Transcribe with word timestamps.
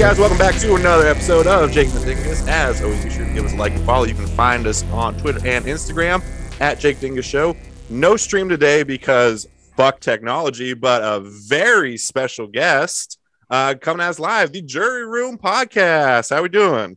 Guys, 0.00 0.18
welcome 0.18 0.38
back 0.38 0.58
to 0.58 0.76
another 0.76 1.06
episode 1.06 1.46
of 1.46 1.70
Jake 1.72 1.90
the 1.90 2.00
Dingus. 2.00 2.48
As 2.48 2.80
always, 2.80 3.04
be 3.04 3.10
sure 3.10 3.26
to 3.26 3.34
give 3.34 3.44
us 3.44 3.52
a 3.52 3.56
like 3.56 3.74
and 3.74 3.84
follow. 3.84 4.04
You 4.04 4.14
can 4.14 4.26
find 4.28 4.66
us 4.66 4.82
on 4.92 5.14
Twitter 5.18 5.46
and 5.46 5.66
Instagram 5.66 6.24
at 6.58 6.78
Jake 6.78 7.00
Dingus 7.00 7.26
Show. 7.26 7.54
No 7.90 8.16
stream 8.16 8.48
today 8.48 8.82
because 8.82 9.46
fuck 9.76 10.00
technology, 10.00 10.72
but 10.72 11.02
a 11.02 11.20
very 11.20 11.98
special 11.98 12.46
guest 12.46 13.18
uh, 13.50 13.74
coming 13.78 14.00
as 14.00 14.18
live, 14.18 14.52
the 14.52 14.62
Jury 14.62 15.04
Room 15.04 15.36
Podcast. 15.36 16.34
How 16.34 16.42
we 16.42 16.48
doing? 16.48 16.96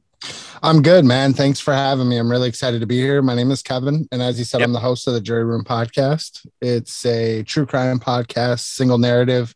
I'm 0.61 0.81
good, 0.81 1.03
man. 1.03 1.33
Thanks 1.33 1.59
for 1.59 1.73
having 1.73 2.07
me. 2.07 2.17
I'm 2.17 2.31
really 2.31 2.47
excited 2.47 2.79
to 2.79 2.87
be 2.87 3.01
here. 3.01 3.21
My 3.21 3.35
name 3.35 3.51
is 3.51 3.61
Kevin, 3.61 4.07
and 4.13 4.21
as 4.21 4.39
you 4.39 4.45
said, 4.45 4.61
yep. 4.61 4.67
I'm 4.67 4.73
the 4.73 4.79
host 4.79 5.09
of 5.09 5.13
the 5.13 5.19
Jury 5.19 5.43
Room 5.43 5.65
Podcast. 5.65 6.47
It's 6.61 7.05
a 7.05 7.43
true 7.43 7.65
crime 7.65 7.99
podcast, 7.99 8.59
single 8.59 8.97
narrative 8.97 9.53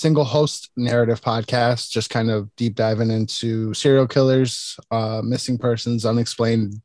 single 0.00 0.24
host 0.24 0.70
narrative 0.78 1.20
podcast, 1.20 1.90
just 1.90 2.08
kind 2.08 2.30
of 2.30 2.54
deep 2.56 2.74
diving 2.74 3.10
into 3.10 3.74
serial 3.74 4.08
killers, 4.08 4.80
uh, 4.90 5.20
missing 5.22 5.58
persons, 5.58 6.06
unexplained, 6.06 6.80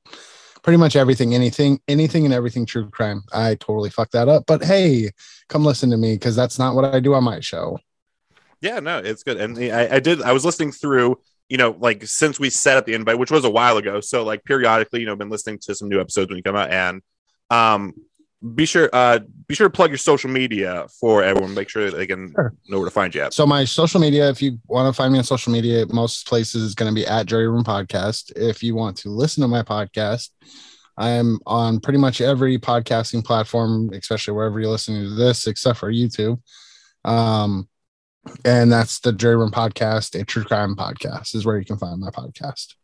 pretty 0.64 0.76
much 0.76 0.98
everything, 0.98 1.34
anything, 1.34 1.80
anything 1.88 2.26
and 2.26 2.34
everything 2.34 2.66
true 2.66 2.90
crime. 2.90 3.24
I 3.32 3.56
totally 3.56 3.90
fucked 3.90 4.12
that 4.12 4.28
up, 4.28 4.44
but 4.46 4.66
hey, 4.66 5.12
come 5.48 5.64
listen 5.64 5.90
to 5.92 5.98
me 5.98 6.16
because 6.16 6.36
that's 6.36 6.60
not 6.60 6.76
what 6.76 6.94
I 6.94 7.00
do 7.00 7.14
on 7.14 7.24
my 7.24 7.40
show. 7.40 7.80
Yeah, 8.60 8.82
no, 8.82 8.98
it's 8.98 9.24
good. 9.24 9.38
And 9.38 9.58
I, 9.58 9.96
I 9.96 10.00
did, 10.00 10.22
I 10.22 10.34
was 10.34 10.44
listening 10.44 10.74
through, 10.74 11.18
you 11.48 11.56
know, 11.56 11.78
like 11.80 12.06
since 12.06 12.38
we 12.38 12.50
set 12.50 12.76
up 12.76 12.86
the 12.86 12.96
invite, 12.96 13.18
which 13.18 13.32
was 13.32 13.46
a 13.46 13.50
while 13.50 13.78
ago. 13.78 14.02
So 14.02 14.26
like 14.26 14.44
periodically, 14.44 15.00
you 15.00 15.06
know, 15.06 15.16
been 15.16 15.30
listening 15.30 15.60
to 15.60 15.74
some 15.74 15.88
new 15.88 16.02
episodes 16.02 16.30
when 16.30 16.38
you 16.38 16.44
come 16.44 16.58
out 16.58 16.72
and 16.72 17.02
um 17.50 17.94
be 18.54 18.66
sure 18.66 18.90
uh 18.94 19.20
be 19.48 19.56
sure 19.56 19.68
to 19.68 19.72
plug 19.72 19.90
your 19.90 19.98
social 19.98 20.30
media 20.30 20.88
for 21.00 21.24
everyone. 21.24 21.54
Make 21.54 21.70
sure 21.70 21.90
they 21.90 22.08
can 22.08 22.32
sure. 22.32 22.54
know 22.68 22.80
where 22.80 22.86
to 22.86 22.92
find 22.92 23.14
you 23.14 23.22
at. 23.22 23.34
So 23.34 23.46
my 23.46 23.66
social 23.66 24.00
media 24.00 24.30
if 24.30 24.42
you 24.42 24.60
want 24.68 24.94
to 24.94 24.96
find 24.96 25.12
me 25.12 25.20
on 25.20 25.24
social 25.24 25.52
media 25.52 25.86
most 25.88 26.28
places 26.28 26.62
is 26.62 26.76
going 26.76 26.92
to 26.92 26.96
be 26.96 27.08
at 27.08 27.26
jury 27.26 27.48
room 27.48 27.64
podcast. 27.64 28.32
If 28.36 28.62
you 28.62 28.76
want 28.76 28.98
to 28.98 29.10
listen 29.10 29.42
to 29.42 29.48
my 29.48 29.62
podcast 29.62 30.30
i'm 30.98 31.40
on 31.46 31.80
pretty 31.80 32.00
much 32.00 32.22
every 32.22 32.58
podcasting 32.58 33.24
platform 33.24 33.90
especially 33.94 34.34
wherever 34.34 34.60
you're 34.60 34.70
listening 34.70 35.04
to 35.04 35.16
this 35.16 35.48
except 35.48 35.80
for 35.80 35.92
youtube. 35.92 36.40
Um 37.04 37.68
and 38.44 38.72
that's 38.72 39.00
the 39.00 39.14
jury 39.14 39.36
room 39.36 39.52
podcast 39.52 40.20
a 40.20 40.24
true 40.24 40.44
crime 40.44 40.76
podcast 40.76 41.36
is 41.36 41.46
where 41.46 41.58
you 41.58 41.66
can 41.66 41.78
find 41.78 42.00
my 42.00 42.10
podcast. 42.10 42.76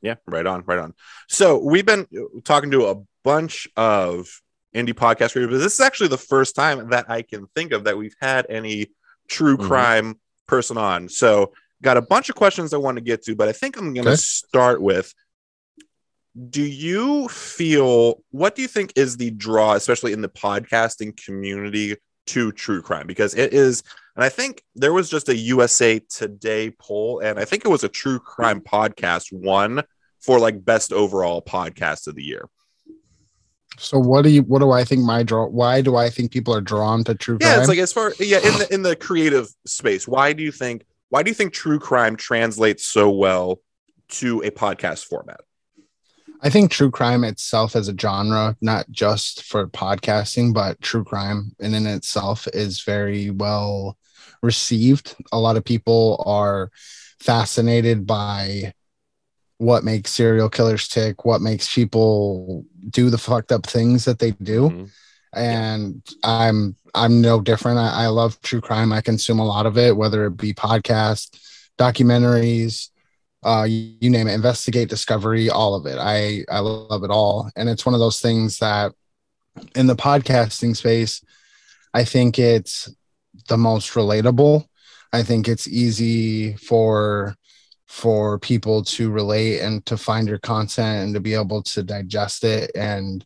Yeah 0.00 0.16
right 0.26 0.46
on 0.46 0.62
right 0.66 0.78
on. 0.78 0.94
So 1.28 1.58
we've 1.58 1.86
been 1.86 2.06
talking 2.44 2.70
to 2.72 2.86
a 2.86 2.96
bunch 3.24 3.68
of 3.76 4.41
indie 4.74 4.94
podcast 4.94 5.32
creators. 5.32 5.50
But 5.50 5.58
this 5.58 5.74
is 5.74 5.80
actually 5.80 6.08
the 6.08 6.18
first 6.18 6.54
time 6.54 6.90
that 6.90 7.10
I 7.10 7.22
can 7.22 7.46
think 7.54 7.72
of 7.72 7.84
that 7.84 7.96
we've 7.96 8.16
had 8.20 8.46
any 8.48 8.88
true 9.28 9.56
mm-hmm. 9.56 9.66
crime 9.66 10.20
person 10.46 10.76
on. 10.76 11.08
So 11.08 11.52
got 11.82 11.96
a 11.96 12.02
bunch 12.02 12.28
of 12.28 12.36
questions 12.36 12.72
I 12.72 12.78
want 12.78 12.96
to 12.96 13.02
get 13.02 13.22
to, 13.24 13.34
but 13.34 13.48
I 13.48 13.52
think 13.52 13.76
I'm 13.76 13.92
going 13.92 14.04
to 14.04 14.12
okay. 14.12 14.16
start 14.16 14.80
with 14.80 15.12
do 16.48 16.62
you 16.62 17.28
feel 17.28 18.22
what 18.30 18.54
do 18.54 18.62
you 18.62 18.68
think 18.68 18.92
is 18.96 19.16
the 19.16 19.30
draw 19.30 19.74
especially 19.74 20.12
in 20.12 20.22
the 20.22 20.28
podcasting 20.28 21.14
community 21.24 21.96
to 22.26 22.52
true 22.52 22.80
crime 22.80 23.06
because 23.06 23.34
it 23.34 23.52
is 23.52 23.82
and 24.16 24.24
i 24.24 24.28
think 24.28 24.62
there 24.74 24.94
was 24.94 25.10
just 25.10 25.28
a 25.28 25.36
usa 25.36 25.98
today 25.98 26.70
poll 26.70 27.20
and 27.20 27.38
i 27.38 27.44
think 27.44 27.64
it 27.64 27.68
was 27.68 27.84
a 27.84 27.88
true 27.88 28.18
crime 28.18 28.60
podcast 28.60 29.30
one 29.30 29.82
for 30.20 30.38
like 30.38 30.64
best 30.64 30.92
overall 30.92 31.42
podcast 31.42 32.06
of 32.06 32.14
the 32.14 32.24
year 32.24 32.48
so 33.78 33.98
what 33.98 34.22
do 34.22 34.30
you 34.30 34.42
what 34.42 34.60
do 34.60 34.70
I 34.70 34.84
think 34.84 35.02
my 35.02 35.22
draw 35.22 35.46
why 35.46 35.80
do 35.80 35.96
I 35.96 36.10
think 36.10 36.30
people 36.30 36.54
are 36.54 36.60
drawn 36.60 37.04
to 37.04 37.14
true 37.14 37.38
crime? 37.38 37.52
Yeah, 37.52 37.58
it's 37.58 37.68
like 37.68 37.78
as 37.78 37.92
far 37.92 38.12
yeah, 38.18 38.38
in 38.38 38.58
the 38.58 38.74
in 38.74 38.82
the 38.82 38.96
creative 38.96 39.48
space, 39.66 40.06
why 40.06 40.32
do 40.32 40.42
you 40.42 40.52
think 40.52 40.84
why 41.08 41.22
do 41.22 41.30
you 41.30 41.34
think 41.34 41.52
true 41.52 41.78
crime 41.78 42.16
translates 42.16 42.84
so 42.84 43.10
well 43.10 43.60
to 44.08 44.42
a 44.42 44.50
podcast 44.50 45.06
format? 45.06 45.40
I 46.42 46.50
think 46.50 46.70
true 46.70 46.90
crime 46.90 47.22
itself 47.22 47.76
as 47.76 47.88
a 47.88 47.96
genre, 47.96 48.56
not 48.60 48.90
just 48.90 49.44
for 49.44 49.68
podcasting, 49.68 50.52
but 50.52 50.80
true 50.80 51.04
crime 51.04 51.52
in 51.60 51.74
and 51.74 51.86
itself 51.86 52.48
is 52.52 52.82
very 52.82 53.30
well 53.30 53.96
received. 54.42 55.14
A 55.30 55.38
lot 55.38 55.56
of 55.56 55.64
people 55.64 56.22
are 56.26 56.70
fascinated 57.20 58.06
by 58.06 58.74
what 59.62 59.84
makes 59.84 60.10
serial 60.10 60.50
killers 60.50 60.88
tick, 60.88 61.24
what 61.24 61.40
makes 61.40 61.72
people 61.72 62.64
do 62.90 63.10
the 63.10 63.18
fucked 63.18 63.52
up 63.52 63.64
things 63.64 64.04
that 64.04 64.18
they 64.18 64.32
do. 64.32 64.68
Mm-hmm. 64.68 64.84
And 65.34 66.02
I'm 66.24 66.74
I'm 66.94 67.20
no 67.20 67.40
different. 67.40 67.78
I, 67.78 68.04
I, 68.04 68.06
love 68.08 68.38
true 68.42 68.60
crime. 68.60 68.92
I 68.92 69.00
consume 69.00 69.38
a 69.38 69.46
lot 69.46 69.64
of 69.64 69.78
it, 69.78 69.96
whether 69.96 70.26
it 70.26 70.36
be 70.36 70.52
podcasts, 70.52 71.30
documentaries, 71.78 72.90
uh, 73.42 73.64
you, 73.66 73.94
you 74.00 74.10
name 74.10 74.28
it, 74.28 74.34
investigate, 74.34 74.90
discovery, 74.90 75.48
all 75.48 75.74
of 75.74 75.86
it. 75.86 75.96
I 75.98 76.44
I 76.50 76.58
love 76.58 77.04
it 77.04 77.10
all. 77.10 77.48
And 77.56 77.68
it's 77.68 77.86
one 77.86 77.94
of 77.94 78.00
those 78.00 78.20
things 78.20 78.58
that 78.58 78.92
in 79.74 79.86
the 79.86 79.96
podcasting 79.96 80.76
space, 80.76 81.24
I 81.94 82.04
think 82.04 82.38
it's 82.38 82.92
the 83.48 83.56
most 83.56 83.92
relatable. 83.92 84.66
I 85.12 85.22
think 85.22 85.48
it's 85.48 85.68
easy 85.68 86.56
for 86.56 87.36
for 87.92 88.38
people 88.38 88.82
to 88.82 89.10
relate 89.10 89.60
and 89.60 89.84
to 89.84 89.98
find 89.98 90.26
your 90.26 90.38
content 90.38 91.04
and 91.04 91.14
to 91.14 91.20
be 91.20 91.34
able 91.34 91.62
to 91.62 91.82
digest 91.82 92.42
it 92.42 92.70
and 92.74 93.22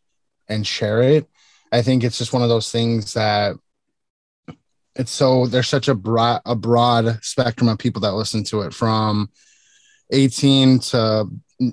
and 0.48 0.66
share 0.66 1.02
it. 1.02 1.30
I 1.70 1.82
think 1.82 2.02
it's 2.02 2.18
just 2.18 2.32
one 2.32 2.42
of 2.42 2.48
those 2.48 2.72
things 2.72 3.14
that 3.14 3.54
it's 4.96 5.12
so 5.12 5.46
there's 5.46 5.68
such 5.68 5.86
a 5.86 5.94
broad 5.94 6.42
a 6.44 6.56
broad 6.56 7.20
spectrum 7.22 7.68
of 7.68 7.78
people 7.78 8.00
that 8.00 8.14
listen 8.14 8.42
to 8.42 8.62
it 8.62 8.74
from 8.74 9.30
18 10.10 10.80
to 10.80 11.28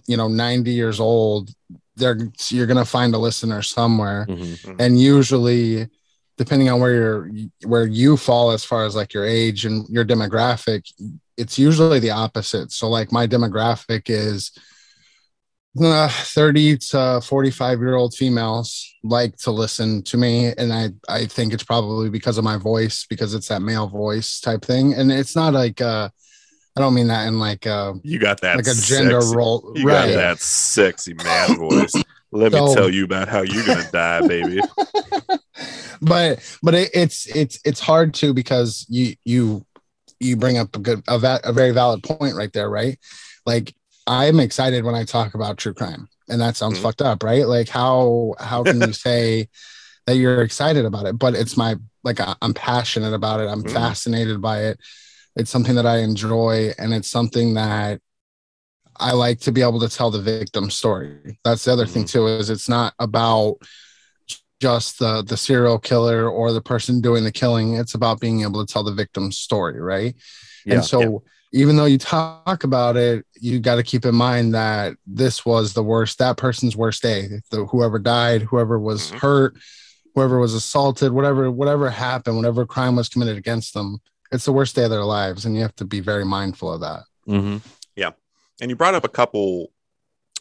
you 0.05 0.15
know 0.15 0.27
90 0.27 0.69
years 0.69 0.99
old. 0.99 1.49
They're 1.95 2.29
you're 2.49 2.67
gonna 2.67 2.85
find 2.85 3.15
a 3.15 3.17
listener 3.17 3.63
somewhere. 3.63 4.27
Mm-hmm, 4.29 4.75
and 4.79 5.01
usually 5.01 5.89
depending 6.37 6.69
on 6.69 6.79
where 6.79 6.93
you're 6.93 7.29
where 7.65 7.85
you 7.85 8.17
fall 8.17 8.51
as 8.51 8.63
far 8.63 8.85
as 8.85 8.95
like 8.95 9.13
your 9.13 9.25
age 9.25 9.65
and 9.65 9.87
your 9.89 10.05
demographic 10.05 10.91
it's 11.37 11.57
usually 11.57 11.99
the 11.99 12.11
opposite 12.11 12.71
so 12.71 12.89
like 12.89 13.11
my 13.11 13.27
demographic 13.27 14.09
is 14.09 14.51
uh, 15.81 16.07
30 16.07 16.77
to 16.77 17.21
45 17.23 17.79
year 17.79 17.95
old 17.95 18.13
females 18.13 18.93
like 19.03 19.35
to 19.37 19.51
listen 19.51 20.03
to 20.03 20.17
me 20.17 20.53
and 20.57 20.71
i 20.71 20.89
i 21.09 21.25
think 21.25 21.51
it's 21.51 21.63
probably 21.63 22.09
because 22.09 22.37
of 22.37 22.43
my 22.43 22.57
voice 22.57 23.05
because 23.09 23.33
it's 23.33 23.47
that 23.47 23.61
male 23.61 23.87
voice 23.87 24.39
type 24.39 24.63
thing 24.63 24.93
and 24.93 25.11
it's 25.11 25.35
not 25.35 25.53
like 25.53 25.81
uh 25.81 26.09
I 26.75 26.81
don't 26.81 26.95
mean 26.95 27.07
that 27.07 27.27
in 27.27 27.39
like 27.39 27.67
uh 27.67 27.93
you 28.03 28.17
got 28.17 28.41
that 28.41 28.55
like 28.55 28.65
a 28.65 28.73
gender 28.73 29.21
sexy, 29.21 29.35
role. 29.35 29.73
You 29.75 29.85
right. 29.85 30.07
got 30.09 30.15
that 30.15 30.39
sexy 30.39 31.13
man 31.13 31.57
voice. 31.57 31.93
Let 32.33 32.51
so, 32.51 32.65
me 32.65 32.73
tell 32.73 32.89
you 32.89 33.05
about 33.05 33.29
how 33.29 33.41
you're 33.41 33.65
gonna 33.65 33.89
die, 33.91 34.21
baby. 34.27 34.59
but 36.01 36.57
but 36.63 36.73
it, 36.73 36.89
it's 36.93 37.27
it's 37.27 37.59
it's 37.63 37.79
hard 37.79 38.13
to 38.15 38.33
because 38.33 38.85
you 38.89 39.15
you 39.23 39.65
you 40.19 40.35
bring 40.35 40.57
up 40.57 40.75
a 40.75 40.79
good 40.79 41.03
a, 41.07 41.19
va- 41.19 41.41
a 41.43 41.53
very 41.53 41.71
valid 41.71 42.01
point 42.01 42.35
right 42.35 42.51
there, 42.51 42.69
right? 42.69 42.97
Like 43.45 43.75
I'm 44.07 44.39
excited 44.39 44.83
when 44.83 44.95
I 44.95 45.03
talk 45.03 45.35
about 45.35 45.57
true 45.57 45.75
crime, 45.75 46.09
and 46.27 46.41
that 46.41 46.57
sounds 46.57 46.75
mm-hmm. 46.75 46.83
fucked 46.83 47.03
up, 47.03 47.23
right? 47.23 47.47
Like 47.47 47.69
how 47.69 48.33
how 48.39 48.63
can 48.63 48.81
you 48.81 48.93
say 48.93 49.47
that 50.07 50.15
you're 50.15 50.41
excited 50.41 50.85
about 50.85 51.05
it? 51.05 51.19
But 51.19 51.35
it's 51.35 51.55
my 51.55 51.75
like 52.03 52.19
I'm 52.41 52.53
passionate 52.55 53.13
about 53.13 53.41
it. 53.41 53.47
I'm 53.47 53.63
mm-hmm. 53.63 53.75
fascinated 53.75 54.41
by 54.41 54.63
it. 54.63 54.79
It's 55.35 55.51
something 55.51 55.75
that 55.75 55.85
I 55.85 55.99
enjoy, 55.99 56.71
and 56.79 56.93
it's 56.93 57.09
something 57.09 57.53
that 57.53 58.01
I 58.97 59.13
like 59.13 59.39
to 59.41 59.51
be 59.51 59.61
able 59.61 59.79
to 59.79 59.89
tell 59.89 60.11
the 60.11 60.21
victim 60.21 60.69
story. 60.69 61.39
That's 61.43 61.65
the 61.65 61.73
other 61.73 61.85
mm-hmm. 61.85 61.93
thing 61.93 62.05
too, 62.05 62.27
is 62.27 62.49
it's 62.49 62.69
not 62.69 62.93
about 62.99 63.57
just 64.61 64.99
the 64.99 65.21
the 65.23 65.35
serial 65.35 65.77
killer 65.77 66.29
or 66.29 66.53
the 66.53 66.61
person 66.61 67.01
doing 67.01 67.23
the 67.23 67.31
killing. 67.31 67.73
It's 67.73 67.95
about 67.95 68.19
being 68.19 68.43
able 68.43 68.65
to 68.65 68.71
tell 68.71 68.83
the 68.83 68.93
victim's 68.93 69.37
story, 69.37 69.79
right? 69.79 70.15
Yeah, 70.65 70.75
and 70.75 70.85
so 70.85 71.01
yeah. 71.01 71.61
even 71.61 71.75
though 71.75 71.85
you 71.85 71.97
talk 71.97 72.63
about 72.63 72.95
it, 72.95 73.25
you 73.39 73.59
got 73.59 73.75
to 73.75 73.83
keep 73.83 74.05
in 74.05 74.15
mind 74.15 74.53
that 74.53 74.95
this 75.05 75.45
was 75.45 75.73
the 75.73 75.83
worst, 75.83 76.19
that 76.19 76.37
person's 76.37 76.77
worst 76.77 77.01
day. 77.01 77.27
The, 77.51 77.65
whoever 77.65 77.99
died, 77.99 78.43
whoever 78.43 78.79
was 78.79 79.07
mm-hmm. 79.07 79.17
hurt, 79.17 79.55
whoever 80.15 80.39
was 80.39 80.53
assaulted, 80.53 81.11
whatever, 81.11 81.51
whatever 81.51 81.89
happened, 81.89 82.37
whatever 82.37 82.65
crime 82.65 82.95
was 82.95 83.09
committed 83.09 83.37
against 83.37 83.73
them, 83.73 83.99
it's 84.31 84.45
the 84.45 84.53
worst 84.53 84.75
day 84.77 84.85
of 84.85 84.91
their 84.91 85.03
lives. 85.03 85.45
And 85.45 85.55
you 85.55 85.61
have 85.63 85.75
to 85.75 85.85
be 85.85 85.99
very 85.99 86.23
mindful 86.23 86.71
of 86.71 86.81
that. 86.81 87.01
Mm-hmm 87.27 87.57
and 88.61 88.69
you 88.69 88.75
brought 88.75 88.95
up 88.95 89.03
a 89.03 89.09
couple 89.09 89.71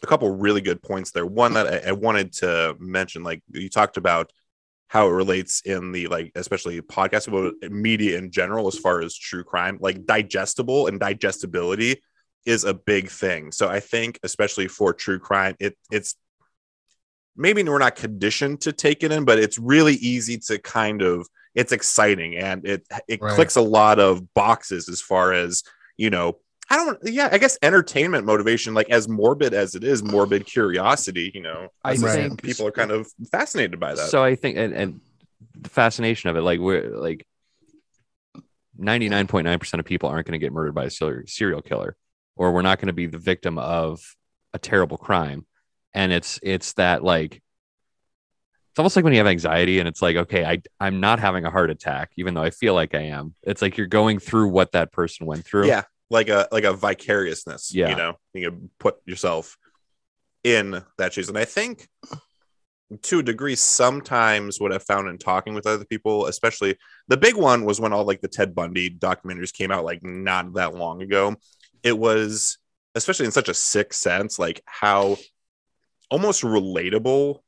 a 0.01 0.07
couple 0.07 0.29
really 0.29 0.61
good 0.61 0.81
points 0.81 1.11
there. 1.11 1.25
One 1.25 1.53
that 1.53 1.85
I, 1.85 1.89
I, 1.89 1.91
wanted 1.93 2.33
to 2.33 2.75
mention, 2.77 3.23
like 3.23 3.41
you 3.51 3.69
talked 3.69 3.95
about 3.95 4.31
how 4.89 5.07
it 5.07 5.11
relates 5.11 5.61
in 5.61 5.93
the 5.93 6.07
like, 6.07 6.31
especially 6.35 6.79
podcast 6.81 7.27
about 7.27 7.53
media 7.71 8.17
in 8.17 8.29
general, 8.29 8.67
as 8.67 8.77
far 8.77 9.01
as 9.01 9.15
true 9.15 9.43
crime, 9.43 9.77
like 9.79 10.05
digestible 10.05 10.87
and 10.87 10.99
digestibility 10.99 12.01
is 12.45 12.65
a 12.65 12.73
big 12.73 13.09
thing. 13.09 13.51
So 13.51 13.69
I 13.69 13.79
think, 13.79 14.19
especially 14.23 14.67
for 14.67 14.93
true 14.93 15.19
crime, 15.19 15.55
it 15.59 15.77
it's 15.89 16.15
maybe 17.35 17.63
we're 17.63 17.79
not 17.79 17.95
conditioned 17.95 18.61
to 18.61 18.73
take 18.73 19.03
it 19.03 19.11
in, 19.11 19.25
but 19.25 19.39
it's 19.39 19.57
really 19.57 19.95
easy 19.95 20.37
to 20.37 20.59
kind 20.59 21.01
of 21.01 21.27
it's 21.55 21.71
exciting 21.71 22.35
and 22.37 22.65
it 22.65 22.85
it 23.07 23.21
right. 23.21 23.35
clicks 23.35 23.55
a 23.55 23.61
lot 23.61 23.99
of 23.99 24.33
boxes 24.33 24.89
as 24.89 25.01
far 25.01 25.33
as 25.33 25.63
you 25.97 26.09
know 26.09 26.37
I 26.69 26.77
don't. 26.77 26.97
Yeah, 27.03 27.29
I 27.31 27.37
guess 27.37 27.57
entertainment 27.61 28.25
motivation, 28.25 28.73
like 28.73 28.89
as 28.89 29.07
morbid 29.07 29.53
as 29.53 29.75
it 29.75 29.83
is, 29.83 30.03
morbid 30.03 30.45
curiosity. 30.45 31.31
You 31.33 31.41
know, 31.41 31.67
I 31.83 31.91
I 31.91 31.95
think 31.97 32.11
think 32.11 32.43
people 32.43 32.67
are 32.67 32.71
kind 32.71 32.91
of 32.91 33.07
fascinated 33.31 33.79
by 33.79 33.95
that. 33.95 34.09
So 34.09 34.23
I 34.23 34.35
think, 34.35 34.57
and, 34.57 34.73
and 34.73 35.01
the 35.59 35.69
fascination 35.69 36.29
of 36.29 36.37
it, 36.37 36.41
like 36.41 36.59
we're 36.59 36.97
like 36.97 37.25
99.9% 38.79 39.79
of 39.79 39.85
people 39.85 40.09
aren't 40.09 40.25
going 40.25 40.39
to 40.39 40.43
get 40.43 40.53
murdered 40.53 40.75
by 40.75 40.85
a 40.85 40.89
serial 40.89 41.23
serial 41.27 41.61
killer, 41.61 41.95
or 42.35 42.51
we're 42.51 42.61
not 42.61 42.79
going 42.79 42.87
to 42.87 42.93
be 42.93 43.05
the 43.05 43.17
victim 43.17 43.57
of 43.57 44.15
a 44.53 44.59
terrible 44.59 44.97
crime. 44.97 45.45
And 45.93 46.11
it's, 46.11 46.39
it's 46.41 46.73
that 46.73 47.03
like, 47.03 47.35
it's 48.71 48.79
almost 48.79 48.95
like 48.95 49.03
when 49.03 49.13
you 49.13 49.19
have 49.19 49.27
anxiety 49.27 49.77
and 49.77 49.87
it's 49.87 50.01
like, 50.01 50.15
okay, 50.15 50.43
I, 50.43 50.61
I'm 50.79 50.99
not 50.99 51.19
having 51.19 51.45
a 51.45 51.51
heart 51.51 51.69
attack, 51.69 52.11
even 52.17 52.33
though 52.33 52.41
I 52.41 52.49
feel 52.49 52.73
like 52.73 52.95
I 52.95 53.01
am. 53.01 53.35
It's 53.43 53.61
like 53.61 53.77
you're 53.77 53.85
going 53.85 54.17
through 54.17 54.47
what 54.47 54.71
that 54.71 54.91
person 54.91 55.27
went 55.27 55.45
through. 55.45 55.67
yeah, 55.67 55.83
like 56.09 56.29
a 56.29 56.47
like 56.51 56.63
a 56.63 56.73
vicariousness. 56.73 57.73
Yeah. 57.73 57.89
you 57.89 57.95
know, 57.95 58.13
you 58.33 58.49
can 58.49 58.69
put 58.79 58.97
yourself 59.05 59.57
in 60.43 60.83
that 60.97 61.13
shoes, 61.13 61.29
and 61.29 61.37
I 61.37 61.45
think 61.45 61.87
to 63.01 63.19
a 63.19 63.23
degree, 63.23 63.55
sometimes 63.55 64.59
what 64.59 64.71
I've 64.71 64.83
found 64.83 65.07
in 65.07 65.17
talking 65.17 65.53
with 65.53 65.65
other 65.65 65.85
people, 65.85 66.27
especially 66.27 66.77
the 67.07 67.17
big 67.17 67.35
one 67.35 67.65
was 67.65 67.79
when 67.79 67.93
all 67.93 68.05
like 68.05 68.21
the 68.21 68.27
Ted 68.27 68.53
Bundy 68.53 68.89
documentaries 68.89 69.53
came 69.53 69.71
out 69.71 69.85
like 69.85 70.03
not 70.03 70.53
that 70.53 70.75
long 70.75 71.01
ago. 71.01 71.35
It 71.81 71.97
was 71.97 72.57
especially 72.95 73.25
in 73.25 73.31
such 73.31 73.49
a 73.49 73.53
sick 73.53 73.93
sense, 73.93 74.37
like 74.37 74.61
how 74.65 75.17
almost 76.11 76.43
relatable, 76.43 77.39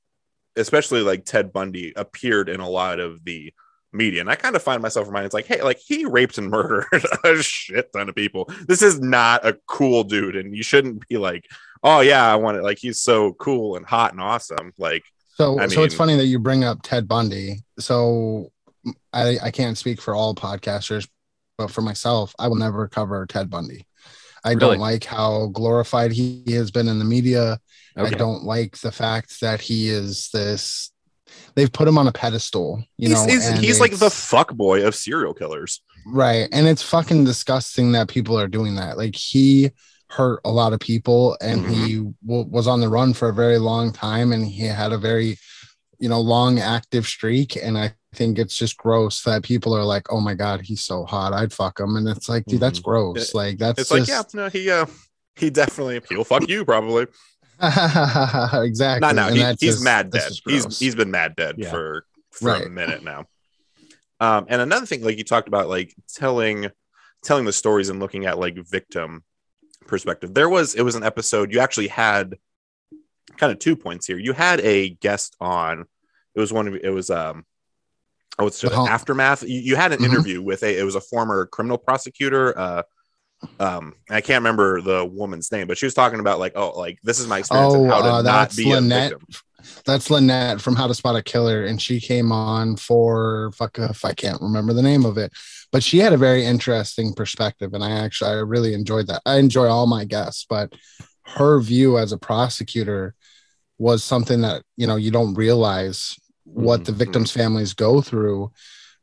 especially 0.56 1.02
like 1.02 1.26
Ted 1.26 1.54
Bundy 1.54 1.94
appeared 1.96 2.50
in 2.50 2.60
a 2.60 2.70
lot 2.70 3.00
of 3.00 3.24
the 3.24 3.54
media. 3.96 4.22
And 4.22 4.30
I 4.30 4.36
kind 4.36 4.56
of 4.56 4.62
find 4.64 4.82
myself 4.82 5.08
reminded, 5.08 5.28
it's 5.28 5.34
like, 5.34 5.48
hey, 5.48 5.62
like 5.62 5.80
he 5.80 6.06
raped 6.06 6.38
and 6.38 6.50
murdered 6.52 6.86
a 7.24 7.42
shit 7.42 7.92
ton 7.94 8.10
of 8.10 8.16
people. 8.16 8.50
This 8.68 8.82
is 8.82 9.00
not 9.00 9.46
a 9.46 9.58
cool 9.68 10.04
dude. 10.04 10.36
And 10.36 10.56
you 10.56 10.64
shouldn't 10.64 11.08
be 11.08 11.18
like, 11.18 11.46
oh 11.84 12.02
yeah, 12.02 12.32
I 12.32 12.36
want 12.36 12.58
it. 12.58 12.64
Like 12.64 12.78
he's 12.78 13.02
so 13.02 13.34
cool 13.34 13.76
and 13.76 13.86
hot 13.86 14.12
and 14.12 14.22
awesome. 14.22 14.74
Like, 14.78 15.04
So, 15.36 15.60
I 15.60 15.68
so 15.68 15.84
it's 15.84 15.96
funny 15.96 16.16
that 16.18 16.26
you 16.26 16.40
bring 16.40 16.64
up 16.64 16.80
Ted 16.84 17.08
Bundy. 17.08 17.64
So, 17.80 18.52
I 19.12 19.38
I 19.42 19.52
can't 19.52 19.78
speak 19.78 20.00
for 20.02 20.14
all 20.14 20.36
podcasters, 20.36 21.08
but 21.58 21.72
for 21.72 21.82
myself, 21.82 22.36
I 22.38 22.48
will 22.48 22.56
never 22.58 22.88
cover 22.88 23.26
Ted 23.26 23.50
Bundy. 23.50 23.86
I 24.44 24.50
Really? 24.50 24.60
don't 24.60 24.80
like 24.80 25.04
how 25.04 25.48
glorified 25.48 26.12
he 26.12 26.44
has 26.52 26.70
been 26.70 26.88
in 26.88 27.00
the 27.00 27.06
media. 27.06 27.60
I 27.98 28.10
don't 28.10 28.44
like 28.44 28.78
the 28.78 28.92
fact 28.92 29.40
that 29.42 29.62
he 29.62 29.90
is 29.90 30.30
this. 30.32 30.92
They've 31.56 31.72
put 31.72 31.88
him 31.88 31.98
on 31.98 32.08
a 32.08 32.12
pedestal, 32.12 32.84
you 32.98 33.10
he's, 33.10 33.26
know. 33.26 33.32
he's, 33.32 33.50
he's 33.60 33.80
like 33.80 33.98
the 33.98 34.10
fuck 34.10 34.54
boy 34.54 34.86
of 34.86 34.94
serial 34.96 35.34
killers. 35.34 35.82
right, 36.06 36.48
and 36.52 36.68
it's 36.68 36.82
fucking 36.84 37.24
disgusting 37.26 37.94
that 37.94 38.08
people 38.10 38.38
are 38.40 38.48
doing 38.48 38.76
that. 38.76 38.98
Like 38.98 39.16
he 39.16 39.72
hurt 40.10 40.40
a 40.46 40.52
lot 40.52 40.74
of 40.74 40.80
people, 40.80 41.38
and 41.42 41.62
Mm-hmm. 41.62 41.86
he 41.86 41.96
w- 42.26 42.48
was 42.50 42.68
on 42.68 42.80
the 42.82 42.90
run 42.90 43.14
for 43.14 43.30
a 43.30 43.34
very 43.34 43.58
long 43.58 43.92
time, 43.92 44.32
and 44.34 44.46
he 44.46 44.66
had 44.66 44.92
a 44.92 44.98
very, 44.98 45.38
you 46.00 46.10
know, 46.10 46.20
long 46.20 46.60
active 46.60 47.06
streak. 47.08 47.56
And 47.56 47.78
I 47.78 47.94
think 48.14 48.38
it's 48.38 48.56
just 48.56 48.78
gross 48.78 49.24
that 49.24 49.44
people 49.44 49.74
are 49.76 49.84
like, 49.84 50.12
"Oh 50.12 50.20
my 50.22 50.34
god, 50.36 50.62
he's 50.62 50.82
so 50.82 51.06
hot, 51.06 51.34
I'd 51.34 51.54
fuck 51.54 51.80
him," 51.80 51.96
and 51.96 52.08
it's 52.08 52.28
like, 52.30 52.46
dude, 52.46 52.60
that's 52.60 52.80
gross. 52.80 53.34
like 53.34 53.58
that's 53.58 53.82
Mm-hmm. 53.90 53.98
It's 53.98 54.08
just, 54.08 54.36
like, 54.36 54.36
yeah, 54.36 54.44
no, 54.44 54.50
he, 54.50 54.70
uh, 54.70 54.86
he 55.38 55.50
definitely, 55.50 56.02
he'll 56.10 56.24
fuck 56.24 56.48
you 56.48 56.64
probably. 56.66 57.08
exactly. 58.64 59.08
No, 59.08 59.12
no, 59.14 59.28
and 59.28 59.36
he, 59.38 59.44
he's 59.66 59.76
just- 59.76 59.84
mad 59.84 60.10
dead. 60.12 60.32
He's 60.46 60.80
he's 60.80 60.96
been 60.96 61.12
mad 61.12 61.36
dead 61.36 61.56
Yeah. 61.58 61.70
for 61.72 62.06
for 62.32 62.54
a 62.56 62.70
minute 62.70 63.04
now. 63.04 63.26
Um, 64.20 64.46
and 64.50 64.62
another 64.62 64.86
thing, 64.86 65.04
like 65.04 65.18
you 65.18 65.24
talked 65.24 65.48
about, 65.48 65.68
like 65.68 65.94
telling 66.14 66.68
telling 67.24 67.46
the 67.46 67.54
stories 67.54 67.90
and 67.90 68.00
looking 68.00 68.26
at 68.26 68.38
like 68.40 68.56
victim 68.68 69.24
perspective. 69.88 70.34
There 70.34 70.50
was 70.50 70.76
it 70.76 70.82
was 70.84 70.96
an 70.96 71.04
episode 71.04 71.52
you 71.54 71.60
actually 71.60 71.88
had 71.88 72.38
kind 73.38 73.52
of 73.52 73.60
two 73.60 73.76
points 73.76 74.06
here. 74.06 74.18
You 74.18 74.34
had 74.34 74.60
a 74.62 74.90
guest 74.90 75.36
on. 75.40 75.86
It 76.36 76.40
was 76.40 76.52
one 76.54 76.68
of 76.68 76.76
it 76.76 76.90
was 76.90 77.10
um 77.10 77.46
oh 78.40 78.48
it's 78.48 78.62
The 78.62 78.72
aftermath. 78.74 79.44
You, 79.44 79.60
you 79.60 79.76
had 79.76 79.92
an 79.94 80.00
Mhm. 80.00 80.06
interview 80.06 80.42
with 80.42 80.64
a 80.64 80.78
it 80.80 80.84
was 80.84 80.96
a 80.96 81.02
former 81.02 81.46
criminal 81.46 81.78
prosecutor. 81.78 82.58
Uh, 82.58 82.84
um, 83.60 83.94
I 84.10 84.22
can't 84.22 84.42
remember 84.42 84.82
the 84.82 85.06
woman's 85.06 85.52
name, 85.52 85.68
but 85.68 85.78
she 85.78 85.86
was 85.86 85.94
talking 85.94 86.20
about 86.20 86.40
like, 86.40 86.54
oh, 86.56 86.78
like 86.78 87.00
this 87.04 87.20
is 87.20 87.28
my 87.28 87.40
experience 87.40 87.74
Oh, 87.74 87.88
how 87.90 88.02
to 88.02 88.08
uh, 88.10 88.22
not 88.22 88.24
that's 88.24 88.58
be 88.58 88.72
Lynette. 88.72 89.12
a 89.12 89.18
victim. 89.18 89.28
That's 89.86 90.10
Lynette 90.10 90.62
from 90.62 90.76
How 90.76 90.88
to 90.88 90.94
Spot 90.94 91.16
a 91.16 91.24
Killer, 91.24 91.66
and 91.66 91.82
she 91.82 92.00
came 92.00 92.32
on 92.32 92.76
for 92.76 93.52
fuck 93.56 93.78
if 93.80 94.06
I 94.06 94.14
can't 94.14 94.42
remember 94.42 94.74
the 94.74 94.82
name 94.82 95.06
of 95.06 95.18
it, 95.18 95.32
but 95.72 95.84
she 95.84 95.98
had 96.00 96.14
a 96.14 96.18
very 96.18 96.46
interesting 96.46 97.14
perspective, 97.14 97.74
and 97.74 97.84
I 97.84 97.92
actually 97.92 98.32
I 98.32 98.34
really 98.36 98.74
enjoyed 98.74 99.08
that. 99.08 99.22
I 99.26 99.38
enjoy 99.38 99.68
all 99.68 99.88
my 99.88 100.06
guests, 100.06 100.46
but 100.48 100.74
her 101.38 101.60
view 101.62 101.98
as 101.98 102.12
a 102.12 102.18
prosecutor 102.18 103.16
was 103.80 104.04
something 104.04 104.42
that 104.42 104.64
you 104.78 104.86
know 104.86 104.96
you 104.98 105.12
don't 105.12 105.34
realize 105.34 106.16
what 106.44 106.86
the 106.86 106.92
Mhm. 106.92 106.98
victims' 106.98 107.32
families 107.32 107.74
go 107.74 108.02
through 108.02 108.52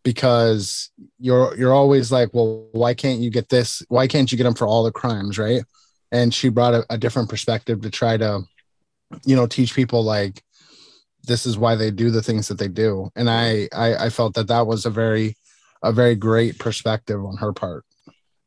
because 0.05 0.91
you're 1.19 1.57
you're 1.57 1.73
always 1.75 2.11
like, 2.13 2.31
well, 2.33 2.69
why 2.73 2.95
can't 2.95 3.21
you 3.21 3.31
get 3.31 3.49
this? 3.49 3.83
Why 3.89 4.07
can't 4.07 4.31
you 4.33 4.39
get 4.39 4.45
them 4.45 4.55
for 4.55 4.67
all 4.67 4.83
the 4.85 4.93
crimes, 4.93 5.39
right? 5.39 5.63
And 6.11 6.35
she 6.35 6.49
brought 6.49 6.75
a, 6.75 6.87
a 6.91 6.99
different 6.99 7.29
perspective 7.31 7.81
to 7.83 7.91
try 7.91 8.17
to, 8.17 8.43
you 9.25 9.37
know, 9.37 9.47
teach 9.47 9.75
people 9.75 10.03
like 10.03 10.43
this 11.25 11.47
is 11.47 11.57
why 11.57 11.77
they 11.77 11.91
do 11.91 12.11
the 12.11 12.23
things 12.23 12.49
that 12.49 12.59
they 12.59 12.69
do. 12.69 13.11
And 13.17 13.31
I 13.31 13.69
I, 13.73 14.07
I 14.07 14.11
felt 14.11 14.35
that 14.35 14.49
that 14.49 14.67
was 14.67 14.87
a 14.87 14.91
very 14.91 15.37
a 15.83 15.93
very 15.93 16.15
great 16.15 16.59
perspective 16.59 17.25
on 17.25 17.37
her 17.39 17.53
part. 17.53 17.85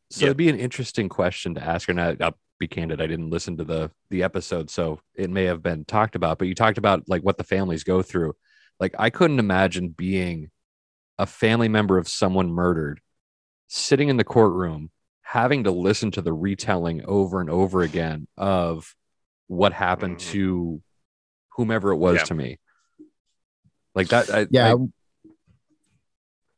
So 0.09 0.25
Yeah. 0.25 0.27
it'd 0.27 0.37
be 0.37 0.49
an 0.49 0.59
interesting 0.59 1.09
question 1.09 1.55
to 1.55 1.63
ask 1.63 1.87
her. 1.87 1.91
And 1.91 2.01
I, 2.01 2.17
I'll 2.21 2.37
be 2.59 2.67
candid, 2.67 3.01
I 3.01 3.07
didn't 3.07 3.29
listen 3.31 3.57
to 3.57 3.63
the 3.65 3.91
the 4.09 4.23
episode, 4.23 4.69
so 4.69 4.99
it 5.15 5.29
may 5.29 5.45
have 5.45 5.61
been 5.63 5.85
talked 5.85 6.15
about. 6.15 6.37
But 6.39 6.47
you 6.47 6.55
talked 6.55 6.77
about 6.77 7.03
like 7.09 7.21
what 7.23 7.37
the 7.37 7.43
families 7.43 7.83
go 7.83 8.01
through. 8.01 8.33
Like 8.79 8.95
I 8.99 9.09
couldn't 9.09 9.39
imagine 9.39 9.89
being 9.89 10.51
a 11.17 11.25
family 11.25 11.67
member 11.69 11.97
of 11.97 12.07
someone 12.07 12.51
murdered, 12.51 12.99
sitting 13.67 14.09
in 14.09 14.17
the 14.17 14.23
courtroom, 14.23 14.89
having 15.21 15.63
to 15.63 15.71
listen 15.71 16.11
to 16.11 16.21
the 16.21 16.33
retelling 16.33 17.03
over 17.05 17.41
and 17.41 17.49
over 17.49 17.81
again 17.81 18.27
of 18.37 18.95
what 19.47 19.73
happened 19.73 20.17
Mhm. 20.17 20.31
to 20.31 20.81
whomever 21.55 21.91
it 21.91 21.97
was 21.97 22.17
Yeah. 22.17 22.23
to 22.25 22.33
me. 22.35 22.59
Like 23.93 24.09
that. 24.09 24.29
I, 24.29 24.47
Yeah. 24.51 24.73
I- 24.75 25.31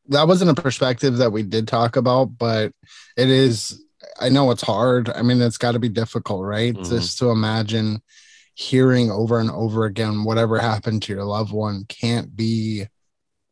that 0.10 0.28
wasn't 0.28 0.58
a 0.58 0.62
perspective 0.62 1.18
that 1.18 1.32
we 1.32 1.44
did 1.44 1.68
talk 1.68 1.96
about, 1.96 2.38
but 2.38 2.72
it 3.16 3.30
is 3.30 3.84
I 4.20 4.30
know 4.30 4.52
it's 4.52 4.62
hard. 4.62 5.10
I 5.10 5.22
mean, 5.22 5.42
it's 5.42 5.58
got 5.58 5.74
to 5.74 5.80
be 5.80 5.90
difficult, 5.90 6.44
right? 6.46 6.74
Mhm. 6.74 6.88
Just 6.90 7.18
to 7.20 7.30
imagine 7.30 8.02
hearing 8.54 9.12
over 9.12 9.40
and 9.40 9.50
over 9.52 9.86
again 9.86 10.24
whatever 10.24 10.60
happened 10.60 11.02
to 11.04 11.14
your 11.14 11.24
loved 11.26 11.52
one 11.52 11.84
can't 11.90 12.36
be 12.36 12.88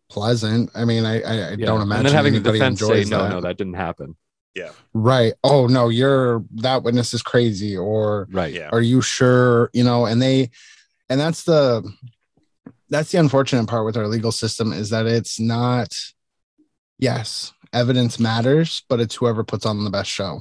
pleasant. 0.10 0.70
I 0.76 0.86
mean, 0.86 1.06
I, 1.06 1.22
I, 1.22 1.34
I 1.34 1.50
yeah. 1.52 1.66
don't 1.66 1.82
imagine 1.82 2.06
And 2.06 2.06
then 2.08 2.14
having 2.16 2.34
the 2.34 2.38
anybody 2.40 2.60
defense 2.60 2.80
say, 2.80 2.86
enjoys 2.86 3.10
no, 3.10 3.24
that. 3.24 3.30
no, 3.30 3.42
that 3.42 3.58
didn't 3.58 3.74
happen. 3.76 4.16
Yeah. 4.54 4.72
Right. 4.94 5.34
Oh 5.44 5.68
no, 5.68 5.90
you're 5.90 6.44
that 6.56 6.84
witness 6.84 7.14
is 7.14 7.22
crazy, 7.22 7.76
or 7.78 8.28
Right. 8.32 8.54
Yeah. 8.54 8.70
are 8.72 8.82
you 8.82 9.02
sure? 9.02 9.70
You 9.74 9.84
know, 9.84 10.06
and 10.06 10.22
they, 10.22 10.50
and 11.10 11.20
that's 11.20 11.44
the, 11.44 11.84
that's 12.90 13.12
the 13.12 13.18
unfortunate 13.20 13.68
part 13.68 13.86
with 13.86 13.98
our 13.98 14.08
legal 14.08 14.32
system 14.32 14.72
is 14.72 14.90
that 14.92 15.06
it's 15.06 15.40
not. 15.40 15.94
Yes, 16.98 17.52
evidence 17.74 18.20
matters, 18.20 18.84
but 18.88 19.02
it's 19.02 19.16
whoever 19.16 19.44
puts 19.44 19.66
on 19.66 19.84
the 19.84 19.90
best 19.90 20.10
show. 20.10 20.40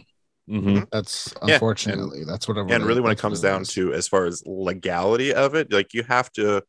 hmm 0.49 0.81
That's 0.93 1.35
Yeah, 1.45 1.55
unfortunately 1.55 2.23
that's 2.25 2.47
what. 2.47 2.57
and 2.59 2.85
really 2.85 3.01
when 3.01 3.11
it 3.11 3.19
comes 3.19 3.41
down 3.41 3.63
is. 3.63 3.69
to 3.71 3.93
as 3.93 4.07
far 4.07 4.27
as 4.27 4.43
legality 4.47 5.35
of 5.35 5.57
it 5.57 5.73
like 5.73 5.93
you 5.95 6.05
have 6.05 6.31
to 6.35 6.63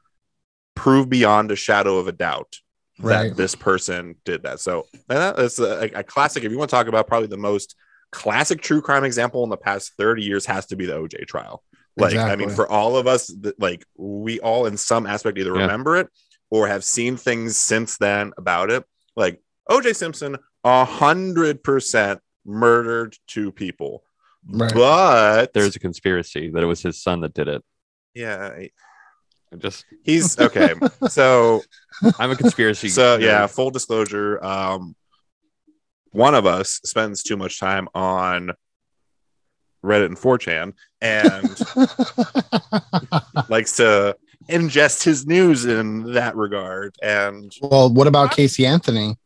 prove 0.76 1.08
beyond 1.10 1.52
a 1.52 1.56
shadow 1.56 1.98
of 1.98 2.08
a 2.08 2.12
doubt 2.12 2.58
Right. 3.00 3.30
that 3.30 3.38
this 3.38 3.56
person 3.56 4.16
did 4.24 4.44
that 4.44 4.60
so 4.62 4.86
and 5.10 5.20
that 5.20 5.38
is 5.40 5.60
a, 5.60 5.90
a 5.96 6.04
classic 6.04 6.44
if 6.44 6.52
you 6.52 6.58
want 6.58 6.70
to 6.70 6.76
talk 6.76 6.88
about 6.88 7.08
probably 7.08 7.28
the 7.28 7.36
most 7.38 7.76
classic 8.12 8.62
true 8.62 8.82
crime 8.82 9.04
example 9.04 9.44
in 9.44 9.50
the 9.50 9.58
past 9.58 9.94
30 9.98 10.24
years 10.24 10.46
has 10.46 10.66
to 10.68 10.76
be 10.78 10.86
the 10.86 10.94
oj 10.94 11.28
trial 11.28 11.62
like 11.98 12.16
i 12.16 12.36
mean 12.38 12.50
for 12.50 12.70
all 12.72 12.96
of 12.96 13.08
us 13.08 13.34
like 13.60 13.84
we 13.98 14.40
all 14.40 14.66
in 14.66 14.78
some 14.78 15.06
aspect 15.06 15.38
either 15.38 15.54
Yeah. 15.56 15.64
remember 15.64 15.98
it 15.98 16.08
or 16.50 16.68
have 16.68 16.84
seen 16.86 17.18
things 17.18 17.58
since 17.58 17.98
then 17.98 18.32
about 18.38 18.70
it 18.72 18.86
like 19.18 19.42
oj 19.70 19.94
simpson 19.96 20.38
a 20.64 20.86
hundred 20.86 21.64
percent 21.64 22.22
murdered 22.46 23.18
two 23.28 23.52
people 23.52 24.04
Right. 24.48 24.72
but 24.74 25.54
There's 25.54 25.76
a 25.76 25.80
conspiracy 25.80 26.52
that 26.52 26.62
it 26.62 26.68
was 26.68 26.82
his 26.84 27.02
son 27.02 27.22
that 27.22 27.34
did 27.34 27.48
it. 27.48 27.64
yeah 28.14 28.52
I- 29.52 29.56
I 29.56 29.58
just 29.58 29.86
He's 30.04 30.40
okay. 30.40 30.74
so 31.10 31.62
I'm 32.20 32.32
a 32.32 32.36
conspiracy. 32.36 32.90
so 32.90 33.18
yeah, 33.18 33.48
full 33.48 33.70
disclosure. 33.72 34.44
Um 34.44 34.96
one 36.12 36.34
of 36.36 36.46
us 36.46 36.80
spends 36.86 37.24
too 37.24 37.36
much 37.38 37.60
time 37.60 37.88
on 37.94 38.52
Reddit 39.84 40.06
and 40.06 40.18
4chan 40.18 40.74
and 41.02 41.60
likes 43.50 43.76
to 43.78 44.16
ingest 44.50 45.04
his 45.04 45.26
news 45.28 45.66
in 45.66 46.14
that 46.14 46.36
regard. 46.36 46.96
And 47.04 47.52
well, 47.62 47.92
what 47.94 48.08
about 48.08 48.32
Casey 48.32 48.66
Anthony? 48.66 49.18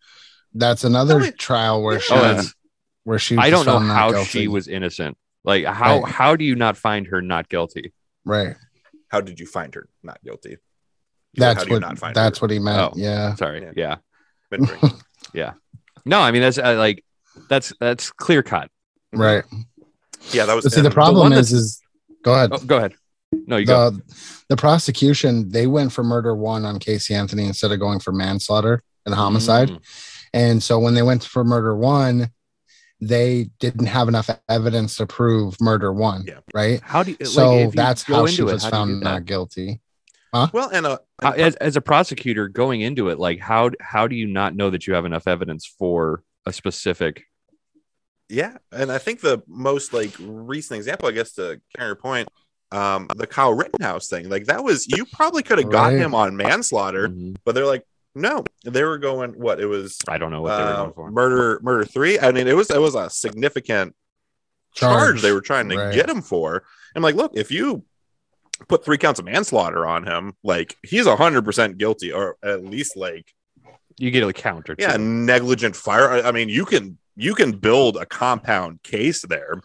That's 0.54 0.84
another 0.84 1.20
Tell 1.20 1.28
me- 1.28 1.32
trial 1.32 1.84
where 1.84 2.00
she 2.00 2.14
Oh, 2.14 2.20
that's 2.22 2.54
where 3.04 3.20
she 3.20 3.36
was 3.36 3.46
I 3.46 3.50
don't 3.50 3.66
know 3.66 3.80
how 3.80 4.12
guilty. 4.12 4.28
she 4.30 4.48
was 4.48 4.68
innocent. 4.68 5.18
Like 5.44 5.66
how 5.66 6.02
Right. 6.02 6.12
how 6.12 6.36
do 6.36 6.44
you 6.44 6.56
not 6.56 6.76
find 6.78 7.08
her 7.08 7.22
not 7.22 7.50
guilty? 7.50 7.94
right. 8.26 8.56
How 9.10 9.22
did 9.22 9.40
you 9.40 9.46
find 9.46 9.74
her 9.76 9.90
not 10.04 10.24
guilty? 10.24 10.52
You 10.52 10.58
That's 11.36 11.64
how 11.64 11.70
what 11.70 11.82
not 11.82 12.00
find 12.00 12.16
that's 12.16 12.40
her? 12.40 12.44
what 12.44 12.52
he 12.52 12.60
meant. 12.60 12.80
Oh. 12.80 12.94
Yeah. 12.96 13.36
Sorry. 13.36 13.62
Yeah. 13.62 13.72
Yeah. 13.76 13.96
Been 14.50 14.66
drinking. 14.66 14.92
No, 16.06 16.22
I 16.22 16.32
mean 16.32 16.42
that's 16.42 16.58
uh, 16.58 16.76
like 16.78 17.04
that's 17.50 17.74
that's 17.80 18.10
clear 18.12 18.42
cut. 18.42 18.72
Right. 19.14 19.44
Yeah, 20.32 20.46
that 20.46 20.56
was. 20.56 20.74
See, 20.74 20.82
the 20.82 20.90
problem 20.90 21.30
one 21.30 21.34
is, 21.34 21.52
is 21.52 21.82
go 22.24 22.34
ahead. 22.34 22.50
Oh, 22.54 22.58
go 22.60 22.78
ahead. 22.78 22.94
No, 23.32 23.58
you 23.58 23.66
go. 23.66 23.92
the 23.92 24.02
the 24.50 24.56
prosecution 24.56 25.50
they 25.50 25.68
went 25.68 25.92
for 25.92 26.04
murder 26.04 26.36
one 26.36 26.66
on 26.66 26.80
Casey 26.80 27.14
Anthony 27.14 27.46
instead 27.46 27.72
of 27.72 27.80
going 27.80 28.00
for 28.00 28.12
manslaughter 28.12 28.82
and 29.06 29.14
homicide. 29.14 29.70
Mm. 29.70 29.82
And 30.34 30.64
so 30.64 30.80
when 30.80 30.94
they 30.94 31.02
went 31.02 31.24
for 31.24 31.44
murder 31.44 31.76
one, 31.76 32.32
they 33.02 33.50
didn't 33.60 33.86
have 33.86 34.08
enough 34.08 34.30
evidence 34.50 34.98
to 34.98 35.06
prove 35.08 35.60
murder 35.62 35.94
one. 35.94 36.26
Yeah. 36.28 36.40
Right. 36.54 36.82
How 36.84 37.04
do 37.04 37.16
you? 37.20 37.26
So 37.26 37.50
like, 37.56 37.66
you 37.66 37.72
that's 37.72 38.04
how 38.04 38.26
she 38.26 38.42
it, 38.42 38.46
was 38.46 38.64
how 38.64 38.70
found 38.72 39.02
not 39.02 39.26
guilty. 39.26 39.82
Well, 40.32 40.70
and 40.72 40.86
uh, 40.86 41.00
How- 41.22 41.32
as, 41.32 41.56
as 41.56 41.76
a 41.76 41.82
prosecutor 41.82 42.48
going 42.50 42.82
into 42.82 43.10
it, 43.10 43.18
like 43.20 43.40
how 43.40 43.72
how 43.82 44.08
do 44.08 44.16
you 44.16 44.28
not 44.28 44.56
know 44.56 44.70
that 44.70 44.86
you 44.86 44.94
have 44.94 45.06
enough 45.06 45.28
evidence 45.28 45.66
for 45.66 46.24
a 46.46 46.54
specific? 46.54 47.24
Yeah, 48.28 48.58
and 48.72 48.92
I 48.92 49.00
think 49.00 49.22
the 49.22 49.42
most 49.48 49.92
like 49.92 50.12
recent 50.20 50.78
example, 50.78 51.10
I 51.10 51.14
guess, 51.14 51.32
to 51.34 51.60
carry 51.76 51.88
your 51.90 51.96
point, 51.96 52.28
um, 52.72 53.08
the 53.16 53.26
Kyle 53.26 53.54
Rittenhouse 53.56 54.08
thing, 54.08 54.30
like 54.30 54.46
that 54.46 54.64
was 54.64 54.88
you 54.88 55.06
probably 55.06 55.42
could 55.42 55.58
have 55.58 55.72
got 55.72 55.94
Right. 55.94 55.98
him 55.98 56.14
on 56.14 56.38
manslaughter, 56.38 57.10
Mhm. 57.10 57.38
but 57.44 57.56
they're 57.56 57.66
like, 57.66 57.84
no, 58.14 58.44
they 58.66 58.84
were 58.84 58.98
going 58.98 59.32
what 59.32 59.60
it 59.60 59.66
was 59.66 59.98
I 60.08 60.18
don't 60.18 60.32
know 60.32 60.42
what 60.42 60.58
they 60.58 60.64
were 60.64 60.70
uh, 60.70 60.76
going 60.84 60.94
for. 60.94 61.12
murder, 61.12 61.60
murder 61.64 61.86
three. 61.86 62.20
I 62.20 62.32
mean, 62.32 62.48
it 62.48 62.56
was 62.56 62.70
it 62.70 62.80
was 62.82 62.96
a 62.96 63.10
significant 63.10 63.96
charge, 64.76 64.92
Charge, 65.16 65.22
they 65.22 65.32
were 65.32 65.42
trying 65.42 65.70
to 65.70 65.78
right. 65.78 65.94
get 65.94 66.10
him 66.10 66.22
for. 66.22 66.64
I'm 66.96 67.02
like, 67.02 67.16
look, 67.16 67.32
if 67.36 67.52
you 67.52 67.84
put 68.68 68.84
three 68.84 68.98
counts 68.98 69.20
of 69.20 69.26
manslaughter 69.26 69.86
on 69.86 70.06
him, 70.06 70.34
like 70.44 70.76
he's 70.84 71.08
hundred 71.08 71.46
percent 71.46 71.78
guilty, 71.78 72.12
or 72.12 72.38
at 72.44 72.64
least 72.66 72.98
like 72.98 73.34
You 73.98 74.12
get 74.12 74.24
a 74.28 74.34
counter. 74.34 74.76
yeah, 74.78 74.98
too. 74.98 75.04
negligent 75.04 75.76
fire. 75.76 76.10
I, 76.10 76.22
I 76.30 76.32
mean, 76.32 76.50
you 76.50 76.66
can 76.66 76.98
you 77.16 77.36
can 77.36 77.52
build 77.52 77.98
a 77.98 78.06
compound 78.06 78.84
case 78.84 79.22
there. 79.24 79.62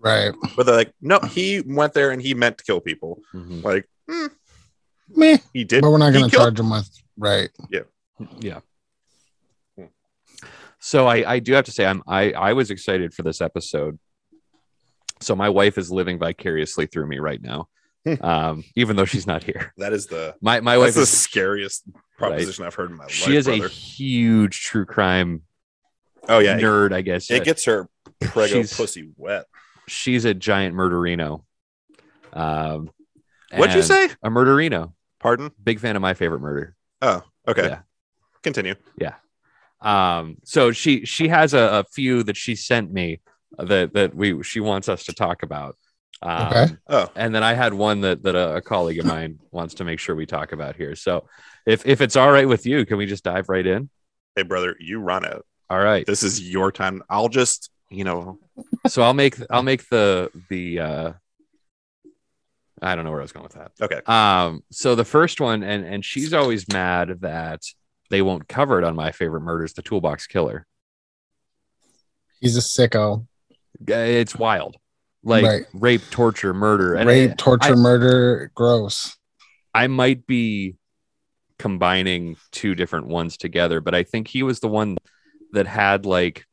Right. 0.00 0.32
But 0.56 0.66
they're 0.66 0.76
like, 0.76 0.92
no, 1.00 1.18
he 1.18 1.60
went 1.66 1.92
there 1.92 2.10
and 2.12 2.22
he 2.22 2.32
meant 2.34 2.58
to 2.58 2.64
kill 2.64 2.80
people. 2.80 3.20
Mhm. 3.34 3.64
Like, 3.64 3.88
hmm, 4.08 4.26
Meh. 5.08 5.38
he 5.52 5.64
did. 5.64 5.82
But 5.82 5.90
we're 5.90 5.98
not 5.98 6.12
going 6.12 6.26
to 6.26 6.30
killed- 6.30 6.44
charge 6.44 6.60
him 6.60 6.70
with 6.70 6.88
right. 7.16 7.50
Yeah. 7.70 7.80
Hmm. 8.18 8.58
So 10.80 11.06
I, 11.06 11.34
I 11.34 11.38
do 11.40 11.52
have 11.54 11.64
to 11.64 11.72
say 11.72 11.84
I'm 11.86 12.02
I, 12.06 12.32
I 12.32 12.52
was 12.52 12.70
excited 12.70 13.12
for 13.14 13.22
this 13.22 13.40
episode. 13.40 13.98
So 15.20 15.34
my 15.34 15.48
wife 15.48 15.78
is 15.78 15.90
living 15.90 16.18
vicariously 16.18 16.86
through 16.86 17.06
me 17.08 17.18
right 17.18 17.42
now. 17.42 17.68
Hmm. 18.06 18.24
um, 18.24 18.64
even 18.76 18.94
though 18.94 19.04
she's 19.04 19.26
not 19.26 19.42
here. 19.42 19.72
That 19.76 19.92
is 19.92 20.06
the 20.06 20.36
My 20.40 20.60
my 20.60 20.76
that's 20.76 20.86
wife 20.86 20.94
the 20.94 21.06
scariest 21.06 21.82
proposition 22.16 22.64
I've 22.64 22.74
heard 22.74 22.90
in 22.90 22.96
my 22.96 23.04
life. 23.04 23.12
she 23.12 23.34
is 23.34 23.46
brother. 23.46 23.66
a 23.66 23.68
huge 23.68 24.60
true 24.62 24.84
crime 24.86 25.42
oh 26.28 26.38
yeah, 26.38 26.56
it, 26.56 26.62
nerd, 26.62 26.92
I 26.92 27.00
guess. 27.00 27.28
it 27.30 27.42
gets 27.44 27.64
her 27.64 27.88
prego 28.20 28.54
She's- 28.54 28.76
pussy 28.76 29.10
wet. 29.16 29.46
she's 29.88 30.24
a 30.24 30.32
giant 30.34 30.76
murderino. 30.76 31.42
Um 32.32 32.90
What'd 33.54 33.74
you 33.74 33.82
say? 33.82 34.04
A 34.22 34.28
murderino. 34.30 34.92
Pardon? 35.18 35.50
Big 35.62 35.80
fan 35.80 35.96
of 35.96 36.02
my 36.02 36.14
favorite 36.14 36.40
murder. 36.40 36.76
Oh, 37.02 37.22
okay. 37.48 37.64
Yeah. 37.64 37.80
Continue. 38.42 38.74
Yeah. 38.98 39.14
Um, 39.80 40.38
so 40.44 40.72
she 40.72 41.04
she 41.04 41.28
has 41.28 41.54
a, 41.54 41.58
a 41.58 41.84
few 41.92 42.22
that 42.24 42.36
she 42.36 42.56
sent 42.56 42.92
me 42.92 43.20
that 43.58 43.94
that 43.94 44.14
we 44.14 44.42
she 44.42 44.60
wants 44.60 44.88
us 44.88 45.04
to 45.04 45.12
talk 45.14 45.42
about. 45.42 45.76
Um, 46.20 46.46
Okay. 46.48 46.66
Oh, 46.88 47.08
and 47.14 47.32
then 47.34 47.44
I 47.44 47.54
had 47.54 47.72
one 47.74 48.00
that 48.00 48.22
that 48.24 48.34
a, 48.34 48.56
a 48.56 48.60
colleague 48.60 48.98
of 48.98 49.06
mine 49.06 49.38
wants 49.52 49.74
to 49.74 49.84
make 49.84 50.00
sure 50.00 50.16
we 50.16 50.26
talk 50.26 50.52
about 50.52 50.74
here. 50.76 50.96
So 50.96 51.28
if 51.66 51.86
if 51.86 52.00
it's 52.00 52.16
all 52.16 52.30
right 52.32 52.48
with 52.48 52.66
you, 52.66 52.84
can 52.86 52.98
we 52.98 53.06
just 53.06 53.24
dive 53.24 53.48
right 53.48 53.66
in? 53.66 53.88
hey 54.34 54.42
brother, 54.42 54.76
you 54.80 55.00
run 55.00 55.24
it. 55.24 55.42
All 55.70 55.80
right. 55.80 56.06
This 56.06 56.22
is 56.22 56.40
your 56.50 56.70
time. 56.72 57.02
I'll 57.10 57.28
just, 57.28 57.70
you 57.90 58.04
know, 58.04 58.38
So 58.86 59.02
I'll 59.02 59.14
make 59.14 59.36
I'll 59.50 59.62
make 59.62 59.88
the 59.88 60.30
the 60.48 60.80
uh 60.80 61.12
I 62.80 62.94
don't 62.94 63.04
know 63.04 63.10
where 63.10 63.20
I 63.20 63.24
was 63.24 63.32
going 63.32 63.42
with 63.44 63.54
that. 63.54 63.72
okay. 63.80 64.00
Um, 64.06 64.62
so 64.70 64.94
the 64.94 65.04
first 65.04 65.40
one, 65.40 65.62
and 65.64 65.84
and 65.84 66.04
she's 66.04 66.32
always 66.32 66.66
mad 66.72 67.20
that 67.20 67.62
they 68.10 68.22
won't 68.22 68.48
cover 68.48 68.78
it 68.78 68.84
on 68.84 68.94
my 68.96 69.12
favorite 69.12 69.40
murders, 69.42 69.72
the 69.74 69.82
toolbox 69.82 70.26
killer. 70.26 70.66
He's 72.40 72.56
a 72.56 72.60
sicko. 72.60 73.26
It's 73.86 74.36
wild, 74.36 74.76
like 75.22 75.44
Right. 75.44 75.66
rape, 75.74 76.02
torture, 76.10 76.54
murder, 76.54 76.94
and 76.94 77.08
Rape, 77.08 77.32
I- 77.32 77.34
torture, 77.34 77.72
I- 77.72 77.76
murder, 77.76 78.50
gross. 78.54 79.16
I 79.74 79.86
might 79.86 80.26
be 80.26 80.76
combining 81.58 82.36
two 82.52 82.74
different 82.74 83.06
ones 83.08 83.36
together, 83.36 83.80
but 83.80 83.94
I 83.94 84.02
think 84.04 84.28
he 84.28 84.42
was 84.42 84.60
the 84.60 84.68
one 84.68 84.96
that 85.52 85.66
had 85.66 86.06
like 86.06 86.44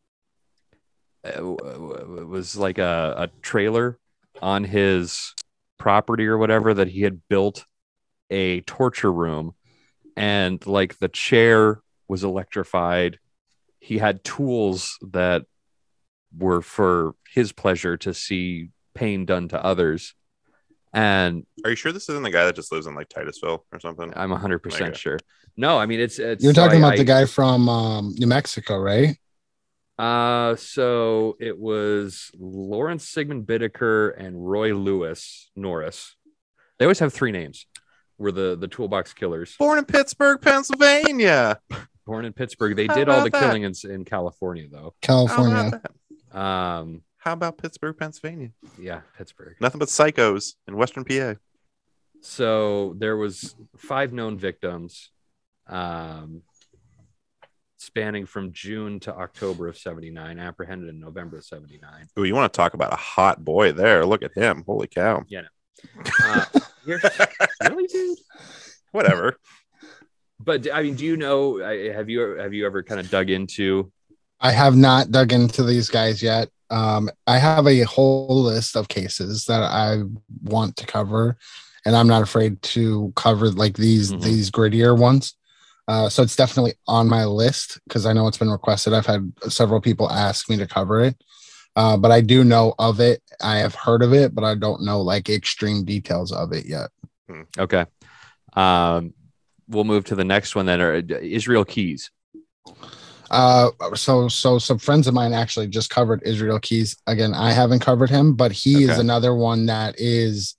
uh, 1.26 1.30
it 1.42 2.28
was 2.28 2.56
like 2.56 2.78
a, 2.78 3.14
a 3.18 3.28
trailer 3.42 3.98
on 4.44 4.64
his 4.64 5.34
property 5.80 6.28
or 6.28 6.38
whatever 6.38 6.74
that 6.76 6.88
he 6.88 7.02
had 7.02 7.20
built 7.30 7.66
a 8.30 8.62
torture 8.62 9.12
room 9.12 9.56
and 10.16 10.66
like 10.66 10.98
the 11.00 11.08
chair 11.10 11.82
was 12.08 12.24
electrified 12.24 13.20
he 13.80 13.98
had 13.98 14.24
tools 14.24 14.98
that 15.12 15.44
were 16.38 16.62
for 16.62 17.16
his 17.34 17.52
pleasure 17.52 17.98
to 17.98 18.14
see 18.14 18.70
pain 18.94 19.26
done 19.26 19.48
to 19.48 19.64
others 19.64 20.14
and 20.94 21.46
Are 21.66 21.70
you 21.72 21.76
sure 21.76 21.92
this 21.92 22.08
isn't 22.10 22.24
the 22.24 22.30
guy 22.32 22.46
that 22.46 22.56
just 22.56 22.72
lives 22.72 22.88
in 22.88 22.96
like 22.96 23.10
Titusville 23.10 23.66
or 23.74 23.80
something? 23.82 24.14
I'm 24.16 24.30
100% 24.32 24.82
Okay. 24.82 24.94
sure. 24.98 25.20
No, 25.58 25.78
I 25.78 25.86
mean 25.86 26.00
it's 26.00 26.20
it's 26.20 26.42
You're 26.44 26.54
talking 26.54 26.82
I- 26.84 26.88
about 26.88 26.98
the 26.98 27.04
guy 27.04 27.26
from 27.26 27.68
um, 27.68 28.14
New 28.18 28.28
Mexico, 28.28 28.78
right? 28.78 29.18
Uh 29.98 30.56
so 30.56 31.36
it 31.40 31.58
was 31.60 32.32
Lawrence 32.38 33.08
Sigmund 33.10 33.46
Bittaker 33.46 34.14
and 34.18 34.46
Roy 34.50 34.74
Lewis 34.74 35.50
Norris. 35.56 36.16
They 36.80 36.86
always 36.86 37.00
have 37.00 37.14
three 37.14 37.32
names. 37.32 37.66
Were 38.18 38.32
the 38.32 38.56
the 38.56 38.68
toolbox 38.68 39.14
killers 39.14 39.56
Born 39.58 39.78
in 39.78 39.86
Pittsburgh, 39.86 40.42
Pennsylvania. 40.42 41.60
born 42.06 42.24
in 42.26 42.34
Pittsburgh? 42.34 42.76
They 42.76 42.88
How 42.88 42.96
did 42.96 43.10
all 43.10 43.22
the 43.22 43.28
about 43.28 43.40
that? 43.42 43.48
killing 43.48 43.64
in, 43.64 43.74
in 43.90 44.06
California 44.06 44.68
though. 44.72 44.94
California. 45.02 45.68
about 45.68 45.82
that? 46.32 46.40
Um 46.40 47.02
How 47.18 47.34
about 47.34 47.58
Pittsburgh, 47.58 47.98
Pennsylvania? 47.98 48.52
yeah, 48.80 49.02
Pittsburgh. 49.18 49.56
Nothing 49.60 49.80
but 49.80 49.90
psychos 49.90 50.54
in 50.68 50.78
Western 50.78 51.04
PA. 51.04 51.36
So 52.22 52.96
there 52.98 53.18
was 53.18 53.56
five 53.78 54.14
known 54.14 54.38
victims 54.38 55.12
um 55.68 56.42
spanning 57.78 58.26
from 58.26 58.52
June 58.52 59.00
to 59.02 59.14
October 59.16 59.68
of 59.68 59.78
79, 59.78 60.40
apprehended 60.40 60.90
in 60.90 61.00
November 61.00 61.38
of 61.38 61.46
79. 61.46 62.08
Ooh, 62.18 62.24
you 62.24 62.34
want 62.34 62.52
to 62.52 62.56
talk 62.58 62.74
about 62.74 62.92
a 62.92 62.96
hot 62.98 63.46
boy 63.46 63.74
there? 63.74 64.06
Look 64.06 64.24
at 64.24 64.34
him. 64.34 64.64
Holy 64.66 64.88
cow. 64.88 65.24
Uh, 66.24 66.46
you're- 66.86 67.02
really, 67.62 67.88
dude? 67.88 68.18
Whatever. 68.92 69.38
But 70.40 70.72
I 70.72 70.84
mean, 70.84 70.96
do 70.96 71.06
you 71.06 71.18
know? 71.18 71.58
Have 71.94 72.10
you 72.10 72.20
have 72.38 72.54
you 72.54 72.66
ever 72.66 72.84
kind 72.84 73.00
of 73.00 73.10
dug 73.10 73.30
into? 73.30 73.92
I 74.40 74.52
have 74.52 74.76
not 74.76 75.12
dug 75.12 75.32
into 75.32 75.64
these 75.64 75.90
guys 75.90 76.22
yet. 76.22 76.50
Um, 76.70 77.10
I 77.26 77.38
have 77.38 77.68
a 77.68 77.82
whole 77.84 78.44
list 78.44 78.76
of 78.76 78.88
cases 78.88 79.46
that 79.46 79.62
I 79.64 80.02
want 80.44 80.76
to 80.78 80.86
cover, 80.86 81.38
and 81.86 81.96
I'm 81.96 82.08
not 82.08 82.22
afraid 82.22 82.62
to 82.64 83.14
cover 83.16 83.50
like 83.50 83.78
these 83.78 84.12
Mhm. 84.12 84.22
these 84.24 84.52
grittier 84.52 84.98
ones. 84.98 85.36
Uh, 85.88 86.10
so 86.10 86.24
it's 86.24 86.36
definitely 86.36 86.74
on 86.88 87.08
my 87.08 87.26
list 87.26 87.80
because 87.88 88.06
I 88.06 88.14
know 88.14 88.28
it's 88.28 88.38
been 88.40 88.50
requested. 88.52 88.94
I've 88.94 89.06
had 89.06 89.32
several 89.50 89.80
people 89.80 90.10
ask 90.12 90.50
me 90.50 90.58
to 90.58 90.68
cover 90.68 91.02
it, 91.04 91.16
uh, 91.76 91.98
but 91.98 92.12
I 92.12 92.22
do 92.22 92.44
know 92.44 92.74
of 92.80 93.00
it. 93.00 93.22
I 93.42 93.58
have 93.58 93.76
heard 93.76 94.02
of 94.02 94.14
it, 94.14 94.34
but 94.34 94.44
I 94.44 94.56
don't 94.56 94.84
know 94.84 95.02
like 95.02 95.30
extreme 95.30 95.84
details 95.86 96.32
of 96.32 96.52
it 96.54 96.66
yet. 96.66 96.90
Okay, 97.58 97.86
um, 98.54 99.14
we'll 99.68 99.84
move 99.84 100.06
to 100.06 100.16
the 100.16 100.24
next 100.24 100.56
one 100.56 100.66
then. 100.66 100.82
Or 100.82 100.94
Israel 100.96 101.66
Keyes. 101.66 102.12
Uh, 103.32 103.72
so 103.96 104.28
so 104.28 104.60
some 104.60 104.78
friends 104.78 105.08
of 105.08 105.14
mine 105.14 105.34
actually 105.34 105.68
just 105.68 105.90
covered 105.90 106.22
Israel 106.24 106.60
Keyes. 106.60 106.96
Again, 107.08 107.34
I 107.34 107.52
haven't 107.52 107.80
covered 107.80 108.10
him, 108.10 108.36
but 108.36 108.52
he 108.52 108.84
is 108.84 108.98
another 109.00 109.34
one 109.36 109.66
that 109.66 109.96
is 109.98 110.56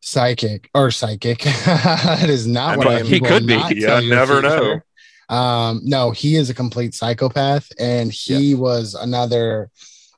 psychic 0.00 0.68
or 0.74 0.90
psychic. 0.90 1.40
it 1.46 2.28
is 2.30 2.46
not 2.46 2.74
I 2.74 2.76
what 2.76 2.86
mean, 2.86 2.96
I 2.96 3.00
am 3.00 3.06
he 3.06 3.20
will 3.20 3.28
could 3.28 3.46
be. 3.46 3.56
not 3.56 3.74
You 3.74 3.86
tell 3.86 4.02
you 4.02 4.10
never 4.10 4.38
if 4.38 4.44
he- 4.44 4.48
know. 4.50 4.80
Um, 5.28 5.80
no, 5.84 6.10
he 6.10 6.36
is 6.36 6.50
a 6.50 6.54
complete 6.54 6.94
psychopath, 6.94 7.70
and 7.78 8.12
he 8.12 8.54
was 8.54 8.94
another 8.94 9.70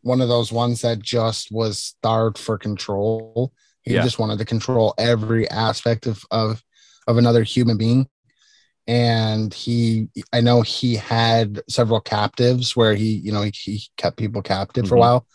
one 0.03 0.21
of 0.21 0.29
those 0.29 0.53
ones 0.53 0.83
that 0.83 1.01
just 1.01 1.51
was 1.51 1.83
starved 1.83 2.39
for 2.39 2.59
control. 2.59 3.53
He 3.83 3.95
Yeah. 3.95 4.03
just 4.03 4.19
wanted 4.19 4.39
to 4.39 4.45
control 4.45 4.95
every 4.99 5.49
aspect 5.51 6.07
of 6.07 6.25
of 6.31 6.63
of 7.07 7.19
another 7.19 7.43
human 7.45 7.77
being. 7.77 8.09
and 8.89 9.53
he 9.53 10.09
i 10.33 10.41
know 10.41 10.63
he 10.63 10.95
had 10.95 11.61
several 11.69 12.01
captives 12.01 12.77
where 12.77 12.95
he 12.95 13.15
you 13.17 13.33
know 13.33 13.43
he, 13.43 13.51
he 13.51 13.83
kept 13.97 14.17
people 14.17 14.41
captive 14.43 14.87
for 14.87 14.95
a 14.95 14.99
Mhm. 14.99 15.01
while 15.01 15.27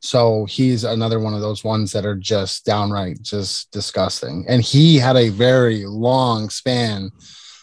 so 0.00 0.44
he's 0.46 0.84
another 0.84 1.18
one 1.18 1.34
of 1.34 1.40
those 1.40 1.64
ones 1.64 1.90
that 1.92 2.06
are 2.06 2.14
just 2.14 2.64
downright 2.64 3.20
just 3.20 3.70
disgusting 3.72 4.44
and 4.48 4.62
he 4.62 4.98
had 4.98 5.16
a 5.16 5.30
very 5.30 5.84
long 5.84 6.48
span 6.48 7.10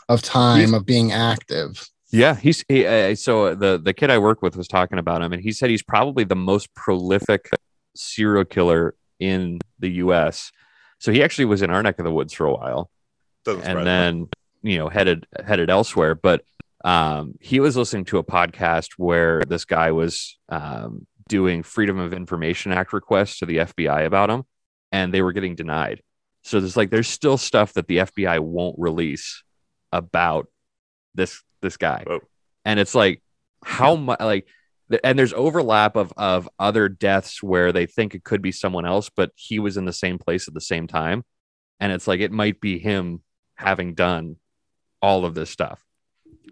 of 0.10 0.22
time 0.22 0.60
He's- 0.60 0.74
of 0.74 0.86
being 0.86 1.12
active 1.14 1.90
Yeah, 2.12 2.36
he's 2.36 2.66
he, 2.68 2.86
uh, 2.88 3.14
so 3.16 3.54
the 3.56 3.80
the 3.82 3.94
kid 3.94 4.10
I 4.10 4.18
work 4.18 4.42
with 4.42 4.58
was 4.58 4.68
talking 4.68 4.98
about 4.98 5.22
him, 5.22 5.32
and 5.32 5.42
he 5.44 5.52
said 5.52 5.70
he's 5.70 5.84
probably 5.84 6.24
the 6.24 6.36
most 6.36 6.74
prolific 6.74 7.50
serial 7.96 8.46
killer 8.46 8.96
in 9.20 9.60
the 9.78 9.90
U.S. 10.06 10.52
So 10.98 11.12
he 11.12 11.22
actually 11.24 11.46
was 11.46 11.62
in 11.62 11.70
our 11.70 11.84
neck 11.84 12.00
of 12.00 12.06
the 12.06 12.12
woods 12.12 12.34
for 12.34 12.46
a 12.48 12.52
while, 12.54 12.90
Doesn't 13.46 13.62
surprise 13.62 13.70
and 13.76 13.80
me. 13.80 13.86
then 13.86 14.28
you 14.72 14.78
know 14.80 14.90
headed 14.90 15.28
headed 15.46 15.70
elsewhere. 15.70 16.16
But 16.16 16.42
um, 16.84 17.36
he 17.42 17.60
was 17.60 17.78
listening 17.78 18.06
to 18.06 18.18
a 18.18 18.24
podcast 18.24 18.94
where 18.98 19.44
this 19.44 19.66
guy 19.66 19.92
was 19.92 20.38
um, 20.50 21.06
doing 21.28 21.62
Freedom 21.62 22.00
of 22.00 22.12
Information 22.14 22.72
Act 22.72 22.92
requests 22.92 23.38
to 23.40 23.46
the 23.46 23.58
FBI 23.58 24.06
about 24.08 24.32
him, 24.32 24.44
and 24.92 25.14
they 25.14 25.22
were 25.22 25.32
getting 25.34 25.54
denied. 25.56 26.02
So 26.44 26.60
there's 26.60 26.76
like 26.76 26.90
there's 26.90 27.08
still 27.08 27.38
stuff 27.38 27.74
that 27.74 27.88
the 27.88 27.98
FBI 27.98 28.40
won't 28.40 28.76
release 28.80 29.44
about 29.92 30.48
this 31.16 31.42
this 31.62 31.78
guy, 31.78 32.04
Whoa. 32.06 32.20
and 32.66 32.80
it's 32.80 32.96
like 32.96 33.22
how 33.64 33.96
much 33.96 34.20
like. 34.20 34.48
And 35.04 35.20
there's 35.20 35.34
overlap 35.34 35.96
of 35.96 36.12
of 36.18 36.50
other 36.58 36.90
deaths 36.90 37.44
where 37.44 37.72
they 37.72 37.86
think 37.86 38.16
it 38.16 38.24
could 38.24 38.42
be 38.42 38.52
someone 38.52 38.88
else, 38.88 39.10
but 39.16 39.32
he 39.36 39.60
was 39.60 39.78
in 39.78 39.86
the 39.86 39.94
same 39.94 40.18
place 40.18 40.48
at 40.48 40.56
the 40.56 40.62
same 40.62 40.88
time, 40.88 41.24
and 41.80 41.92
it's 41.92 42.08
like 42.08 42.22
it 42.22 42.32
might 42.32 42.60
be 42.60 42.80
him 42.80 43.22
having 43.56 43.94
done 43.94 44.38
all 45.00 45.26
of 45.26 45.36
this 45.36 45.52
stuff. 45.52 45.86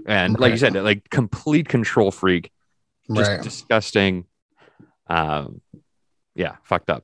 And 0.06 0.40
like 0.40 0.52
you 0.52 0.58
said, 0.58 0.76
like 0.76 1.10
complete 1.10 1.68
control 1.68 2.12
freak, 2.12 2.52
just 3.12 3.32
right 3.32 3.42
disgusting. 3.42 4.26
Um, 5.08 5.62
yeah, 6.36 6.58
fucked 6.62 6.92
up. 6.92 7.04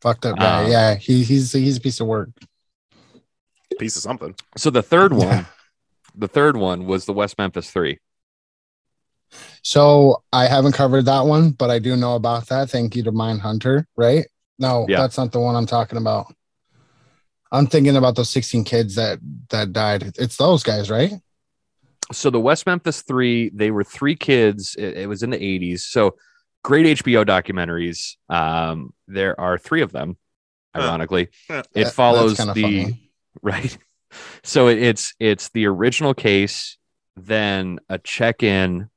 fucked 0.00 0.24
up 0.24 0.38
guy 0.38 0.64
Um, 0.64 0.70
yeah 0.70 0.94
he, 0.94 1.22
he's 1.22 1.52
he's 1.52 1.76
a 1.76 1.80
piece 1.80 2.00
of 2.00 2.06
work 2.06 2.30
piece 3.78 3.96
of 3.96 4.02
something. 4.02 4.34
So 4.56 4.70
the 4.70 4.82
third 4.82 5.12
one, 5.12 5.26
Yeah. 5.28 5.44
The 6.14 6.28
third 6.28 6.56
one 6.56 6.86
was 6.86 7.04
the 7.06 7.12
West 7.12 7.38
Memphis 7.38 7.70
Three. 7.70 7.98
So 9.62 10.22
I 10.32 10.46
haven't 10.46 10.72
covered 10.72 11.06
that 11.06 11.22
one, 11.22 11.52
but 11.52 11.70
I 11.70 11.78
do 11.78 11.96
know 11.96 12.16
about 12.16 12.48
that. 12.48 12.70
Thank 12.70 12.96
you 12.96 13.02
to 13.04 13.12
Mindhunter, 13.12 13.84
right? 13.96 14.26
No, 14.58 14.86
Yeah. 14.88 14.98
that's 15.00 15.16
not 15.16 15.32
the 15.32 15.40
one 15.40 15.54
I'm 15.56 15.66
talking 15.66 15.98
about. 15.98 16.34
I'm 17.50 17.66
thinking 17.66 17.96
about 17.96 18.16
those 18.16 18.30
16 18.30 18.64
kids 18.64 18.94
that 18.96 19.18
that 19.50 19.72
died. 19.72 20.12
It's 20.18 20.36
those 20.36 20.62
guys, 20.62 20.90
right? 20.90 21.12
So 22.12 22.30
the 22.30 22.40
West 22.40 22.66
Memphis 22.66 23.02
Three, 23.02 23.50
they 23.54 23.70
were 23.70 23.84
three 23.84 24.16
kids. 24.16 24.74
It, 24.76 24.96
it 24.98 25.08
was 25.08 25.22
in 25.22 25.30
the 25.30 25.38
'80s. 25.38 25.80
So 25.80 26.16
great 26.62 26.86
HBO 26.98 27.24
documentaries. 27.24 28.16
Um, 28.28 28.92
there 29.08 29.38
are 29.40 29.56
three 29.58 29.82
of 29.82 29.92
them. 29.92 30.16
Huh. 30.74 30.82
Ironically, 30.82 31.28
Yeah. 31.48 31.62
it 31.74 31.84
That- 31.84 31.92
follows 31.94 32.36
the 32.38 32.44
funny. 32.46 33.10
right. 33.42 33.76
So 34.42 34.68
it's 34.68 35.14
it's 35.18 35.50
the 35.50 35.66
original 35.66 36.14
case, 36.14 36.76
then 37.16 37.78
a 37.88 37.98
check 37.98 38.42
in, 38.42 38.88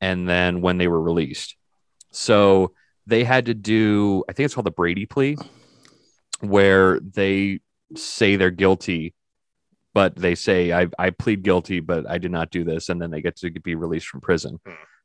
and 0.00 0.28
then 0.28 0.60
when 0.60 0.78
they 0.78 0.88
were 0.88 1.00
released. 1.00 1.56
So 2.10 2.72
they 3.06 3.24
had 3.24 3.46
to 3.46 3.54
do, 3.54 4.24
I 4.28 4.32
think 4.32 4.44
it's 4.44 4.54
called 4.54 4.66
the 4.66 4.70
Brady 4.70 5.06
plea, 5.06 5.36
where 6.40 7.00
they 7.00 7.60
say 7.96 8.36
they're 8.36 8.50
guilty, 8.50 9.14
but 9.94 10.16
they 10.16 10.34
say 10.34 10.72
I 10.72 10.88
I 10.98 11.10
plead 11.10 11.42
guilty, 11.42 11.80
but 11.80 12.08
I 12.08 12.18
did 12.18 12.30
not 12.30 12.50
do 12.50 12.64
this, 12.64 12.88
and 12.88 13.00
then 13.00 13.10
they 13.10 13.22
get 13.22 13.36
to 13.36 13.50
be 13.50 13.74
released 13.74 14.06
from 14.06 14.20
prison. 14.20 14.60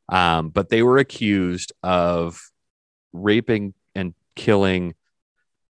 Um, 0.10 0.49
but 0.49 0.69
they 0.69 0.84
were 0.84 0.97
accused 0.97 1.73
of 1.84 2.39
raping 3.12 3.73
and 3.93 4.13
killing 4.36 4.95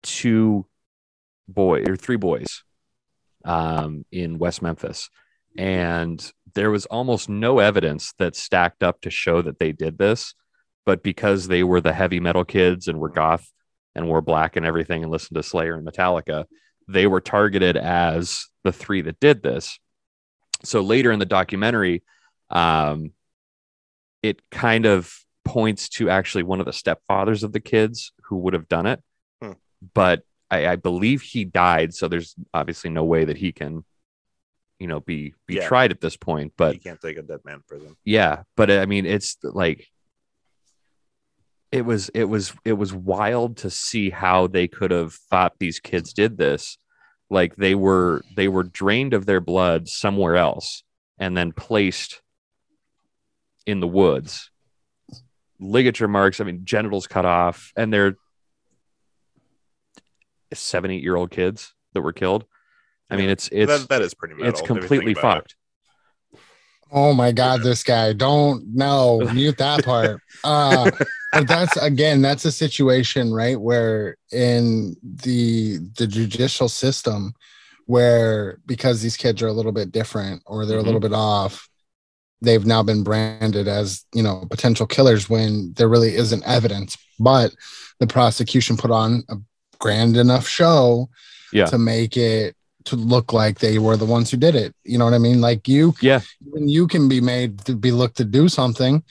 two 0.04 0.66
boys 1.48 1.88
or 1.88 1.96
three 1.96 2.16
boys 2.16 2.64
um, 3.46 4.06
in 4.12 4.38
West 4.40 4.62
Memphis, 4.62 5.10
and 5.58 6.32
there 6.56 6.72
was 6.72 6.86
almost 6.86 7.30
no 7.30 7.60
evidence 7.60 8.14
that 8.20 8.36
stacked 8.36 8.84
up 8.84 9.02
to 9.02 9.10
show 9.10 9.42
that 9.42 9.60
they 9.60 9.72
did 9.72 9.98
this. 9.98 10.34
But 10.86 11.04
because 11.04 11.48
they 11.48 11.64
were 11.64 11.82
the 11.82 11.94
heavy 11.94 12.20
metal 12.20 12.46
kids 12.46 12.88
and 12.88 13.00
were 13.00 13.10
goth 13.10 13.52
and 13.96 14.08
wore 14.08 14.22
black 14.22 14.56
and 14.56 14.66
everything 14.66 15.04
and 15.04 15.12
listened 15.12 15.36
to 15.36 15.44
Slayer 15.44 15.76
and 15.76 15.88
Metallica, 15.88 16.46
they 16.88 17.06
were 17.06 17.22
targeted 17.22 17.78
as 17.78 18.48
the 18.64 18.72
three 18.72 19.02
that 19.02 19.20
did 19.20 19.44
this. 19.44 19.80
So 20.64 20.82
later 20.82 21.12
in 21.12 21.20
the 21.20 21.26
documentary, 21.26 22.04
um, 22.50 23.12
it 24.24 24.42
kind 24.50 24.86
of 24.86 25.14
points 25.46 25.90
to 25.90 26.10
actually 26.10 26.44
one 26.44 26.60
of 26.60 26.66
the 26.66 26.72
stepfathers 26.72 27.44
of 27.44 27.54
the 27.54 27.60
kids 27.60 28.12
who 28.24 28.38
would 28.38 28.54
have 28.54 28.68
done 28.68 28.86
it. 28.86 29.02
Hmm. 29.42 29.54
But 29.94 30.24
I, 30.52 30.68
I 30.68 30.76
believe 30.78 31.22
he 31.22 31.46
died, 31.46 31.94
so 31.94 32.08
there's 32.08 32.36
obviously 32.54 32.90
no 32.90 33.04
way 33.04 33.26
that 33.26 33.38
he 33.38 33.52
can, 33.52 33.84
you 34.80 34.88
know, 34.88 35.00
be 35.00 35.34
be 35.48 35.56
Yeah. 35.56 35.68
tried 35.68 35.92
at 35.92 36.02
this 36.02 36.18
point. 36.18 36.54
But 36.58 36.74
you 36.74 36.80
can't 36.80 37.00
take 37.02 37.18
a 37.18 37.22
dead 37.22 37.42
man 37.46 37.58
to 37.60 37.64
prison. 37.68 37.96
yeah, 38.04 38.44
but 38.58 38.72
I 38.72 38.86
mean, 38.86 39.06
it's 39.06 39.38
like 39.44 39.88
it 41.72 41.84
was 41.86 42.10
it 42.16 42.24
was 42.26 42.54
it 42.66 42.74
was 42.74 42.94
wild 42.94 43.58
to 43.58 43.70
see 43.70 44.10
how 44.10 44.48
they 44.48 44.68
could 44.68 44.92
have 44.92 45.14
thought 45.14 45.54
these 45.60 45.80
kids 45.80 46.14
did 46.14 46.38
this. 46.38 46.78
Like 47.30 47.56
they 47.58 47.76
were 47.76 48.24
they 48.36 48.48
were 48.48 48.64
drained 48.64 49.14
of 49.14 49.28
their 49.28 49.42
blood 49.42 49.88
somewhere 49.88 50.36
else 50.36 50.84
and 51.20 51.38
then 51.38 51.52
placed 51.52 52.22
in 53.68 53.82
the 53.82 53.88
woods. 53.88 54.50
Ligature 55.60 56.08
marks, 56.08 56.40
I 56.40 56.46
mean, 56.46 56.62
genitals 56.64 57.06
cut 57.06 57.26
off, 57.26 57.72
and 57.76 57.92
they're 57.94 58.16
seven, 60.54 60.92
eight 60.92 61.04
year 61.04 61.16
old 61.16 61.32
kids 61.32 61.74
that 61.94 62.02
were 62.02 62.14
killed. 62.14 62.46
I 63.10 63.16
mean, 63.16 63.30
it's 63.30 63.50
it's 63.52 63.72
that, 63.72 63.90
that 63.90 64.02
is 64.02 64.14
pretty 64.14 64.36
metal. 64.36 64.50
it's 64.50 64.62
if 64.62 64.70
you 64.70 64.76
think 64.76 64.82
completely 64.82 65.12
about 65.14 65.38
it. 65.38 65.40
fucked. 65.40 65.56
Oh 66.92 67.14
my 67.14 67.32
god, 67.32 67.62
this 67.62 67.84
guy. 67.84 68.14
Don't 68.14 68.76
no 68.76 69.20
mute 69.34 69.58
that 69.58 69.84
part. 69.84 70.22
Uh 70.44 70.92
but 71.32 71.48
that's 71.48 71.78
again, 71.78 72.22
that's 72.22 72.46
a 72.46 72.52
situation, 72.52 73.34
right? 73.34 73.60
Where 73.60 74.18
in 74.32 74.96
the 75.04 75.78
the 75.98 76.08
judicial 76.08 76.70
system 76.70 77.34
where 77.86 78.60
because 78.68 79.02
these 79.02 79.18
kids 79.18 79.42
are 79.42 79.48
a 79.48 79.54
little 79.54 79.72
bit 79.72 79.92
different 79.92 80.44
or 80.46 80.66
they're 80.66 80.78
a 80.78 80.84
little 80.84 81.00
bit 81.00 81.14
off, 81.14 81.68
they've 82.42 82.66
now 82.66 82.84
been 82.84 83.04
branded 83.04 83.68
as, 83.68 84.06
you 84.14 84.22
know, 84.22 84.46
potential 84.50 84.86
killers 84.86 85.30
when 85.30 85.74
there 85.74 85.90
really 85.90 86.16
isn't 86.16 86.46
evidence. 86.46 86.98
But 87.20 87.52
the 88.00 88.08
prosecution 88.08 88.78
put 88.78 88.92
on 88.92 89.24
a 89.30 89.38
grand 89.80 90.18
enough 90.18 90.48
show 90.48 91.10
Yeah. 91.52 91.66
to 91.66 91.78
make 91.78 92.16
it 92.18 92.56
to 92.86 92.96
look 92.96 93.34
like 93.34 93.60
they 93.60 93.78
were 93.80 93.98
the 93.98 94.06
ones 94.06 94.32
who 94.32 94.38
did 94.38 94.56
it. 94.56 94.74
You 94.84 94.98
know 94.98 95.06
what 95.06 95.14
I 95.14 95.18
mean? 95.20 95.42
Like 95.42 95.68
you 95.68 95.94
Yeah. 96.02 96.22
even 96.48 96.70
you 96.70 96.88
can 96.88 97.10
be 97.10 97.22
made 97.22 97.60
to 97.66 97.76
be 97.76 97.92
looked 97.92 98.18
to 98.18 98.26
do 98.26 98.48
something 98.50 99.04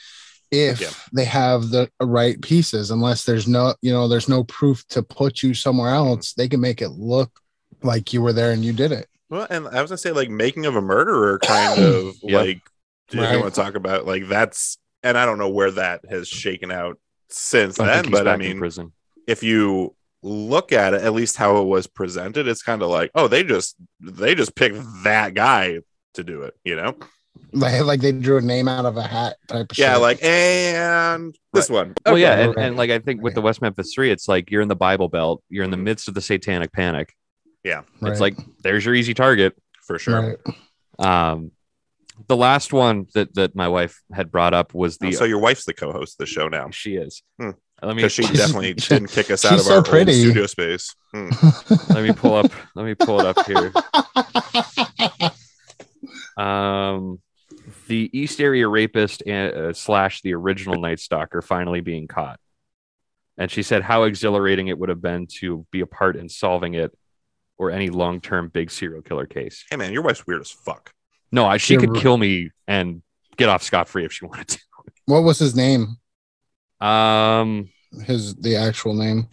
if 0.50 0.80
Yeah. 0.80 0.88
they 1.12 1.24
have 1.24 1.68
the 1.70 1.90
right 2.00 2.40
pieces 2.40 2.90
unless 2.90 3.24
there's 3.24 3.46
no 3.46 3.74
you 3.82 3.92
know 3.92 4.08
there's 4.08 4.28
no 4.28 4.44
proof 4.44 4.86
to 4.88 5.02
put 5.02 5.42
you 5.42 5.52
somewhere 5.52 5.90
else 5.90 6.32
they 6.32 6.48
can 6.48 6.60
make 6.60 6.80
it 6.80 6.88
look 6.90 7.30
like 7.82 8.12
you 8.14 8.22
were 8.22 8.32
there 8.32 8.50
and 8.52 8.64
you 8.64 8.72
did 8.72 8.90
it 8.90 9.06
Well, 9.28 9.46
and 9.50 9.68
I 9.68 9.82
was 9.82 9.90
gonna 9.90 9.98
say 9.98 10.12
like 10.12 10.30
making 10.30 10.64
of 10.64 10.74
a 10.74 10.80
murderer, 10.80 11.38
kind 11.40 11.78
of 11.84 12.14
Yeah. 12.22 12.38
like 12.38 12.60
if 13.12 13.18
Right. 13.18 13.32
you 13.34 13.40
want 13.40 13.54
to 13.54 13.60
talk 13.60 13.74
about 13.74 14.06
like 14.06 14.26
that's, 14.28 14.78
and 15.02 15.16
I 15.18 15.26
don't 15.26 15.38
know 15.38 15.50
where 15.50 15.70
that 15.72 16.00
has 16.08 16.28
shaken 16.28 16.70
out 16.72 16.98
since 17.28 17.78
I 17.78 17.86
then, 18.02 18.10
but 18.10 18.26
I 18.26 18.36
mean, 18.38 18.58
prison. 18.58 18.92
if 19.26 19.42
you 19.42 19.94
look 20.22 20.72
at 20.72 20.94
it, 20.94 21.02
at 21.02 21.12
least 21.12 21.36
how 21.36 21.58
it 21.58 21.64
was 21.64 21.86
presented, 21.86 22.48
it's 22.48 22.62
kind 22.62 22.82
of 22.82 22.88
like, 22.90 23.10
oh, 23.14 23.28
they 23.28 23.44
just 23.44 23.76
they 24.00 24.34
just 24.34 24.54
picked 24.56 24.78
that 25.04 25.34
guy 25.34 25.80
to 26.14 26.24
do 26.24 26.42
it, 26.42 26.54
you 26.64 26.76
know? 26.76 26.96
like, 27.52 27.82
like 27.84 28.00
they 28.00 28.10
drew 28.12 28.36
a 28.38 28.40
name 28.40 28.66
out 28.68 28.84
of 28.84 28.96
a 28.96 29.02
hat 29.02 29.36
type 29.46 29.70
of 29.70 29.78
Yeah, 29.78 29.92
shit. 29.94 30.02
like 30.02 30.22
and 30.24 31.34
this 31.52 31.70
one. 31.70 31.94
Well, 32.04 32.14
Okay. 32.14 32.22
yeah, 32.22 32.34
and, 32.40 32.58
and 32.58 32.76
like 32.76 32.90
I 32.90 32.98
think 32.98 33.22
with 33.22 33.34
the 33.34 33.40
West 33.40 33.62
Memphis 33.62 33.92
Three, 33.94 34.10
it's 34.10 34.26
like 34.28 34.50
you're 34.50 34.60
in 34.62 34.68
the 34.68 34.76
Bible 34.76 35.08
Belt, 35.08 35.42
you're 35.48 35.64
in 35.64 35.70
the 35.70 35.76
Mhm. 35.76 35.82
midst 35.84 36.08
of 36.08 36.14
the 36.14 36.20
Satanic 36.20 36.72
Panic. 36.72 37.14
yeah, 37.64 37.82
Right. 38.00 38.10
It's 38.12 38.20
like 38.20 38.36
there's 38.62 38.84
your 38.84 38.94
easy 38.94 39.14
target. 39.14 39.54
for 39.86 39.98
sure. 39.98 40.36
right. 40.98 41.32
Um, 41.32 41.52
the 42.26 42.36
last 42.36 42.72
one 42.72 43.06
that 43.14 43.32
that 43.34 43.54
my 43.54 43.68
wife 43.68 44.02
had 44.12 44.30
brought 44.32 44.52
up 44.52 44.74
was 44.74 44.98
the 44.98 45.08
Oh, 45.08 45.10
so 45.12 45.24
your 45.24 45.38
wife's 45.38 45.64
the 45.64 45.72
co-host 45.74 46.14
of 46.14 46.18
the 46.18 46.26
show 46.26 46.48
now 46.48 46.70
she 46.70 46.96
is. 46.96 47.22
Hmm. 47.40 47.50
Let 47.82 47.94
me 47.96 48.08
she 48.08 48.22
definitely 48.22 48.74
didn't 48.74 49.08
kick 49.08 49.30
us 49.30 49.44
out 49.44 49.54
of 49.54 49.60
so 49.60 49.76
our 49.76 49.82
pretty. 49.82 50.12
old 50.12 50.20
studio 50.20 50.46
space. 50.46 50.94
Hmm. 51.12 51.28
let 51.94 52.02
me 52.02 52.12
pull 52.12 52.34
up. 52.34 52.50
Let 52.74 52.84
me 52.84 52.94
pull 52.94 53.20
it 53.20 53.26
up 53.26 53.46
here. 53.46 53.72
Um, 56.36 57.20
the 57.88 58.08
East 58.12 58.40
Area 58.40 58.68
rapist 58.68 59.22
and 59.26 59.52
uh, 59.52 59.72
slash 59.72 60.22
the 60.22 60.34
original 60.34 60.80
Night 60.80 61.00
Stalker 61.00 61.42
finally 61.42 61.80
being 61.80 62.06
caught, 62.06 62.38
and 63.36 63.50
she 63.50 63.62
said 63.64 63.82
how 63.82 64.04
exhilarating 64.04 64.68
it 64.68 64.78
would 64.78 64.88
have 64.88 65.02
been 65.02 65.26
to 65.40 65.66
be 65.72 65.80
a 65.80 65.86
part 65.86 66.14
in 66.16 66.28
solving 66.28 66.74
it, 66.74 66.96
or 67.58 67.70
any 67.72 67.88
long 67.90 68.20
term 68.20 68.48
big 68.48 68.70
serial 68.70 69.02
killer 69.02 69.26
case. 69.26 69.64
Hey 69.68 69.76
man, 69.76 69.92
your 69.92 70.02
wife's 70.02 70.26
weird 70.28 70.40
as 70.40 70.50
fuck. 70.50 70.92
No, 71.32 71.44
I, 71.44 71.56
she 71.56 71.74
You're 71.74 71.80
could 71.80 71.96
r- 71.96 72.02
kill 72.02 72.16
me 72.16 72.50
and 72.68 73.02
get 73.36 73.48
off 73.48 73.62
scot 73.64 73.88
free 73.88 74.04
if 74.04 74.12
she 74.12 74.24
wanted 74.24 74.48
to. 74.48 74.58
What 75.06 75.22
was 75.24 75.38
his 75.40 75.56
name? 75.56 75.96
Um, 76.80 77.70
His 78.04 78.34
the 78.36 78.56
actual 78.56 78.94
name. 78.94 79.28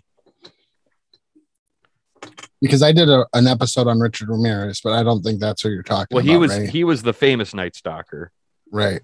Because 2.62 2.82
I 2.82 2.92
did 2.92 3.10
a, 3.10 3.28
an 3.34 3.48
episode 3.48 3.88
on 3.88 4.00
Richard 4.00 4.30
Ramirez, 4.30 4.82
but 4.82 4.94
I 4.94 5.04
don't 5.04 5.22
think 5.22 5.40
that's 5.40 5.64
what 5.64 5.72
you're 5.72 5.84
talking 5.84 6.16
about. 6.16 6.24
well, 6.24 6.24
about. 6.24 6.32
he 6.32 6.38
was 6.38 6.58
right? 6.58 6.70
he 6.70 6.84
was 6.84 7.04
the 7.04 7.14
famous 7.14 7.54
Night 7.54 7.76
Stalker. 7.76 8.32
right. 8.72 9.02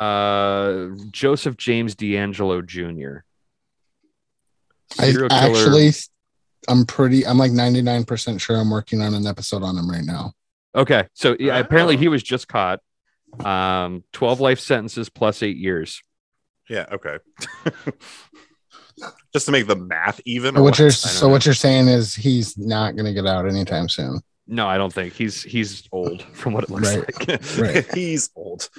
Uh, 0.00 0.88
Joseph 1.10 1.56
James 1.56 1.94
DeAngelo 1.94 2.64
Jr. 2.66 3.24
I 4.98 5.10
Serial 5.10 5.28
killer- 5.30 5.56
actually, 5.56 5.90
I'm 6.68 6.84
pretty. 6.84 7.26
I'm 7.26 7.38
like 7.38 7.52
99 7.52 8.04
percent 8.04 8.40
sure 8.40 8.56
I'm 8.56 8.70
working 8.70 9.00
on 9.00 9.14
an 9.14 9.26
episode 9.26 9.62
on 9.62 9.76
him 9.76 9.90
right 9.90 10.04
now. 10.04 10.32
Okay, 10.74 11.08
so 11.14 11.34
yeah, 11.40 11.58
apparently 11.58 11.96
he 11.96 12.08
was 12.08 12.22
just 12.22 12.46
caught. 12.48 12.80
Um, 13.40 14.04
twelve 14.12 14.40
life 14.40 14.60
sentences 14.60 15.08
plus 15.08 15.42
eight 15.42 15.56
years. 15.56 16.02
Yeah. 16.68 16.86
Okay. 16.92 17.18
Just 19.32 19.46
to 19.46 19.52
make 19.52 19.66
the 19.66 19.76
math 19.76 20.20
even. 20.24 20.54
So 20.54 20.62
what 20.62 20.78
you're 20.78 20.86
what? 20.88 20.94
so 20.94 21.28
what 21.28 21.44
you're 21.44 21.54
saying 21.54 21.88
is 21.88 22.14
he's 22.14 22.56
not 22.56 22.96
going 22.96 23.04
to 23.04 23.12
get 23.12 23.26
out 23.26 23.46
anytime 23.46 23.88
soon. 23.88 24.20
No, 24.48 24.66
I 24.68 24.78
don't 24.78 24.92
think 24.92 25.12
he's 25.12 25.42
he's 25.42 25.86
old 25.92 26.22
from 26.32 26.52
what 26.54 26.64
it 26.64 26.70
looks 26.70 26.96
Right. 26.96 27.28
like. 27.28 27.58
Right. 27.58 27.86
He's 27.94 28.30
old. 28.36 28.70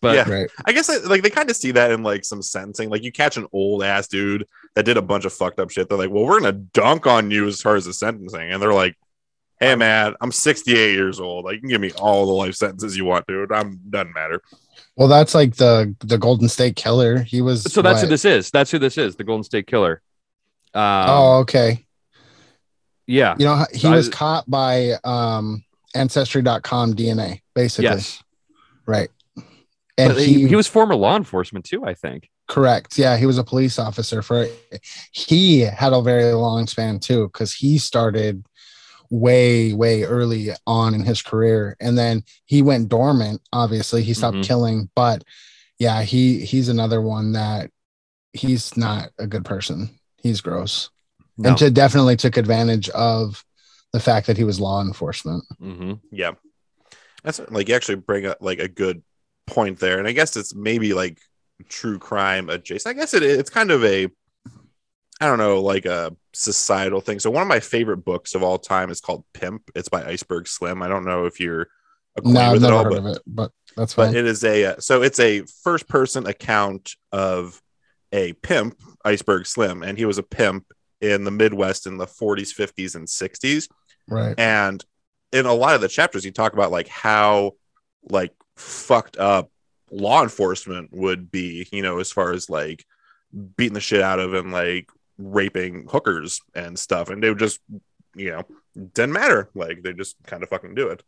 But 0.00 0.16
Yeah. 0.16 0.30
Right. 0.30 0.50
I 0.64 0.72
guess 0.72 0.88
like 1.06 1.22
they 1.22 1.28
kind 1.30 1.50
of 1.50 1.56
see 1.56 1.72
that 1.72 1.90
in 1.90 2.02
like 2.02 2.24
some 2.24 2.40
sentencing. 2.40 2.88
Like 2.88 3.04
you 3.04 3.12
catch 3.12 3.36
an 3.36 3.46
old 3.52 3.84
ass 3.84 4.08
dude 4.08 4.46
that 4.74 4.84
did 4.86 4.96
a 4.96 5.02
bunch 5.02 5.26
of 5.26 5.32
fucked 5.34 5.60
up 5.60 5.68
shit. 5.70 5.88
They're 5.90 5.98
like, 5.98 6.08
well, 6.10 6.24
we're 6.24 6.40
gonna 6.40 6.52
dunk 6.52 7.06
on 7.06 7.30
you 7.30 7.46
as 7.46 7.60
far 7.60 7.76
as 7.76 7.84
the 7.84 7.92
sentencing, 7.92 8.50
and 8.50 8.62
they're 8.62 8.72
like, 8.72 8.96
hey 9.60 9.74
man, 9.74 10.14
I'm 10.22 10.32
68 10.32 10.92
years 10.94 11.20
old. 11.20 11.44
Like 11.44 11.56
you 11.56 11.60
can 11.60 11.68
give 11.68 11.82
me 11.82 11.92
all 11.92 12.24
the 12.24 12.32
life 12.32 12.54
sentences 12.54 12.96
you 12.96 13.04
want, 13.04 13.26
dude. 13.26 13.52
I'm 13.52 13.78
doesn't 13.90 14.14
matter. 14.14 14.40
Well, 15.00 15.08
that's 15.08 15.34
like 15.34 15.56
the 15.56 15.96
the 16.00 16.18
Golden 16.18 16.46
State 16.46 16.76
Killer. 16.76 17.22
He 17.22 17.40
was 17.40 17.62
so 17.62 17.80
that's 17.80 18.02
who 18.02 18.06
this 18.06 18.26
is. 18.26 18.50
That's 18.50 18.70
who 18.70 18.78
this 18.78 18.98
is. 18.98 19.16
The 19.16 19.24
Golden 19.24 19.44
State 19.44 19.66
Killer. 19.66 20.02
Um, 20.74 21.04
oh, 21.08 21.38
okay. 21.38 21.86
yeah. 23.06 23.34
You 23.38 23.46
know, 23.46 23.64
he 23.72 23.88
I- 23.88 23.96
was 23.96 24.10
caught 24.10 24.48
by 24.48 24.92
um 25.02 25.64
ancestry.com 25.94 26.94
DNA, 26.94 27.40
basically. 27.54 27.84
Yes. 27.84 28.22
Right. 28.84 29.08
And 29.96 30.12
he, 30.18 30.46
he 30.46 30.54
was 30.54 30.66
former 30.66 30.94
law 30.94 31.16
enforcement 31.16 31.64
too. 31.64 31.82
I 31.84 31.94
think. 31.94 32.28
correct. 32.46 32.98
Yeah, 32.98 33.16
he 33.16 33.24
was 33.24 33.38
a 33.38 33.44
police 33.44 33.78
officer 33.78 34.20
for 34.20 34.46
he 35.12 35.60
had 35.60 35.94
a 35.94 36.02
very 36.02 36.32
long 36.34 36.66
span 36.66 37.00
too, 37.00 37.28
because 37.28 37.54
he 37.54 37.78
started 37.78 38.44
way, 39.10 39.72
way 39.72 40.04
early 40.04 40.50
on 40.66 40.94
in 40.94 41.02
his 41.02 41.20
career. 41.20 41.76
And 41.80 41.98
then 41.98 42.22
he 42.46 42.62
went 42.62 42.88
dormant, 42.88 43.42
obviously. 43.52 44.02
He 44.02 44.14
stopped 44.14 44.38
Mhm. 44.38 44.44
killing, 44.44 44.90
but 44.94 45.24
yeah, 45.78 46.02
he 46.02 46.44
he's 46.44 46.68
another 46.68 47.00
one 47.00 47.32
that 47.32 47.70
he's 48.32 48.76
not 48.76 49.10
a 49.18 49.26
good 49.26 49.44
person. 49.44 49.98
He's 50.16 50.40
gross. 50.40 50.90
No. 51.36 51.48
and 51.50 51.58
to 51.58 51.70
definitely 51.70 52.16
took 52.16 52.36
advantage 52.36 52.88
of 52.90 53.44
the 53.92 54.00
fact 54.00 54.26
that 54.26 54.36
he 54.36 54.44
was 54.44 54.60
law 54.60 54.82
enforcement. 54.82 55.42
hmm 55.58 55.94
Yeah, 56.12 56.32
that's 57.24 57.40
like 57.50 57.68
you 57.68 57.74
actually 57.74 57.96
bring 57.96 58.26
up 58.26 58.38
like 58.40 58.58
a 58.58 58.68
good 58.68 59.02
point 59.46 59.78
there, 59.80 59.98
and 59.98 60.06
I 60.06 60.12
guess 60.12 60.36
it's 60.36 60.54
maybe 60.54 60.92
like 60.92 61.18
true 61.68 61.98
crime 61.98 62.48
adjacent. 62.50 62.94
I 62.94 62.98
guess 63.00 63.14
it 63.14 63.22
it's 63.22 63.50
kind 63.50 63.70
of 63.70 63.82
a 63.84 64.08
I 65.20 65.26
don't 65.26 65.38
know 65.38 65.60
like 65.60 65.84
a 65.84 66.16
societal 66.32 67.00
thing. 67.00 67.18
So 67.18 67.30
one 67.30 67.42
of 67.42 67.48
my 67.48 67.60
favorite 67.60 68.04
books 68.04 68.34
of 68.34 68.42
all 68.42 68.58
time 68.58 68.90
is 68.90 69.00
called 69.00 69.24
Pimp. 69.34 69.70
It's 69.74 69.88
by 69.88 70.04
Iceberg 70.04 70.48
Slim. 70.48 70.82
I 70.82 70.88
don't 70.88 71.04
know 71.04 71.26
if 71.26 71.40
you're 71.40 71.68
acquainted 72.16 72.40
No, 72.40 72.52
with 72.52 72.64
it 72.64 72.72
all, 72.72 72.84
but 72.84 72.98
of 72.98 73.06
it, 73.06 73.18
but 73.26 73.52
that's 73.76 73.94
but 73.94 74.14
it 74.14 74.26
is 74.26 74.44
a 74.44 74.64
uh, 74.64 74.74
so 74.78 75.02
it's 75.02 75.20
a 75.20 75.42
first 75.62 75.88
person 75.88 76.26
account 76.26 76.94
of 77.12 77.60
a 78.12 78.32
pimp 78.34 78.76
iceberg 79.04 79.46
slim 79.46 79.82
and 79.82 79.96
he 79.96 80.04
was 80.04 80.18
a 80.18 80.22
pimp 80.22 80.66
in 81.00 81.24
the 81.24 81.30
midwest 81.30 81.86
in 81.86 81.96
the 81.96 82.06
40s 82.06 82.54
50s 82.54 82.94
and 82.94 83.06
60s 83.06 83.68
right. 84.08 84.38
and 84.38 84.84
in 85.32 85.46
a 85.46 85.54
lot 85.54 85.74
of 85.74 85.80
the 85.80 85.88
chapters 85.88 86.24
you 86.24 86.32
talk 86.32 86.52
about 86.52 86.72
like 86.72 86.88
how 86.88 87.52
like 88.10 88.34
fucked 88.56 89.16
up 89.16 89.50
law 89.90 90.22
enforcement 90.22 90.90
would 90.92 91.30
be 91.30 91.68
you 91.72 91.82
know 91.82 91.98
as 91.98 92.10
far 92.10 92.32
as 92.32 92.50
like 92.50 92.84
beating 93.56 93.74
the 93.74 93.80
shit 93.80 94.02
out 94.02 94.18
of 94.18 94.34
and 94.34 94.52
like 94.52 94.88
raping 95.20 95.86
hookers 95.90 96.40
and 96.54 96.78
stuff 96.78 97.10
and 97.10 97.22
they 97.22 97.28
would 97.28 97.38
just 97.38 97.60
you 98.14 98.30
know 98.30 98.42
didn't 98.94 99.12
matter 99.12 99.50
like 99.54 99.82
they 99.82 99.92
just 99.92 100.16
kind 100.26 100.42
of 100.42 100.48
fucking 100.48 100.74
do 100.74 100.88
it 100.88 101.02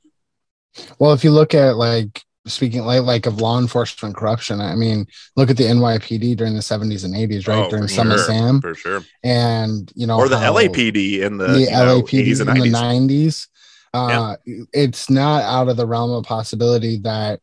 Well, 0.98 1.12
if 1.12 1.24
you 1.24 1.30
look 1.30 1.54
at 1.54 1.76
like 1.76 2.22
speaking 2.46 2.82
like 2.82 3.02
like 3.02 3.26
of 3.26 3.40
law 3.40 3.58
enforcement 3.58 4.16
corruption, 4.16 4.60
I 4.60 4.74
mean, 4.74 5.06
look 5.36 5.50
at 5.50 5.56
the 5.56 5.64
NYPD 5.64 6.36
during 6.36 6.54
the 6.54 6.60
70s 6.60 7.04
and 7.04 7.14
80s, 7.14 7.46
right? 7.46 7.64
Oh, 7.66 7.70
during 7.70 7.86
sure, 7.86 8.18
Sam. 8.18 8.60
for 8.60 8.74
sure 8.74 9.04
and 9.22 9.92
you 9.94 10.06
know 10.06 10.16
or 10.16 10.28
the 10.28 10.36
LAPD 10.36 11.20
in 11.20 11.38
the, 11.38 11.46
the 11.48 11.60
you 11.60 11.70
know, 11.70 12.02
LAPD 12.02 12.26
80s 12.26 12.40
and 12.40 12.50
in 12.50 12.72
the 12.72 12.78
90s. 12.78 13.08
90s. 13.10 13.46
Uh, 13.94 14.36
It's 14.72 15.10
not 15.10 15.42
out 15.42 15.68
of 15.68 15.76
the 15.76 15.86
realm 15.86 16.10
of 16.12 16.24
possibility 16.24 16.98
that, 17.00 17.40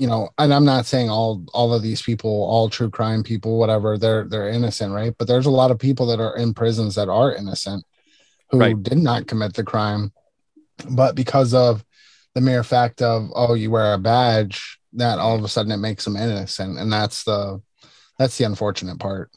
you 0.00 0.06
know, 0.06 0.30
and 0.38 0.52
I'm 0.54 0.64
not 0.64 0.86
saying 0.86 1.10
all 1.10 1.44
all 1.52 1.74
of 1.74 1.82
these 1.82 2.00
people, 2.00 2.30
all 2.30 2.70
true 2.70 2.88
crime 2.88 3.22
people, 3.22 3.58
whatever, 3.58 3.98
they're 3.98 4.24
they're 4.24 4.48
innocent, 4.48 4.94
right? 4.94 5.14
But 5.18 5.28
there's 5.28 5.44
a 5.44 5.50
lot 5.50 5.70
of 5.70 5.78
people 5.78 6.06
that 6.06 6.20
are 6.20 6.34
in 6.38 6.54
prisons 6.54 6.94
that 6.94 7.10
are 7.10 7.34
innocent, 7.34 7.84
who 8.50 8.58
Right. 8.58 8.82
did 8.82 8.96
not 8.96 9.26
commit 9.26 9.52
the 9.52 9.62
crime, 9.62 10.12
but 10.88 11.14
because 11.14 11.52
of 11.52 11.84
the 12.34 12.40
mere 12.40 12.64
fact 12.64 13.02
of 13.02 13.28
oh, 13.34 13.52
you 13.52 13.70
wear 13.70 13.92
a 13.92 13.98
badge, 13.98 14.80
that 14.94 15.18
all 15.18 15.36
of 15.36 15.44
a 15.44 15.48
sudden 15.48 15.70
it 15.70 15.76
makes 15.76 16.06
them 16.06 16.16
innocent, 16.16 16.78
and 16.78 16.90
that's 16.90 17.24
the 17.24 17.60
that's 18.18 18.38
the 18.38 18.44
unfortunate 18.44 18.98
part. 18.98 19.30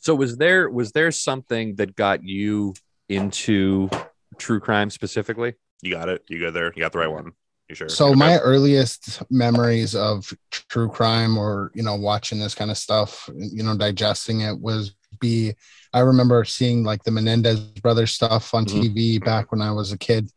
So 0.00 0.14
was 0.14 0.36
there 0.36 0.68
was 0.68 0.92
there 0.92 1.10
something 1.10 1.76
that 1.76 1.96
got 1.96 2.22
you 2.22 2.74
into 3.08 3.88
true 4.36 4.60
crime 4.60 4.90
specifically? 4.90 5.54
You 5.80 5.90
got 5.90 6.10
it. 6.10 6.22
You 6.28 6.38
go 6.38 6.50
there. 6.50 6.70
You 6.76 6.82
got 6.82 6.92
the 6.92 6.98
right 6.98 7.10
one. 7.10 7.32
Sure? 7.74 7.88
So 7.88 8.06
Okay. 8.08 8.14
my 8.18 8.38
earliest 8.38 9.22
memories 9.30 9.94
of 9.94 10.32
true 10.50 10.88
crime 10.88 11.36
or 11.38 11.70
you 11.74 11.82
know 11.82 11.94
watching 11.96 12.38
this 12.38 12.54
kind 12.54 12.70
of 12.70 12.78
stuff, 12.78 13.28
you 13.36 13.62
know 13.62 13.76
digesting 13.76 14.40
it 14.42 14.58
was 14.58 14.94
be 15.20 15.54
I 15.92 16.00
remember 16.00 16.44
seeing 16.44 16.84
like 16.84 17.02
the 17.04 17.10
Menendez 17.10 17.60
brothers 17.60 18.12
stuff 18.12 18.54
on 18.54 18.64
Mhm. 18.64 18.82
TV 18.94 19.18
back 19.24 19.52
when 19.52 19.60
I 19.60 19.70
was 19.72 19.92
a 19.92 19.98
kid. 19.98 20.30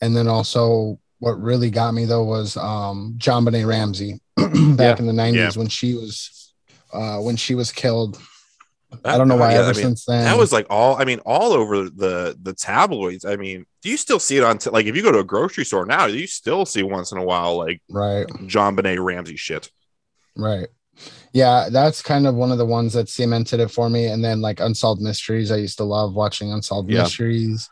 And 0.00 0.16
then 0.16 0.28
also 0.28 0.98
what 1.20 1.40
really 1.40 1.70
got 1.70 1.94
me 1.94 2.04
though 2.06 2.24
was 2.24 2.56
um 2.56 3.14
JonBenét 3.18 3.66
Ramsey 3.66 4.20
back 4.36 4.52
Yeah. 4.78 4.96
in 4.98 5.06
the 5.06 5.12
90s 5.12 5.34
Yeah. 5.34 5.58
when 5.60 5.68
she 5.68 5.94
was 5.94 6.52
uh 6.92 7.18
when 7.18 7.36
she 7.36 7.54
was 7.54 7.70
killed. 7.70 8.18
I 9.04 9.16
don't 9.16 9.28
know 9.28 9.36
why 9.36 9.52
yeah, 9.52 9.60
ever 9.60 9.70
I 9.70 9.72
mean, 9.72 9.82
since 9.82 10.04
then. 10.04 10.24
that 10.24 10.36
was 10.36 10.52
like 10.52 10.66
all. 10.68 10.96
I 11.00 11.04
mean, 11.04 11.20
all 11.20 11.52
over 11.52 11.88
the 11.88 12.36
the 12.42 12.52
tabloids. 12.52 13.24
I 13.24 13.36
mean, 13.36 13.64
do 13.82 13.88
you 13.90 13.96
still 13.96 14.18
see 14.18 14.36
it 14.36 14.44
on? 14.44 14.58
T- 14.58 14.70
like, 14.70 14.86
if 14.86 14.94
you 14.96 15.02
go 15.02 15.12
to 15.12 15.18
a 15.20 15.24
grocery 15.24 15.64
store 15.64 15.86
now, 15.86 16.06
Do 16.06 16.18
you 16.18 16.26
still 16.26 16.66
see 16.66 16.82
once 16.82 17.12
in 17.12 17.18
a 17.18 17.24
while 17.24 17.56
like 17.56 17.80
right. 17.90 18.26
JonBenét 18.26 19.02
Ramsey 19.02 19.36
shit. 19.36 19.70
Right. 20.36 20.68
Yeah, 21.32 21.68
that's 21.70 22.02
kind 22.02 22.26
of 22.26 22.34
one 22.34 22.52
of 22.52 22.58
the 22.58 22.66
ones 22.66 22.92
that 22.92 23.08
cemented 23.08 23.60
it 23.60 23.70
for 23.70 23.88
me. 23.88 24.06
And 24.06 24.22
then 24.22 24.40
like 24.40 24.60
Unsolved 24.60 25.00
Mysteries, 25.00 25.50
I 25.50 25.56
used 25.56 25.78
to 25.78 25.84
love 25.84 26.14
watching 26.14 26.52
Unsolved 26.52 26.90
Yeah. 26.90 27.02
Mysteries, 27.02 27.68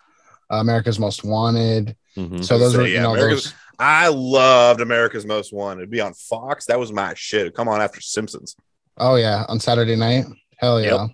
uh, 0.51 0.57
America's 0.57 0.99
Most 0.99 1.25
Wanted. 1.25 1.97
Mhm. 2.17 2.45
So 2.45 2.59
those 2.59 2.73
Say, 2.73 2.79
were, 2.79 2.87
yeah, 2.87 2.95
you 2.95 3.01
know, 3.03 3.15
America's- 3.15 3.45
those. 3.45 3.55
I 3.81 4.09
loved 4.09 4.81
America's 4.81 5.27
Most 5.27 5.53
Wanted. 5.53 5.83
It'd 5.83 5.91
be 5.91 6.01
on 6.01 6.15
Fox. 6.15 6.67
That 6.67 6.81
was 6.81 6.91
my 6.93 7.15
shit. 7.15 7.55
Come 7.55 7.69
on 7.69 7.81
after 7.81 8.01
Simpsons. 8.01 8.57
Oh 8.97 9.15
yeah, 9.17 9.45
on 9.49 9.61
Saturday 9.61 9.95
night. 9.95 10.25
Hell 10.57 10.81
yeah, 10.81 11.03
Yep. 11.03 11.11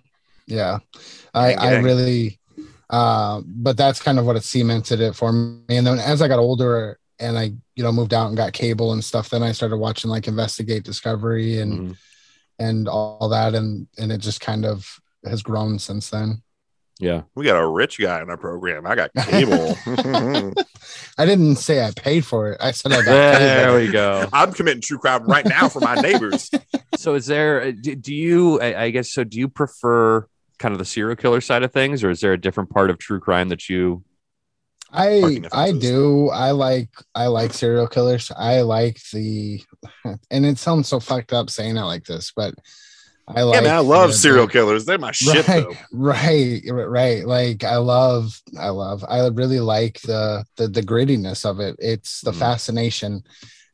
yeah. 0.47 0.77
I 1.33 1.53
I 1.53 1.75
really, 1.79 2.39
uh, 2.89 3.41
but 3.45 3.77
that's 3.77 4.01
kind 4.01 4.19
of 4.19 4.25
what 4.25 4.35
it 4.35 4.43
cemented 4.43 4.99
it 5.01 5.15
for 5.15 5.31
me. 5.31 5.59
And 5.69 5.85
then 5.87 5.99
as 5.99 6.21
I 6.21 6.27
got 6.27 6.39
older 6.39 6.99
and 7.19 7.37
I, 7.37 7.51
you 7.75 7.83
know, 7.83 7.91
moved 7.91 8.13
out 8.13 8.27
and 8.27 8.37
got 8.37 8.53
cable 8.53 8.93
and 8.93 9.03
stuff, 9.03 9.29
then 9.29 9.41
I 9.43 9.51
started 9.53 9.77
watching 9.77 10.09
like 10.11 10.27
Investigate 10.27 10.83
Discovery 10.83 11.59
and 11.59 11.79
Mhm. 11.91 11.97
and 12.59 12.87
all 12.87 13.29
that, 13.29 13.53
and 13.55 13.87
and 13.97 14.11
it 14.11 14.19
just 14.19 14.41
kind 14.41 14.65
of 14.65 14.99
has 15.25 15.41
grown 15.43 15.79
since 15.79 16.09
then. 16.09 16.41
Yeah. 16.99 17.23
We 17.35 17.43
got 17.43 17.61
a 17.61 17.67
rich 17.67 17.99
guy 17.99 18.21
in 18.21 18.29
our 18.29 18.37
program. 18.37 18.85
I 18.87 18.95
got 18.95 19.11
cable. 19.13 19.75
I 21.17 21.25
didn't 21.25 21.57
say 21.57 21.85
I 21.85 21.91
paid 21.91 22.25
for 22.25 22.51
it. 22.53 22.57
I 22.61 22.71
said 22.71 22.91
I 22.93 22.97
got 22.97 23.05
There 23.05 23.65
cable. 23.65 23.77
we 23.85 23.91
go. 23.91 24.29
I'm 24.31 24.53
committing 24.53 24.81
true 24.81 24.97
crime 24.97 25.25
right 25.25 25.45
now 25.45 25.67
for 25.67 25.81
my 25.81 25.95
neighbors. 25.95 26.49
So 26.95 27.15
is 27.15 27.25
there 27.25 27.71
do, 27.73 27.95
do 27.95 28.13
you 28.13 28.61
I, 28.61 28.83
I 28.83 28.89
guess 28.91 29.11
so 29.11 29.23
do 29.25 29.37
you 29.37 29.47
prefer 29.49 30.25
kind 30.59 30.73
of 30.73 30.79
the 30.79 30.85
serial 30.85 31.15
killer 31.15 31.41
side 31.41 31.63
of 31.63 31.71
things 31.71 32.03
or 32.03 32.09
is 32.09 32.21
there 32.21 32.33
a 32.33 32.39
different 32.41 32.69
part 32.69 32.89
of 32.89 32.97
true 32.97 33.19
crime 33.19 33.49
that 33.49 33.69
you 33.69 34.03
I 34.91 35.41
I 35.51 35.71
do. 35.73 36.29
I 36.29 36.51
like 36.51 36.89
I 37.13 37.27
like 37.27 37.53
serial 37.53 37.87
killers. 37.87 38.31
I 38.35 38.61
like 38.61 38.99
the 39.11 39.61
and 40.31 40.45
it 40.45 40.57
sounds 40.57 40.87
so 40.87 40.99
fucked 40.99 41.33
up 41.33 41.49
saying 41.49 41.75
it 41.75 41.81
like 41.81 42.05
this, 42.05 42.31
but 42.35 42.53
I 43.27 43.41
like 43.41 43.55
yeah, 43.55 43.61
man, 43.61 43.75
I 43.75 43.79
love 43.79 44.11
the- 44.11 44.17
serial 44.17 44.47
killers. 44.47 44.85
They're 44.85 44.99
my 44.99 45.11
shit 45.11 45.47
right, 45.47 45.63
though. 45.63 45.73
right, 45.91 46.61
right, 46.69 46.85
right. 46.89 47.25
Like 47.27 47.63
I 47.63 47.77
love, 47.77 48.39
I 48.57 48.69
love, 48.69 49.03
I 49.09 49.27
really 49.29 49.59
like 49.59 49.99
the 50.01 50.45
the 50.55 50.67
the 50.67 50.83
grittiness 50.83 51.43
of 51.43 51.59
it. 51.59 51.75
It's 51.79 52.21
the 52.21 52.31
Mhm. 52.31 52.35
fascination. 52.39 53.23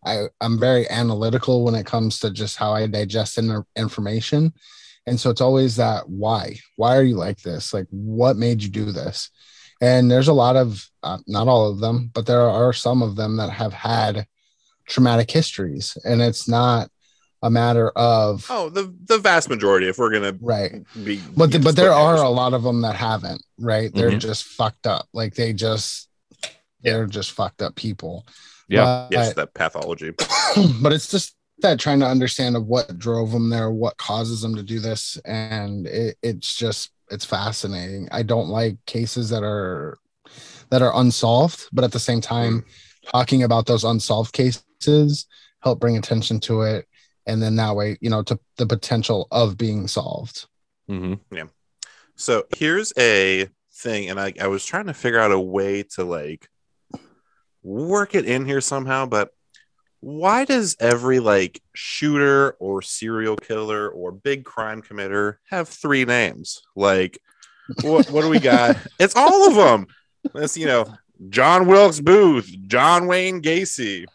I 0.06 0.24
I'm 0.40 0.58
very 0.60 0.90
analytical 0.90 1.64
when 1.66 1.76
it 1.76 1.86
comes 1.86 2.20
to 2.20 2.32
just 2.32 2.56
how 2.56 2.72
I 2.74 2.88
digest 2.88 3.38
in- 3.38 3.66
information, 3.76 4.54
and 5.08 5.20
so 5.20 5.30
it's 5.30 5.42
always 5.42 5.76
that 5.78 6.08
why? 6.10 6.58
Why 6.76 6.96
are 6.98 7.04
you 7.04 7.16
like 7.16 7.42
this? 7.42 7.74
Like 7.74 7.88
what 7.90 8.38
made 8.38 8.62
you 8.64 8.70
do 8.70 8.92
this? 8.92 9.30
And 9.82 10.12
there's 10.12 10.28
a 10.28 10.34
lot 10.34 10.56
of 10.56 10.86
uh, 11.04 11.18
not 11.28 11.48
all 11.48 11.70
of 11.72 11.80
them, 11.80 12.12
but 12.14 12.26
there 12.28 12.42
are 12.48 12.72
some 12.74 13.02
of 13.02 13.16
them 13.16 13.38
that 13.38 13.50
have 13.50 13.74
had 13.74 14.28
traumatic 14.88 15.32
histories, 15.32 15.98
and 16.04 16.22
it's 16.22 16.48
not 16.48 16.90
a 17.44 17.50
matter 17.50 17.90
of 17.96 18.46
Oh, 18.52 18.70
the 18.70 18.94
the 19.06 19.18
vast 19.18 19.50
majority. 19.50 19.88
If 19.88 19.98
we're 19.98 20.12
gonna 20.12 20.38
right 20.40 20.84
be, 21.04 21.20
but 21.36 21.52
the, 21.52 21.58
but 21.60 21.76
there 21.76 21.92
are 21.94 22.18
a 22.18 22.30
lot 22.30 22.54
of 22.54 22.62
them 22.62 22.82
that 22.82 22.96
haven't 22.96 23.42
right 23.58 23.92
they're 23.94 24.12
Mhm. 24.12 24.20
just 24.20 24.44
fucked 24.44 24.86
up 24.86 25.08
like 25.14 25.34
they 25.34 25.52
just 25.52 26.08
they're 26.84 27.08
just 27.08 27.32
fucked 27.32 27.64
up 27.64 27.74
people 27.76 28.28
Yeah. 28.68 29.08
yes, 29.10 29.30
but, 29.30 29.36
that 29.38 29.54
pathology. 29.56 30.12
but 30.82 30.94
it's 30.94 31.10
just 31.10 31.36
that 31.62 31.80
trying 31.80 32.00
to 32.00 32.08
understand 32.08 32.56
of 32.56 32.66
what 32.66 32.98
drove 32.98 33.32
them 33.32 33.50
there 33.50 33.72
what 33.72 33.98
causes 33.98 34.42
them 34.42 34.56
to 34.56 34.64
do 34.64 34.80
this. 34.80 35.18
And 35.26 35.88
it, 35.88 36.18
it's 36.22 36.56
just 36.56 36.92
it's 37.10 37.26
fascinating. 37.26 38.08
I 38.12 38.24
don't 38.24 38.50
like 38.50 38.78
cases 38.86 39.30
that 39.30 39.44
are 39.44 39.98
that 40.70 40.82
are 40.82 40.96
unsolved 40.96 41.68
but 41.74 41.84
at 41.84 41.92
the 41.92 42.00
same 42.00 42.22
time 42.22 42.64
talking 43.12 43.44
about 43.44 43.66
those 43.66 43.84
unsolved 43.84 44.34
cases 44.34 45.26
help 45.62 45.80
bring 45.80 45.98
attention 45.98 46.40
to 46.42 46.62
it. 46.62 46.88
And 47.26 47.42
then 47.42 47.56
that 47.58 47.76
way 47.76 47.98
you 48.02 48.10
know 48.10 48.24
to 48.24 48.40
the 48.58 48.66
potential 48.66 49.28
of 49.32 49.58
being 49.58 49.88
solved. 49.88 50.48
Hmm 50.88 51.16
So 52.16 52.44
here's 52.56 52.94
a 52.98 53.50
thing, 53.74 54.10
and 54.10 54.20
I, 54.20 54.34
I 54.40 54.48
was 54.48 54.64
trying 54.64 54.86
to 54.86 54.94
figure 54.94 55.20
out 55.20 55.32
a 55.32 55.40
way 55.40 55.84
to 55.96 56.04
like 56.04 56.48
work 57.64 58.16
it 58.16 58.26
in 58.26 58.46
here 58.46 58.62
somehow, 58.62 59.06
but 59.06 59.34
why 60.02 60.46
does 60.46 60.76
every 60.80 61.20
like 61.20 61.62
shooter 61.74 62.52
or 62.60 62.82
serial 62.82 63.36
killer 63.38 63.88
or 63.90 64.12
big 64.12 64.44
crime 64.46 64.82
committer 64.82 65.38
have 65.50 65.70
three 65.70 66.06
names? 66.06 66.62
Like, 66.76 67.20
what 67.82 68.10
what 68.12 68.22
do 68.24 68.30
we 68.30 68.40
got? 68.40 68.78
it's 69.00 69.16
all 69.16 69.48
of 69.48 69.56
them. 69.56 69.88
It's 70.36 70.58
you 70.58 70.66
know 70.66 70.94
John 71.30 71.68
Wilkes 71.68 72.00
Booth, 72.00 72.54
John 72.68 73.08
Wayne 73.08 73.42
Gacy, 73.42 74.06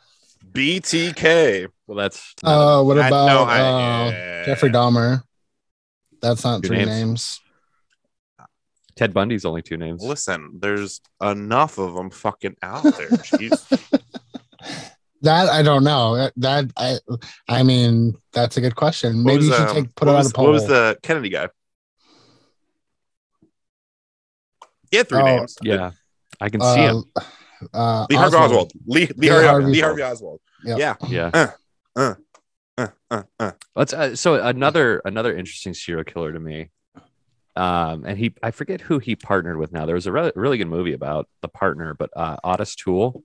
BTK. 0.53 1.68
Well, 1.87 1.96
that's 1.96 2.35
uh 2.42 2.83
what 2.83 2.99
I- 2.99 3.07
about 3.09 3.27
no, 3.27 3.42
I- 3.44 3.61
uh, 3.61 4.11
yeah. 4.11 4.44
Jeffrey 4.46 4.70
Dahmer. 4.70 5.22
That's 6.20 6.42
not 6.44 6.62
Two 6.62 6.68
three 6.68 6.79
names. 6.79 6.88
names. 6.88 7.40
Ted 8.96 9.12
Bundy's 9.12 9.44
only 9.44 9.61
two 9.61 9.77
names. 9.77 10.03
Listen, 10.03 10.59
there's 10.59 11.03
enough 11.22 11.77
of 11.79 11.94
them 11.94 12.09
fucking 12.11 12.57
out 12.62 12.83
there. 12.83 13.11
Jeez. 15.27 15.47
That 15.47 15.49
I 15.49 15.62
don't 15.62 15.85
know. 15.85 16.17
That, 16.17 16.33
that 16.37 16.73
I 16.77 16.99
I 17.49 17.62
mean 17.62 18.15
that's 18.33 18.57
a 18.57 18.61
good 18.61 18.77
question. 18.77 19.19
What 19.19 19.35
Maybe 19.35 19.37
was, 19.39 19.47
you 19.49 19.53
should 19.55 19.69
um, 19.69 19.75
take 19.75 19.95
put 19.95 20.07
what 20.07 20.12
it 20.12 20.17
on 20.17 20.19
was, 20.19 20.31
a 20.31 20.35
poll. 20.35 20.45
What 20.47 20.53
was 20.53 20.67
the 20.67 20.99
Kennedy 21.03 21.29
guy? 21.29 21.49
Yeah, 24.93 24.99
had 25.01 25.09
three 25.09 25.21
Oh, 25.21 25.25
names. 25.25 25.57
Yeah, 25.62 25.91
I 26.41 26.49
can 26.49 26.61
see 26.61 26.81
him. 26.81 27.05
uh, 27.17 27.21
uh, 27.75 28.07
Lee 28.09 28.17
Harvey 28.17 28.37
Oswald. 28.37 28.51
Oswald. 28.53 28.73
Lee, 28.87 29.07
Lee, 29.07 29.12
Lee 29.17 29.29
Harvey, 29.29 29.47
Harvey 29.47 29.67
Lee 29.67 29.83
Oswald. 29.83 30.01
Harvey 30.01 30.03
Oswald. 30.03 30.41
Yep. 30.65 30.79
Yeah. 30.79 30.95
Yeah. 31.09 31.51
Uh, 31.97 32.15
uh, 33.11 33.23
uh. 33.41 33.53
Let's 33.75 33.93
uh, 33.93 34.15
so 34.17 34.35
another 34.35 35.01
another 35.05 35.37
interesting 35.37 35.75
serial 35.75 36.05
killer 36.05 36.33
to 36.33 36.41
me. 36.41 36.71
Um, 37.57 38.05
and 38.05 38.19
he 38.19 38.35
I 38.43 38.51
forget 38.51 38.83
who 38.83 38.99
he 38.99 39.17
partnered 39.17 39.57
with 39.57 39.73
now. 39.73 39.87
There 39.87 39.95
was 39.95 40.07
a 40.07 40.12
re- 40.12 40.33
really 40.37 40.59
good 40.59 40.69
movie 40.69 40.93
about 40.93 41.27
the 41.41 41.49
partner, 41.49 41.95
but 41.95 42.11
uh 42.15 42.37
Otis 42.45 42.77
Toole. 42.77 43.25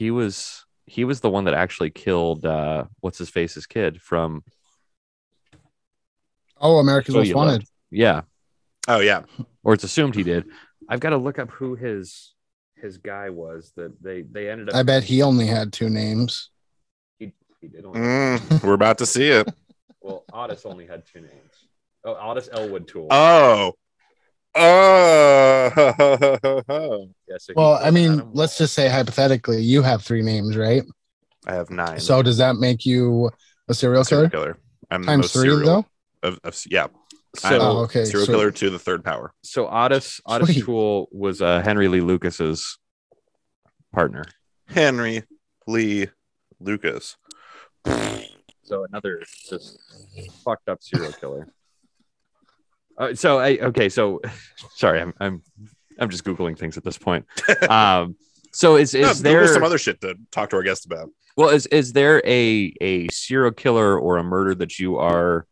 He 0.00 0.10
was 0.10 0.64
he 0.86 1.04
was 1.04 1.20
the 1.20 1.28
one 1.28 1.44
that 1.44 1.52
actually 1.52 1.90
killed 1.90 2.46
uh 2.46 2.84
what's 3.00 3.18
his 3.18 3.28
face's 3.28 3.66
kid 3.66 4.00
from 4.00 4.42
Oh, 6.58 6.78
America's 6.78 7.12
Show 7.12 7.18
Most 7.20 7.34
Wanted. 7.34 7.52
Loved. 7.52 7.68
yeah, 7.90 8.22
Oh 8.88 9.00
yeah. 9.00 9.24
or 9.62 9.74
it's 9.74 9.84
assumed 9.84 10.14
he 10.14 10.22
did. 10.22 10.46
I've 10.88 11.00
got 11.00 11.10
to 11.10 11.18
look 11.18 11.38
up 11.38 11.50
who 11.50 11.74
his 11.74 12.32
his 12.76 12.96
guy 12.96 13.28
was 13.28 13.72
that 13.76 14.02
they 14.02 14.22
they 14.22 14.48
ended 14.48 14.70
up 14.70 14.74
I 14.76 14.84
bet 14.84 15.04
he 15.04 15.20
only 15.20 15.46
had 15.46 15.70
two 15.70 15.90
names. 15.90 16.48
he, 17.18 17.34
he 17.60 17.68
did 17.68 17.84
only 17.84 18.00
Mm, 18.00 18.62
we're 18.64 18.72
about 18.72 18.96
to 18.98 19.06
see 19.06 19.28
it. 19.28 19.52
well 20.00 20.24
Otis 20.32 20.64
only 20.64 20.86
had 20.86 21.02
two 21.04 21.20
names. 21.20 21.68
Oh, 22.06 22.14
Otis 22.30 22.48
Elwood 22.50 22.88
Toole. 22.88 23.08
Oh. 23.10 23.74
Oh. 24.54 25.70
yeah, 27.28 27.36
so 27.38 27.52
he 27.52 27.54
Well, 27.56 27.78
I 27.82 27.90
mean, 27.90 28.12
Adam 28.14 28.30
let's 28.32 28.58
just 28.58 28.74
say 28.74 28.88
hypothetically, 28.88 29.62
you 29.62 29.82
have 29.82 30.02
three 30.02 30.22
names, 30.22 30.56
right? 30.56 30.82
I 31.46 31.54
have 31.54 31.70
nine. 31.70 32.00
So 32.00 32.22
does 32.22 32.38
that 32.38 32.56
make 32.56 32.84
you 32.84 33.30
a 33.68 33.74
serial 33.74 34.04
serial 34.04 34.28
killer? 34.28 34.44
killer. 34.52 34.58
I'm 34.90 35.02
the 35.02 35.06
Times 35.06 35.22
most 35.24 35.32
three, 35.34 35.42
serial 35.50 35.64
though. 36.22 36.28
Of, 36.28 36.38
of, 36.44 36.60
yeah. 36.68 36.88
So, 37.36 37.48
I'm 37.48 37.60
Oh, 37.60 37.78
okay. 37.84 38.04
serial 38.04 38.26
so- 38.26 38.32
killer 38.32 38.50
to 38.50 38.70
the 38.70 38.78
third 38.78 39.04
power. 39.04 39.32
so 39.42 39.68
Otis 39.68 40.20
Otis 40.26 40.48
Sweet. 40.52 40.64
Toole 40.64 41.08
was 41.12 41.40
uh, 41.40 41.62
Henry 41.62 41.88
Lee 41.88 42.00
Lucas's 42.00 42.78
partner. 43.92 44.24
Henry 44.68 45.22
Lee 45.66 46.08
Lucas. 46.58 47.16
So 48.64 48.84
another 48.84 49.22
just 49.48 49.78
fucked 50.44 50.68
up 50.68 50.82
serial 50.82 51.12
killer. 51.12 51.48
Uh, 53.00 53.14
so 53.14 53.38
I 53.38 53.56
okay. 53.58 53.88
So 53.88 54.20
sorry, 54.76 55.00
I'm 55.00 55.14
I'm 55.18 55.42
I'm 55.98 56.10
just 56.10 56.22
googling 56.22 56.56
things 56.56 56.76
at 56.76 56.84
this 56.84 56.98
point. 56.98 57.26
Um, 57.68 58.16
so 58.52 58.76
is 58.76 58.94
is 58.94 59.18
Google 59.18 59.22
there 59.22 59.46
some 59.48 59.62
other 59.62 59.78
shit 59.78 60.00
to 60.02 60.14
talk 60.30 60.50
to 60.50 60.56
our 60.56 60.62
guest 60.62 60.86
about? 60.86 61.08
well 61.36 61.48
is 61.48 61.66
is 61.66 61.92
there 61.92 62.20
a 62.26 62.72
a 62.80 63.08
serial 63.08 63.52
killer 63.52 63.98
or 63.98 64.18
a 64.18 64.24
murder 64.24 64.54
that 64.54 64.78
you 64.78 64.98
are 64.98 65.46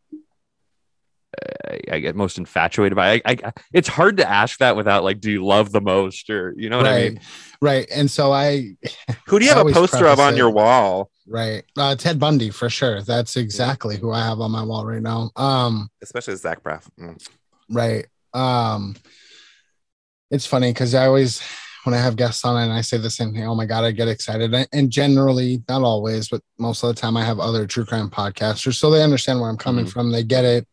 I 1.91 1.99
get 2.01 2.17
most 2.17 2.39
infatuated 2.39 2.97
by? 2.97 3.15
I, 3.15 3.21
I 3.27 3.53
it's 3.73 3.89
hard 3.89 4.17
to 4.19 4.29
ask 4.29 4.59
that 4.59 4.77
without 4.77 5.05
like, 5.05 5.21
do 5.21 5.31
you 5.31 5.45
love 5.45 5.73
the 5.73 5.81
most 5.81 6.31
or 6.31 6.55
you 6.57 6.69
know 6.71 6.79
what 6.79 6.87
I 6.87 6.91
right, 7.03 7.13
mean? 7.13 7.21
right. 7.61 7.87
And 7.95 8.11
so 8.11 8.33
I, 8.33 8.77
Who 9.27 9.39
do 9.39 9.45
you 9.45 9.51
I 9.55 9.57
have 9.59 9.67
a 9.67 9.73
poster 9.73 10.07
of 10.07 10.19
on 10.21 10.35
it- 10.35 10.37
your 10.37 10.51
wall? 10.51 11.11
right, 11.31 11.63
uh, 11.77 11.95
Ted 11.95 12.19
Bundy 12.19 12.49
for 12.51 12.71
sure. 12.71 13.03
That's 13.03 13.37
exactly 13.37 13.99
who 13.99 14.13
I 14.13 14.21
have 14.25 14.41
on 14.41 14.51
my 14.51 14.63
wall 14.63 14.87
right 14.87 15.03
now. 15.03 15.31
Um, 15.37 15.91
Especially 16.03 16.35
Zach 16.37 16.63
Braff. 16.63 16.89
Mm. 16.99 17.27
right. 17.71 18.07
Um, 18.33 18.97
it's 20.31 20.47
funny 20.47 20.71
because 20.73 20.95
I 20.95 21.07
always, 21.07 21.43
when 21.85 21.95
I 21.95 21.99
have 21.99 22.17
guests 22.17 22.45
on 22.45 22.57
and 22.63 22.73
I 22.73 22.81
say 22.83 22.99
the 22.99 23.11
same 23.11 23.33
thing, 23.33 23.47
oh 23.47 23.55
my 23.55 23.65
god, 23.67 23.85
I 23.85 23.93
get 23.93 24.09
excited. 24.09 24.53
And- 24.55 24.69
And 24.73 24.91
generally, 24.91 25.63
not 25.69 25.83
always, 25.83 26.29
but 26.29 26.41
most 26.59 26.83
of 26.83 26.89
the 26.95 27.01
time, 27.01 27.17
I 27.17 27.25
have 27.25 27.41
other 27.41 27.67
true 27.67 27.85
crime 27.85 28.11
podcasters, 28.11 28.75
so 28.77 28.91
they 28.91 29.03
understand 29.03 29.41
where 29.41 29.49
I'm 29.51 29.57
coming 29.57 29.85
Mhm. 29.87 29.91
from. 29.93 30.11
They 30.13 30.23
get 30.25 30.45
it. 30.45 30.67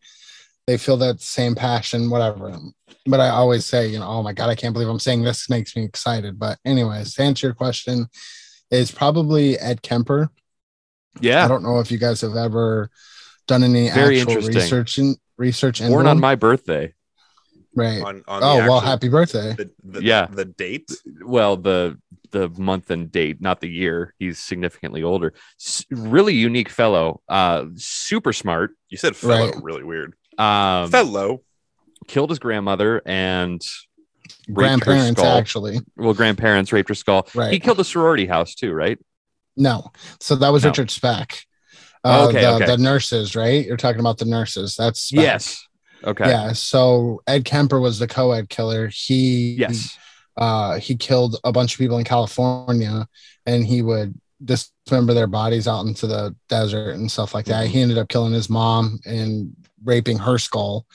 They 0.66 0.76
feel 0.78 0.96
that 0.98 1.20
same 1.20 1.54
passion, 1.54 2.10
whatever. 2.10 2.52
But 3.06 3.20
I 3.20 3.28
always 3.28 3.64
say, 3.64 3.86
you 3.86 3.98
know, 4.00 4.06
oh 4.08 4.22
my 4.22 4.32
god, 4.32 4.48
I 4.50 4.54
can't 4.56 4.72
believe 4.72 4.88
I'm 4.88 4.98
saying 4.98 5.22
this. 5.22 5.48
Makes 5.48 5.76
me 5.76 5.84
excited. 5.84 6.38
But 6.38 6.58
anyways, 6.64 7.14
to 7.14 7.22
answer 7.22 7.46
your 7.46 7.54
question, 7.54 8.06
is 8.70 8.90
probably 8.90 9.56
Ed 9.58 9.82
Kemper. 9.82 10.28
Yeah. 11.20 11.44
I 11.44 11.48
don't 11.48 11.62
know 11.62 11.78
if 11.78 11.90
you 11.92 11.98
guys 11.98 12.20
have 12.22 12.34
ever 12.36 12.90
done 13.46 13.62
any 13.62 13.88
Very 13.90 14.20
actual 14.20 14.32
interesting. 14.32 14.54
research 14.56 14.98
in 14.98 15.16
research 15.38 15.80
into 15.80 15.92
born 15.92 16.06
on 16.08 16.18
my 16.18 16.34
birthday. 16.34 16.92
right. 17.76 18.02
On, 18.02 18.24
on 18.26 18.42
Oh 18.42 18.60
the 18.62 18.68
well, 18.68 18.80
happy 18.80 19.08
birthday. 19.08 19.54
The, 19.56 19.70
the, 19.84 20.02
Yeah. 20.02 20.26
The 20.26 20.44
date. 20.46 20.90
well 21.24 21.56
the 21.56 21.96
the 22.32 22.48
month 22.58 22.90
and 22.90 23.10
date 23.12 23.40
not 23.40 23.60
the 23.60 23.68
year 23.68 24.12
he's 24.18 24.38
significantly 24.40 25.02
older 25.04 25.32
S- 25.60 25.86
really 25.90 26.34
unique 26.34 26.68
fellow 26.68 27.22
uh 27.28 27.66
super 27.76 28.32
smart 28.32 28.72
You 28.90 28.98
said 28.98 29.14
fellow 29.14 29.52
Right. 29.52 29.62
really 29.62 29.84
weird. 29.84 30.14
Um 30.38 30.90
fellow. 30.90 31.42
killed 32.06 32.30
his 32.30 32.38
grandmother 32.38 33.02
and 33.06 33.60
raped 34.48 34.48
her 34.48 34.52
Grandparents 34.52 35.20
skull. 35.20 35.38
actually. 35.38 35.80
well 35.96 36.14
grandparents 36.14 36.72
raped 36.72 36.88
her 36.88 36.94
skull 36.94 37.26
Right. 37.34 37.52
he 37.52 37.58
killed 37.60 37.80
a 37.80 37.84
sorority 37.84 38.26
house 38.26 38.54
too 38.54 38.72
right 38.72 38.98
No. 39.56 39.90
So 40.20 40.36
that 40.36 40.50
was 40.50 40.62
No. 40.64 40.70
Richard 40.70 40.90
Speck. 40.90 41.44
Uh, 42.04 42.26
Okay, 42.28 42.40
the, 42.42 42.54
okay. 42.54 42.66
the 42.66 42.76
nurses, 42.76 43.34
right? 43.34 43.64
You're 43.66 43.76
talking 43.78 44.00
about 44.00 44.18
the 44.18 44.26
nurses. 44.26 44.76
That's 44.76 45.00
Speck. 45.00 45.22
yes 45.22 45.66
okay 46.04 46.28
Yeah. 46.28 46.52
So 46.52 47.22
Ed 47.26 47.44
Kemper 47.44 47.80
was 47.80 47.98
the 47.98 48.06
co-ed 48.06 48.48
killer. 48.48 48.88
He 48.88 49.54
yes 49.58 49.96
uh 50.36 50.78
he 50.78 50.94
killed 50.96 51.36
a 51.44 51.50
bunch 51.52 51.72
of 51.74 51.78
people 51.78 51.98
in 51.98 52.04
California 52.04 53.08
and 53.46 53.66
he 53.66 53.80
would 53.82 54.20
dismember 54.44 55.14
their 55.14 55.26
bodies 55.26 55.66
out 55.66 55.86
into 55.86 56.06
the 56.06 56.36
desert 56.50 56.90
and 56.90 57.10
stuff 57.10 57.32
like 57.32 57.46
that. 57.46 57.64
Mhm. 57.64 57.68
He 57.70 57.80
ended 57.80 57.96
up 57.98 58.08
killing 58.08 58.34
his 58.34 58.50
mom 58.50 59.00
and 59.06 59.56
raping 59.86 60.18
her 60.18 60.38
skull 60.38 60.86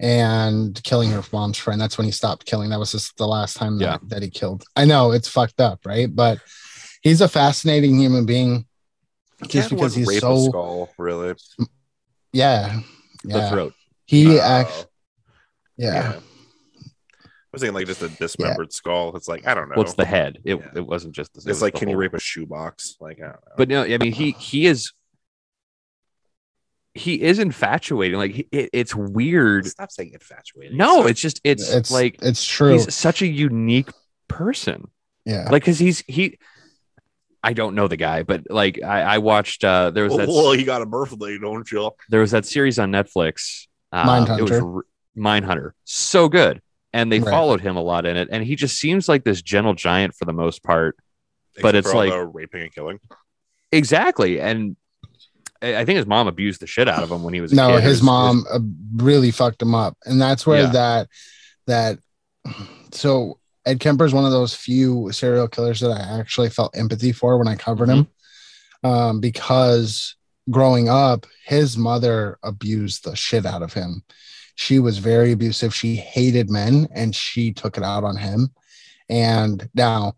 and 0.00 0.80
killing 0.84 1.10
her 1.10 1.22
mom's 1.32 1.58
friend. 1.58 1.80
That's 1.80 1.96
when 1.98 2.04
he 2.04 2.10
stopped 2.12 2.46
killing. 2.46 2.70
That 2.70 2.78
was 2.78 2.92
just 2.92 3.16
the 3.16 3.26
last 3.26 3.56
time 3.56 3.78
that, 3.78 3.84
Yeah. 3.84 3.98
that 4.08 4.22
he 4.22 4.30
killed. 4.30 4.64
I 4.76 4.84
know 4.84 5.12
it's 5.12 5.28
fucked 5.28 5.60
up, 5.60 5.80
right? 5.86 6.14
But 6.14 6.38
he's 7.02 7.20
a 7.20 7.28
fascinating 7.28 7.98
human 7.98 8.26
being 8.26 8.66
just 9.48 9.70
because 9.70 9.94
he's 9.94 10.06
rape 10.08 10.18
a 10.18 10.20
so 10.20 10.48
skull, 10.48 10.90
really. 10.98 11.34
yeah 12.32 12.80
the 13.24 13.38
Yeah. 13.38 13.50
throat. 13.50 13.74
He 14.06 14.38
Oh, 14.38 14.42
act 14.42 14.86
yeah. 15.76 16.14
I 16.16 16.20
was 17.52 17.60
thinking 17.62 17.74
like 17.74 17.86
just 17.86 18.02
a 18.02 18.08
dismembered 18.08 18.72
skull. 18.72 19.16
It's 19.16 19.28
like 19.28 19.46
I 19.46 19.54
don't 19.54 19.68
know. 19.68 19.76
What's 19.76 19.94
the 19.94 20.04
head? 20.04 20.38
It, 20.44 20.56
Yeah. 20.56 20.66
it 20.76 20.86
wasn't 20.86 21.14
just 21.14 21.32
the. 21.34 21.38
it's 21.38 21.46
was 21.46 21.62
like 21.62 21.74
the 21.74 21.78
can 21.80 21.88
you 21.88 21.96
rape 21.96 22.14
a 22.14 22.18
shoebox? 22.20 22.96
Like 23.00 23.18
I 23.18 23.26
don't 23.26 23.32
know. 23.32 23.52
But 23.56 23.68
no, 23.68 23.84
I 23.84 23.96
mean 23.98 24.12
he 24.12 24.32
he 24.32 24.66
is 24.66 24.92
he 26.94 27.20
is 27.20 27.38
infatuating. 27.38 28.18
Like 28.18 28.38
it, 28.52 28.70
it's 28.72 28.94
weird. 28.94 29.66
stop 29.66 29.90
saying 29.90 30.12
infatuated. 30.14 30.76
No, 30.76 31.06
it's 31.06 31.20
just 31.20 31.40
it's, 31.44 31.68
It's 31.72 31.90
like 31.90 32.16
it's 32.22 32.44
true. 32.44 32.72
he's 32.72 32.94
such 32.94 33.20
a 33.22 33.26
unique 33.26 33.90
person. 34.28 34.88
yeah. 35.24 35.48
Like 35.50 35.62
because 35.62 35.78
he's 35.78 36.04
he. 36.06 36.38
I 37.42 37.52
don't 37.52 37.74
know 37.74 37.88
the 37.88 37.96
guy, 37.98 38.22
but 38.22 38.44
like 38.48 38.82
I, 38.82 39.02
I 39.02 39.18
watched. 39.18 39.64
uh 39.64 39.90
There 39.90 40.04
was 40.04 40.16
that 40.16 40.28
well, 40.28 40.52
he 40.52 40.64
got 40.64 40.80
a 40.82 40.86
birthday, 40.86 41.38
don't 41.38 41.70
you? 41.70 41.90
there 42.08 42.20
was 42.20 42.30
that 42.30 42.46
series 42.46 42.78
on 42.78 42.90
Netflix. 42.90 43.66
Um, 43.92 44.26
It 44.38 44.42
was 44.42 44.50
Mindhunter. 44.50 44.74
R- 44.76 44.84
Mindhunter, 45.16 45.70
so 45.84 46.28
good, 46.28 46.62
and 46.92 47.12
they 47.12 47.20
Right. 47.20 47.30
followed 47.30 47.60
him 47.60 47.76
a 47.76 47.82
lot 47.82 48.06
in 48.06 48.16
it, 48.16 48.28
and 48.32 48.42
he 48.42 48.56
just 48.56 48.78
seems 48.78 49.08
like 49.08 49.24
this 49.24 49.42
gentle 49.42 49.74
giant 49.74 50.14
for 50.14 50.24
the 50.24 50.32
most 50.32 50.62
part. 50.62 50.96
But 51.60 51.74
it's 51.74 51.92
like- 51.92 52.10
the 52.10 52.24
raping 52.24 52.62
and 52.62 52.74
killing. 52.74 52.98
Exactly, 53.72 54.40
and 54.40 54.76
I 55.64 55.84
think 55.84 55.96
his 55.96 56.06
mom 56.06 56.26
abused 56.28 56.60
the 56.60 56.66
shit 56.66 56.88
out 56.88 57.02
of 57.02 57.10
him 57.10 57.22
when 57.22 57.34
he 57.34 57.40
was 57.40 57.52
a 57.52 57.56
no, 57.56 57.68
kid. 57.74 57.82
his 57.82 57.92
His- 57.98 58.02
mom 58.02 58.44
uh, 58.52 58.58
really 58.96 59.30
fucked 59.30 59.62
him 59.62 59.74
up, 59.74 59.96
and 60.04 60.20
that's 60.20 60.46
where 60.46 60.62
Yeah. 60.62 60.70
that 60.72 61.08
that. 61.66 61.98
So 62.92 63.38
Ed 63.66 63.80
Kemper 63.80 64.04
is 64.04 64.12
one 64.12 64.24
of 64.24 64.30
those 64.30 64.54
few 64.54 65.10
serial 65.12 65.48
killers 65.48 65.80
that 65.80 65.90
I 65.90 66.18
actually 66.20 66.50
felt 66.50 66.76
empathy 66.76 67.12
for 67.12 67.38
when 67.38 67.48
I 67.48 67.56
covered 67.56 67.88
him, 67.88 68.06
Mm-hmm. 68.84 68.86
um, 68.88 69.20
because 69.20 70.14
growing 70.50 70.88
up, 70.90 71.26
his 71.46 71.76
mother 71.78 72.38
abused 72.42 73.04
the 73.04 73.16
shit 73.16 73.46
out 73.46 73.62
of 73.62 73.72
him. 73.72 74.02
She 74.56 74.78
was 74.78 74.98
very 74.98 75.32
abusive. 75.32 75.74
She 75.74 75.96
hated 75.96 76.50
men, 76.50 76.86
and 76.94 77.14
she 77.14 77.52
took 77.52 77.76
it 77.78 77.82
out 77.82 78.04
on 78.04 78.16
him. 78.16 78.50
And 79.08 79.68
now, 79.74 80.14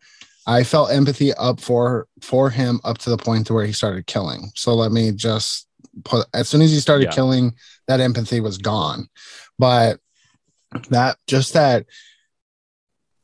I 0.46 0.62
felt 0.64 0.90
empathy 0.92 1.32
up 1.34 1.60
for 1.60 2.06
for 2.20 2.50
him 2.50 2.80
up 2.84 2.98
to 2.98 3.10
the 3.10 3.16
point 3.16 3.46
to 3.48 3.54
where 3.54 3.66
he 3.66 3.72
started 3.72 4.06
killing. 4.06 4.50
So 4.54 4.74
let 4.74 4.92
me 4.92 5.12
just 5.12 5.66
put 6.04 6.26
as 6.34 6.48
soon 6.48 6.62
as 6.62 6.70
he 6.70 6.78
started 6.80 7.06
Yeah. 7.06 7.12
killing, 7.12 7.54
that 7.88 8.00
empathy 8.00 8.40
was 8.40 8.58
gone. 8.58 9.08
But 9.58 9.98
that 10.90 11.16
just 11.26 11.52
that 11.54 11.86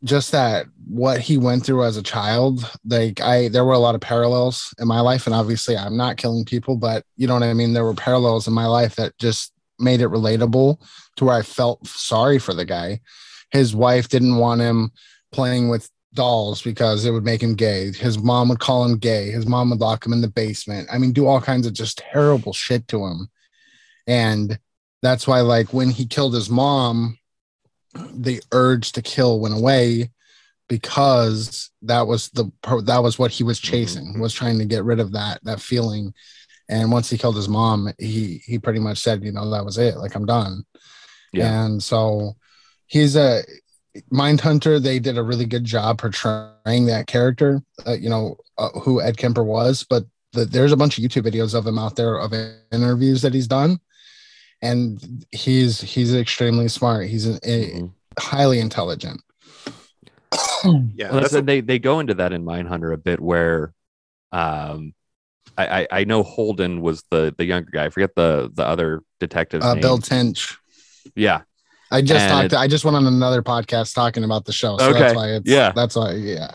just 0.04 0.32
that 0.32 0.66
what 0.88 1.20
he 1.20 1.36
went 1.38 1.64
through 1.64 1.84
as 1.84 1.96
a 1.96 2.02
child 2.02 2.68
like 2.84 3.20
i 3.20 3.48
there 3.48 3.64
were 3.64 3.72
a 3.72 3.78
lot 3.78 3.94
of 3.94 4.00
parallels 4.00 4.74
in 4.80 4.88
my 4.88 5.00
life 5.00 5.26
and 5.26 5.34
obviously 5.34 5.76
i'm 5.76 5.96
not 5.96 6.16
killing 6.16 6.44
people 6.44 6.76
but 6.76 7.04
you 7.16 7.26
know 7.26 7.34
what 7.34 7.42
i 7.44 7.52
mean 7.54 7.72
there 7.72 7.84
were 7.84 7.94
parallels 7.94 8.48
in 8.48 8.54
my 8.54 8.66
life 8.66 8.96
that 8.96 9.16
just 9.18 9.52
made 9.78 10.00
it 10.00 10.08
relatable 10.08 10.76
to 11.16 11.24
where 11.24 11.36
i 11.36 11.42
felt 11.42 11.84
sorry 11.86 12.38
for 12.38 12.52
the 12.54 12.64
guy 12.64 12.98
his 13.50 13.76
wife 13.76 14.08
didn't 14.08 14.36
want 14.36 14.60
him 14.60 14.90
playing 15.30 15.68
with 15.68 15.88
dolls 16.14 16.60
because 16.62 17.04
it 17.04 17.10
would 17.10 17.24
make 17.24 17.42
him 17.42 17.54
gay. 17.54 17.90
His 17.92 18.18
mom 18.18 18.48
would 18.50 18.58
call 18.58 18.84
him 18.84 18.98
gay. 18.98 19.30
His 19.30 19.46
mom 19.46 19.70
would 19.70 19.80
lock 19.80 20.04
him 20.04 20.12
in 20.12 20.20
the 20.20 20.28
basement. 20.28 20.88
I 20.92 20.98
mean 20.98 21.12
do 21.12 21.26
all 21.26 21.40
kinds 21.40 21.66
of 21.66 21.72
just 21.72 21.98
terrible 21.98 22.52
shit 22.52 22.86
to 22.88 23.04
him. 23.06 23.28
And 24.06 24.58
that's 25.02 25.26
why 25.26 25.40
like 25.40 25.72
when 25.72 25.90
he 25.90 26.06
killed 26.06 26.34
his 26.34 26.50
mom 26.50 27.18
the 28.14 28.42
urge 28.52 28.92
to 28.92 29.02
kill 29.02 29.40
went 29.40 29.54
away 29.54 30.10
because 30.68 31.70
that 31.82 32.06
was 32.06 32.30
the 32.30 32.50
that 32.84 33.02
was 33.02 33.18
what 33.18 33.30
he 33.30 33.44
was 33.44 33.58
chasing 33.60 34.14
Mhm. 34.14 34.20
was 34.20 34.32
trying 34.32 34.58
to 34.58 34.64
get 34.64 34.84
rid 34.84 35.00
of 35.00 35.12
that 35.12 35.40
that 35.44 35.60
feeling. 35.60 36.14
And 36.68 36.90
once 36.92 37.10
he 37.10 37.18
killed 37.18 37.36
his 37.36 37.48
mom 37.48 37.92
he 37.98 38.42
he 38.46 38.58
pretty 38.58 38.80
much 38.80 38.98
said 38.98 39.24
you 39.24 39.32
know 39.32 39.50
that 39.50 39.64
was 39.64 39.78
it. 39.78 39.96
Like 39.96 40.14
i'm 40.14 40.26
done. 40.26 40.64
Yeah. 41.32 41.64
and 41.64 41.82
so 41.82 42.36
he's 42.86 43.16
a 43.16 43.42
Mindhunter 44.12 44.80
they 44.82 44.98
did 44.98 45.18
a 45.18 45.22
really 45.22 45.44
good 45.44 45.64
job 45.64 45.98
portraying 45.98 46.86
that 46.86 47.06
character 47.06 47.62
uh, 47.86 47.92
you 47.92 48.08
know 48.08 48.36
uh, 48.58 48.70
who 48.80 49.00
ed 49.02 49.16
kemper 49.18 49.44
was 49.44 49.84
but 49.88 50.04
the, 50.32 50.44
there's 50.46 50.72
a 50.72 50.76
bunch 50.76 50.96
of 50.98 51.04
youtube 51.04 51.26
videos 51.26 51.54
of 51.54 51.66
him 51.66 51.78
out 51.78 51.94
there 51.96 52.16
of 52.18 52.32
interviews 52.72 53.20
that 53.22 53.34
he's 53.34 53.46
done 53.46 53.78
and 54.62 55.26
he's 55.30 55.80
he's 55.82 56.14
extremely 56.14 56.68
smart 56.68 57.06
he's 57.08 57.26
an, 57.26 57.38
a, 57.44 57.66
Mhm. 57.72 57.90
highly 58.18 58.60
intelligent 58.60 59.20
Yeah, 60.64 61.10
Well, 61.10 61.20
that's 61.20 61.32
that's 61.32 61.46
they 61.46 61.60
they 61.60 61.78
go 61.78 62.00
into 62.00 62.14
that 62.14 62.32
in 62.32 62.44
Mindhunter 62.44 62.92
a 62.94 62.96
bit 62.96 63.20
where, 63.20 63.72
um, 64.32 64.94
I, 65.58 65.82
I 65.82 65.86
I 66.00 66.04
know 66.04 66.22
Holden 66.22 66.80
was 66.80 67.02
the 67.10 67.34
the 67.36 67.44
younger 67.44 67.70
guy. 67.70 67.86
I 67.86 67.90
forget 67.90 68.14
the 68.14 68.50
the 68.54 68.64
other 68.64 69.02
detective. 69.20 69.62
uh, 69.62 69.74
bill 69.74 69.98
tench 69.98 70.56
Yeah, 71.14 71.42
i 71.92 72.00
just 72.02 72.20
And 72.24 72.50
talked 72.50 72.60
i 72.60 72.66
just 72.66 72.84
went 72.84 72.96
on 72.96 73.06
another 73.06 73.42
podcast 73.42 73.94
talking 73.94 74.24
about 74.24 74.44
the 74.44 74.52
show 74.52 74.76
so 74.78 74.90
Okay. 74.90 74.98
that's 74.98 75.14
why 75.14 75.28
it's 75.28 75.48
Yeah. 75.50 75.72
that's 75.74 75.94
why 75.96 76.14
yeah. 76.14 76.50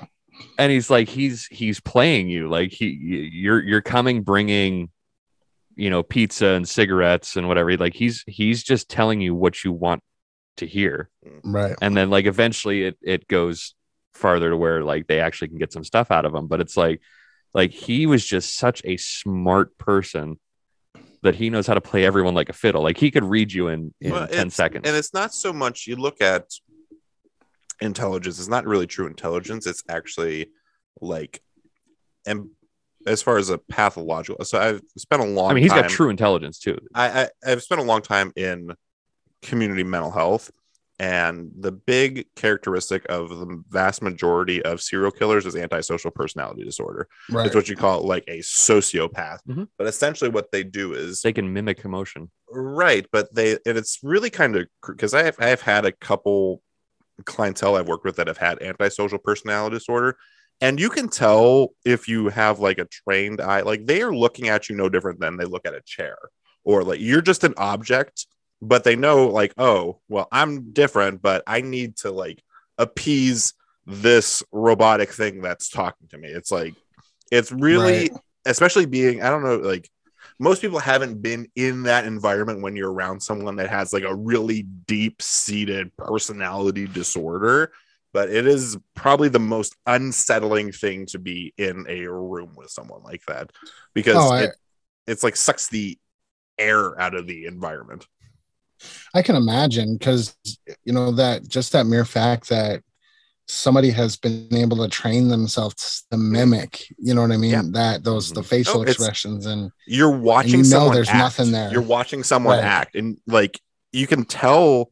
And 0.59 0.71
he's 0.71 0.89
like 0.89 1.07
he's 1.09 1.45
he's 1.47 1.79
playing 1.79 2.29
you. 2.29 2.47
Like 2.47 2.71
he 2.71 2.87
you're 3.31 3.61
you're 3.63 3.81
coming 3.81 4.21
bringing 4.21 4.89
you 5.75 5.89
know 5.89 6.03
pizza 6.03 6.47
and 6.49 6.67
cigarettes 6.67 7.35
and 7.37 7.47
whatever. 7.47 7.75
Like 7.77 7.93
he's 7.95 8.23
he's 8.27 8.63
just 8.63 8.87
telling 8.89 9.19
you 9.21 9.33
what 9.33 9.63
you 9.63 9.71
want 9.71 10.03
to 10.57 10.67
hear. 10.67 11.09
Right. 11.43 11.75
And 11.81 11.95
then 11.97 12.09
like 12.11 12.25
eventually 12.25 12.83
it 12.83 12.97
it 13.01 13.27
goes 13.27 13.73
farther 14.13 14.49
to 14.51 14.57
where 14.57 14.83
like 14.83 15.07
they 15.07 15.19
actually 15.19 15.47
can 15.49 15.57
get 15.57 15.73
some 15.73 15.83
stuff 15.83 16.11
out 16.11 16.25
of 16.25 16.33
him. 16.35 16.45
But 16.47 16.61
it's 16.61 16.77
like 16.77 17.01
like 17.55 17.71
he 17.71 18.05
was 18.05 18.23
just 18.25 18.57
such 18.57 18.81
a 18.85 18.97
smart 18.97 19.75
person 19.79 20.39
that 21.23 21.35
he 21.35 21.49
knows 21.49 21.67
how 21.67 21.73
to 21.73 21.81
play 21.81 22.05
everyone 22.05 22.33
like 22.35 22.49
a 22.49 22.53
fiddle 22.53 22.83
like 22.83 22.97
he 22.97 23.11
could 23.11 23.23
read 23.23 23.51
you 23.51 23.67
in 23.67 23.93
in 23.99 24.11
Well, 24.11 24.27
10 24.27 24.49
seconds 24.49 24.87
And 24.87 24.95
it's 24.95 25.13
not 25.13 25.33
so 25.33 25.51
much 25.51 25.87
you 25.87 25.95
look 25.95 26.21
at 26.21 26.45
intelligence, 27.81 28.39
it's 28.39 28.47
not 28.47 28.65
really 28.65 28.87
true 28.87 29.07
intelligence. 29.07 29.67
It's 29.67 29.83
actually 29.89 30.47
like, 31.01 31.41
and 32.25 32.49
as 33.05 33.21
far 33.21 33.37
as 33.37 33.49
a 33.49 33.57
pathological, 33.57 34.43
so 34.45 34.59
I've 34.59 34.81
spent 34.97 35.21
a 35.21 35.25
long 35.25 35.51
i 35.51 35.53
mean 35.53 35.63
he's 35.63 35.71
time, 35.71 35.83
got 35.83 35.89
true 35.89 36.09
intelligence 36.09 36.59
too 36.59 36.77
I, 36.93 37.23
I 37.23 37.29
I've 37.45 37.63
spent 37.63 37.79
a 37.79 37.83
long 37.83 38.01
time 38.01 38.31
in 38.35 38.73
community 39.41 39.83
mental 39.83 40.11
health, 40.11 40.51
and 40.99 41.51
the 41.59 41.71
big 41.71 42.25
characteristic 42.35 43.05
of 43.09 43.29
the 43.29 43.63
vast 43.69 44.01
majority 44.01 44.63
of 44.63 44.81
serial 44.81 45.11
killers 45.11 45.45
is 45.45 45.55
antisocial 45.55 46.11
personality 46.11 46.63
disorder. 46.63 47.07
right 47.29 47.45
It's 47.45 47.55
what 47.55 47.69
you 47.69 47.75
call 47.75 48.01
like 48.03 48.23
a 48.27 48.39
sociopath. 48.39 49.39
Mhm. 49.47 49.67
But 49.77 49.87
essentially, 49.87 50.29
what 50.29 50.51
they 50.51 50.63
do 50.63 50.93
is 50.93 51.21
they 51.21 51.33
can 51.33 51.53
mimic 51.53 51.85
emotion 51.85 52.31
right, 52.49 53.05
but 53.11 53.33
they 53.33 53.53
and 53.65 53.77
it's 53.77 53.99
really 54.01 54.29
kind 54.29 54.55
of 54.55 54.67
because 54.85 55.13
I 55.13 55.23
have 55.23 55.35
I 55.39 55.47
have 55.47 55.61
had 55.61 55.85
a 55.85 55.91
couple 55.91 56.61
clientele 57.25 57.75
I've 57.75 57.87
worked 57.87 58.05
with 58.05 58.15
that 58.17 58.27
have 58.27 58.37
had 58.37 58.61
antisocial 58.61 59.17
personality 59.17 59.75
disorder. 59.75 60.17
And 60.59 60.79
you 60.79 60.89
can 60.89 61.07
tell 61.07 61.69
if 61.85 62.07
you 62.07 62.29
have 62.29 62.59
like 62.59 62.79
a 62.79 62.85
trained 62.85 63.41
eye, 63.41 63.61
like 63.61 63.85
they 63.85 64.01
are 64.01 64.15
looking 64.15 64.47
at 64.47 64.69
you 64.69 64.75
no 64.75 64.89
different 64.89 65.19
than 65.19 65.37
they 65.37 65.45
look 65.45 65.67
at 65.67 65.75
a 65.75 65.81
chair, 65.85 66.17
or 66.63 66.83
like 66.83 66.99
you're 66.99 67.21
just 67.21 67.43
an 67.43 67.53
object, 67.57 68.25
but 68.61 68.83
they 68.83 68.95
know, 68.95 69.27
like, 69.27 69.53
oh, 69.57 69.99
well, 70.09 70.27
I'm 70.31 70.71
different, 70.71 71.21
but 71.21 71.43
I 71.47 71.61
need 71.61 71.97
to 71.97 72.11
like 72.11 72.43
appease 72.77 73.53
this 73.85 74.43
robotic 74.51 75.11
thing 75.11 75.41
that's 75.41 75.69
talking 75.69 76.07
to 76.09 76.17
me. 76.17 76.27
It's 76.29 76.51
like, 76.51 76.75
it's 77.31 77.51
really, 77.51 78.09
especially 78.45 78.85
being, 78.85 79.21
I 79.21 79.29
don't 79.29 79.43
know, 79.43 79.57
like, 79.57 79.89
most 80.39 80.61
people 80.61 80.79
haven't 80.79 81.21
been 81.21 81.47
in 81.55 81.83
that 81.83 82.05
environment 82.05 82.61
when 82.61 82.75
you're 82.75 82.91
around 82.91 83.21
someone 83.21 83.55
that 83.57 83.69
has 83.69 83.91
like 83.93 84.03
a 84.03 84.13
really 84.15 84.63
deep 84.63 85.21
seated 85.21 85.95
personality 85.97 86.87
disorder 86.87 87.71
but 88.13 88.29
it 88.29 88.47
is 88.47 88.77
probably 88.95 89.29
the 89.29 89.39
most 89.39 89.75
unsettling 89.85 90.71
thing 90.71 91.05
to 91.05 91.19
be 91.19 91.53
in 91.57 91.85
a 91.89 92.07
room 92.07 92.53
with 92.55 92.69
someone 92.69 93.03
like 93.03 93.21
that 93.27 93.51
because 93.93 94.15
Oh, 94.15 94.29
I- 94.33 94.43
it, 94.43 94.55
it's 95.07 95.23
like 95.23 95.35
sucks 95.35 95.67
the 95.69 95.97
air 96.57 96.99
out 96.99 97.15
of 97.15 97.27
the 97.27 97.45
environment 97.45 98.07
I 99.13 99.21
can 99.21 99.35
imagine 99.35 99.97
because 99.97 100.35
you 100.85 100.93
know 100.93 101.11
that 101.13 101.47
just 101.47 101.71
that 101.73 101.85
mere 101.85 102.05
fact 102.05 102.49
that 102.49 102.83
somebody 103.49 103.89
has 103.91 104.17
been 104.17 104.53
able 104.53 104.77
to 104.77 104.89
train 104.89 105.29
themselves 105.29 106.05
to 106.11 106.17
mimic, 106.17 106.85
you 106.97 107.13
know 107.13 107.21
what 107.21 107.31
I 107.31 107.37
mean? 107.37 107.51
Yeah. 107.51 107.61
That 107.71 108.03
those 108.03 108.31
the 108.31 108.41
Mhm. 108.41 108.45
facial 108.45 108.79
Oh, 108.79 108.81
it's- 108.81 108.95
expressions 108.97 109.45
and 109.45 109.71
you're 109.87 110.11
watching 110.11 110.51
you 110.51 110.57
know 110.57 110.63
someone 110.63 110.93
there's 110.95 111.07
act. 111.09 111.17
nothing 111.17 111.51
there. 111.51 111.71
you're 111.71 111.81
watching 111.81 112.23
someone 112.23 112.57
Right. 112.57 112.65
act 112.65 112.95
and 112.95 113.17
like 113.25 113.61
you 113.93 114.05
can 114.05 114.25
tell 114.25 114.91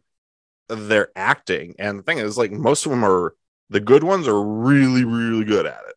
they're 0.70 1.12
acting 1.16 1.76
and 1.80 2.00
the 2.00 2.04
thing 2.04 2.18
is 2.18 2.38
like 2.38 2.52
most 2.52 2.86
of 2.86 2.92
them 2.92 3.04
are 3.04 3.36
the 3.70 3.80
good 3.82 4.04
ones 4.04 4.28
are 4.28 4.42
really 4.42 5.04
really 5.04 5.44
good 5.44 5.66
at 5.66 5.82
it 5.90 5.96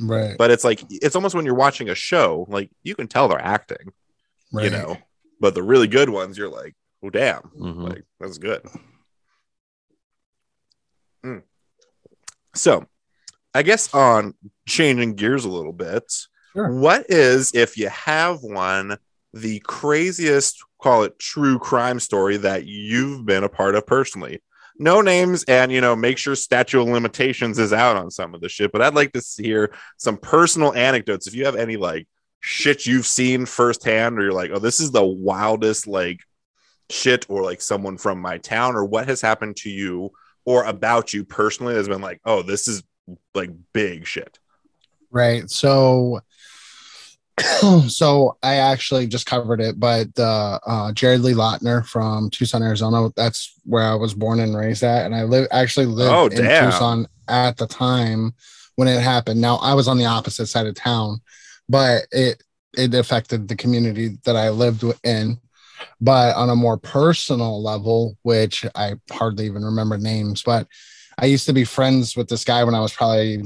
right, 0.00 0.36
but 0.36 0.50
it's 0.50 0.64
like 0.64 0.82
it's 0.90 1.14
almost 1.14 1.34
when 1.34 1.46
you're 1.46 1.54
watching 1.54 1.88
a 1.88 1.94
show 1.94 2.44
like 2.50 2.70
you 2.82 2.94
can 2.96 3.06
tell 3.06 3.28
they're 3.28 3.40
acting 3.40 3.92
right. 4.52 4.64
you 4.64 4.70
know 4.70 4.98
but 5.40 5.54
the 5.54 5.62
really 5.62 5.86
good 5.86 6.10
ones 6.10 6.36
you're 6.36 6.50
like 6.50 6.74
oh 7.04 7.10
damn 7.10 7.42
Mhm. 7.60 7.88
like 7.88 8.04
that's 8.18 8.38
good 8.38 8.62
Mm. 11.24 11.42
so 12.54 12.84
i 13.54 13.62
guess 13.62 13.92
on 13.94 14.34
changing 14.66 15.14
gears 15.14 15.44
a 15.44 15.48
little 15.50 15.72
bit 15.72 16.04
Sure. 16.54 16.72
what 16.72 17.06
is 17.08 17.50
if 17.54 17.76
you 17.78 17.88
have 17.88 18.42
one 18.42 18.98
the 19.32 19.58
craziest, 19.64 20.62
call 20.80 21.02
it 21.02 21.18
true 21.18 21.58
crime 21.58 21.98
story 21.98 22.36
that 22.36 22.66
you've 22.66 23.26
been 23.26 23.42
a 23.42 23.48
part 23.48 23.74
of 23.74 23.84
personally. 23.84 24.40
No 24.78 25.00
names, 25.00 25.42
and 25.48 25.72
you 25.72 25.80
know, 25.80 25.96
make 25.96 26.18
sure 26.18 26.36
statute 26.36 26.80
of 26.80 26.86
limitations 26.86 27.58
is 27.58 27.72
out 27.72 27.96
on 27.96 28.12
some 28.12 28.32
of 28.32 28.40
the 28.40 28.48
shit. 28.48 28.70
But 28.70 28.80
I'd 28.82 28.94
like 28.94 29.12
to 29.14 29.22
hear 29.42 29.74
some 29.96 30.16
personal 30.18 30.72
anecdotes. 30.74 31.26
If 31.26 31.34
you 31.34 31.46
have 31.46 31.56
any 31.56 31.76
like 31.76 32.06
shit 32.38 32.86
you've 32.86 33.06
seen 33.08 33.44
firsthand, 33.44 34.16
or 34.20 34.22
you're 34.22 34.32
like, 34.32 34.52
oh, 34.54 34.60
this 34.60 34.78
is 34.78 34.92
the 34.92 35.02
wildest 35.04 35.88
like 35.88 36.20
shit, 36.90 37.26
or 37.28 37.42
like 37.42 37.60
someone 37.60 37.96
from 37.98 38.20
my 38.20 38.38
town, 38.38 38.76
or 38.76 38.84
what 38.84 39.08
has 39.08 39.20
happened 39.20 39.56
to 39.58 39.70
you 39.70 40.12
or 40.44 40.64
about 40.64 41.14
you 41.14 41.24
personally 41.24 41.74
has 41.74 41.88
been 41.88 42.00
like, 42.02 42.20
oh, 42.24 42.42
this 42.42 42.68
is 42.68 42.82
like 43.34 43.50
big 43.72 44.06
shit. 44.06 44.38
Right. 45.10 45.48
So 45.50 46.20
so 47.88 48.36
I 48.42 48.56
actually 48.56 49.06
just 49.06 49.26
covered 49.26 49.60
it, 49.60 49.78
but 49.80 50.08
uh, 50.18 50.58
uh, 50.66 50.92
Jared 50.92 51.20
Lee 51.20 51.32
Loughner 51.32 51.84
from 51.84 52.30
Tucson, 52.30 52.62
Arizona. 52.62 53.10
That's 53.16 53.58
where 53.64 53.82
I 53.82 53.94
was 53.94 54.14
born 54.14 54.38
and 54.40 54.56
raised 54.56 54.84
at, 54.84 55.04
and 55.04 55.14
I 55.14 55.24
live 55.24 55.48
actually 55.50 55.86
lived 55.86 56.12
Oh, 56.12 56.26
in 56.26 56.44
damn. 56.44 56.70
Tucson 56.70 57.08
at 57.28 57.56
the 57.56 57.66
time 57.66 58.34
when 58.76 58.86
it 58.86 59.00
happened. 59.00 59.40
Now 59.40 59.56
I 59.56 59.74
was 59.74 59.88
on 59.88 59.98
the 59.98 60.04
opposite 60.04 60.46
side 60.46 60.66
of 60.66 60.74
town, 60.76 61.20
but 61.68 62.06
it 62.12 62.40
it 62.76 62.94
affected 62.94 63.48
the 63.48 63.56
community 63.56 64.18
that 64.24 64.36
I 64.36 64.50
lived 64.50 64.84
in. 65.02 65.40
But 66.00 66.36
on 66.36 66.50
a 66.50 66.56
more 66.56 66.76
personal 66.76 67.62
level, 67.62 68.16
which 68.22 68.64
I 68.74 68.94
hardly 69.10 69.46
even 69.46 69.64
remember 69.64 69.98
names, 69.98 70.42
but 70.42 70.66
I 71.18 71.26
used 71.26 71.46
to 71.46 71.52
be 71.52 71.64
friends 71.64 72.16
with 72.16 72.28
this 72.28 72.44
guy 72.44 72.64
when 72.64 72.74
I 72.74 72.80
was 72.80 72.92
probably 72.92 73.42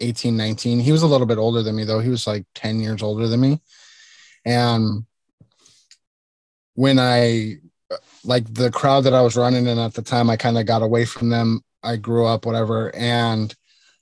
18, 0.00 0.36
19. 0.36 0.80
He 0.80 0.92
was 0.92 1.02
a 1.02 1.06
little 1.06 1.26
bit 1.26 1.38
older 1.38 1.62
than 1.62 1.76
me, 1.76 1.84
though. 1.84 2.00
He 2.00 2.08
was 2.08 2.26
like 2.26 2.44
10 2.54 2.80
years 2.80 3.02
older 3.02 3.26
than 3.28 3.40
me. 3.40 3.60
And 4.44 5.04
when 6.74 6.98
I, 6.98 7.56
like 8.24 8.52
the 8.52 8.70
crowd 8.70 9.02
that 9.02 9.14
I 9.14 9.22
was 9.22 9.36
running 9.36 9.66
in 9.66 9.78
at 9.78 9.94
the 9.94 10.02
time, 10.02 10.30
I 10.30 10.36
kind 10.36 10.58
of 10.58 10.66
got 10.66 10.82
away 10.82 11.04
from 11.04 11.30
them. 11.30 11.62
I 11.82 11.96
grew 11.96 12.26
up, 12.26 12.46
whatever. 12.46 12.94
And 12.94 13.54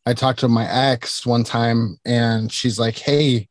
I 0.06 0.14
talked 0.14 0.40
to 0.40 0.48
my 0.48 0.68
ex 0.68 1.26
one 1.26 1.44
time 1.44 1.98
and 2.04 2.50
she's 2.52 2.78
like, 2.78 2.98
Hey, 2.98 3.48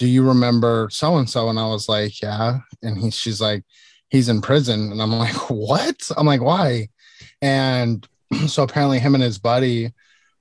do 0.00 0.08
you 0.08 0.26
remember 0.26 0.88
so 0.90 1.18
and 1.18 1.28
so? 1.28 1.50
And 1.50 1.58
I 1.60 1.66
was 1.66 1.86
like, 1.86 2.22
Yeah. 2.22 2.60
And 2.82 2.96
he, 2.96 3.10
she's 3.10 3.38
like, 3.38 3.64
He's 4.08 4.30
in 4.30 4.40
prison. 4.40 4.90
And 4.90 5.02
I'm 5.02 5.12
like, 5.12 5.34
What? 5.50 6.10
I'm 6.16 6.26
like, 6.26 6.40
Why? 6.40 6.88
And 7.42 8.08
so 8.46 8.62
apparently, 8.62 8.98
him 8.98 9.14
and 9.14 9.22
his 9.22 9.38
buddy 9.38 9.92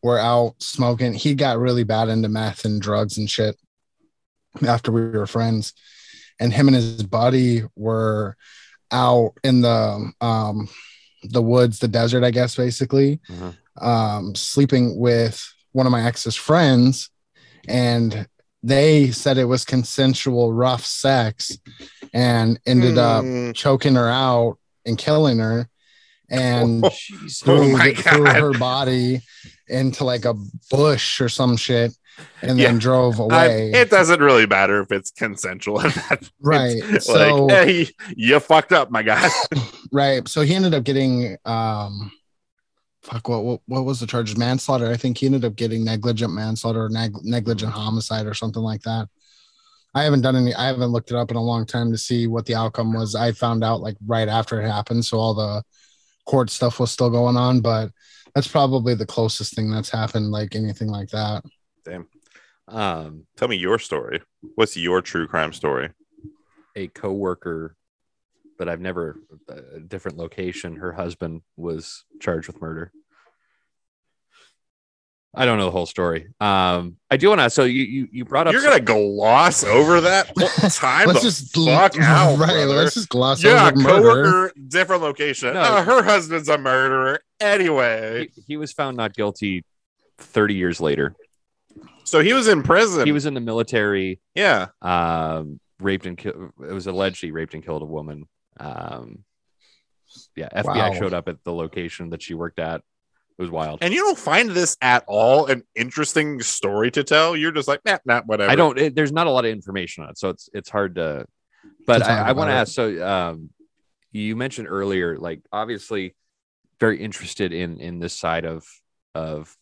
were 0.02 0.18
out 0.18 0.56
smoking. 0.60 1.14
He 1.14 1.36
got 1.36 1.60
really 1.60 1.84
bad 1.84 2.08
into 2.08 2.30
meth 2.30 2.64
and 2.64 2.82
drugs 2.82 3.18
and 3.18 3.30
shit 3.30 3.58
after 4.66 4.94
we 4.94 5.02
were 5.02 5.28
friends. 5.28 5.74
And 6.40 6.54
him 6.54 6.70
and 6.70 6.76
his 6.76 7.04
buddy 7.04 7.64
were 7.76 8.38
out 8.92 9.34
in 9.44 9.60
the 9.60 10.10
um 10.22 10.70
the 11.24 11.42
woods, 11.42 11.80
the 11.80 11.90
desert, 11.90 12.24
I 12.24 12.32
guess, 12.32 12.56
basically, 12.56 13.20
Mhm. 13.30 13.58
um, 13.82 14.36
sleeping 14.36 14.98
with 14.98 15.46
one 15.74 15.86
of 15.86 15.92
my 15.92 16.06
ex's 16.06 16.38
friends, 16.38 17.10
and 17.68 18.26
they 18.64 19.12
said 19.12 19.38
it 19.38 19.46
was 19.46 19.64
consensual, 19.66 20.52
rough 20.54 20.86
sex, 20.86 21.58
and 22.14 22.60
ended 22.66 22.98
up 22.98 23.24
Hmm. 23.24 23.52
choking 23.54 23.96
her 23.96 24.10
out 24.10 24.58
and 24.86 24.98
killing 24.98 25.40
her, 25.40 25.70
and 26.30 26.84
Oh, 26.86 26.90
threw, 27.44 27.72
my 27.78 27.94
threw 27.94 28.26
her 28.26 28.52
body 28.58 29.22
into 29.68 30.04
like 30.04 30.26
a 30.26 30.34
bush 30.72 31.22
or 31.22 31.30
some 31.30 31.56
shit, 31.56 31.94
and 32.42 32.60
then 32.60 32.76
Yeah. 32.76 32.80
drove 32.80 33.20
I- 33.22 33.24
away. 33.24 33.72
it 33.72 33.90
doesn't 33.90 34.20
really 34.20 34.46
matter 34.48 34.82
if 34.82 34.92
it's 34.92 35.12
consensual 35.12 35.80
that 35.80 35.94
point. 36.08 36.32
Right, 36.42 36.84
Like, 36.84 37.02
so- 37.02 37.48
hey, 37.48 37.88
you 38.16 38.40
fucked 38.40 38.74
up, 38.74 38.92
my 38.92 39.04
guy. 39.04 39.30
right 39.92 40.28
so 40.28 40.42
he 40.42 40.54
ended 40.54 40.74
up 40.76 40.84
getting 40.84 41.36
um 41.46 42.12
fuck 43.02 43.28
what, 43.30 43.44
what 43.44 43.62
what 43.66 43.86
was 43.86 44.00
the 44.00 44.08
charge 44.08 44.36
manslaughter 44.38 44.88
i 44.88 44.98
think 44.98 45.18
he 45.18 45.26
ended 45.26 45.46
up 45.46 45.56
getting 45.56 45.84
negligent 45.84 46.34
manslaughter 46.34 46.86
or 46.86 46.90
neg- 46.90 47.24
negligent 47.24 47.72
homicide 47.72 48.26
or 48.26 48.34
something 48.34 48.62
like 48.62 48.82
that 48.82 49.08
i 49.96 50.04
haven't 50.04 50.22
done 50.22 50.36
any 50.36 50.54
i 50.56 50.68
haven't 50.68 50.92
looked 50.92 51.12
it 51.12 51.18
up 51.18 51.32
in 51.32 51.38
a 51.38 51.44
long 51.44 51.66
time 51.66 51.92
to 51.92 51.98
see 51.98 52.28
what 52.28 52.46
the 52.46 52.56
outcome 52.56 52.94
was 52.94 53.16
i 53.16 53.32
found 53.32 53.64
out 53.64 53.82
like 53.82 53.96
right 54.06 54.28
after 54.28 54.62
it 54.62 54.68
happened 54.68 55.04
so 55.04 55.18
all 55.18 55.34
the 55.34 55.64
court 56.26 56.50
stuff 56.50 56.80
was 56.80 56.92
still 56.92 57.10
going 57.10 57.38
on 57.38 57.62
but 57.62 57.92
that's 58.36 58.48
probably 58.48 58.94
the 58.94 59.06
closest 59.06 59.56
thing 59.56 59.72
that's 59.72 59.90
happened 59.90 60.30
like 60.30 60.56
anything 60.56 60.90
like 60.90 61.10
that 61.10 61.44
Damn. 61.86 62.08
Um, 62.68 63.26
Tell 63.36 63.48
me 63.48 63.56
your 63.56 63.80
story. 63.80 64.22
What's 64.56 64.78
your 64.78 65.02
true 65.02 65.28
crime 65.28 65.54
story? 65.54 65.90
a 66.76 66.88
coworker, 66.88 67.76
but 68.60 68.68
I've 68.70 68.82
never 68.82 69.18
a 69.48 69.80
different 69.80 70.18
location. 70.18 70.76
Her 70.76 70.92
husband 70.92 71.42
was 71.58 72.04
charged 72.20 72.48
with 72.48 72.62
murder. 72.62 72.92
I 75.34 75.46
don't 75.46 75.60
know 75.60 75.66
the 75.66 75.72
whole 75.72 75.86
story. 75.86 76.28
Um, 76.42 76.98
I 77.10 77.18
do 77.18 77.30
want 77.30 77.40
to. 77.40 77.50
So 77.52 77.64
you 77.64 77.84
you 77.84 78.08
you 78.12 78.26
brought 78.26 78.48
up 78.48 78.54
You're 78.54 78.64
gonna 78.64 78.80
gloss 78.80 79.64
over 79.64 80.02
that 80.02 80.36
time. 80.74 81.08
let's 81.08 81.22
just 81.22 81.56
fuck 81.56 81.98
out, 82.00 82.38
right 82.38 82.48
brother. 82.48 82.66
let's 82.66 82.96
just 82.96 83.10
gloss 83.10 83.44
yeah, 83.44 83.68
over 83.68 83.76
murder 83.78 84.02
coworker, 84.02 84.54
different 84.68 85.02
location. 85.04 85.54
No. 85.54 85.62
Uh, 85.62 85.84
her 85.84 86.04
husband's 86.04 86.50
a 86.50 86.58
murderer. 86.58 87.22
Anyway, 87.40 88.30
he, 88.36 88.42
he 88.48 88.58
was 88.58 88.74
found 88.74 88.98
not 88.98 89.14
guilty 89.14 89.64
30 90.18 90.56
years 90.56 90.82
later. 90.82 91.16
so 92.04 92.22
he 92.22 92.34
was 92.34 92.48
in 92.48 92.64
prison. 92.64 93.06
He 93.06 93.12
was 93.12 93.26
in 93.28 93.36
the 93.36 93.40
military. 93.40 94.20
yeah. 94.36 94.68
um, 94.82 95.60
raped 95.80 96.08
and 96.08 96.18
killed. 96.18 96.52
It 96.68 96.74
was 96.74 96.88
alleged 96.88 97.22
he 97.22 97.32
raped 97.32 97.54
and 97.54 97.64
killed 97.64 97.84
a 97.84 97.86
woman. 97.86 98.28
Um, 98.60 99.24
yeah, 100.36 100.50
FBI 100.54 100.90
Wow. 100.90 100.94
showed 100.94 101.14
up 101.14 101.28
at 101.28 101.44
the 101.44 101.54
location 101.54 102.10
that 102.12 102.22
she 102.22 102.34
worked 102.34 102.60
at. 102.60 102.82
It 103.38 103.42
was 103.44 103.52
wild. 103.52 103.80
And 103.82 103.94
you 103.94 104.02
don't 104.02 104.18
find 104.18 104.50
this 104.50 104.76
at 104.82 105.04
all 105.08 105.46
an 105.46 105.64
interesting 105.76 106.42
story 106.42 106.92
to 106.92 107.04
tell. 107.04 107.38
You're 107.38 107.52
just 107.54 107.68
like, 107.70 107.80
nah, 107.86 107.98
nah, 108.06 108.22
whatever. 108.24 108.52
I 108.52 108.56
don't. 108.56 108.78
It, 108.78 108.96
there's 108.96 109.14
not 109.14 109.28
a 109.28 109.32
lot 109.32 109.46
of 109.46 109.52
information 109.52 110.04
on 110.04 110.10
it, 110.10 110.18
so 110.18 110.30
it's 110.30 110.50
it's 110.54 110.70
hard 110.70 110.96
to. 110.96 111.26
But 111.86 112.00
To 112.00 112.10
I, 112.12 112.30
I 112.30 112.32
want 112.34 112.50
to 112.50 112.54
ask. 112.54 112.74
So, 112.74 113.08
um, 113.08 113.50
you 114.12 114.36
mentioned 114.36 114.68
earlier, 114.70 115.18
like 115.18 115.42
obviously, 115.54 116.16
very 116.82 117.02
interested 117.02 117.54
in 117.54 117.80
in 117.80 118.00
this 118.00 118.14
side 118.14 118.46
of 118.46 118.66
of 119.16 119.56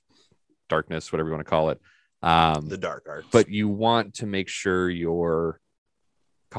darkness, 0.69 1.11
whatever 1.11 1.29
you 1.29 1.35
want 1.35 1.45
to 1.45 1.49
call 1.49 1.69
it. 1.69 1.79
Um, 2.23 2.67
the 2.67 2.77
dark 2.77 3.05
arts. 3.07 3.27
but 3.31 3.47
you 3.49 3.67
want 3.67 4.15
to 4.15 4.25
make 4.25 4.49
sure 4.49 4.89
you're 4.89 5.59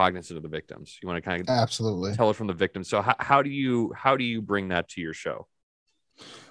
cognizant 0.02 0.36
of 0.36 0.42
the 0.42 0.48
victims. 0.58 0.98
You 1.02 1.08
want 1.08 1.16
to 1.22 1.28
kind 1.30 1.40
of 1.42 1.48
absolutely 1.48 2.14
tell 2.14 2.30
it 2.30 2.36
from 2.36 2.46
the 2.46 2.52
victim. 2.64 2.82
So 2.84 3.02
how, 3.02 3.16
how 3.18 3.42
do 3.42 3.50
you 3.50 3.92
how 4.04 4.16
do 4.16 4.24
you 4.24 4.40
bring 4.42 4.68
that 4.68 4.88
to 4.90 5.00
your 5.00 5.14
show? 5.14 5.46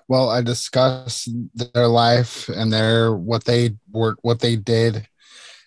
well 0.07 0.29
i 0.29 0.41
discuss 0.41 1.27
their 1.53 1.87
life 1.87 2.47
and 2.47 2.71
their 2.71 3.13
what 3.13 3.43
they 3.43 3.75
were 3.91 4.15
what 4.21 4.39
they 4.39 4.55
did 4.55 5.05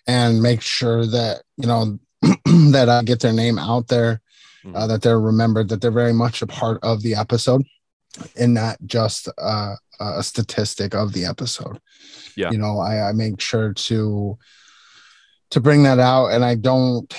and 0.07 0.41
make 0.41 0.61
sure 0.61 1.05
that 1.05 1.43
you 1.57 1.67
know 1.67 1.99
that 2.71 2.89
i 2.89 3.03
get 3.03 3.19
their 3.19 3.33
name 3.43 3.59
out 3.59 3.87
there 3.89 4.19
uh, 4.73 4.87
that 4.87 5.03
they're 5.03 5.19
remembered 5.21 5.69
that 5.69 5.81
they're 5.81 5.99
very 6.03 6.13
much 6.13 6.41
a 6.41 6.47
part 6.47 6.79
of 6.81 7.03
the 7.03 7.13
episode 7.13 7.61
and 8.35 8.55
not 8.55 8.75
just 8.87 9.27
uh, 9.37 9.75
a 9.99 10.23
statistic 10.23 10.95
of 10.95 11.13
the 11.13 11.23
episode 11.25 11.77
Yeah. 12.35 12.49
you 12.51 12.57
know 12.57 12.79
I, 12.79 13.09
I 13.09 13.11
make 13.13 13.39
sure 13.39 13.73
to 13.87 14.37
to 15.51 15.59
bring 15.59 15.83
that 15.83 15.99
out 15.99 16.27
and 16.33 16.43
i 16.43 16.55
don't 16.55 17.13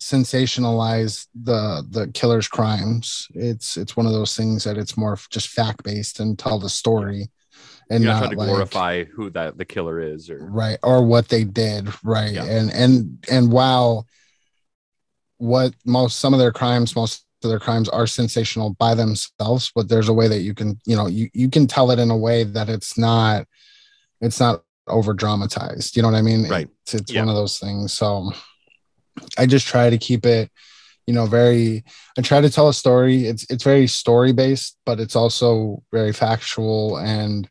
sensationalize 0.00 1.26
the 1.34 1.84
the 1.90 2.08
killer's 2.08 2.48
crimes 2.48 3.26
it's 3.34 3.76
it's 3.76 3.96
one 3.96 4.06
of 4.06 4.12
those 4.12 4.36
things 4.36 4.64
that 4.64 4.76
it's 4.76 4.96
more 4.96 5.18
just 5.30 5.48
fact 5.48 5.82
based 5.82 6.20
and 6.20 6.38
tell 6.38 6.58
the 6.58 6.68
story 6.68 7.30
and 7.90 8.02
You're 8.04 8.12
not 8.12 8.20
not 8.24 8.30
to 8.32 8.36
like, 8.36 8.48
glorify 8.48 9.04
who 9.04 9.30
that 9.30 9.56
the 9.58 9.64
killer 9.64 10.00
is, 10.00 10.28
or 10.28 10.38
right 10.44 10.78
or 10.82 11.04
what 11.06 11.28
they 11.28 11.44
did 11.44 11.88
right 12.04 12.32
Yeah. 12.32 12.44
and 12.44 12.70
and 12.72 13.24
and 13.30 13.50
while 13.52 14.06
what 15.38 15.74
most 15.84 16.18
some 16.18 16.32
of 16.32 16.38
their 16.40 16.52
crimes 16.52 16.96
most 16.96 17.24
of 17.44 17.50
their 17.50 17.60
crimes 17.60 17.88
are 17.88 18.06
sensational 18.06 18.74
by 18.78 18.94
themselves 18.94 19.70
but 19.74 19.88
there's 19.88 20.08
a 20.08 20.12
way 20.12 20.26
that 20.28 20.40
you 20.40 20.54
can 20.54 20.78
you 20.86 20.96
know 20.96 21.06
you, 21.06 21.28
you 21.32 21.48
can 21.50 21.66
tell 21.66 21.90
it 21.90 21.98
in 21.98 22.10
a 22.10 22.16
way 22.16 22.42
that 22.44 22.68
it's 22.68 22.96
not 22.98 23.46
it's 24.20 24.40
not 24.40 24.62
over 24.88 25.12
dramatized 25.12 25.94
you 25.96 26.02
know 26.02 26.08
what 26.08 26.16
i 26.16 26.22
mean 26.22 26.48
Right. 26.48 26.68
it's, 26.82 26.94
it's 26.94 27.12
Yeah. 27.12 27.20
one 27.20 27.28
of 27.28 27.34
those 27.34 27.58
things 27.58 27.92
so 27.92 28.32
i 29.38 29.46
just 29.46 29.66
try 29.66 29.90
to 29.90 29.98
keep 29.98 30.24
it 30.26 30.50
you 31.06 31.14
know 31.14 31.26
very 31.26 31.84
i 32.18 32.20
try 32.20 32.40
to 32.40 32.50
tell 32.50 32.68
a 32.68 32.74
story 32.74 33.26
it's 33.26 33.48
it's 33.50 33.64
very 33.64 33.86
story 33.86 34.32
based 34.32 34.78
but 34.84 35.00
it's 35.00 35.16
also 35.16 35.82
very 35.92 36.12
factual 36.12 36.98
and 36.98 37.48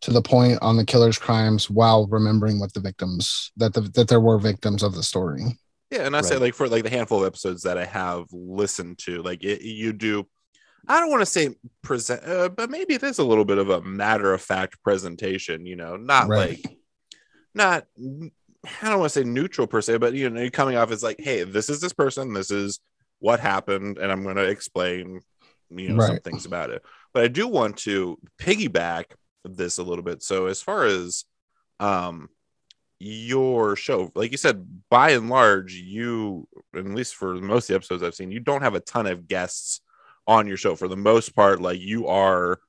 to 0.00 0.10
the 0.10 0.22
point 0.22 0.58
on 0.60 0.76
the 0.76 0.84
killer's 0.84 1.18
crimes 1.18 1.70
while 1.70 2.06
remembering 2.08 2.58
what 2.60 2.72
the 2.74 2.80
victims 2.80 3.52
that 3.56 3.72
the, 3.74 3.80
that 3.80 4.08
there 4.08 4.20
were 4.20 4.38
victims 4.38 4.82
of 4.82 4.94
the 4.94 5.02
story 5.02 5.42
Yeah, 5.90 6.06
and 6.06 6.16
I 6.16 6.22
say 6.22 6.36
like 6.36 6.54
for 6.54 6.68
like 6.68 6.82
the 6.82 6.90
handful 6.90 7.20
of 7.20 7.26
episodes 7.26 7.62
that 7.62 7.78
I 7.78 7.84
have 7.84 8.24
listened 8.32 8.98
to, 9.06 9.22
like 9.22 9.44
it, 9.44 9.62
you 9.62 9.92
do. 9.92 10.26
I 10.88 10.98
don't 10.98 11.10
want 11.10 11.20
to 11.22 11.26
say 11.26 11.54
present, 11.82 12.26
uh, 12.26 12.48
but 12.48 12.68
maybe 12.68 12.96
there's 12.96 13.20
a 13.20 13.24
little 13.24 13.44
bit 13.44 13.58
of 13.58 13.70
a 13.70 13.80
matter 13.80 14.34
of 14.34 14.42
fact 14.42 14.82
presentation. 14.82 15.66
You 15.66 15.76
know, 15.76 15.96
not 15.96 16.28
Right. 16.28 16.58
like 16.58 16.78
not 17.54 17.86
I 18.82 18.90
don't 18.90 19.00
want 19.00 19.12
to 19.12 19.20
say 19.20 19.24
neutral 19.24 19.66
per 19.66 19.80
se, 19.80 19.98
but 19.98 20.14
you 20.14 20.30
know, 20.30 20.40
you're 20.40 20.50
coming 20.50 20.76
off 20.76 20.90
as 20.90 21.02
like, 21.02 21.20
hey, 21.20 21.44
this 21.44 21.68
is 21.68 21.80
this 21.80 21.92
person, 21.92 22.32
this 22.32 22.50
is 22.50 22.80
what 23.18 23.40
happened, 23.40 23.98
and 23.98 24.10
I'm 24.10 24.22
going 24.22 24.36
to 24.36 24.48
explain, 24.48 25.20
you 25.70 25.88
know, 25.88 25.96
some 26.06 26.20
things 26.20 26.46
about 26.46 26.70
it. 26.70 26.82
But 27.12 27.24
I 27.24 27.28
do 27.28 27.48
want 27.48 27.78
to 27.78 28.18
piggyback 28.38 29.04
this 29.44 29.78
a 29.78 29.82
little 29.82 30.04
bit. 30.04 30.22
So 30.22 30.46
as 30.46 30.62
far 30.62 30.84
as 30.84 31.24
um 31.80 32.28
your 32.98 33.76
show, 33.76 34.10
like 34.14 34.30
you 34.30 34.38
said, 34.38 34.66
by 34.88 35.10
and 35.10 35.28
large, 35.28 35.74
you 35.74 36.48
at 36.74 36.86
least 36.86 37.14
for 37.16 37.34
most 37.34 37.64
of 37.64 37.68
the 37.68 37.74
episodes 37.74 38.02
I've 38.02 38.14
seen, 38.14 38.30
you 38.30 38.40
don't 38.40 38.62
have 38.62 38.74
a 38.74 38.80
ton 38.80 39.06
of 39.06 39.28
guests 39.28 39.80
on 40.26 40.46
your 40.46 40.56
show. 40.56 40.74
For 40.74 40.88
the 40.88 40.96
most 40.96 41.34
part, 41.34 41.60
like 41.60 41.80
you 41.80 42.06
are 42.08 42.60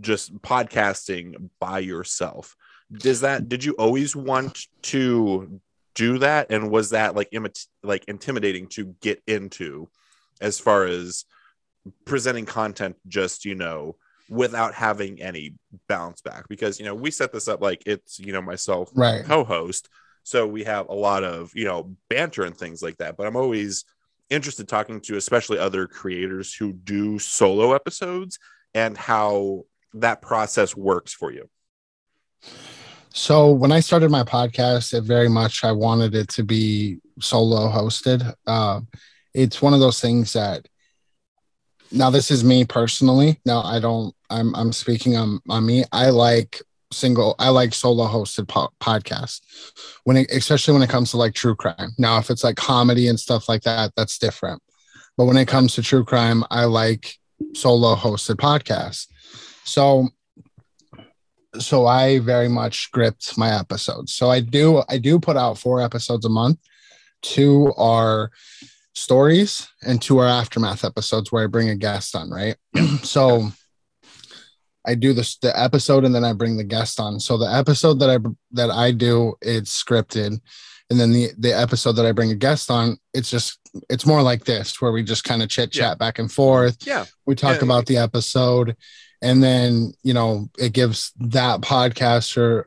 just 0.00 0.34
podcasting 0.40 1.50
by 1.60 1.80
yourself 1.80 2.56
does 2.92 3.20
that 3.20 3.48
did 3.48 3.64
you 3.64 3.72
always 3.74 4.16
want 4.16 4.66
to 4.82 5.60
do 5.94 6.18
that? 6.18 6.50
And 6.50 6.70
was 6.70 6.90
that 6.90 7.14
like 7.14 7.30
imit- 7.32 7.66
like 7.82 8.04
intimidating 8.06 8.68
to 8.68 8.94
get 9.00 9.22
into 9.26 9.88
as 10.40 10.58
far 10.58 10.84
as 10.84 11.24
presenting 12.04 12.46
content 12.46 12.96
just 13.06 13.44
you 13.44 13.54
know 13.54 13.96
without 14.30 14.74
having 14.74 15.20
any 15.20 15.54
bounce 15.88 16.20
back? 16.20 16.48
Because 16.48 16.78
you 16.78 16.86
know 16.86 16.94
we 16.94 17.10
set 17.10 17.32
this 17.32 17.48
up 17.48 17.60
like 17.60 17.82
it's 17.86 18.18
you 18.18 18.32
know 18.32 18.42
myself 18.42 18.90
Right. 18.94 19.24
co-host. 19.24 19.88
So 20.22 20.46
we 20.46 20.64
have 20.64 20.88
a 20.88 20.94
lot 20.94 21.24
of 21.24 21.50
you 21.54 21.64
know 21.64 21.94
banter 22.08 22.44
and 22.44 22.56
things 22.56 22.82
like 22.82 22.98
that. 22.98 23.16
But 23.16 23.26
i'm 23.26 23.36
always 23.36 23.84
interested 24.30 24.68
talking 24.68 25.00
to 25.00 25.16
especially 25.16 25.58
other 25.58 25.86
creators 25.86 26.54
who 26.54 26.72
do 26.72 27.18
solo 27.18 27.72
episodes 27.72 28.38
and 28.74 28.96
how 28.96 29.64
that 29.94 30.20
process 30.20 30.76
works 30.76 31.14
for 31.14 31.32
you 31.32 31.48
So 33.10 33.50
when 33.50 33.72
I 33.72 33.80
started 33.80 34.10
my 34.10 34.22
podcast, 34.22 34.94
it 34.94 35.02
very 35.02 35.28
much 35.28 35.64
I 35.64 35.72
wanted 35.72 36.14
it 36.14 36.28
to 36.30 36.44
be 36.44 36.98
solo 37.20 37.68
hosted. 37.68 38.34
Uh, 38.46 38.80
it's 39.34 39.60
one 39.60 39.74
of 39.74 39.80
those 39.80 40.00
things 40.00 40.32
that 40.34 40.66
now 41.90 42.10
this 42.10 42.30
is 42.30 42.44
me 42.44 42.64
personally. 42.64 43.40
Now 43.44 43.62
I 43.62 43.80
don't. 43.80 44.14
I'm 44.30 44.54
I'm 44.54 44.72
speaking 44.72 45.16
on 45.16 45.40
on 45.48 45.64
me. 45.64 45.84
I 45.90 46.10
like 46.10 46.62
single. 46.92 47.34
I 47.38 47.48
like 47.48 47.74
solo 47.74 48.06
hosted 48.06 48.46
po- 48.48 48.70
podcasts 48.80 49.40
when 50.04 50.18
it, 50.18 50.30
especially 50.30 50.74
when 50.74 50.82
it 50.82 50.90
comes 50.90 51.10
to 51.10 51.16
like 51.16 51.34
true 51.34 51.56
crime. 51.56 51.90
Now 51.98 52.18
if 52.18 52.30
it's 52.30 52.44
like 52.44 52.56
comedy 52.56 53.08
and 53.08 53.18
stuff 53.18 53.48
like 53.48 53.62
that, 53.62 53.92
that's 53.96 54.18
different. 54.18 54.62
But 55.16 55.24
when 55.24 55.36
it 55.36 55.48
comes 55.48 55.74
to 55.74 55.82
true 55.82 56.04
crime, 56.04 56.44
I 56.50 56.64
like 56.64 57.14
solo 57.54 57.94
hosted 57.96 58.36
podcasts. 58.36 59.06
So 59.64 60.08
so 61.58 61.86
I 61.86 62.18
very 62.20 62.48
much 62.48 62.84
script 62.84 63.36
my 63.38 63.58
episodes. 63.58 64.14
So 64.14 64.30
I 64.30 64.40
do 64.40 64.82
I 64.88 64.98
do 64.98 65.18
put 65.18 65.36
out 65.36 65.58
four 65.58 65.80
episodes 65.82 66.24
a 66.24 66.28
month. 66.28 66.58
Two 67.22 67.72
are 67.76 68.30
stories 68.94 69.68
and 69.82 70.00
two 70.02 70.18
are 70.18 70.26
aftermath 70.26 70.84
episodes 70.84 71.30
where 71.30 71.44
I 71.44 71.46
bring 71.46 71.68
a 71.68 71.76
guest 71.76 72.16
on, 72.16 72.30
right? 72.30 72.56
so 73.02 73.50
I 74.86 74.94
do 74.94 75.12
this 75.12 75.36
the 75.36 75.58
episode 75.58 76.04
and 76.04 76.14
then 76.14 76.24
I 76.24 76.32
bring 76.32 76.56
the 76.56 76.64
guest 76.64 76.98
on. 77.00 77.20
So 77.20 77.36
the 77.36 77.52
episode 77.52 77.98
that 78.00 78.10
I 78.10 78.18
that 78.52 78.70
I 78.70 78.92
do 78.92 79.34
it's 79.42 79.82
scripted 79.82 80.40
and 80.90 80.98
then 81.00 81.12
the 81.12 81.30
the 81.38 81.52
episode 81.52 81.92
that 81.92 82.06
I 82.06 82.12
bring 82.12 82.30
a 82.30 82.34
guest 82.36 82.70
on 82.70 82.96
it's 83.12 83.30
just 83.30 83.58
it's 83.90 84.06
more 84.06 84.22
like 84.22 84.44
this 84.44 84.80
where 84.80 84.92
we 84.92 85.02
just 85.02 85.24
kind 85.24 85.42
of 85.42 85.48
chit 85.50 85.72
chat 85.72 85.82
Yeah. 85.82 85.94
back 85.96 86.18
and 86.18 86.30
forth 86.32 86.78
yeah 86.86 87.04
we 87.26 87.34
talk 87.34 87.58
Yeah. 87.58 87.64
about 87.64 87.86
the 87.86 87.98
episode 87.98 88.74
and 89.22 89.42
then 89.42 89.92
you 90.02 90.14
know 90.14 90.48
it 90.58 90.72
gives 90.72 91.12
that 91.18 91.60
podcaster 91.60 92.64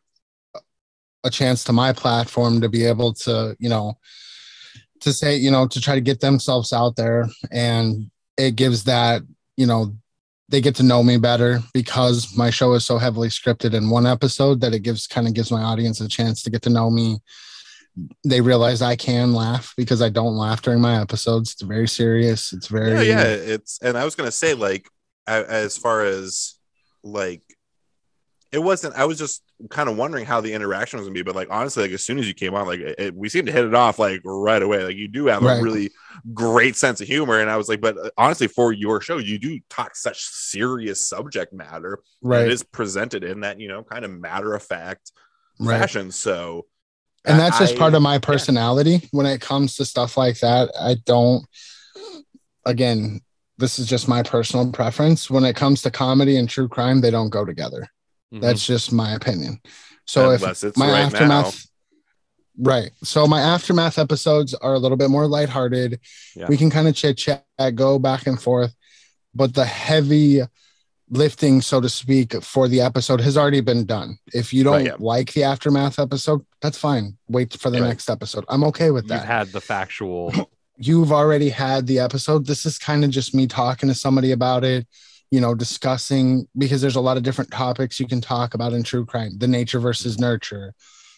a 1.24 1.30
chance 1.30 1.64
to 1.64 1.74
my 1.74 1.94
platform 1.94 2.62
to 2.62 2.70
be 2.70 2.86
able 2.86 3.14
to 3.14 3.56
you 3.60 3.70
know 3.70 3.98
to 5.02 5.12
say 5.12 5.36
you 5.36 5.52
know 5.52 5.68
to 5.68 5.82
try 5.82 5.96
to 5.96 6.02
get 6.02 6.22
themselves 6.22 6.72
out 6.74 6.96
there. 6.96 7.28
And 7.52 8.10
it 8.38 8.56
gives 8.56 8.86
that 8.86 9.22
you 9.58 9.66
know 9.66 9.96
they 10.50 10.62
get 10.62 10.76
to 10.76 10.84
know 10.84 11.04
me 11.04 11.18
better 11.18 11.62
because 11.74 12.36
my 12.36 12.50
show 12.50 12.74
is 12.74 12.86
so 12.86 12.98
heavily 12.98 13.30
scripted 13.30 13.74
in 13.74 13.90
one 13.90 14.06
episode 14.06 14.62
that 14.62 14.74
it 14.74 14.80
gives 14.80 15.08
kind 15.08 15.28
of 15.28 15.34
gives 15.34 15.52
my 15.52 15.62
audience 15.62 16.02
a 16.02 16.08
chance 16.08 16.44
to 16.44 16.50
get 16.50 16.62
to 16.64 16.70
know 16.70 16.90
me. 16.90 17.20
They 18.24 18.40
realize 18.40 18.82
i 18.82 18.96
can 18.96 19.34
laugh 19.34 19.74
because 19.76 20.02
i 20.02 20.10
don't 20.10 20.38
laugh 20.38 20.62
during 20.62 20.82
my 20.82 21.02
episodes. 21.02 21.54
It's 21.54 21.62
very 21.62 21.88
serious. 21.88 22.54
It's 22.54 22.68
very 22.68 22.92
yeah 22.92 23.02
yeah 23.02 23.24
it's 23.24 23.80
and 23.82 23.98
i 23.98 24.06
was 24.06 24.16
gonna 24.16 24.32
say 24.32 24.54
like 24.54 24.88
as 25.28 25.78
far 25.78 26.04
as 26.04 26.56
like 27.04 27.42
it 28.52 28.60
wasn't 28.60 28.94
i 28.96 29.06
was 29.06 29.18
just 29.18 29.44
kind 29.70 29.88
of 29.88 29.96
wondering 29.96 30.26
how 30.26 30.42
the 30.42 30.52
interaction 30.52 30.98
was 30.98 31.08
gonna 31.08 31.14
be 31.14 31.22
but 31.22 31.36
like 31.36 31.48
honestly 31.52 31.84
like 31.84 31.92
as 31.92 32.04
soon 32.04 32.20
as 32.20 32.28
you 32.28 32.34
came 32.34 32.54
on 32.54 32.68
like 32.68 32.80
it, 32.80 32.96
it- 32.98 33.16
we 33.16 33.30
seemed 33.30 33.48
to 33.48 33.54
hit 33.54 33.66
it 33.66 33.74
off 33.74 34.00
like 34.00 34.22
right 34.26 34.62
away. 34.62 34.84
Like 34.84 34.96
you 34.96 35.08
do 35.08 35.28
have 35.28 35.44
a 35.44 35.62
really 35.62 35.92
great 36.34 36.76
sense 36.76 37.00
of 37.00 37.08
humor 37.08 37.40
and 37.40 37.50
i 37.50 37.58
was 37.58 37.70
like 37.70 37.80
but 37.82 37.98
uh, 37.98 38.10
honestly 38.18 38.48
for 38.48 38.74
your 38.74 39.00
show 39.02 39.18
you 39.18 39.40
do 39.40 39.60
talk 39.70 39.96
such 39.96 40.24
serious 40.24 41.08
subject 41.08 41.54
matter 41.54 42.00
right. 42.22 42.46
it 42.46 42.52
is 42.52 42.64
presented 42.64 43.24
in 43.24 43.42
that 43.42 43.60
you 43.60 43.68
know 43.68 43.84
kind 43.84 44.04
of 44.04 44.12
matter 44.12 44.54
of 44.54 44.64
fact 44.64 45.12
right. 45.62 45.80
fashion. 45.80 46.12
So 46.12 46.66
and 47.26 47.40
that's 47.40 47.60
just 47.60 47.78
part 47.78 47.94
of 47.94 48.02
my 48.02 48.18
personality 48.18 49.08
when 49.12 49.28
it 49.28 49.42
comes 49.42 49.76
to 49.76 49.86
stuff 49.86 50.18
like 50.18 50.40
that. 50.40 50.72
I 50.80 50.96
don't 51.06 51.46
again 52.66 53.22
this 53.62 53.80
is 53.80 53.88
just 53.88 54.08
my 54.10 54.22
personal 54.22 54.70
preference 54.72 55.30
when 55.30 55.46
it 55.46 55.56
comes 55.56 55.82
to 55.84 55.90
comedy 55.92 56.36
and 56.38 56.50
true 56.50 56.68
crime 56.68 57.00
they 57.02 57.12
don't 57.12 57.30
go 57.30 57.46
together 57.46 57.88
Mhm. 58.34 58.42
that's 58.42 58.66
just 58.66 58.92
my 58.92 59.14
opinion 59.14 59.62
so 60.06 60.32
if 60.32 60.42
unless 60.42 60.64
it's 60.64 60.78
my 60.78 60.90
right 60.92 61.06
aftermath 61.06 61.66
right 62.58 62.92
so 63.04 63.26
my 63.28 63.40
aftermath 63.42 63.98
episodes 63.98 64.54
are 64.56 64.74
a 64.74 64.80
little 64.80 64.98
bit 64.98 65.10
more 65.10 65.28
lighthearted 65.28 66.00
Yeah. 66.36 66.48
we 66.48 66.58
can 66.58 66.70
kind 66.70 66.88
of 66.88 66.96
chit 66.96 67.18
chat 67.18 67.46
go 67.76 67.98
back 68.00 68.28
and 68.28 68.42
forth 68.42 68.74
but 69.34 69.54
the 69.54 69.66
heavy 69.66 70.42
lifting 71.10 71.62
so 71.62 71.82
to 71.82 71.90
speak 71.90 72.42
for 72.44 72.68
the 72.70 72.80
episode 72.82 73.20
has 73.22 73.38
already 73.38 73.60
been 73.62 73.86
done 73.86 74.18
if 74.34 74.54
you 74.54 74.64
don't 74.64 74.74
Right, 74.76 74.86
yeah. 74.88 74.96
like 75.00 75.34
the 75.34 75.44
aftermath 75.44 76.00
episode 76.00 76.46
that's 76.62 76.78
fine 76.78 77.18
wait 77.28 77.54
for 77.54 77.70
the 77.70 77.82
Right. 77.82 77.88
next 77.90 78.10
episode 78.10 78.46
i'm 78.50 78.64
okay 78.66 78.92
with 78.92 79.08
that. 79.10 79.22
You've 79.22 79.26
had 79.38 79.48
the 79.52 79.62
factual. 79.62 80.34
you've 80.82 81.12
already 81.12 81.50
had 81.50 81.86
the 81.88 82.00
episode. 82.00 82.46
This 82.46 82.66
is 82.66 82.78
kind 82.78 83.04
of 83.04 83.12
just 83.12 83.36
me 83.36 83.48
talking 83.48 83.90
to 83.90 83.96
somebody 83.96 84.32
about 84.32 84.64
it, 84.64 84.88
you 85.30 85.40
know, 85.40 85.54
discussing 85.54 86.48
because 86.58 86.82
there's 86.82 86.96
a 86.96 87.02
lot 87.02 87.18
of 87.18 87.24
different 87.24 87.52
topics 87.52 88.00
you 88.00 88.08
can 88.08 88.22
talk 88.22 88.54
about 88.54 88.74
in 88.74 88.84
true 88.84 89.06
crime 89.06 89.38
the 89.38 89.48
nature 89.48 89.80
versus 89.80 90.20
nurture, 90.20 90.74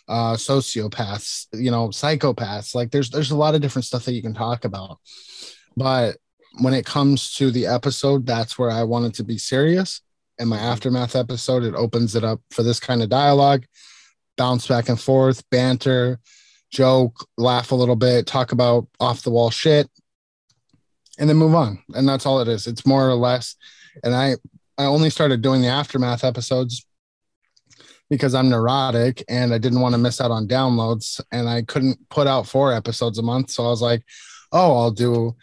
uh, 0.08 0.34
sociopaths, 0.34 1.48
you 1.54 1.72
know, 1.72 1.88
psychopaths. 1.90 2.76
Like 2.76 2.92
there's 2.92 3.10
there's 3.10 3.32
a 3.32 3.38
lot 3.38 3.56
of 3.56 3.62
different 3.62 3.86
stuff 3.86 4.06
that 4.06 4.14
you 4.14 4.22
can 4.22 4.34
talk 4.34 4.66
about. 4.66 5.00
But 5.78 6.18
when 6.60 6.74
it 6.74 6.86
comes 6.86 7.34
to 7.36 7.50
the 7.50 7.66
episode, 7.66 8.26
that's 8.26 8.60
where 8.60 8.70
I 8.70 8.84
wanted 8.84 9.14
to 9.16 9.24
be 9.24 9.38
serious. 9.38 10.02
And 10.40 10.50
my 10.50 10.60
aftermath 10.60 11.16
episode, 11.16 11.64
it 11.64 11.76
opens 11.76 12.16
it 12.16 12.24
up 12.24 12.42
for 12.52 12.64
this 12.64 12.80
kind 12.80 13.02
of 13.02 13.10
dialogue, 13.10 13.66
bounce 14.36 14.68
back 14.68 14.90
and 14.90 15.00
forth, 15.00 15.48
banter, 15.50 16.20
joke, 16.74 17.28
laugh 17.38 17.72
a 17.72 17.76
little 17.76 17.96
bit, 17.96 18.28
talk 18.28 18.52
about 18.52 18.88
off 19.00 19.24
the 19.24 19.30
wall 19.30 19.50
shit, 19.50 19.90
and 21.18 21.30
then 21.30 21.38
move 21.38 21.56
on. 21.56 21.82
And 21.96 22.08
that's 22.08 22.26
all 22.26 22.42
it 22.42 22.48
is. 22.48 22.68
It's 22.68 22.86
more 22.86 23.08
or 23.08 23.16
less. 23.16 23.56
And 24.04 24.14
I 24.14 24.36
I 24.78 24.86
only 24.86 25.10
started 25.10 25.42
doing 25.42 25.62
the 25.62 25.68
aftermath 25.68 26.24
episodes 26.24 26.86
because 28.10 28.34
I'm 28.36 28.50
neurotic 28.50 29.24
and 29.30 29.54
I 29.54 29.58
didn't 29.60 29.82
want 29.82 29.94
to 29.94 30.00
miss 30.00 30.20
out 30.20 30.32
on 30.32 30.48
downloads 30.48 31.22
and 31.32 31.48
I 31.48 31.62
couldn't 31.62 32.10
put 32.10 32.28
out 32.28 32.48
four 32.48 32.74
episodes 32.74 33.18
a 33.18 33.24
month. 33.24 33.52
So 33.52 33.66
I 33.66 33.70
was 33.70 33.82
like, 33.82 34.04
oh, 34.52 34.78
I'll 34.78 34.92
do 34.92 35.36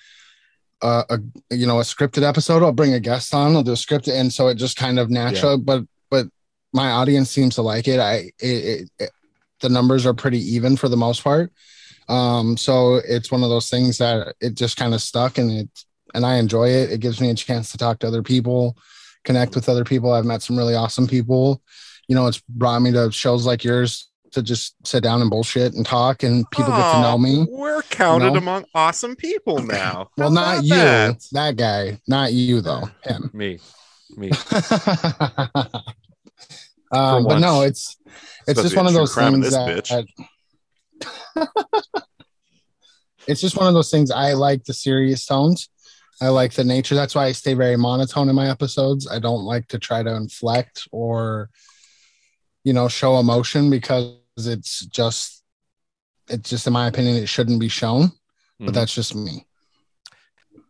a, 0.83 1.05
a 1.11 1.55
you 1.55 1.67
know 1.67 1.79
a 1.79 1.85
scripted 1.85 2.23
episode. 2.23 2.63
I'll 2.63 2.73
bring 2.73 2.95
a 2.95 3.01
guest 3.01 3.35
on. 3.35 3.55
I'll 3.55 3.63
do 3.63 3.73
a 3.73 3.77
scripted, 3.77 4.19
and 4.19 4.33
so 4.33 4.49
it 4.49 4.57
just 4.57 4.77
kind 4.77 4.99
of 4.99 5.11
natural. 5.11 5.59
But 5.59 5.85
but 6.11 6.27
my 6.73 6.91
audience 6.91 7.31
seems 7.31 7.57
to 7.57 7.63
like 7.63 7.89
it. 7.89 8.01
I 8.01 8.33
it, 8.39 8.47
it, 8.47 8.91
it 8.99 9.11
the 9.61 9.69
numbers 9.69 10.07
are 10.07 10.15
pretty 10.15 10.39
even 10.55 10.77
for 10.77 10.89
the 10.89 10.97
most 10.97 11.23
part. 11.23 11.53
Um, 12.09 12.57
so 12.57 12.97
it's 12.97 13.31
one 13.31 13.45
of 13.45 13.51
those 13.51 13.71
things 13.71 13.99
that 13.99 14.35
it 14.41 14.55
just 14.55 14.77
kind 14.77 14.95
of 14.95 15.01
stuck 15.01 15.39
and 15.39 15.51
it 15.51 15.69
and 16.15 16.27
I 16.27 16.37
enjoy 16.37 16.69
it. 16.69 16.91
It 16.91 17.01
gives 17.01 17.21
me 17.21 17.31
a 17.31 17.35
chance 17.35 17.71
to 17.71 17.79
talk 17.79 18.01
to 18.01 18.09
other 18.09 18.23
people, 18.23 18.77
connect 19.25 19.55
with 19.55 19.69
other 19.69 19.85
people. 19.85 20.13
I've 20.13 20.25
met 20.25 20.43
some 20.43 20.59
really 20.59 20.75
awesome 20.75 21.07
people. 21.07 21.63
You 22.09 22.17
know, 22.17 22.27
it's 22.27 22.41
brought 22.49 22.81
me 22.81 22.91
to 22.93 23.13
shows 23.13 23.47
like 23.47 23.63
yours 23.63 24.11
to 24.33 24.43
just 24.43 24.75
sit 24.87 25.03
down 25.03 25.21
and 25.21 25.31
bullshit 25.31 25.75
and 25.75 25.85
talk 25.85 26.23
and 26.23 26.49
people 26.51 26.73
get 26.73 26.93
to 26.93 27.01
know 27.01 27.19
me. 27.19 27.47
We're 27.49 27.83
counted 27.83 28.33
know? 28.33 28.39
among 28.39 28.65
awesome 28.75 29.17
people 29.17 29.63
now. 29.63 30.11
Well, 30.17 30.31
not 30.31 30.65
you, 30.65 30.75
that? 30.75 31.25
that 31.33 31.57
guy, 31.57 32.01
not 32.07 32.33
you 32.33 32.61
though, 32.61 32.89
him. 33.05 33.31
me, 33.33 33.59
me. 34.17 34.31
um, 36.93 37.25
but 37.25 37.39
no, 37.39 37.63
it's 37.63 37.97
it's 38.47 38.63
just 38.63 38.77
one 38.77 38.87
of 38.87 38.95
those 38.95 39.15
things 39.15 39.51
that, 39.51 40.07
it's 43.27 43.41
just 43.41 43.57
one 43.57 43.67
of 43.67 43.75
those 43.75 43.91
things. 43.91 44.11
I 44.11 44.33
like 44.33 44.65
the 44.65 44.75
serious 44.75 45.25
tones. 45.27 45.69
I 46.21 46.29
like 46.29 46.53
the 46.53 46.65
nature. 46.65 46.95
That's 46.95 47.15
why 47.15 47.27
I 47.27 47.33
stay 47.33 47.55
very 47.55 47.77
monotone 47.77 48.29
in 48.29 48.35
my 48.35 48.51
episodes. 48.51 49.09
I 49.11 49.19
don't 49.19 49.45
like 49.45 49.69
to 49.69 49.79
try 49.79 50.03
to 50.03 50.15
inflect 50.15 50.87
or, 50.93 51.49
you 52.65 52.73
know, 52.73 52.89
show 52.89 53.19
emotion 53.19 53.71
because 53.71 54.17
it's 54.37 54.87
just 54.87 55.43
it's 56.29 56.49
just 56.49 56.67
in 56.67 56.73
my 56.73 56.87
opinion 56.87 57.17
it 57.17 57.29
shouldn't 57.29 57.59
be 57.59 57.69
shown 57.69 58.13
but 58.61 58.71
Mhm. 58.71 58.75
that's 58.75 58.95
just 58.95 59.15
me 59.17 59.45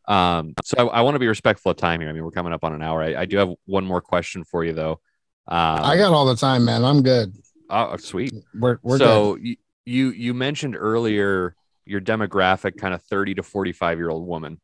Um, 0.08 0.54
so 0.64 0.88
I, 0.88 0.98
I 0.98 1.00
want 1.02 1.14
to 1.16 1.18
be 1.18 1.28
respectful 1.28 1.70
of 1.70 1.76
time 1.76 2.00
here. 2.00 2.08
I 2.08 2.12
mean, 2.12 2.24
we're 2.24 2.30
coming 2.32 2.52
up 2.52 2.64
on 2.64 2.72
an 2.72 2.82
hour. 2.82 3.02
I, 3.02 3.14
I 3.14 3.24
do 3.26 3.36
have 3.36 3.50
one 3.66 3.84
more 3.84 4.00
question 4.00 4.42
for 4.44 4.64
you 4.64 4.72
though. 4.72 5.00
Um, 5.46 5.84
i 5.84 5.96
got 5.96 6.12
all 6.12 6.26
the 6.26 6.36
time 6.36 6.64
man 6.64 6.84
i'm 6.84 7.02
good 7.02 7.34
oh, 7.70 7.96
sweet. 7.96 8.34
we're, 8.54 8.78
we're 8.82 8.98
so 8.98 9.38
y- 9.42 9.56
you 9.84 10.10
you 10.10 10.34
mentioned 10.34 10.76
earlier 10.76 11.54
your 11.86 12.00
demographic, 12.00 12.76
kind 12.76 12.94
of 12.94 13.02
thirty 13.02 13.34
to 13.34 13.42
forty 13.42 13.72
five 13.72 13.98
year 13.98 14.10
old 14.10 14.26
woman. 14.26 14.60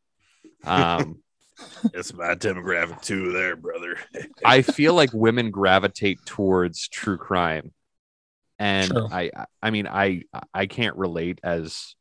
Um, 0.64 1.18
It's 1.94 2.12
my 2.12 2.34
demographic 2.34 3.00
too, 3.00 3.32
there, 3.32 3.56
brother. 3.56 3.96
I 4.44 4.60
feel 4.60 4.92
like 4.92 5.10
women 5.14 5.50
gravitate 5.50 6.18
towards 6.26 6.86
true 6.88 7.16
crime, 7.16 7.72
and 8.58 8.90
True. 8.90 9.08
I 9.10 9.30
I 9.62 9.70
mean 9.70 9.86
I 9.86 10.24
I 10.52 10.66
can't 10.66 10.96
relate 10.96 11.40
as 11.42 11.94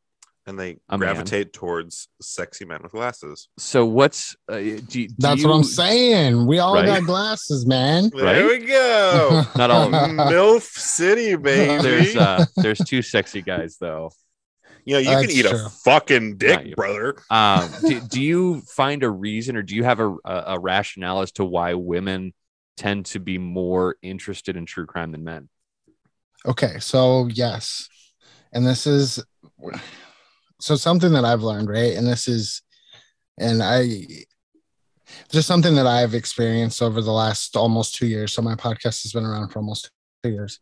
and 0.48 0.60
they 0.60 0.78
A 0.90 0.98
man. 0.98 1.00
gravitate 1.00 1.54
towards 1.54 2.08
sexy 2.22 2.66
men 2.66 2.80
with 2.84 2.92
glasses. 2.92 3.48
so. 3.58 3.86
What's 3.86 4.36
uh, 4.48 4.58
do, 4.58 4.82
do 4.84 5.08
that's 5.18 5.42
you, 5.42 5.48
what 5.48 5.56
i'm 5.56 5.64
saying 5.64 6.46
we 6.46 6.60
all 6.60 6.76
Right. 6.76 6.86
got 6.86 7.04
glasses 7.06 7.66
man 7.66 8.10
There 8.14 8.24
Right? 8.26 8.46
we 8.62 8.66
go. 8.68 9.44
Not 9.56 9.72
all 9.72 9.88
of. 9.88 9.92
MILF 9.92 10.62
City, 10.62 11.36
baby. 11.36 11.82
There's 11.82 12.16
uh 12.16 12.46
there's 12.58 12.80
two 12.80 13.02
sexy 13.02 13.42
guys 13.42 13.78
though. 13.80 14.12
you 14.86 14.94
know, 14.94 15.00
you 15.00 15.10
can 15.20 15.32
eat 15.32 15.46
true. 15.46 15.66
a 15.66 15.70
fucking 15.70 16.38
dick, 16.38 16.66
you. 16.68 16.76
brother. 16.76 17.16
Um, 17.32 17.72
do, 17.88 18.00
do 18.02 18.22
you 18.22 18.62
find 18.62 19.02
a 19.04 19.10
reason 19.10 19.56
or 19.56 19.64
do 19.64 19.76
you 19.76 19.84
have 19.84 20.00
a, 20.00 20.10
a, 20.26 20.44
a 20.48 20.60
rationale 20.60 21.22
as 21.22 21.32
to 21.34 21.44
why 21.46 21.74
women 21.74 22.34
tend 22.78 23.06
to 23.08 23.20
be 23.20 23.38
more 23.40 23.96
interested 24.04 24.56
in 24.58 24.66
true 24.68 24.86
crime 24.86 25.12
than 25.12 25.24
men? 25.24 25.50
Okay, 26.46 26.78
so 26.80 27.28
yes, 27.34 27.90
and 28.54 28.64
this 28.68 28.86
is 28.86 29.24
so 30.60 30.76
something 30.76 31.14
that 31.14 31.26
I've 31.26 31.44
learned, 31.44 31.70
right? 31.70 31.96
And 31.96 32.08
this 32.08 32.28
is, 32.28 32.62
and 33.38 33.62
I 33.62 33.88
just 35.32 35.48
something 35.48 35.76
that 35.76 35.88
I've 35.88 36.14
experienced 36.14 36.82
over 36.82 37.02
the 37.02 37.12
last 37.12 37.56
almost 37.56 37.96
two 37.96 38.08
years. 38.08 38.34
So 38.34 38.42
my 38.42 38.56
podcast 38.56 39.04
has 39.04 39.12
been 39.14 39.26
around 39.26 39.50
for 39.50 39.60
almost 39.60 39.92
two 40.24 40.32
years. 40.32 40.60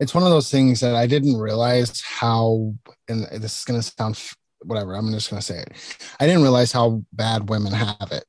It's 0.00 0.14
one 0.14 0.24
of 0.24 0.30
those 0.30 0.50
things 0.50 0.80
that 0.80 0.96
I 0.96 1.06
didn't 1.06 1.36
realize 1.36 2.00
how, 2.00 2.74
and 3.08 3.24
this 3.42 3.58
is 3.58 3.64
going 3.64 3.80
to 3.80 3.86
sound 3.86 4.18
whatever. 4.62 4.94
I'm 4.94 5.10
just 5.12 5.30
going 5.30 5.40
to 5.40 5.46
say 5.46 5.58
it. 5.58 5.72
I 6.18 6.26
didn't 6.26 6.42
realize 6.42 6.72
how 6.72 7.02
bad 7.12 7.48
women 7.48 7.72
have 7.72 8.10
it. 8.10 8.24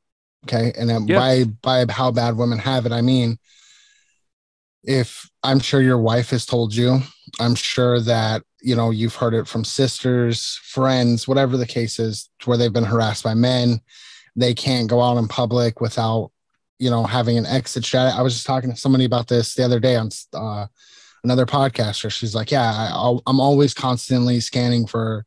Okay, 0.45 0.73
and 0.77 1.07
Yeah. 1.07 1.17
by 1.17 1.43
by 1.61 1.85
how 1.91 2.11
bad 2.11 2.35
women 2.35 2.57
have 2.57 2.85
it, 2.85 2.91
I 2.91 3.01
mean 3.01 3.37
if 4.83 5.29
I'm 5.43 5.59
sure 5.59 5.81
your 5.81 5.97
wife 5.97 6.31
has 6.31 6.45
told 6.45 6.73
you, 6.73 6.99
I'm 7.39 7.55
sure 7.55 7.99
that 8.01 8.43
you 8.61 8.75
know 8.75 8.91
you've 8.91 9.15
heard 9.15 9.33
it 9.33 9.47
from 9.47 9.63
sisters, 9.63 10.59
friends, 10.63 11.27
whatever 11.27 11.57
the 11.57 11.67
case 11.67 11.99
is, 11.99 12.29
where 12.45 12.57
they've 12.57 12.73
been 12.73 12.83
harassed 12.83 13.23
by 13.23 13.33
men. 13.33 13.81
They 14.35 14.53
can't 14.53 14.89
go 14.89 15.01
out 15.01 15.17
in 15.17 15.27
public 15.27 15.81
without, 15.81 16.31
you 16.79 16.89
know, 16.89 17.03
having 17.03 17.37
an 17.37 17.45
exit 17.45 17.83
strategy. 17.83 18.17
I 18.17 18.21
was 18.21 18.33
just 18.33 18.47
talking 18.47 18.71
to 18.71 18.77
somebody 18.77 19.05
about 19.05 19.27
this 19.27 19.55
the 19.55 19.63
other 19.63 19.79
day 19.79 19.95
on 19.97 20.09
uh, 20.33 20.67
another 21.23 21.45
podcaster. 21.45 22.11
She's 22.11 22.35
like, 22.35 22.51
"Yeah, 22.51 22.71
I, 22.71 23.17
I'm 23.27 23.39
always 23.39 23.73
constantly 23.73 24.39
scanning 24.39 24.87
for 24.87 25.25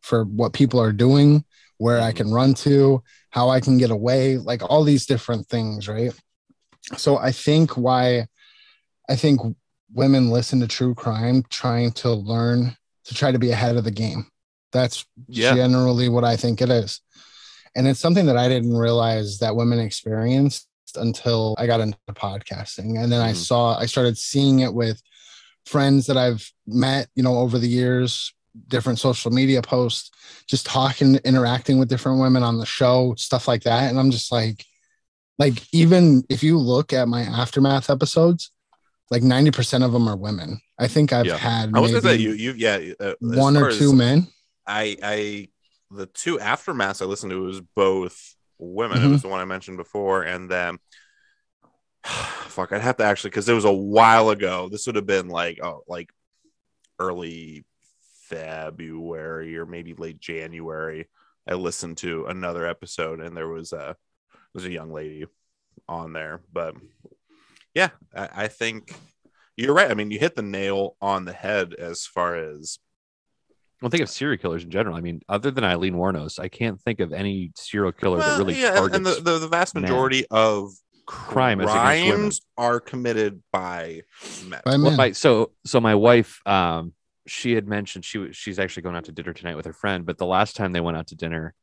for 0.00 0.24
what 0.24 0.52
people 0.52 0.80
are 0.80 0.92
doing, 0.92 1.44
where 1.78 2.00
I 2.00 2.12
can 2.12 2.30
run 2.30 2.54
to, 2.54 3.02
how 3.30 3.50
I 3.50 3.60
can 3.60 3.76
get 3.76 3.90
away, 3.90 4.38
like 4.38 4.62
all 4.62 4.84
these 4.84 5.04
different 5.04 5.46
things, 5.46 5.88
right?" 5.88 6.12
So 6.96 7.18
I 7.18 7.32
think 7.32 7.76
why 7.76 8.28
I 9.08 9.16
think 9.16 9.40
women 9.92 10.30
listen 10.30 10.60
to 10.60 10.68
true 10.68 10.94
crime 10.94 11.44
trying 11.48 11.92
to 11.92 12.12
learn 12.12 12.76
to 13.04 13.14
try 13.14 13.32
to 13.32 13.38
be 13.38 13.50
ahead 13.50 13.76
of 13.76 13.84
the 13.84 13.90
game. 13.90 14.26
That's 14.72 15.06
Yeah. 15.28 15.54
generally 15.54 16.08
what 16.08 16.24
I 16.24 16.36
think 16.36 16.60
it 16.60 16.68
is. 16.70 17.00
And 17.74 17.86
it's 17.86 18.00
something 18.00 18.26
that 18.26 18.36
I 18.36 18.48
didn't 18.48 18.76
realize 18.76 19.38
that 19.38 19.56
women 19.56 19.78
experienced 19.78 20.68
until 20.94 21.54
I 21.58 21.66
got 21.66 21.80
into 21.80 21.98
podcasting. 22.10 23.02
And 23.02 23.10
then 23.10 23.20
I 23.20 23.32
Mhm. 23.32 23.36
saw, 23.36 23.78
I 23.78 23.86
started 23.86 24.18
seeing 24.18 24.60
it 24.60 24.74
with 24.74 25.00
friends 25.64 26.06
that 26.06 26.16
I've 26.16 26.50
met, 26.66 27.08
you 27.14 27.22
know, 27.22 27.38
over 27.38 27.58
the 27.58 27.68
years, 27.68 28.32
different 28.68 28.98
social 28.98 29.30
media 29.30 29.62
posts, 29.62 30.10
just 30.46 30.66
talking, 30.66 31.16
interacting 31.16 31.78
with 31.78 31.88
different 31.88 32.20
women 32.20 32.42
on 32.42 32.58
the 32.58 32.66
show, 32.66 33.14
stuff 33.16 33.46
like 33.46 33.62
that. 33.62 33.88
And 33.90 33.98
I'm 33.98 34.10
just 34.10 34.32
like, 34.32 34.64
like, 35.38 35.62
even 35.72 36.24
if 36.28 36.42
you 36.42 36.58
look 36.58 36.92
at 36.92 37.06
my 37.06 37.22
aftermath 37.22 37.90
episodes, 37.90 38.50
like 39.10 39.22
90% 39.22 39.84
of 39.84 39.92
them 39.92 40.06
are 40.08 40.16
women. 40.16 40.60
I 40.78 40.86
think 40.88 41.12
I've 41.12 41.26
Yeah. 41.26 41.36
had 41.38 41.70
I 41.74 41.80
was 41.80 41.90
gonna 41.90 42.02
say 42.02 42.16
you, 42.16 42.32
you, 42.32 42.52
yeah, 42.52 42.92
uh, 43.00 43.14
one 43.20 43.56
or 43.56 43.70
two 43.72 43.92
men. 43.94 44.26
I, 44.66 44.96
I, 45.02 45.48
the 45.90 46.06
two 46.06 46.38
aftermaths 46.38 47.00
I 47.00 47.06
listened 47.06 47.30
to 47.30 47.42
was 47.42 47.60
both 47.74 48.34
women. 48.58 48.98
It 49.02 49.06
Mhm. 49.06 49.12
was 49.12 49.22
the 49.22 49.28
one 49.28 49.40
I 49.40 49.44
mentioned 49.46 49.78
before, 49.78 50.22
and 50.22 50.50
then, 50.50 50.78
fuck, 52.04 52.72
I'd 52.72 52.82
have 52.82 52.96
to 52.98 53.04
actually 53.04 53.30
because 53.30 53.48
it 53.48 53.54
was 53.54 53.64
a 53.64 53.72
while 53.72 54.30
ago. 54.30 54.68
This 54.68 54.86
would 54.86 54.96
have 54.96 55.06
been 55.06 55.28
like, 55.28 55.58
oh, 55.62 55.82
like 55.88 56.10
early 56.98 57.64
February 58.28 59.56
or 59.56 59.64
maybe 59.66 59.94
late 59.94 60.20
January. 60.20 61.08
I 61.48 61.54
listened 61.54 61.96
to 61.98 62.26
another 62.26 62.66
episode, 62.66 63.20
and 63.20 63.34
there 63.36 63.48
was 63.48 63.72
a 63.72 63.96
there 64.32 64.40
was 64.54 64.64
a 64.66 64.70
young 64.70 64.92
lady 64.92 65.26
on 65.88 66.12
there, 66.12 66.42
but 66.52 66.74
yeah, 67.74 67.90
I, 68.14 68.28
I 68.44 68.48
think 68.48 68.94
you're 69.56 69.74
right. 69.74 69.90
I 69.90 69.94
mean, 69.94 70.10
you 70.10 70.18
hit 70.18 70.36
the 70.36 70.42
nail 70.42 70.96
on 71.00 71.24
the 71.24 71.32
head 71.32 71.74
as 71.74 72.06
far 72.06 72.36
as 72.36 72.78
Well, 73.82 73.90
think 73.90 74.02
of 74.02 74.08
serial 74.08 74.38
killers 74.38 74.64
in 74.64 74.70
general. 74.70 74.96
I 74.96 75.00
mean, 75.00 75.20
other 75.28 75.50
than 75.50 75.64
Aileen 75.64 75.94
Wuornos, 75.94 76.38
I 76.38 76.48
can't 76.48 76.80
think 76.80 77.00
of 77.00 77.12
any 77.12 77.52
serial 77.56 77.92
killer 77.92 78.18
that 78.18 78.38
really 78.38 78.60
yeah, 78.60 78.68
and- 78.68 78.76
targets. 78.76 78.96
and 78.96 79.06
the, 79.06 79.20
the, 79.32 79.38
the 79.38 79.48
vast 79.48 79.74
men. 79.74 79.82
majority 79.82 80.26
of 80.30 80.70
Crime 81.06 81.58
crimes 81.58 81.70
is 81.70 82.02
against 82.12 82.44
women. 82.58 82.70
are 82.72 82.80
committed 82.80 83.42
by 83.52 84.02
men. 84.46 84.60
By 84.64 84.72
Well, 84.72 84.78
men. 84.80 84.96
my, 84.96 85.12
so 85.12 85.52
so 85.64 85.80
my 85.80 85.94
wife, 85.94 86.40
um, 86.46 86.92
she 87.26 87.52
had 87.54 87.66
mentioned 87.66 88.04
she 88.04 88.18
was 88.18 88.36
she's 88.36 88.58
actually 88.58 88.82
going 88.82 88.94
out 88.96 89.04
to 89.04 89.12
dinner 89.12 89.32
tonight 89.32 89.56
with 89.56 89.64
her 89.66 89.72
friend, 89.72 90.04
but 90.04 90.18
the 90.18 90.26
last 90.26 90.54
time 90.56 90.72
they 90.72 90.80
went 90.80 90.96
out 90.98 91.06
to 91.08 91.14
dinner, 91.14 91.54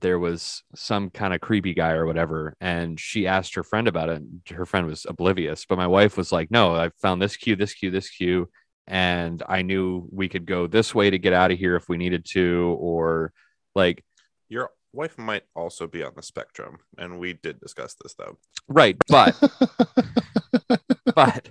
there 0.00 0.18
was 0.18 0.62
some 0.74 1.10
kind 1.10 1.34
of 1.34 1.40
creepy 1.40 1.74
guy 1.74 1.92
or 1.92 2.06
whatever, 2.06 2.54
and 2.60 2.98
she 2.98 3.26
asked 3.26 3.54
her 3.54 3.62
friend 3.62 3.88
about 3.88 4.08
it. 4.08 4.16
And 4.16 4.40
her 4.50 4.66
friend 4.66 4.86
was 4.86 5.06
oblivious, 5.08 5.64
but 5.66 5.78
my 5.78 5.86
wife 5.86 6.16
was 6.16 6.32
like, 6.32 6.50
"No, 6.50 6.74
I 6.74 6.90
found 7.00 7.20
this 7.22 7.36
cue, 7.36 7.56
this 7.56 7.74
cue, 7.74 7.90
this 7.90 8.10
cue." 8.10 8.48
And 8.86 9.42
I 9.48 9.62
knew 9.62 10.08
we 10.10 10.28
could 10.28 10.46
go 10.46 10.66
this 10.66 10.94
way 10.94 11.10
to 11.10 11.18
get 11.18 11.32
out 11.34 11.50
of 11.50 11.58
here 11.58 11.76
if 11.76 11.88
we 11.88 11.98
needed 11.98 12.24
to, 12.30 12.76
or 12.80 13.32
like 13.74 14.02
Your 14.48 14.70
wife 14.92 15.18
might 15.18 15.42
also 15.54 15.86
be 15.86 16.02
on 16.02 16.12
the 16.16 16.22
spectrum, 16.22 16.78
and 16.96 17.18
we 17.18 17.34
did 17.34 17.60
discuss 17.60 17.94
this 18.02 18.14
though. 18.14 18.38
right, 18.66 18.96
but 19.08 19.36
but 21.14 21.48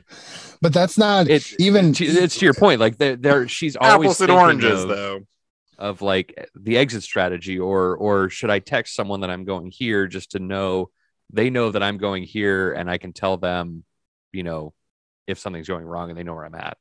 but 0.61 0.73
that's 0.73 0.97
not 0.97 1.29
it 1.29 1.53
even 1.59 1.93
to- 1.93 2.05
it's 2.05 2.37
to 2.39 2.45
your 2.45 2.53
point 2.53 2.79
like 2.79 2.97
there 2.97 3.15
there 3.15 3.47
she's 3.47 3.75
always 3.75 4.07
Apples 4.11 4.21
and 4.21 4.31
oranges, 4.31 4.83
of, 4.83 4.89
though. 4.89 5.19
Of 5.77 6.01
like 6.01 6.49
the 6.55 6.77
exit 6.77 7.03
strategy 7.03 7.59
or 7.59 7.95
or 7.95 8.29
should 8.29 8.49
i 8.49 8.59
text 8.59 8.95
someone 8.95 9.21
that 9.21 9.29
i'm 9.29 9.45
going 9.45 9.71
here 9.71 10.07
just 10.07 10.31
to 10.31 10.39
know 10.39 10.89
they 11.31 11.49
know 11.49 11.71
that 11.71 11.83
i'm 11.83 11.97
going 11.97 12.23
here 12.23 12.73
and 12.73 12.89
i 12.89 12.97
can 12.97 13.13
tell 13.13 13.37
them 13.37 13.83
you 14.31 14.43
know 14.43 14.73
if 15.27 15.37
something's 15.37 15.67
going 15.67 15.85
wrong 15.85 16.09
and 16.09 16.17
they 16.17 16.23
know 16.23 16.33
where 16.33 16.45
i'm 16.45 16.55
at 16.55 16.77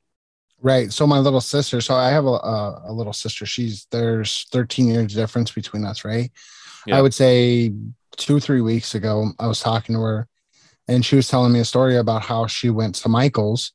right. 0.61 0.91
So 0.91 1.05
my 1.07 1.19
little 1.19 1.41
sister. 1.41 1.81
So 1.81 1.95
I 1.95 2.09
have 2.09 2.25
a, 2.25 2.29
a, 2.29 2.83
a 2.87 2.93
little 2.93 3.13
sister. 3.13 3.45
She's 3.45 3.87
there's 3.91 4.47
13 4.51 4.87
years 4.87 5.13
difference 5.13 5.51
between 5.51 5.85
us, 5.85 6.03
right? 6.05 6.31
Yeah. 6.85 6.97
I 6.97 7.01
would 7.01 7.13
say 7.13 7.73
two 8.15 8.39
three 8.39 8.61
weeks 8.61 8.95
ago, 8.95 9.31
I 9.39 9.47
was 9.47 9.59
talking 9.59 9.95
to 9.95 10.01
her, 10.01 10.27
and 10.87 11.05
she 11.05 11.15
was 11.15 11.27
telling 11.27 11.51
me 11.51 11.59
a 11.59 11.65
story 11.65 11.97
about 11.97 12.23
how 12.23 12.47
she 12.47 12.69
went 12.69 12.95
to 12.95 13.09
Michael's 13.09 13.73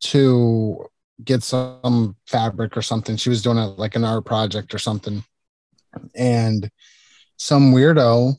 to 0.00 0.86
get 1.24 1.42
some 1.42 2.16
fabric 2.26 2.76
or 2.76 2.82
something. 2.82 3.16
She 3.16 3.28
was 3.30 3.42
doing 3.42 3.58
a, 3.58 3.68
like 3.68 3.96
an 3.96 4.04
art 4.04 4.24
project 4.24 4.74
or 4.74 4.78
something, 4.78 5.24
and 6.14 6.70
some 7.36 7.72
weirdo 7.72 8.34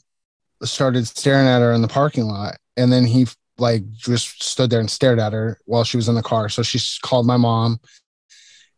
started 0.64 1.08
staring 1.08 1.48
at 1.48 1.62
her 1.62 1.74
in 1.74 1.82
the 1.82 1.88
parking 1.88 2.26
lot, 2.26 2.58
and 2.78 2.92
then 2.92 3.06
he 3.06 3.28
like 3.58 3.90
just 3.92 4.42
stood 4.44 4.70
there 4.70 4.80
and 4.80 4.90
stared 4.90 5.20
at 5.20 5.34
her 5.34 5.58
while 5.66 5.84
she 5.84 5.98
was 5.98 6.08
in 6.10 6.16
the 6.16 6.24
car. 6.24 6.50
So 6.50 6.64
she 6.64 6.80
called 7.02 7.26
my 7.28 7.38
mom, 7.38 7.80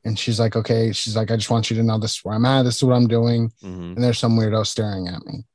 and 0.03 0.17
she's 0.17 0.39
like, 0.39 0.55
"Okay," 0.55 0.91
she's 0.91 1.15
like, 1.15 1.31
"I 1.31 1.35
just 1.35 1.49
want 1.49 1.69
you 1.69 1.77
to 1.77 1.83
know 1.83 1.97
this 1.97 2.17
is 2.17 2.23
where 2.23 2.35
I'm 2.35 2.45
at. 2.45 2.63
This 2.63 2.77
is 2.77 2.83
what 2.83 2.95
I'm 2.95 3.07
doing." 3.07 3.51
Mhm. 3.63 3.95
and 3.95 4.03
there's 4.03 4.19
some 4.19 4.37
weirdo 4.37 4.65
staring 4.65 5.07
at 5.07 5.25
me. 5.25 5.45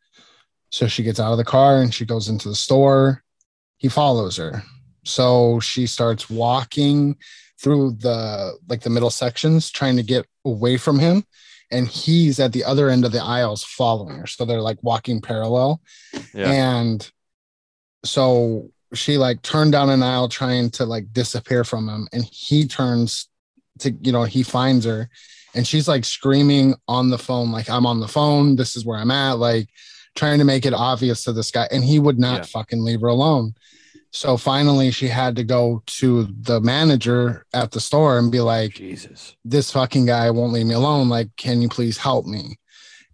So 0.70 0.86
she 0.86 1.02
gets 1.02 1.18
out 1.18 1.32
of 1.32 1.38
the 1.38 1.44
car 1.44 1.80
and 1.80 1.92
she 1.94 2.04
goes 2.04 2.28
into 2.28 2.48
the 2.48 2.54
store. 2.54 3.24
He 3.78 3.88
follows 3.88 4.36
her. 4.36 4.62
So 5.04 5.60
she 5.60 5.86
starts 5.86 6.28
walking 6.28 7.16
through 7.60 7.92
the 7.92 8.56
like 8.68 8.82
the 8.82 8.90
middle 8.90 9.10
sections 9.10 9.70
trying 9.70 9.96
to 9.96 10.02
get 10.02 10.26
away 10.44 10.76
from 10.76 10.98
him. 10.98 11.24
And 11.70 11.86
he's 11.86 12.40
at 12.40 12.52
the 12.52 12.64
other 12.64 12.88
end 12.88 13.04
of 13.04 13.12
the 13.12 13.22
aisles 13.22 13.62
following 13.62 14.16
her. 14.16 14.26
So 14.26 14.44
they're 14.44 14.60
like 14.62 14.78
walking 14.82 15.20
parallel. 15.20 15.80
yeah. 16.32 16.50
And 16.50 17.10
so 18.04 18.70
she 18.94 19.18
like 19.18 19.42
turned 19.42 19.72
down 19.72 19.90
an 19.90 20.02
aisle 20.02 20.28
trying 20.28 20.70
to 20.70 20.86
like 20.86 21.12
disappear 21.12 21.64
from 21.64 21.88
him. 21.88 22.08
And 22.12 22.24
he 22.24 22.66
turns 22.66 23.28
to 23.80 23.90
you 24.02 24.12
know 24.12 24.24
he 24.24 24.42
finds 24.42 24.84
her. 24.84 25.08
And 25.54 25.66
she's 25.66 25.88
like 25.88 26.04
screaming 26.04 26.74
on 26.86 27.10
the 27.10 27.18
phone 27.18 27.50
like 27.52 27.68
i'm 27.68 27.86
on 27.86 28.00
the 28.00 28.08
phone. 28.08 28.56
This 28.56 28.76
is 28.76 28.84
where 28.84 28.98
i'm 28.98 29.10
at 29.10 29.38
like 29.38 29.68
trying 30.14 30.38
to 30.38 30.44
make 30.44 30.64
it 30.66 30.74
obvious 30.74 31.24
to 31.24 31.32
this 31.32 31.50
guy. 31.50 31.68
And 31.70 31.84
he 31.84 31.98
would 31.98 32.18
not 32.18 32.38
Yeah. 32.38 32.44
fucking 32.44 32.82
leave 32.82 33.00
her 33.02 33.08
alone 33.08 33.54
so 34.10 34.36
finally 34.36 34.90
she 34.90 35.08
had 35.08 35.36
to 35.36 35.44
go 35.44 35.82
to 35.86 36.24
the 36.40 36.60
manager 36.60 37.44
at 37.52 37.70
the 37.72 37.80
store 37.80 38.18
and 38.18 38.32
be 38.32 38.40
like 38.40 38.72
Jesus. 38.74 39.36
this 39.44 39.70
fucking 39.70 40.06
guy 40.06 40.30
won't 40.30 40.52
leave 40.52 40.66
me 40.66 40.74
alone 40.74 41.08
like 41.08 41.28
can 41.36 41.60
you 41.60 41.68
please 41.68 41.98
help 41.98 42.24
me 42.26 42.56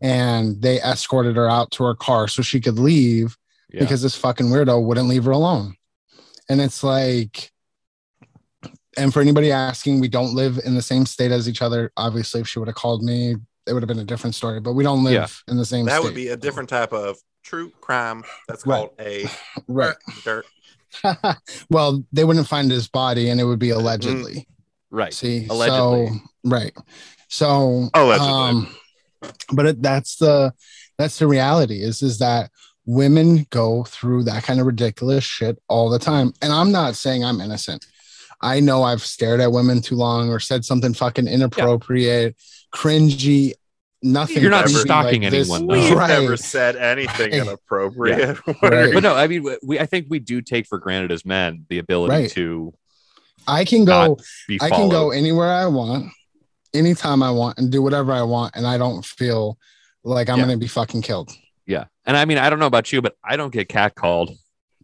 and 0.00 0.60
they 0.62 0.80
escorted 0.82 1.36
her 1.36 1.48
out 1.48 1.70
to 1.72 1.84
her 1.84 1.94
car 1.94 2.28
so 2.28 2.42
she 2.42 2.60
could 2.60 2.78
leave 2.78 3.36
Yeah. 3.72 3.80
because 3.80 4.02
this 4.02 4.16
fucking 4.16 4.46
weirdo 4.46 4.84
wouldn't 4.84 5.08
leave 5.08 5.24
her 5.24 5.30
alone. 5.32 5.74
And 6.48 6.60
it's 6.60 6.84
like, 6.84 7.50
and 8.98 9.12
for 9.14 9.20
anybody 9.22 9.50
asking, 9.50 10.00
we 10.00 10.08
don't 10.08 10.34
live 10.34 10.60
in 10.64 10.74
the 10.74 10.82
same 10.82 11.06
state 11.06 11.30
as 11.32 11.48
each 11.48 11.62
other. 11.62 11.90
Obviously, 11.96 12.42
if 12.42 12.48
she 12.48 12.58
would 12.58 12.68
have 12.68 12.74
called 12.74 13.02
me, 13.02 13.34
it 13.66 13.72
would 13.72 13.82
have 13.82 13.88
been 13.88 13.98
a 13.98 14.04
different 14.04 14.34
story, 14.34 14.60
but 14.60 14.74
we 14.74 14.84
don't 14.84 15.02
live 15.04 15.14
Yeah. 15.14 15.52
in 15.52 15.56
the 15.56 15.64
same 15.64 15.86
That 15.86 15.96
state. 16.00 16.04
would 16.04 16.14
be 16.14 16.28
a 16.28 16.36
different 16.36 16.68
type 16.68 16.92
of 16.92 17.16
true 17.42 17.70
crime. 17.80 18.24
That's 18.46 18.66
Right. 18.66 18.78
called 18.88 19.00
a 19.00 19.26
right. 19.68 19.96
dirt. 20.22 20.44
well, 21.70 22.04
they 22.12 22.24
wouldn't 22.24 22.48
find 22.48 22.70
his 22.70 22.88
body 22.88 23.30
and 23.30 23.40
it 23.40 23.44
would 23.44 23.58
be 23.58 23.70
allegedly. 23.70 24.46
right. 24.90 25.12
See, 25.12 25.46
Allegedly. 25.48 26.08
So, 26.08 26.20
right. 26.44 26.72
So, 27.28 27.88
Allegedly. 27.94 28.32
um, 28.32 28.76
but 29.52 29.66
it, 29.66 29.82
that's 29.82 30.16
the 30.16 30.52
that's 30.98 31.18
the 31.18 31.26
reality 31.26 31.82
is 31.82 32.02
is 32.02 32.18
that 32.18 32.50
women 32.86 33.46
go 33.50 33.84
through 33.84 34.24
that 34.24 34.44
kind 34.44 34.60
of 34.60 34.66
ridiculous 34.66 35.24
shit 35.24 35.58
all 35.68 35.88
the 35.88 35.98
time. 35.98 36.32
And 36.42 36.52
I'm 36.52 36.70
not 36.70 36.96
saying 36.96 37.24
I'm 37.24 37.40
innocent. 37.40 37.86
I 38.40 38.60
know 38.60 38.82
I've 38.82 39.02
stared 39.02 39.40
at 39.40 39.52
women 39.52 39.80
too 39.80 39.94
long 39.94 40.28
or 40.28 40.38
said 40.38 40.64
something 40.64 40.92
fucking 40.92 41.26
inappropriate, 41.26 42.36
cringy, 42.74 43.54
nothing. 44.04 44.42
You're 44.42 44.50
not 44.50 44.68
stalking 44.68 45.22
like 45.22 45.30
this. 45.32 45.50
anyone, 45.50 45.66
though. 45.66 45.74
We've 45.88 45.96
Right. 45.96 46.08
never 46.20 46.36
said 46.36 46.76
anything 46.76 47.32
Right. 47.32 47.40
inappropriate. 47.40 48.38
Right. 48.62 48.92
But 48.94 49.02
no, 49.02 49.14
I 49.16 49.26
mean, 49.26 49.48
we 49.62 49.80
I 49.80 49.86
think 49.86 50.06
we 50.08 50.18
do 50.20 50.40
take 50.40 50.66
for 50.66 50.78
granted 50.78 51.10
as 51.10 51.24
men 51.24 51.64
the 51.68 51.78
ability 51.78 52.14
Right. 52.14 52.30
to 52.32 52.72
I 53.48 53.64
can 53.64 53.84
go 53.84 54.18
be 54.46 54.58
I 54.62 54.70
can 54.70 54.88
go 54.88 55.10
anywhere 55.10 55.50
I 55.50 55.66
want, 55.66 56.12
anytime 56.72 57.22
I 57.22 57.30
want, 57.30 57.58
and 57.58 57.70
do 57.72 57.82
whatever 57.82 58.12
I 58.12 58.22
want, 58.22 58.54
and 58.56 58.66
I 58.66 58.78
don't 58.78 59.04
feel 59.04 59.58
like 60.04 60.28
I'm 60.28 60.38
Yeah. 60.38 60.44
gonna 60.44 60.56
be 60.58 60.68
fucking 60.68 61.02
killed. 61.02 61.32
Yeah. 61.66 61.84
And 62.06 62.16
I 62.16 62.24
mean, 62.26 62.38
I 62.38 62.50
don't 62.50 62.58
know 62.58 62.66
about 62.66 62.92
you, 62.92 63.00
but 63.02 63.16
I 63.24 63.36
don't 63.36 63.52
get 63.52 63.68
catcalled 63.68 64.36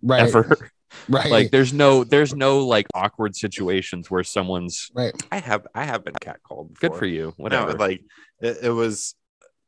Right. 0.02 0.22
ever. 0.22 0.70
Right. 1.08 1.30
like 1.30 1.50
there's 1.50 1.72
no 1.72 2.04
there's 2.04 2.34
no 2.34 2.66
like 2.66 2.86
awkward 2.94 3.36
situations 3.36 4.10
where 4.10 4.24
someone's 4.24 4.90
right. 4.94 5.12
I 5.30 5.38
have 5.38 5.66
I 5.74 5.84
have 5.84 6.04
been 6.04 6.14
catcalled. 6.14 6.74
good 6.78 6.94
for 6.94 7.06
you. 7.06 7.26
No, 7.26 7.44
Whatever. 7.44 7.72
like 7.74 8.02
it, 8.40 8.58
it 8.62 8.70
was 8.70 9.14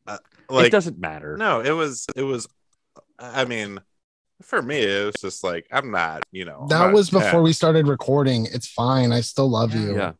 uh, 0.07 0.19
it 0.51 0.53
like 0.53 0.73
doesn't 0.73 0.99
matter. 0.99 1.37
no, 1.37 1.61
it 1.61 1.71
was 1.73 2.07
it 2.17 2.23
was. 2.23 2.49
I 3.19 3.45
mean, 3.45 3.79
for 4.43 4.61
me, 4.61 4.79
it 4.81 5.05
was 5.07 5.15
just 5.21 5.45
like 5.45 5.67
I'm 5.71 5.91
not. 5.93 6.25
You 6.33 6.45
know, 6.45 6.67
That 6.69 6.79
not 6.87 6.93
was 6.93 7.09
before 7.11 7.31
10. 7.31 7.43
we 7.45 7.53
started 7.53 7.87
recording. 7.87 8.47
It's 8.47 8.67
fine. 8.67 9.13
I 9.13 9.21
still 9.21 9.49
love 9.49 9.75
you. 9.77 9.95
Yeah. 9.97 10.13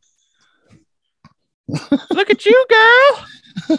Look 2.11 2.29
at 2.29 2.45
you, 2.45 2.65
girl. 2.69 3.77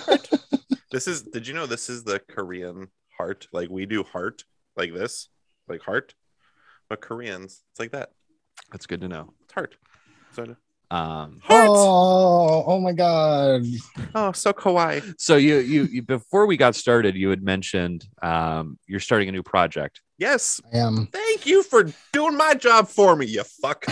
This 0.90 1.06
is. 1.08 1.22
Did 1.22 1.46
you 1.46 1.54
know 1.54 1.66
this 1.66 1.88
is 1.88 2.04
the 2.04 2.20
Korean 2.28 2.88
heart? 3.16 3.48
Like 3.52 3.70
we 3.70 3.86
do 3.86 4.02
heart 4.04 4.44
like 4.76 4.92
this, 4.92 5.28
like 5.68 5.80
heart, 5.82 6.14
but 6.88 7.00
Koreans 7.00 7.62
it's 7.72 7.80
like 7.80 7.92
that. 7.92 8.10
That's 8.72 8.86
good 8.86 9.00
to 9.02 9.08
know. 9.08 9.32
It's 9.44 9.52
hard. 9.54 9.76
So 10.32 10.56
Um, 10.90 11.40
heart. 11.42 11.68
Oh, 11.70 12.64
oh 12.66 12.80
my 12.80 12.92
god. 12.92 13.62
Oh, 14.14 14.32
so 14.32 14.52
kawaii. 14.52 15.14
so 15.18 15.36
you, 15.36 15.56
you 15.58 15.84
you 15.84 16.02
before 16.02 16.46
we 16.46 16.56
got 16.56 16.74
started, 16.76 17.14
you 17.16 17.30
had 17.30 17.42
mentioned 17.42 18.06
um, 18.22 18.78
you're 18.86 19.00
starting 19.00 19.28
a 19.28 19.32
new 19.32 19.42
project. 19.42 20.00
Yes. 20.18 20.60
I 20.72 20.78
am. 20.78 21.08
Thank 21.10 21.44
you 21.46 21.64
for 21.64 21.90
doing 22.12 22.36
my 22.36 22.54
job 22.54 22.86
for 22.88 23.16
me, 23.16 23.26
you 23.26 23.42
fuck. 23.42 23.84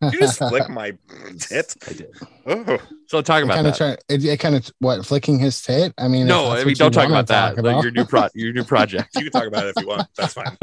You 0.00 0.18
just 0.18 0.38
flick 0.48 0.70
my 0.70 0.96
tit. 1.38 1.74
I 1.86 1.92
did. 1.92 2.14
Oh, 2.46 2.78
So 3.08 3.20
talk 3.20 3.42
about 3.44 3.56
kind 3.56 3.66
of 3.66 3.76
that. 3.76 3.98
try 4.08 4.14
it, 4.14 4.24
it 4.24 4.40
kind 4.40 4.54
of 4.54 4.70
what 4.78 5.04
flicking 5.04 5.38
his 5.38 5.60
tit. 5.60 5.92
I 5.98 6.08
mean, 6.08 6.26
no, 6.26 6.50
I 6.52 6.64
mean 6.64 6.74
don't 6.76 6.92
talk 6.92 7.02
wanna 7.10 7.14
about 7.20 7.26
that. 7.26 7.56
talk 7.56 7.64
Like, 7.64 7.82
your 7.82 7.92
new 7.92 8.06
pro 8.06 8.28
your 8.34 8.52
new 8.54 8.64
project. 8.74 9.10
you 9.16 9.24
can 9.24 9.32
talk 9.32 9.46
about 9.46 9.66
it 9.66 9.74
if 9.76 9.82
you 9.82 9.88
want. 9.88 10.08
That's 10.16 10.32
fine. 10.32 10.56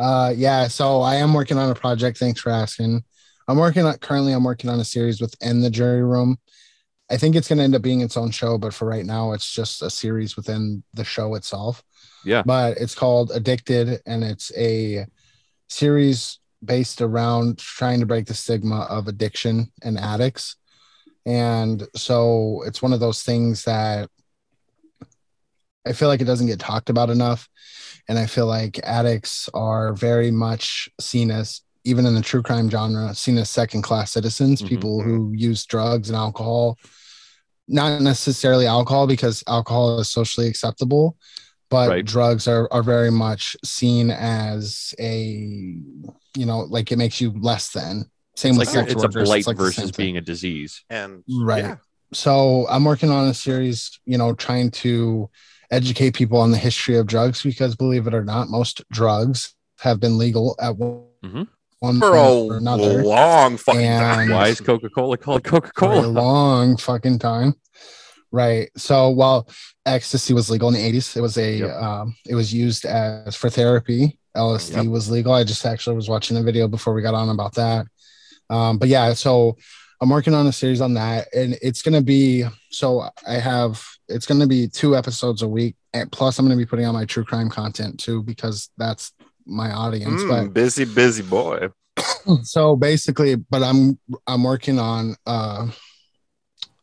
Uh, 0.00 0.32
yeah. 0.34 0.66
So 0.66 1.02
I 1.02 1.16
am 1.16 1.34
working 1.34 1.58
on 1.58 1.70
a 1.70 1.74
project. 1.74 2.16
Thanks 2.16 2.40
for 2.40 2.50
asking. 2.50 3.04
I'm 3.46 3.58
working 3.58 3.84
on 3.84 3.98
currently. 3.98 4.32
I'm 4.32 4.44
working 4.44 4.70
on 4.70 4.80
a 4.80 4.84
series 4.84 5.20
within 5.20 5.60
the 5.60 5.70
jury 5.70 6.02
room. 6.02 6.38
I 7.10 7.16
think 7.16 7.36
it's 7.36 7.48
going 7.48 7.58
to 7.58 7.64
end 7.64 7.74
up 7.74 7.82
being 7.82 8.00
its 8.00 8.16
own 8.16 8.30
show, 8.30 8.56
but 8.56 8.72
for 8.72 8.86
right 8.86 9.04
now, 9.04 9.32
it's 9.32 9.52
just 9.52 9.82
a 9.82 9.90
series 9.90 10.36
within 10.36 10.82
the 10.94 11.04
show 11.04 11.34
itself. 11.34 11.82
Yeah. 12.24 12.42
But 12.46 12.78
it's 12.78 12.94
called 12.94 13.32
Addicted, 13.32 14.00
and 14.06 14.22
it's 14.24 14.52
a 14.56 15.06
series 15.68 16.38
based 16.64 17.02
around 17.02 17.58
trying 17.58 18.00
to 18.00 18.06
break 18.06 18.26
the 18.26 18.34
stigma 18.34 18.86
of 18.88 19.08
addiction 19.08 19.72
and 19.82 19.98
addicts. 19.98 20.56
And 21.26 21.86
so 21.96 22.62
it's 22.64 22.80
one 22.80 22.92
of 22.92 23.00
those 23.00 23.22
things 23.22 23.64
that 23.64 24.08
I 25.86 25.92
feel 25.92 26.08
like 26.08 26.20
it 26.20 26.24
doesn't 26.26 26.46
get 26.46 26.58
talked 26.58 26.90
about 26.90 27.10
enough. 27.10 27.48
And 28.08 28.18
I 28.18 28.26
feel 28.26 28.46
like 28.46 28.78
addicts 28.82 29.48
are 29.54 29.92
very 29.94 30.30
much 30.30 30.88
seen 31.00 31.30
as, 31.30 31.62
even 31.84 32.06
in 32.06 32.14
the 32.14 32.20
true 32.20 32.42
crime 32.42 32.68
genre, 32.68 33.14
seen 33.14 33.38
as 33.38 33.48
second 33.50 33.82
class 33.82 34.12
citizens, 34.12 34.60
Mhm. 34.62 34.68
people 34.68 35.02
who 35.02 35.32
use 35.34 35.64
drugs 35.64 36.08
and 36.10 36.16
alcohol. 36.16 36.76
Not 37.68 38.02
necessarily 38.02 38.66
alcohol, 38.66 39.06
because 39.06 39.44
alcohol 39.46 40.00
is 40.00 40.08
socially 40.10 40.48
acceptable, 40.48 41.16
but 41.70 41.88
Right. 41.88 42.04
drugs 42.04 42.48
are, 42.48 42.68
are 42.72 42.82
very 42.82 43.10
much 43.12 43.56
seen 43.64 44.10
as 44.10 44.92
a, 44.98 45.16
you 46.36 46.46
know, 46.46 46.60
like 46.68 46.90
it 46.90 46.98
makes 46.98 47.20
you 47.20 47.32
less 47.40 47.70
than. 47.70 48.10
Same 48.36 48.52
It's 48.52 48.58
with 48.58 48.68
like 48.68 48.74
you're- 48.74 48.82
sex 48.86 48.92
it's 48.94 49.02
a 49.02 49.06
workers. 49.06 49.28
blight 49.28 49.46
like 49.46 49.56
versus 49.56 49.92
being 49.92 50.16
a 50.16 50.20
disease. 50.20 50.82
And 50.90 51.22
Right. 51.28 51.64
yeah, 51.64 51.76
so 52.12 52.66
I'm 52.68 52.84
working 52.84 53.10
on 53.10 53.28
a 53.28 53.34
series, 53.34 54.00
you 54.04 54.18
know, 54.18 54.34
trying 54.34 54.70
to 54.82 55.30
educate 55.70 56.14
people 56.14 56.38
on 56.38 56.50
the 56.50 56.56
history 56.58 56.96
of 56.96 57.06
drugs 57.06 57.42
because 57.42 57.76
believe 57.76 58.06
it 58.06 58.14
or 58.14 58.24
not, 58.24 58.48
most 58.48 58.82
drugs 58.90 59.54
have 59.80 60.00
been 60.00 60.18
legal 60.18 60.56
at 60.60 60.76
one, 60.76 61.04
Mhm. 61.24 61.48
one 61.78 61.98
for 62.00 62.10
point 62.10 62.50
a 62.50 62.54
or 62.54 62.56
another 62.56 63.04
long 63.04 63.56
fucking 63.56 63.80
And- 63.84 64.00
time. 64.02 64.30
Why 64.30 64.48
is 64.48 64.60
Coca 64.60 64.88
Cola 64.90 65.16
called 65.16 65.44
Coca 65.44 65.68
for 65.74 65.92
a 65.92 66.00
Cola? 66.02 66.06
long 66.06 66.76
fucking 66.76 67.18
time. 67.18 67.54
Right. 68.32 68.70
So 68.76 69.08
while 69.10 69.48
ecstasy 69.86 70.34
was 70.34 70.50
legal 70.50 70.68
in 70.68 70.74
the 70.74 70.80
80s, 70.80 71.16
it 71.16 71.20
was 71.20 71.36
a 71.36 71.58
Yep. 71.58 71.82
um, 71.82 72.14
it 72.28 72.34
was 72.34 72.52
used 72.54 72.84
as 72.84 73.34
for 73.34 73.50
therapy. 73.50 74.18
LSD 74.36 74.76
Yep. 74.84 74.86
was 74.86 75.10
legal. 75.10 75.32
I 75.32 75.42
just 75.42 75.66
actually 75.66 75.96
was 75.96 76.08
watching 76.08 76.36
a 76.36 76.42
video 76.42 76.68
before 76.68 76.94
we 76.94 77.02
got 77.02 77.14
on 77.14 77.28
about 77.28 77.54
that. 77.54 77.86
Um, 78.48 78.78
but 78.78 78.88
yeah, 78.88 79.14
so 79.14 79.56
I'm 80.00 80.10
working 80.10 80.34
on 80.34 80.46
a 80.46 80.52
series 80.52 80.80
on 80.80 80.94
that, 80.94 81.28
and 81.34 81.58
it's 81.60 81.82
gonna 81.82 82.02
be 82.02 82.44
so 82.70 83.08
I 83.26 83.34
have 83.34 83.82
it's 84.10 84.26
gonna 84.26 84.46
be 84.46 84.68
two 84.68 84.96
episodes 84.96 85.42
a 85.42 85.48
week, 85.48 85.76
and 85.94 86.10
plus 86.12 86.38
I'm 86.38 86.44
gonna 86.44 86.56
be 86.56 86.66
putting 86.66 86.86
on 86.86 86.94
my 86.94 87.04
true 87.04 87.24
crime 87.24 87.48
content 87.48 87.98
too 88.00 88.22
because 88.22 88.68
that's 88.76 89.12
my 89.46 89.70
audience. 89.72 90.22
Mm, 90.22 90.52
busy, 90.52 90.84
busy 90.84 91.22
boy. 91.22 91.68
So 92.42 92.76
basically, 92.76 93.34
but 93.36 93.62
I'm 93.62 93.98
I'm 94.26 94.44
working 94.44 94.78
on 94.78 95.16
uh 95.26 95.68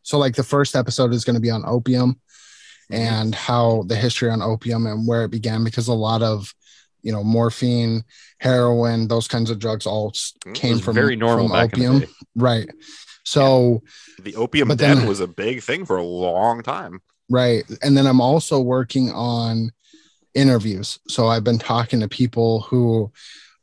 so 0.01 0.17
like 0.17 0.35
the 0.35 0.43
first 0.43 0.75
episode 0.75 1.13
is 1.13 1.23
gonna 1.25 1.39
be 1.39 1.51
on 1.51 1.63
opium 1.65 2.19
and 2.89 3.35
how 3.35 3.83
the 3.87 3.95
history 3.95 4.29
on 4.29 4.41
opium 4.41 4.85
and 4.87 5.07
where 5.07 5.23
it 5.25 5.31
began 5.31 5.63
because 5.63 5.87
a 5.87 5.93
lot 5.93 6.21
of 6.23 6.53
you 7.03 7.11
know 7.11 7.23
morphine 7.23 8.03
heroin 8.39 9.07
those 9.07 9.27
kinds 9.27 9.49
of 9.49 9.59
drugs 9.59 9.85
all 9.85 10.11
Mm, 10.45 10.55
came 10.55 10.79
from 10.79 10.95
very 10.95 11.15
normal 11.15 11.47
from 11.49 11.57
back 11.57 11.73
opium 11.73 12.03
right 12.35 12.69
so 13.23 13.81
The 14.21 14.35
opium 14.35 14.67
But 14.69 14.77
den 14.79 14.99
then- 14.99 15.07
was 15.07 15.19
a 15.19 15.27
big 15.27 15.61
thing 15.61 15.85
for 15.85 15.97
a 15.97 16.03
long 16.03 16.63
time. 16.63 17.01
Right 17.29 17.63
and 17.83 17.95
then 17.97 18.05
i'm 18.07 18.21
also 18.21 18.59
working 18.59 19.11
on 19.11 19.71
interviews 20.33 20.99
so 21.07 21.27
i've 21.27 21.43
been 21.43 21.57
talking 21.59 21.99
to 21.99 22.07
people 22.07 22.61
who 22.61 23.11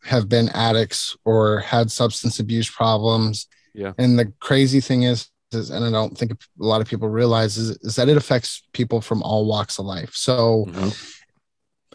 have 0.04 0.28
been 0.28 0.48
addicts 0.50 1.16
or 1.24 1.60
had 1.60 1.90
substance 1.90 2.38
abuse 2.40 2.68
problems 2.70 3.46
Yeah. 3.74 3.92
and 3.98 4.18
the 4.18 4.32
crazy 4.40 4.80
thing 4.80 5.04
is, 5.04 5.28
is 5.52 5.70
and 5.70 5.84
i 5.84 5.90
don't 5.90 6.16
think 6.18 6.32
a 6.32 6.36
lot 6.64 6.80
of 6.80 6.88
people 6.88 7.08
realize 7.08 7.56
is, 7.56 7.70
is 7.82 7.96
that 7.96 8.08
it 8.08 8.16
affects 8.16 8.62
people 8.72 9.00
from 9.00 9.22
all 9.22 9.46
walks 9.46 9.78
of 9.78 9.86
life 9.86 10.12
so 10.14 10.66
Mhm. 10.68 10.92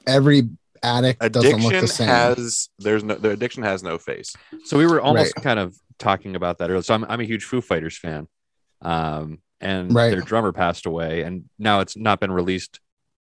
every 0.07 0.49
addict 0.81 1.19
doesn't 1.33 1.61
look 1.61 1.73
Addiction 1.73 1.81
the 1.81 1.87
same 1.87 2.07
has 2.07 2.69
there's 2.79 3.03
no 3.03 3.15
the 3.15 3.31
addiction 3.31 3.63
has 3.63 3.83
no 3.83 3.97
face. 3.97 4.33
So 4.63 4.77
we 4.77 4.85
were 4.85 5.01
almost 5.01 5.33
Right. 5.35 5.43
kind 5.43 5.59
of 5.59 5.75
talking 5.97 6.37
about 6.37 6.57
that 6.59 6.69
earlier. 6.69 6.81
So 6.83 6.93
I'm, 6.93 7.03
I'm 7.03 7.19
a 7.19 7.25
huge 7.25 7.43
Foo 7.43 7.59
Fighters 7.59 7.97
fan. 7.97 8.29
Um, 8.81 9.39
and 9.61 9.93
Right. 9.93 10.09
their 10.11 10.21
drummer 10.21 10.51
passed 10.51 10.85
away, 10.85 11.23
and 11.23 11.49
now 11.57 11.79
it's 11.81 11.97
not 11.97 12.19
been 12.19 12.31
released 12.31 12.79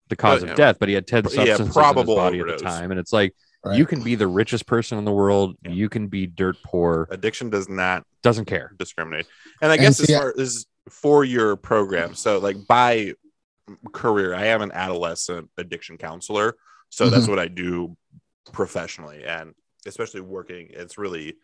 the 0.10 0.16
cause 0.16 0.42
But, 0.42 0.44
of 0.44 0.50
yeah. 0.50 0.66
death, 0.66 0.78
but 0.80 0.90
he 0.90 0.96
had 0.96 1.08
10 1.08 1.24
Yeah, 1.24 1.30
substances 1.30 1.60
in 1.62 1.66
his 1.68 1.74
probable 1.74 2.16
body 2.16 2.40
at 2.40 2.48
the 2.48 2.58
time. 2.58 2.92
And 2.92 3.00
it's 3.00 3.14
like, 3.14 3.34
Right. 3.66 3.78
you 3.78 3.86
can 3.86 4.04
be 4.04 4.16
the 4.16 4.28
richest 4.28 4.66
person 4.68 4.98
in 4.98 5.06
the 5.06 5.12
world, 5.14 5.56
Yeah. 5.64 5.72
you 5.72 5.88
can 5.88 6.08
be 6.08 6.28
dirt 6.28 6.58
poor. 6.64 7.08
Addiction 7.10 7.50
does 7.50 7.70
not 7.70 8.06
doesn't 8.22 8.46
care. 8.46 8.74
discriminate. 8.78 9.26
And 9.62 9.72
I 9.72 9.76
And 9.76 9.82
guess 9.82 9.98
see, 9.98 10.14
as 10.14 10.20
I- 10.20 10.20
far 10.22 10.34
as 10.38 10.66
for 10.90 11.24
your 11.24 11.56
program, 11.56 12.14
so 12.16 12.40
like 12.40 12.58
by 12.68 13.14
career, 13.94 14.34
I 14.36 14.48
am 14.48 14.62
an 14.62 14.72
adolescent 14.74 15.50
addiction 15.58 15.98
counselor. 15.98 16.58
So 16.90 17.10
that's 17.10 17.26
Mhm. 17.26 17.30
what 17.30 17.40
I 17.40 17.48
do 17.48 17.96
professionally. 18.52 19.24
And 19.24 19.54
especially 19.86 20.22
working, 20.22 20.68
it's 20.72 20.98
really 20.98 21.38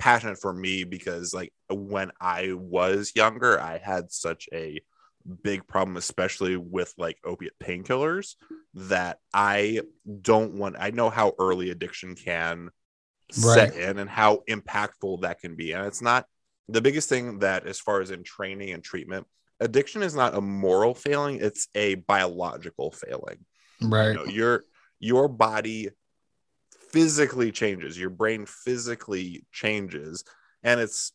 passionate 0.00 0.40
for 0.40 0.52
me 0.52 0.84
because 0.84 1.34
like 1.34 1.52
when 1.70 2.10
I 2.20 2.54
was 2.54 3.12
younger, 3.14 3.60
I 3.60 3.78
had 3.78 4.10
such 4.12 4.48
a 4.52 4.82
big 5.42 5.66
problem, 5.68 5.96
especially 5.96 6.56
with 6.56 6.92
like 6.98 7.18
opiate 7.24 7.58
painkillers, 7.62 8.34
that 8.74 9.18
I 9.34 9.82
don't 10.22 10.54
want 10.54 10.76
I 10.78 10.90
know 10.90 11.10
how 11.10 11.34
early 11.38 11.70
addiction 11.70 12.16
can 12.16 12.70
set 13.30 13.74
in 13.74 13.98
and 13.98 14.10
how 14.10 14.42
impactful 14.48 15.22
that 15.22 15.40
can 15.40 15.54
be. 15.56 15.72
And 15.72 15.86
it's 15.86 16.02
not 16.02 16.26
the 16.68 16.80
biggest 16.80 17.08
thing 17.08 17.40
that 17.40 17.66
as 17.66 17.78
far 17.78 18.00
as 18.00 18.10
in 18.10 18.24
training 18.24 18.70
and 18.70 18.82
treatment, 18.82 19.26
addiction 19.60 20.02
is 20.02 20.14
not 20.14 20.34
a 20.34 20.40
moral 20.40 20.94
failing, 20.94 21.38
it's 21.40 21.68
a 21.74 21.96
biological 21.96 22.90
failing 22.90 23.44
Right. 23.80 24.08
you 24.08 24.14
know, 24.14 24.24
your 24.24 24.64
your 24.98 25.28
body 25.28 25.90
physically 26.92 27.52
changes 27.52 27.98
your 27.98 28.10
brain 28.10 28.46
physically 28.46 29.44
changes 29.52 30.24
and 30.62 30.80
it's 30.80 31.12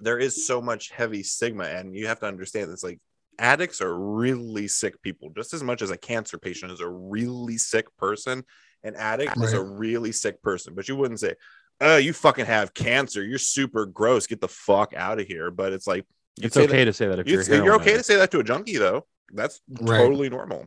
there 0.00 0.18
is 0.18 0.46
so 0.46 0.60
much 0.60 0.90
heavy 0.90 1.22
stigma 1.22 1.64
and 1.64 1.94
you 1.94 2.06
have 2.06 2.20
to 2.20 2.26
understand 2.26 2.70
it's 2.70 2.84
like 2.84 2.98
addicts 3.38 3.80
are 3.80 3.98
really 3.98 4.68
sick 4.68 5.00
people 5.02 5.30
just 5.36 5.54
as 5.54 5.62
much 5.62 5.82
as 5.82 5.90
a 5.90 5.96
cancer 5.96 6.38
patient 6.38 6.72
is 6.72 6.80
a 6.80 6.88
really 6.88 7.56
sick 7.56 7.86
person 7.96 8.42
an 8.84 8.94
addict 8.96 9.36
is 9.42 9.52
a 9.52 9.62
really 9.62 10.12
sick 10.12 10.42
person 10.42 10.74
but 10.74 10.88
you 10.88 10.96
wouldn't 10.96 11.20
say 11.20 11.34
oh 11.80 11.96
you 11.96 12.12
fucking 12.12 12.46
have 12.46 12.74
cancer 12.74 13.22
you're 13.22 13.38
super 13.38 13.86
gross 13.86 14.26
get 14.26 14.40
the 14.40 14.48
fuck 14.48 14.92
out 14.94 15.20
of 15.20 15.26
here 15.26 15.50
but 15.50 15.72
it's 15.72 15.86
like 15.86 16.04
It's 16.40 16.56
okay 16.56 16.78
that, 16.78 16.84
to 16.86 16.92
say 16.92 17.08
that 17.08 17.18
if 17.18 17.26
you're, 17.26 17.64
you're 17.64 17.76
okay 17.76 17.96
to 17.96 18.02
say 18.02 18.16
that 18.16 18.30
to 18.30 18.40
a 18.40 18.44
junkie 18.44 18.76
though. 18.76 19.06
That's 19.32 19.60
Right. 19.68 19.98
totally 19.98 20.28
normal 20.28 20.66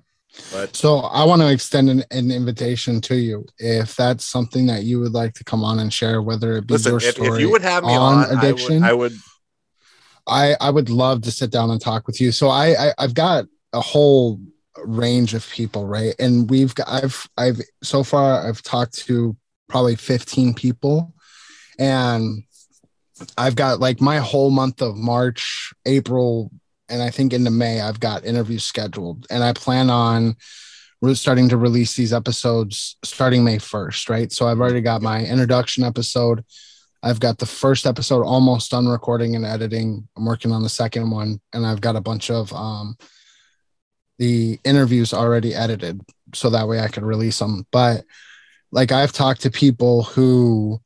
but 0.51 0.75
So 0.75 0.97
I 0.97 1.23
want 1.23 1.41
to 1.41 1.51
extend 1.51 1.89
an, 1.89 2.03
an 2.11 2.31
invitation 2.31 3.01
to 3.01 3.15
you 3.15 3.45
if 3.57 3.95
that's 3.95 4.25
something 4.25 4.65
that 4.67 4.83
you 4.83 4.99
would 4.99 5.13
like 5.13 5.33
to 5.35 5.43
come 5.43 5.63
on 5.63 5.79
and 5.79 5.93
share, 5.93 6.21
whether 6.21 6.57
it 6.57 6.67
be 6.67 6.73
Listen, 6.73 6.91
your 6.91 6.99
if, 6.99 7.15
story. 7.15 7.29
if 7.29 7.39
you 7.39 7.51
would 7.51 7.61
have 7.61 7.83
me 7.83 7.95
on 7.95 8.25
on, 8.25 8.37
addiction. 8.37 8.83
I 8.83 8.93
would, 8.93 9.13
I 10.27 10.55
I 10.59 10.69
would 10.69 10.89
love 10.89 11.21
to 11.23 11.31
sit 11.31 11.51
down 11.51 11.69
and 11.69 11.79
talk 11.79 12.07
with 12.07 12.19
you. 12.19 12.31
So 12.31 12.49
I, 12.49 12.87
I 12.87 12.93
I've 12.97 13.13
got 13.13 13.45
a 13.73 13.81
whole 13.81 14.39
range 14.77 15.33
of 15.33 15.47
people, 15.49 15.85
right? 15.85 16.15
And 16.19 16.49
we've 16.49 16.73
got 16.73 16.87
I've 16.89 17.29
I've 17.37 17.61
so 17.81 18.03
far 18.03 18.47
I've 18.47 18.61
talked 18.61 18.95
to 19.05 19.35
probably 19.69 19.95
15 19.95 20.53
people 20.53 21.13
and 21.79 22.43
I've 23.37 23.55
got 23.55 23.79
like 23.79 24.01
my 24.01 24.17
whole 24.17 24.49
month 24.51 24.81
of 24.81 24.95
March, 24.95 25.73
April, 25.85 26.51
and 26.93 27.01
I 27.01 27.09
think 27.09 27.33
into 27.33 27.49
May 27.49 27.81
I've 27.81 27.99
got 27.99 28.23
interviews 28.23 28.63
scheduled 28.63 29.25
and 29.31 29.43
I 29.43 29.51
plan 29.53 29.89
on 29.89 30.35
starting 31.13 31.49
to 31.49 31.57
release 31.57 31.95
these 31.95 32.13
episodes 32.13 32.95
starting 33.03 33.43
May 33.43 33.57
1st, 33.57 34.09
right? 34.09 34.31
So 34.31 34.47
I've 34.47 34.61
already 34.61 34.79
got 34.79 35.01
my 35.01 35.25
introduction 35.25 35.83
episode. 35.83 36.45
I've 37.01 37.19
got 37.19 37.39
the 37.39 37.45
first 37.45 37.85
episode 37.85 38.23
almost 38.23 38.71
done 38.71 38.87
recording 38.87 39.35
and 39.35 39.43
editing. 39.43 40.07
I'm 40.15 40.25
working 40.25 40.53
on 40.53 40.63
the 40.63 40.69
second 40.69 41.11
one, 41.11 41.41
and 41.51 41.65
I've 41.65 41.81
got 41.81 41.97
a 41.97 42.01
bunch 42.01 42.29
of 42.29 42.53
um, 42.53 42.95
the 44.17 44.57
interviews 44.63 45.13
already 45.13 45.53
edited, 45.53 45.99
so 46.33 46.49
that 46.51 46.69
way 46.69 46.79
I 46.79 46.87
can 46.87 47.03
release 47.03 47.39
them. 47.39 47.67
But 47.73 48.05
like 48.71 48.93
I've 48.93 49.11
talked 49.11 49.41
to 49.41 49.51
people 49.51 50.03
who 50.03 50.79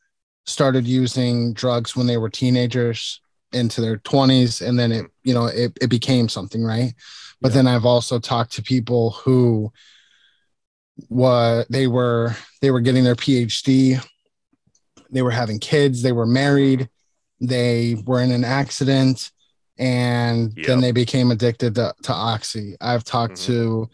started 0.47 0.87
using 0.87 1.53
drugs 1.53 1.95
when 1.95 2.07
they 2.07 2.17
were 2.17 2.29
teenagers 2.29 3.21
into 3.53 3.81
their 3.81 3.97
20s, 3.97 4.61
and 4.67 4.77
then 4.77 4.91
it 4.91 5.05
you 5.23 5.33
know 5.33 5.45
it 5.45 5.77
it 5.81 5.89
became 5.89 6.29
something, 6.29 6.63
right? 6.63 6.93
But 7.41 7.49
Yeah. 7.49 7.55
then 7.55 7.67
I've 7.67 7.85
also 7.85 8.19
talked 8.19 8.53
to 8.53 8.61
people 8.63 9.11
who 9.11 9.71
what 11.09 11.67
they 11.69 11.87
were 11.87 12.35
they 12.61 12.71
were 12.71 12.81
getting 12.81 13.03
their 13.03 13.15
PhD 13.15 14.03
they 15.09 15.21
were 15.21 15.31
having 15.31 15.57
kids. 15.59 16.01
They 16.01 16.11
were 16.11 16.25
married. 16.25 16.89
They 17.39 17.95
were 18.05 18.21
in 18.21 18.31
an 18.31 18.43
accident 18.43 19.31
and 19.77 20.51
then 20.65 20.81
they 20.81 20.91
became 20.91 21.31
addicted 21.31 21.75
to, 21.75 21.93
to 22.03 22.13
oxy. 22.13 22.75
I've 22.81 23.05
talked 23.05 23.35
Mhm. 23.35 23.45
to 23.45 23.89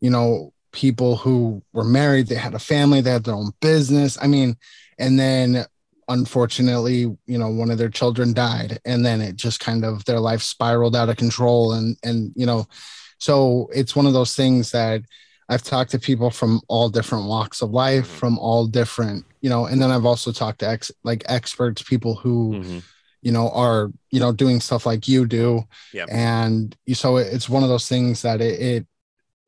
you 0.00 0.10
know 0.10 0.52
people 0.72 1.16
who 1.16 1.62
were 1.74 1.84
married. 1.84 2.28
They 2.28 2.34
had 2.36 2.54
a 2.54 2.58
family. 2.58 3.00
They 3.02 3.10
had 3.10 3.24
their 3.24 3.34
own 3.34 3.52
business. 3.60 4.16
I 4.20 4.26
mean 4.26 4.56
and 4.98 5.18
then 5.18 5.66
unfortunately 6.08 7.00
you 7.26 7.38
know 7.38 7.48
one 7.48 7.70
of 7.70 7.78
their 7.78 7.88
children 7.88 8.32
died 8.32 8.78
and 8.84 9.04
then 9.04 9.20
it 9.20 9.36
just 9.36 9.60
kind 9.60 9.84
of 9.84 10.04
their 10.04 10.20
life 10.20 10.42
spiraled 10.42 10.96
out 10.96 11.08
of 11.08 11.16
control 11.16 11.72
and 11.72 11.96
and 12.02 12.32
you 12.36 12.46
know 12.46 12.66
so 13.18 13.68
it's 13.74 13.94
one 13.96 14.06
of 14.06 14.12
those 14.12 14.34
things 14.34 14.70
that 14.72 15.02
I've 15.48 15.62
talked 15.62 15.90
to 15.92 15.98
people 15.98 16.30
from 16.30 16.60
all 16.68 16.88
different 16.88 17.26
walks 17.26 17.60
of 17.62 17.70
life, 17.70 18.06
Mhm. 18.08 18.18
from 18.18 18.38
all 18.38 18.66
different, 18.66 19.24
you 19.42 19.50
know, 19.50 19.66
and 19.66 19.80
then 19.80 19.90
I've 19.90 20.06
also 20.06 20.32
talked 20.32 20.60
to 20.60 20.68
ex 20.68 20.90
like 21.04 21.22
experts, 21.28 21.82
people 21.82 22.14
who, 22.16 22.54
Mhm. 22.54 22.82
you 23.20 23.30
know, 23.30 23.50
are, 23.50 23.92
you 24.10 24.20
know, 24.20 24.32
doing 24.32 24.58
stuff 24.60 24.86
like 24.86 25.06
you 25.06 25.26
do. 25.26 25.64
Yep. 25.92 26.08
And 26.10 26.74
you- 26.86 26.94
so 26.94 27.18
it's 27.18 27.48
one 27.48 27.62
of 27.62 27.68
those 27.68 27.86
things 27.88 28.22
that 28.22 28.40
it, 28.40 28.60
it 28.60 28.86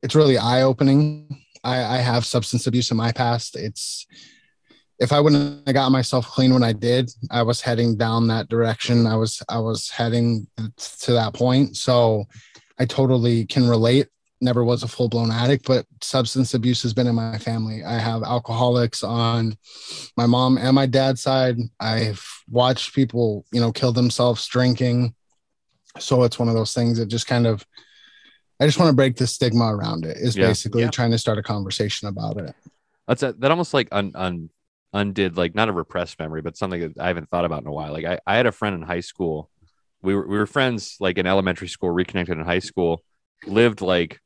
it's 0.03 0.13
really 0.15 0.37
eye 0.37 0.61
opening. 0.61 1.41
I, 1.63 1.97
I 1.97 1.97
have 1.97 2.25
substance 2.25 2.67
abuse 2.67 2.91
in 2.91 2.97
my 2.97 3.11
past. 3.11 3.55
It's 3.55 4.05
if 4.99 5.11
I 5.11 5.19
wouldn't 5.19 5.67
have 5.67 5.73
got 5.75 5.91
myself 5.91 6.27
clean 6.27 6.53
when 6.53 6.63
I 6.63 6.73
did, 6.73 7.11
I 7.29 7.43
was 7.43 7.61
heading 7.61 7.95
down 7.97 8.27
that 8.27 8.49
direction. 8.49 9.05
I 9.05 9.15
was 9.15 9.41
I 9.47 9.59
was 9.59 9.89
heading 9.89 10.47
to 10.57 11.13
that 11.13 11.33
point. 11.33 11.77
So 11.77 12.25
I 12.79 12.85
totally 12.85 13.45
can 13.45 13.67
relate 13.67 14.07
never 14.39 14.63
was 14.63 14.83
a 14.83 14.87
full 14.87 15.09
blown 15.09 15.31
addict, 15.31 15.65
but 15.65 15.85
substance 16.01 16.53
abuse 16.53 16.83
has 16.83 16.93
been 16.93 17.07
in 17.07 17.15
my 17.15 17.37
family. 17.39 17.83
I 17.83 17.97
have 17.97 18.21
alcoholics 18.21 19.03
on 19.03 19.57
my 20.15 20.27
mom 20.27 20.59
and 20.59 20.75
my 20.75 20.85
dad's 20.85 21.21
side. 21.21 21.57
I've 21.79 22.23
watched 22.47 22.93
people, 22.93 23.45
you 23.51 23.59
know, 23.59 23.71
kill 23.71 23.91
themselves 23.91 24.45
drinking. 24.45 25.15
So 25.97 26.21
it's 26.23 26.37
one 26.37 26.49
of 26.49 26.53
those 26.53 26.73
things 26.73 26.99
that 26.99 27.07
just 27.07 27.25
kind 27.25 27.47
of, 27.47 27.65
I 28.59 28.67
just 28.67 28.77
want 28.77 28.89
to 28.89 28.95
break 28.95 29.15
the 29.15 29.25
stigma 29.25 29.75
around 29.75 30.05
it. 30.05 30.17
Is 30.17 30.35
Yeah. 30.35 30.47
basically 30.49 30.83
Yeah. 30.83 30.91
trying 30.91 31.11
to 31.11 31.17
start 31.17 31.39
a 31.39 31.43
conversation 31.43 32.07
about 32.07 32.37
it. 32.37 32.53
That's 33.07 33.23
a, 33.23 33.33
that 33.33 33.49
almost 33.49 33.73
like 33.73 33.87
un, 33.91 34.11
un 34.13 34.51
undid 34.93 35.37
like 35.37 35.55
not 35.55 35.69
a 35.69 35.73
repressed 35.73 36.19
memory, 36.19 36.41
but 36.41 36.57
something 36.57 36.81
that 36.81 36.97
I 36.99 37.07
haven't 37.07 37.29
thought 37.29 37.45
about 37.45 37.61
in 37.61 37.67
a 37.67 37.71
while. 37.71 37.91
Like 37.91 38.05
I, 38.05 38.19
I 38.25 38.37
had 38.37 38.45
a 38.45 38.51
friend 38.51 38.75
in 38.75 38.81
high 38.81 39.01
school. 39.01 39.49
We 40.01 40.15
were 40.15 40.27
we 40.27 40.37
were 40.37 40.45
friends 40.45 40.97
like 40.99 41.17
in 41.17 41.25
elementary 41.25 41.67
school, 41.67 41.91
reconnected 41.91 42.37
in 42.37 42.45
high 42.45 42.59
school, 42.59 43.03
lived 43.45 43.81
like 43.81 44.19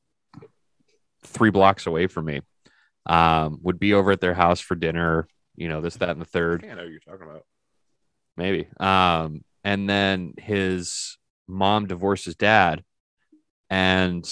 three 1.24 1.50
blocks 1.50 1.88
away 1.88 2.08
from 2.08 2.26
me. 2.26 2.42
Um, 3.06 3.60
would 3.64 3.80
be 3.80 3.94
over 3.94 4.12
at 4.12 4.22
their 4.22 4.36
house 4.36 4.60
for 4.60 4.76
dinner, 4.76 5.28
you 5.56 5.68
know, 5.68 5.82
this, 5.82 5.96
that, 5.96 6.10
and 6.10 6.22
the 6.22 6.26
third, 6.26 6.64
I 6.70 6.76
know 6.76 6.84
you're 6.84 7.00
talking 7.00 7.28
about. 7.28 7.46
maybe. 8.38 8.68
Um, 8.80 9.44
and 9.64 9.90
then 9.90 10.36
his 10.38 11.18
mom 11.48 11.88
divorced 11.88 12.26
his 12.26 12.36
dad. 12.36 12.84
And 13.72 14.24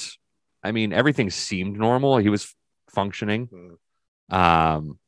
I 0.64 0.72
mean, 0.72 0.94
everything 0.94 1.32
seemed 1.32 1.80
normal. 1.80 2.18
He 2.18 2.30
was 2.30 2.54
functioning. 2.92 3.48
Hmm. 3.48 4.36
Um, 4.36 5.00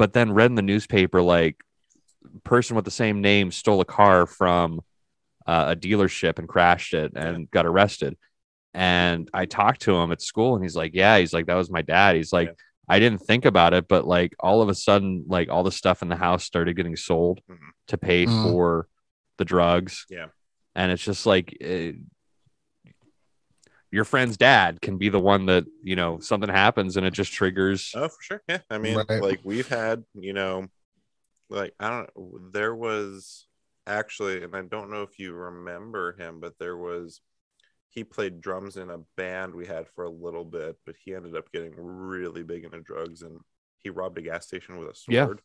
but 0.00 0.14
then 0.14 0.32
read 0.32 0.46
in 0.50 0.54
the 0.54 0.62
newspaper 0.62 1.20
like 1.20 1.56
person 2.42 2.74
with 2.74 2.86
the 2.86 2.90
same 2.90 3.20
name 3.20 3.50
stole 3.50 3.80
a 3.82 3.84
car 3.84 4.24
from 4.26 4.80
uh, 5.46 5.74
a 5.74 5.76
dealership 5.76 6.38
and 6.38 6.48
crashed 6.48 6.94
it 6.94 7.12
and 7.14 7.50
got 7.50 7.66
arrested. 7.66 8.16
And 8.72 9.28
I 9.34 9.44
talked 9.44 9.82
to 9.82 9.94
him 9.96 10.10
at 10.12 10.22
school, 10.22 10.54
and 10.54 10.62
he's 10.64 10.76
like, 10.76 10.92
"Yeah, 10.94 11.18
he's 11.18 11.32
like 11.34 11.46
that 11.46 11.54
was 11.62 11.70
my 11.70 11.82
dad." 11.82 12.16
He's 12.16 12.32
like, 12.32 12.48
Yeah. 12.48 12.54
"I 12.88 12.98
didn't 12.98 13.20
think 13.30 13.44
about 13.44 13.74
it, 13.74 13.88
but 13.88 14.06
like 14.06 14.32
all 14.40 14.62
of 14.62 14.68
a 14.70 14.74
sudden, 14.74 15.24
like 15.26 15.48
all 15.50 15.64
the 15.64 15.72
stuff 15.82 16.02
in 16.02 16.08
the 16.08 16.16
house 16.16 16.44
started 16.44 16.76
getting 16.76 16.96
sold 16.96 17.40
Mhm. 17.50 17.58
to 17.88 17.98
pay 17.98 18.26
Mm. 18.26 18.42
for 18.44 18.88
the 19.38 19.44
drugs." 19.44 20.06
Yeah. 20.08 20.28
and 20.76 20.92
it's 20.92 21.04
just 21.04 21.26
like. 21.26 21.56
eh, 21.60 21.92
your 23.90 24.04
friend's 24.04 24.36
dad 24.36 24.80
can 24.80 24.98
be 24.98 25.08
the 25.08 25.18
one 25.20 25.46
that 25.46 25.64
you 25.82 25.96
know 25.96 26.18
something 26.20 26.48
happens 26.50 26.96
and 26.96 27.06
it 27.06 27.12
just 27.12 27.32
triggers 27.32 27.92
Oh, 27.94 28.08
for 28.08 28.22
sure. 28.22 28.42
Yeah. 28.48 28.58
I 28.70 28.78
mean, 28.78 28.96
Right. 28.96 29.22
like 29.22 29.40
we've 29.44 29.68
had, 29.68 30.04
you 30.14 30.32
know, 30.32 30.66
like 31.48 31.74
I 31.80 31.90
don't 31.90 32.52
there 32.52 32.74
was 32.74 33.46
actually, 33.86 34.42
and 34.44 34.54
I 34.54 34.62
don't 34.62 34.90
know 34.90 35.02
if 35.02 35.18
you 35.18 35.32
remember 35.32 36.12
him, 36.12 36.40
but 36.40 36.58
there 36.58 36.76
was 36.76 37.20
he 37.88 38.04
played 38.04 38.40
drums 38.40 38.76
in 38.76 38.90
a 38.90 38.98
band 39.16 39.54
we 39.54 39.66
had 39.66 39.88
for 39.88 40.04
a 40.04 40.10
little 40.10 40.44
bit, 40.44 40.76
but 40.86 40.94
he 41.04 41.14
ended 41.14 41.36
up 41.36 41.50
getting 41.52 41.72
really 41.76 42.44
big 42.44 42.64
into 42.64 42.80
drugs 42.80 43.22
and 43.22 43.38
he 43.82 43.90
robbed 43.90 44.18
a 44.18 44.22
gas 44.22 44.46
station 44.46 44.76
with 44.78 44.88
a 44.88 44.94
Yeah. 45.08 45.24
sword. 45.24 45.40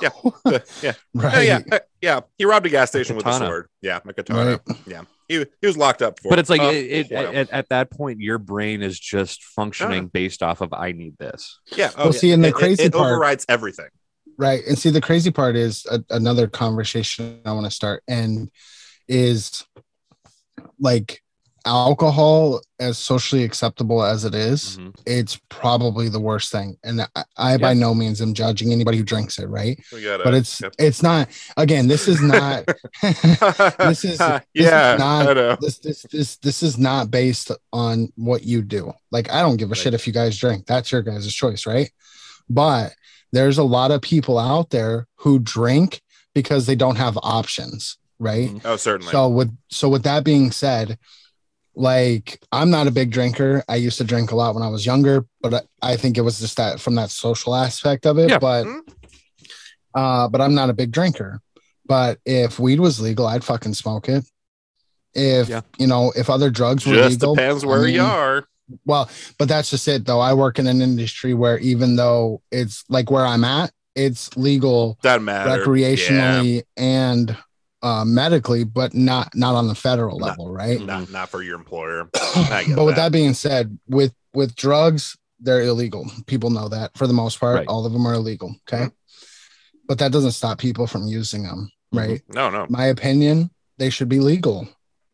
Yeah. 0.00 0.08
yeah. 0.82 0.92
right. 1.14 1.34
Oh, 1.36 1.40
yeah. 1.40 1.60
uh, 1.70 1.78
Yeah. 2.00 2.20
He 2.38 2.44
robbed 2.44 2.66
a 2.66 2.70
gas 2.70 2.90
station 2.90 3.16
with 3.16 3.26
a 3.26 3.32
sword. 3.32 3.68
Yeah. 3.82 4.00
A 4.06 4.12
katana. 4.12 4.60
Right. 4.66 4.78
Yeah. 4.86 5.02
He, 5.28 5.44
he 5.60 5.66
was 5.66 5.76
locked 5.76 6.02
up 6.02 6.18
for 6.20 6.28
but 6.30 6.38
it's 6.38 6.50
like 6.50 6.60
a 6.60 6.70
it, 6.72 7.10
it, 7.10 7.14
while. 7.14 7.36
at, 7.36 7.50
at 7.50 7.68
that 7.70 7.90
point 7.90 8.20
your 8.20 8.36
brain 8.38 8.82
is 8.82 8.98
just 9.00 9.42
functioning 9.44 10.08
based 10.08 10.42
off 10.42 10.60
of 10.60 10.74
i 10.74 10.92
need 10.92 11.16
this 11.16 11.58
yeah. 11.74 11.90
Oh, 11.96 12.04
Well, 12.04 12.06
yeah. 12.12 12.18
see, 12.18 12.32
and 12.32 12.44
the 12.44 12.48
It- 12.48 12.50
it- 12.50 12.54
crazy 12.56 12.82
it 12.84 12.92
part- 12.92 13.06
overrides 13.12 13.46
everything. 13.48 13.88
right. 14.36 14.60
And 14.68 14.78
see, 14.78 14.90
the 14.90 15.00
crazy 15.00 15.30
part 15.30 15.56
is 15.56 15.86
a, 15.90 16.02
another 16.10 16.48
conversation 16.48 17.40
I 17.46 17.52
want 17.52 17.64
to 17.64 17.70
start, 17.70 18.02
and 18.08 18.50
is 19.08 19.64
like 20.78 21.21
alcohol 21.66 22.60
as 22.80 22.98
socially 22.98 23.44
acceptable 23.44 24.02
as 24.04 24.24
it 24.24 24.34
is, 24.34 24.76
Mhm. 24.78 24.94
it's 25.06 25.40
probably 25.48 26.08
the 26.08 26.18
worst 26.20 26.50
thing 26.50 26.76
and 26.82 27.02
i, 27.16 27.24
I 27.36 27.56
by 27.56 27.74
no 27.74 27.94
means 27.94 28.20
am 28.20 28.34
judging 28.34 28.72
anybody 28.72 28.98
who 28.98 29.04
drinks 29.04 29.38
it 29.38 29.46
right 29.48 29.78
gotta, 29.90 30.24
but 30.24 30.34
it's 30.34 30.60
yep. 30.60 30.74
it's 30.78 31.02
not 31.02 31.28
again 31.56 31.86
this 31.88 32.08
is 32.08 32.20
not 32.20 32.66
this 33.02 34.04
is- 34.04 34.18
this 34.18 34.20
is 34.20 34.40
yeah, 34.54 34.96
not- 34.98 35.60
this 35.60 35.78
this 35.78 36.02
this 36.10 36.36
this 36.36 36.62
is 36.62 36.78
not 36.78 37.10
based 37.10 37.50
on 37.72 38.12
what 38.16 38.42
you 38.44 38.62
do 38.62 38.92
like 39.10 39.30
i 39.30 39.40
don't 39.42 39.56
give 39.58 39.68
a 39.68 39.72
Right. 39.72 39.78
shit 39.78 39.94
if 39.94 40.06
you 40.06 40.12
guys 40.12 40.36
drink 40.36 40.66
that's 40.66 40.90
your 40.92 41.02
guys' 41.02 41.32
choice 41.32 41.66
right 41.66 41.90
but 42.50 42.94
there's 43.32 43.58
a 43.58 43.62
lot 43.64 43.90
of 43.90 44.02
people 44.02 44.38
out 44.38 44.70
there 44.70 45.06
who 45.16 45.38
drink 45.38 46.02
because 46.34 46.66
they 46.66 46.74
don't 46.76 46.96
have 46.96 47.18
options 47.22 47.96
right 48.18 48.50
Mhm. 48.50 48.60
Oh, 48.64 48.76
certainly. 48.76 49.10
so 49.12 49.28
with 49.28 49.56
so 49.70 49.88
with 49.88 50.02
that 50.04 50.24
being 50.24 50.50
said, 50.52 50.98
like 51.74 52.38
I'm 52.52 52.70
not 52.70 52.86
a 52.86 52.90
big 52.90 53.10
drinker. 53.10 53.64
I 53.68 53.76
used 53.76 53.98
to 53.98 54.04
drink 54.04 54.30
a 54.30 54.36
lot 54.36 54.54
when 54.54 54.62
I 54.62 54.68
was 54.68 54.84
younger, 54.84 55.24
but 55.40 55.54
I, 55.54 55.60
I 55.92 55.96
think 55.96 56.18
it 56.18 56.22
was 56.22 56.38
just 56.40 56.56
that 56.58 56.80
from 56.80 56.94
that 56.96 57.10
social 57.10 57.54
aspect 57.54 58.06
of 58.06 58.18
it. 58.18 58.30
Yeah. 58.30 58.38
But 58.38 58.64
Mhm. 58.66 58.80
uh, 59.94 60.28
but 60.28 60.40
I'm 60.40 60.54
not 60.54 60.70
a 60.70 60.74
big 60.74 60.90
drinker. 60.90 61.40
But 61.86 62.18
if 62.24 62.58
weed 62.58 62.80
was 62.80 63.00
legal, 63.00 63.26
I'd 63.26 63.44
fucking 63.44 63.74
smoke 63.74 64.08
it. 64.08 64.24
If 65.14 65.48
Yeah. 65.48 65.62
you 65.78 65.86
know, 65.86 66.12
if 66.16 66.30
other 66.30 66.50
drugs 66.50 66.86
were 66.86 66.94
Just 66.94 67.20
legal, 67.20 67.34
depends 67.34 67.64
I 67.64 67.66
where 67.66 67.86
you 67.86 68.02
are. 68.02 68.44
Well, 68.86 69.10
but 69.38 69.48
that's 69.48 69.70
just 69.70 69.86
it 69.88 70.06
though. 70.06 70.20
I 70.20 70.32
work 70.34 70.58
in 70.58 70.66
an 70.66 70.80
industry 70.80 71.34
where 71.34 71.58
even 71.58 71.96
though 71.96 72.40
it's 72.50 72.84
like 72.88 73.10
where 73.10 73.26
I'm 73.26 73.44
at, 73.44 73.70
it's 73.94 74.34
legal 74.36 74.98
Doesn't 75.02 75.24
matter. 75.24 75.64
recreationally 75.66 76.62
and 76.76 77.36
uh, 77.82 78.04
medically, 78.04 78.64
but 78.64 78.94
not 78.94 79.34
not 79.34 79.54
on 79.54 79.66
the 79.68 79.74
federal 79.74 80.18
Not- 80.18 80.26
level, 80.30 80.52
right? 80.52 80.80
Not 80.80 81.10
not 81.10 81.28
for 81.28 81.42
your 81.42 81.56
employer. 81.56 82.08
I 82.14 82.64
get 82.66 82.76
but 82.76 82.84
with 82.84 82.96
that. 82.96 83.06
that 83.06 83.12
being 83.12 83.34
said, 83.34 83.78
with 83.88 84.14
with 84.34 84.54
drugs, 84.56 85.16
they're 85.40 85.62
illegal. 85.62 86.06
People 86.26 86.50
know 86.50 86.68
that 86.68 86.96
for 86.96 87.06
the 87.06 87.12
most 87.12 87.40
part. 87.40 87.56
Right. 87.56 87.68
All 87.68 87.84
of 87.84 87.92
them 87.92 88.06
are 88.06 88.14
illegal. 88.14 88.54
Okay, 88.72 88.88
but 89.88 89.98
that 89.98 90.12
doesn't 90.12 90.32
stop 90.32 90.58
people 90.58 90.86
from 90.86 91.06
using 91.06 91.42
them, 91.42 91.70
Mhm. 91.94 91.98
right? 91.98 92.22
No, 92.28 92.50
no. 92.50 92.66
My 92.70 92.86
opinion, 92.86 93.50
they 93.78 93.90
should 93.90 94.08
be 94.08 94.20
legal. 94.20 94.68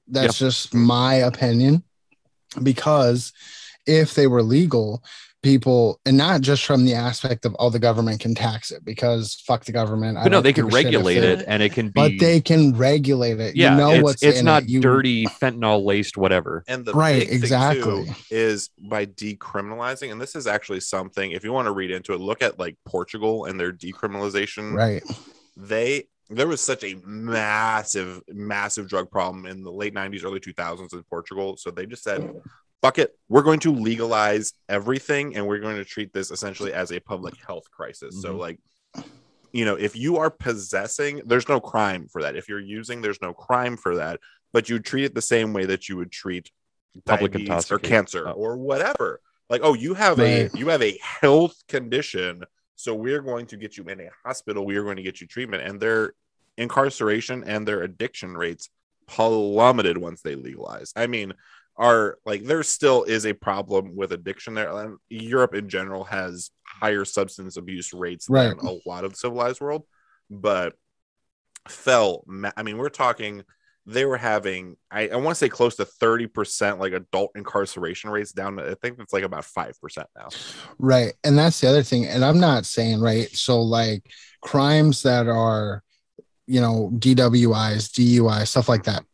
That's 0.07 0.39
just 0.39 0.73
my 0.75 1.14
opinion, 1.14 1.83
because 2.62 3.33
if 3.87 4.14
they 4.14 4.27
were 4.27 4.43
legal, 4.43 5.03
people, 5.43 6.01
and 6.05 6.16
not 6.16 6.41
just 6.41 6.64
from 6.64 6.84
the 6.84 6.95
aspect 6.95 7.45
of 7.45 7.55
oh, 7.59 7.70
the 7.70 7.78
government 7.78 8.20
can 8.20 8.34
tax 8.34 8.70
it 8.70 8.84
because 8.84 9.43
fuck 9.47 9.64
the 9.64 9.72
government. 9.72 10.18
I 10.18 10.24
But 10.24 10.32
no, 10.32 10.41
they 10.41 10.53
can 10.53 10.66
a 10.66 10.70
shit 10.70 10.80
if 10.80 10.84
regulate 10.86 11.20
they- 11.20 11.32
it, 11.34 11.45
and 11.47 11.62
it 11.62 11.72
can 11.72 11.86
be. 11.89 11.93
but 11.93 12.12
they 12.18 12.41
can 12.41 12.76
regulate 12.76 13.39
it. 13.41 13.57
yeah, 13.57 13.72
you 13.72 13.76
know 13.78 13.91
it's, 13.93 14.03
what's 14.03 14.22
it's 14.22 14.41
in 14.41 14.45
not 14.45 14.64
it. 14.64 14.68
You- 14.68 14.80
dirty 14.80 15.26
fentanyl 15.26 15.84
laced 15.84 16.16
whatever. 16.16 16.64
And 16.68 16.84
the 16.84 16.93
Right, 16.93 17.20
big 17.20 17.28
thing, 17.28 17.39
exactly. 17.39 18.07
too, 18.07 18.12
is 18.30 18.70
by 18.78 19.07
decriminalizing, 19.07 20.11
and 20.12 20.20
this 20.20 20.34
is 20.34 20.47
actually 20.47 20.80
something. 20.80 21.32
If 21.32 21.45
you 21.45 21.53
want 21.53 21.66
to 21.66 21.72
read 21.72 21.91
into 21.91 22.12
it, 22.14 22.20
look 22.20 22.43
at 22.43 22.59
like 22.59 22.76
Portugal 22.86 23.45
and 23.45 23.59
their 23.59 23.72
decriminalization. 23.72 24.74
Right. 24.74 25.03
They 25.57 26.09
there 26.30 26.47
was 26.47 26.61
such 26.61 26.84
a 26.84 26.95
massive, 27.07 28.20
massive 28.28 28.86
drug 28.86 29.11
problem 29.11 29.47
in 29.47 29.62
the 29.62 29.72
late 29.72 29.95
'90s, 29.95 30.24
early 30.24 30.41
2000s 30.41 30.93
in 30.93 31.03
Portugal. 31.05 31.57
So 31.57 31.70
they 31.70 31.86
just 31.86 32.03
said, 32.03 32.30
"Fuck 32.83 32.99
it, 32.99 33.18
we're 33.29 33.43
going 33.43 33.61
to 33.61 33.72
legalize 33.72 34.53
everything, 34.68 35.37
and 35.37 35.47
we're 35.47 35.59
going 35.61 35.76
to 35.76 35.85
treat 35.85 36.12
this 36.12 36.31
essentially 36.31 36.72
as 36.72 36.93
a 36.93 37.01
public 37.01 37.35
health 37.47 37.70
crisis." 37.70 38.20
So 38.22 38.35
Mhm. 38.35 38.39
like. 38.39 38.61
You 39.51 39.64
know, 39.64 39.76
if 39.76 39.97
you 39.97 40.18
are 40.18 40.29
possessing, 40.29 41.22
there's 41.24 41.49
no 41.49 41.59
crime 41.59 42.07
for 42.07 42.20
that. 42.20 42.37
If 42.37 42.51
you're 42.51 42.61
using, 42.61 43.01
there's 43.01 43.22
no 43.22 43.33
crime 43.33 43.79
for 43.79 43.97
that. 43.97 44.20
But 44.53 44.68
you 44.68 44.79
treat 44.79 45.05
it 45.05 45.14
the 45.14 45.22
same 45.22 45.55
way 45.55 45.64
that 45.64 45.89
you 45.89 45.97
would 45.97 46.12
treat 46.12 46.51
Public 47.07 47.33
diabetes 47.33 47.72
or 47.72 47.79
cancer 47.79 48.29
Oh. 48.29 48.33
or 48.33 48.59
whatever. 48.59 49.22
Like, 49.49 49.62
oh, 49.64 49.72
you 49.72 49.95
have 49.95 50.20
a 50.20 50.51
you 50.55 50.68
have 50.68 50.83
a 50.83 50.99
health 51.01 51.57
condition, 51.66 52.45
so 52.76 52.95
we're 52.95 53.22
going 53.22 53.47
to 53.47 53.57
get 53.57 53.79
you 53.79 53.85
in 53.85 54.01
a 54.01 54.11
hospital. 54.22 54.66
We 54.66 54.76
are 54.76 54.83
going 54.85 54.97
to 54.99 55.03
get 55.03 55.22
you 55.22 55.26
treatment, 55.26 55.62
and 55.62 55.81
their 55.81 56.12
incarceration 56.59 57.43
and 57.45 57.66
their 57.66 57.83
addiction 57.83 58.37
rates 58.37 58.68
plummeted 59.07 59.97
once 59.97 60.20
they 60.20 60.35
legalized. 60.35 60.93
I 60.95 61.07
mean, 61.07 61.33
are 61.79 62.18
like 62.26 62.43
there 62.45 62.62
still 62.64 63.05
is 63.05 63.24
a 63.24 63.33
problem 63.33 63.95
with 63.97 64.12
addiction 64.12 64.55
there. 64.55 64.70
And 64.76 64.99
Europe 65.09 65.55
in 65.55 65.68
general 65.68 66.05
has 66.05 66.51
higher 66.66 67.05
substance 67.05 67.57
abuse 67.57 67.93
rates 67.95 68.29
Right. 68.29 68.49
than 68.57 68.66
a 68.66 68.76
lot 68.87 69.05
of 69.05 69.12
the 69.12 69.16
civilized 69.16 69.61
world, 69.61 69.85
but 70.29 70.74
fell. 71.68 72.24
ma- 72.26 72.53
I 72.57 72.62
mean, 72.62 72.79
we're 72.79 72.89
talking 72.89 73.45
they 73.87 74.05
were 74.05 74.18
having 74.18 74.76
I, 74.91 75.09
I 75.09 75.16
want 75.16 75.31
to 75.31 75.39
say 75.39 75.49
close 75.49 75.76
to 75.76 75.85
30% 75.87 76.79
like 76.79 76.93
adult 76.93 77.31
incarceration 77.35 78.11
rates 78.11 78.33
down 78.33 78.57
to 78.57 78.70
I 78.70 78.74
think 78.74 78.99
it's 78.99 79.12
like 79.14 79.24
about 79.24 79.45
5% 79.45 79.72
now. 80.16 80.29
Right. 80.79 81.14
And 81.24 81.39
that's 81.39 81.61
the 81.61 81.68
other 81.68 81.83
thing. 81.83 82.05
And 82.07 82.24
I'm 82.24 82.41
not 82.41 82.66
saying, 82.66 83.01
right. 83.01 83.31
So, 83.35 83.62
like 83.62 84.05
crimes 84.43 85.05
that 85.05 85.26
are, 85.29 85.83
you 86.47 86.61
know, 86.61 86.91
DWIs, 86.97 87.89
DUI, 87.93 88.47
stuff 88.47 88.68
like 88.68 88.85
that, 88.85 89.05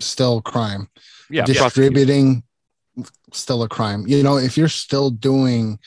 still 0.00 0.42
crime. 0.42 0.88
Yeah. 1.30 1.44
Distributing, 1.44 2.42
still 3.32 3.62
a 3.62 3.68
crime. 3.68 4.06
You 4.06 4.22
know, 4.22 4.36
if 4.38 4.56
you're 4.56 4.68
still 4.68 5.10
doing, 5.10 5.78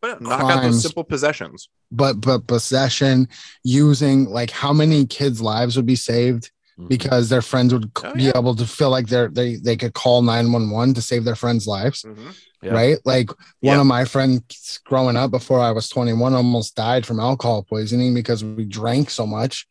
But 0.00 0.20
knock 0.20 0.40
out 0.42 0.62
those 0.62 0.82
simple 0.82 1.04
possessions. 1.04 1.68
but, 1.90 2.20
but 2.20 2.46
possession, 2.46 3.28
using, 3.64 4.26
like 4.26 4.50
how 4.50 4.72
many 4.72 5.06
kids' 5.06 5.40
lives 5.40 5.76
would 5.76 5.86
be 5.86 5.96
saved 5.96 6.50
Mhm. 6.78 6.88
because 6.88 7.28
their 7.28 7.42
friends 7.42 7.72
would 7.72 7.90
Oh, 8.02 8.14
be 8.14 8.24
yeah. 8.24 8.32
able 8.36 8.54
to 8.56 8.66
feel 8.66 8.90
like 8.90 9.08
they're, 9.08 9.28
they, 9.28 9.56
they 9.56 9.76
could 9.76 9.92
call 9.94 10.22
911 10.22 10.94
to 10.94 11.02
save 11.02 11.24
their 11.24 11.36
friends' 11.36 11.66
lives. 11.66 12.02
Mhm. 12.02 12.34
Yeah. 12.62 12.72
right? 12.72 12.98
Like 13.06 13.30
one 13.30 13.76
Yeah. 13.76 13.80
of 13.80 13.86
my 13.86 14.04
friends 14.04 14.80
growing 14.84 15.16
up 15.16 15.30
before 15.30 15.60
I 15.60 15.70
was 15.70 15.88
21 15.88 16.34
almost 16.34 16.74
died 16.74 17.06
from 17.06 17.18
alcohol 17.18 17.62
poisoning 17.62 18.12
because 18.12 18.44
we 18.44 18.66
drank 18.66 19.08
so 19.08 19.26
much, 19.26 19.66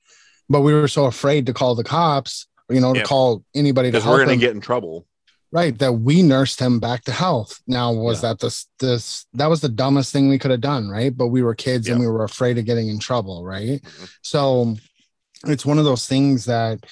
but 0.49 0.61
we 0.61 0.73
were 0.73 0.87
so 0.87 1.05
afraid 1.05 1.45
to 1.45 1.53
call 1.53 1.75
the 1.75 1.83
cops, 1.83 2.47
you 2.67 2.79
know, 2.81 2.95
to 2.95 3.03
call 3.03 3.43
anybody 3.53 3.91
to 3.91 4.01
help 4.01 4.15
we're 4.17 4.23
him, 4.23 4.29
to 4.29 4.37
get 4.37 4.55
in 4.55 4.59
trouble. 4.61 5.05
Right? 5.51 5.77
That 5.79 5.93
we 5.93 6.21
nursed 6.21 6.59
him 6.59 6.79
back 6.79 7.03
to 7.05 7.11
health. 7.11 7.59
Now, 7.67 7.91
was 7.91 8.21
Yeah. 8.21 8.29
that 8.29 8.39
this 8.39 8.67
this 8.79 9.25
that 9.33 9.49
was 9.49 9.61
the 9.61 9.69
dumbest 9.69 10.11
thing 10.13 10.29
we 10.29 10.39
could 10.39 10.51
have 10.51 10.61
done, 10.61 10.89
right? 10.89 11.15
But 11.15 11.27
we 11.27 11.41
were 11.43 11.55
kids 11.55 11.87
and 11.87 11.99
we 11.99 12.07
were 12.07 12.23
afraid 12.23 12.57
of 12.57 12.65
getting 12.65 12.87
in 12.89 12.99
trouble, 12.99 13.43
right? 13.43 13.81
Mhm. 13.81 14.09
So 14.21 14.75
it's 15.45 15.65
one 15.65 15.79
of 15.79 15.85
those 15.85 16.05
things 16.05 16.45
that 16.45 16.85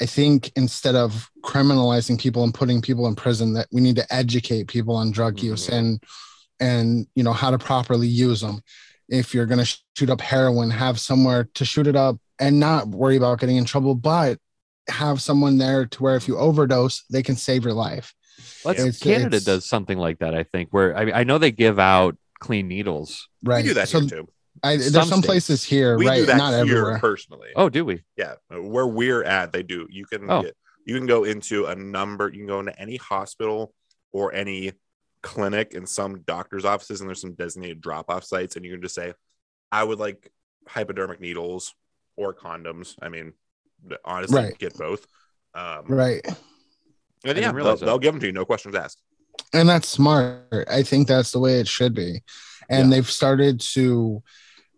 I 0.00 0.06
think 0.06 0.52
instead 0.56 0.94
of 0.94 1.30
criminalizing 1.42 2.18
people 2.20 2.44
and 2.44 2.52
putting 2.52 2.82
people 2.82 3.06
in 3.06 3.14
prison, 3.16 3.54
that 3.54 3.66
we 3.72 3.80
need 3.80 3.96
to 3.96 4.14
educate 4.14 4.68
people 4.68 4.94
on 4.94 5.10
drug 5.10 5.40
use 5.42 5.66
Mhm. 5.68 5.72
and 5.72 6.00
and 6.60 7.06
you 7.14 7.22
know 7.22 7.32
how 7.34 7.50
to 7.50 7.58
properly 7.58 8.08
use 8.08 8.40
them. 8.40 8.60
If 9.08 9.34
you're 9.34 9.46
gonna 9.46 9.66
shoot 9.96 10.10
up 10.10 10.20
heroin, 10.20 10.70
have 10.70 10.98
somewhere 10.98 11.48
to 11.54 11.64
shoot 11.64 11.86
it 11.86 11.96
up 11.96 12.18
and 12.38 12.58
not 12.60 12.88
worry 12.88 13.16
about 13.16 13.40
getting 13.40 13.56
in 13.56 13.64
trouble, 13.66 13.94
but 13.94 14.38
have 14.88 15.20
someone 15.20 15.58
there 15.58 15.86
to 15.86 16.02
where 16.02 16.16
if 16.16 16.28
you 16.28 16.38
overdose, 16.38 17.04
they 17.10 17.22
can 17.22 17.36
save 17.36 17.64
your 17.64 17.72
life. 17.74 18.14
Let's- 18.64 18.80
It's- 18.80 18.98
Canada 18.98 19.36
it's- 19.36 19.44
does 19.44 19.66
something 19.66 19.98
like 19.98 20.18
that, 20.20 20.34
I 20.34 20.42
think, 20.44 20.70
where 20.70 20.96
I, 20.96 21.20
I 21.20 21.24
know 21.24 21.38
they 21.38 21.50
give 21.50 21.78
out 21.78 22.16
clean 22.38 22.68
needles. 22.68 23.28
Right. 23.42 23.62
We 23.64 23.68
do 23.70 23.74
that 23.74 23.88
so 23.88 24.00
here 24.00 24.08
too. 24.08 24.28
I, 24.62 24.76
there's 24.76 24.92
Some 24.92 25.02
some 25.08 25.18
states. 25.18 25.26
places 25.26 25.64
here, 25.64 25.98
We 25.98 26.06
right? 26.08 26.16
do 26.20 26.26
that 26.26 26.36
Not 26.38 26.50
here 26.52 26.60
everywhere. 26.60 26.98
personally. 26.98 27.48
Oh, 27.56 27.68
do 27.68 27.84
we? 27.84 28.02
Yeah, 28.16 28.34
where 28.48 28.86
we're 28.86 29.22
at, 29.22 29.52
they 29.52 29.62
do. 29.62 29.86
You 29.90 30.06
can 30.06 30.30
Oh. 30.30 30.42
get, 30.42 30.56
you 30.86 30.94
can 30.96 31.06
go 31.06 31.24
into 31.24 31.66
a 31.66 31.74
number. 31.74 32.28
You 32.30 32.38
can 32.38 32.46
go 32.46 32.60
into 32.60 32.78
any 32.80 32.96
hospital 32.96 33.74
or 34.12 34.32
any 34.32 34.72
clinic 35.22 35.74
in 35.74 35.86
some 35.86 36.20
doctor's 36.22 36.64
offices, 36.64 37.00
and 37.00 37.08
there's 37.08 37.20
some 37.20 37.34
designated 37.34 37.80
drop 37.82 38.08
off 38.08 38.24
sites, 38.24 38.56
and 38.56 38.64
you 38.64 38.70
can 38.72 38.80
just 38.80 38.94
say, 38.94 39.12
"I 39.72 39.84
would 39.84 39.98
like 39.98 40.30
hypodermic 40.68 41.20
needles 41.20 41.74
or 42.16 42.32
condoms." 42.32 42.94
I 43.02 43.08
mean, 43.10 43.34
honestly, 44.04 44.36
Right. 44.42 44.58
get 44.58 44.76
both. 44.76 45.06
Um, 45.54 45.84
Right. 45.86 46.20
And 46.26 46.36
didn't 47.24 47.36
yeah, 47.42 47.48
they'll, 47.48 47.54
realize 47.54 47.80
that. 47.80 47.86
they'll 47.86 47.98
give 47.98 48.12
them 48.14 48.20
to 48.20 48.26
you, 48.26 48.32
no 48.32 48.44
questions 48.44 48.74
asked. 48.74 49.00
and 49.52 49.68
that's 49.68 49.86
smart 49.88 50.66
i 50.70 50.82
think 50.82 51.06
that's 51.06 51.30
the 51.30 51.38
way 51.38 51.60
it 51.60 51.68
should 51.68 51.94
be 51.94 52.22
and 52.70 52.88
Yeah. 52.90 52.96
they've 52.96 53.10
started 53.10 53.60
to 53.74 54.22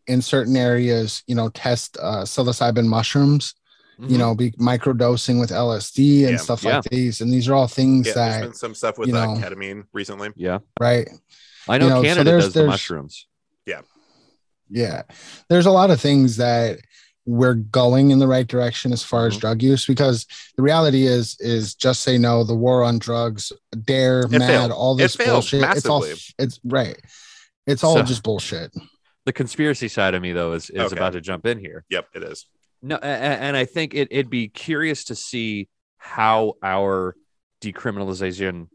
in 0.06 0.20
certain 0.20 0.56
areas 0.56 1.22
you 1.26 1.34
know 1.34 1.48
test 1.50 1.96
uh, 2.00 2.22
psilocybin 2.24 2.86
mushrooms 2.86 3.54
Mhm. 4.00 4.10
you 4.10 4.18
know 4.18 4.34
be 4.34 4.50
microdosing 4.52 5.38
with 5.40 5.50
lsd 5.50 6.22
and 6.24 6.32
Yeah. 6.32 6.36
stuff 6.38 6.64
Yeah. 6.64 6.76
like 6.76 6.84
these 6.84 7.20
and 7.20 7.32
these 7.32 7.48
are 7.48 7.54
all 7.54 7.68
things 7.68 8.06
Yeah, 8.08 8.14
there's 8.14 8.34
that 8.34 8.40
been 8.42 8.54
some 8.54 8.74
stuff 8.74 8.98
with 8.98 9.08
you 9.08 9.16
uh, 9.16 9.26
know- 9.26 9.40
ketamine 9.40 9.84
recently. 9.92 10.30
yeah, 10.36 10.58
right 10.80 11.08
I 11.68 11.78
know, 11.78 11.84
You 11.84 11.90
know, 11.90 11.96
so 12.02 12.02
Canada 12.08 12.24
there's- 12.30 12.44
does 12.44 12.52
the 12.54 12.58
there's- 12.60 12.70
mushrooms. 12.72 13.26
yeah 14.70 15.02
there's 15.48 15.66
a 15.66 15.70
lot 15.70 15.90
of 15.90 16.00
things 16.00 16.36
that 16.36 16.78
we're 17.30 17.52
going 17.54 18.10
in 18.10 18.18
the 18.18 18.26
right 18.26 18.46
direction 18.46 18.90
as 18.90 19.02
far 19.02 19.26
as 19.26 19.36
Mhm. 19.36 19.40
drug 19.40 19.62
use 19.62 19.84
because 19.84 20.24
the 20.56 20.62
reality 20.62 21.06
is 21.06 21.36
is 21.40 21.74
just 21.74 22.00
say 22.00 22.16
no 22.16 22.42
the 22.42 22.54
war 22.54 22.82
on 22.82 22.98
drugs 22.98 23.52
dare 23.84 24.20
It 24.20 24.30
mad 24.30 24.46
failed. 24.46 24.72
all 24.72 24.94
this 24.94 25.14
failed 25.14 25.34
bullshit 25.34 25.62
it's 25.76 25.84
all 25.84 26.00
massively. 26.00 26.34
it's 26.38 26.58
right 26.64 26.98
it's 27.66 27.84
all 27.84 27.96
So- 27.96 28.02
just 28.02 28.22
bullshit 28.22 28.72
The 29.26 29.32
conspiracy 29.34 29.88
side 29.88 30.14
of 30.14 30.22
me 30.22 30.32
though 30.32 30.54
is 30.54 30.70
is 30.70 30.80
Okay. 30.80 30.96
about 30.96 31.12
to 31.12 31.20
jump 31.20 31.44
in 31.44 31.58
here. 31.58 31.84
Yep, 31.90 32.06
it 32.14 32.22
is. 32.22 32.46
No, 32.80 32.96
a- 32.96 32.98
a- 33.06 33.38
and 33.46 33.58
I 33.58 33.66
think 33.66 33.92
it, 33.92 34.08
it'd 34.10 34.30
be 34.30 34.48
curious 34.48 35.04
to 35.04 35.14
see 35.14 35.68
how 35.98 36.54
our 36.62 37.14
decriminalization. 37.60 38.68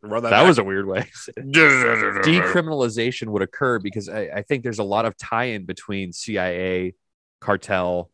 Run 0.00 0.22
That 0.22 0.30
back. 0.30 0.46
was 0.46 0.56
a 0.58 0.64
weird 0.64 0.86
way. 0.86 1.10
Decriminalization 1.38 3.28
would 3.28 3.42
occur 3.42 3.78
because 3.78 4.08
I, 4.08 4.30
I 4.36 4.42
think 4.42 4.62
there's 4.62 4.78
a 4.78 4.84
lot 4.84 5.04
of 5.04 5.16
tie-in 5.16 5.64
between 5.66 6.12
CIA, 6.12 6.94
cartel, 7.40 8.10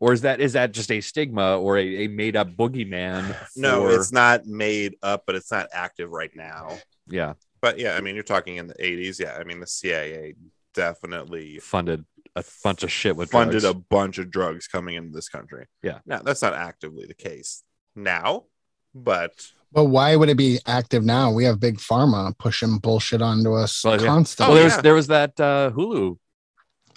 or 0.00 0.12
is 0.12 0.22
that 0.22 0.40
is 0.40 0.52
that 0.54 0.72
just 0.72 0.90
a 0.90 1.00
stigma 1.00 1.58
or 1.58 1.78
a, 1.78 2.04
a 2.04 2.06
made-up 2.08 2.50
boogeyman? 2.56 3.36
No, 3.56 3.88
it's 3.88 4.12
not 4.12 4.46
made 4.46 4.96
up, 5.02 5.24
but 5.26 5.34
it's 5.36 5.50
not 5.50 5.68
active 5.72 6.10
right 6.10 6.34
now. 6.34 6.76
yeah 7.08 7.34
But 7.62 7.78
yeah, 7.78 7.96
I 7.96 8.00
mean, 8.00 8.14
you're 8.14 8.24
talking 8.24 8.56
in 8.56 8.66
the 8.66 8.74
80s. 8.74 9.18
Yeah, 9.20 9.36
I 9.38 9.44
mean, 9.44 9.60
the 9.60 9.66
CIA 9.66 10.34
definitely 10.74 11.58
funded 11.60 12.04
a 12.36 12.42
bunch 12.64 12.82
of 12.82 12.90
shit 12.90 13.14
with 13.16 13.30
funded 13.30 13.60
drugs. 13.60 13.64
a 13.76 13.78
bunch 13.78 14.18
of 14.18 14.30
drugs 14.30 14.66
coming 14.66 14.96
into 14.96 15.12
this 15.12 15.28
country. 15.28 15.66
Yeah. 15.82 16.00
Now, 16.04 16.18
that's 16.18 16.42
not 16.42 16.54
actively 16.54 17.06
the 17.06 17.14
case 17.14 17.62
now, 17.94 18.44
but 18.92 19.32
But 19.72 19.84
why 19.84 20.16
would 20.16 20.28
it 20.28 20.36
be 20.36 20.58
active 20.66 21.04
now? 21.04 21.30
We 21.32 21.44
have 21.44 21.60
big 21.60 21.78
pharma 21.78 22.36
pushing 22.36 22.78
bullshit 22.78 23.22
onto 23.22 23.54
us 23.54 23.84
Well, 23.84 24.00
yeah. 24.00 24.06
constantly. 24.06 24.54
well, 24.54 24.54
there 24.62 24.68
yeah. 24.68 24.76
was 24.76 24.82
there 24.82 24.94
was 24.94 25.06
that 25.06 25.38
uh, 25.40 25.70
Hulu 25.70 26.18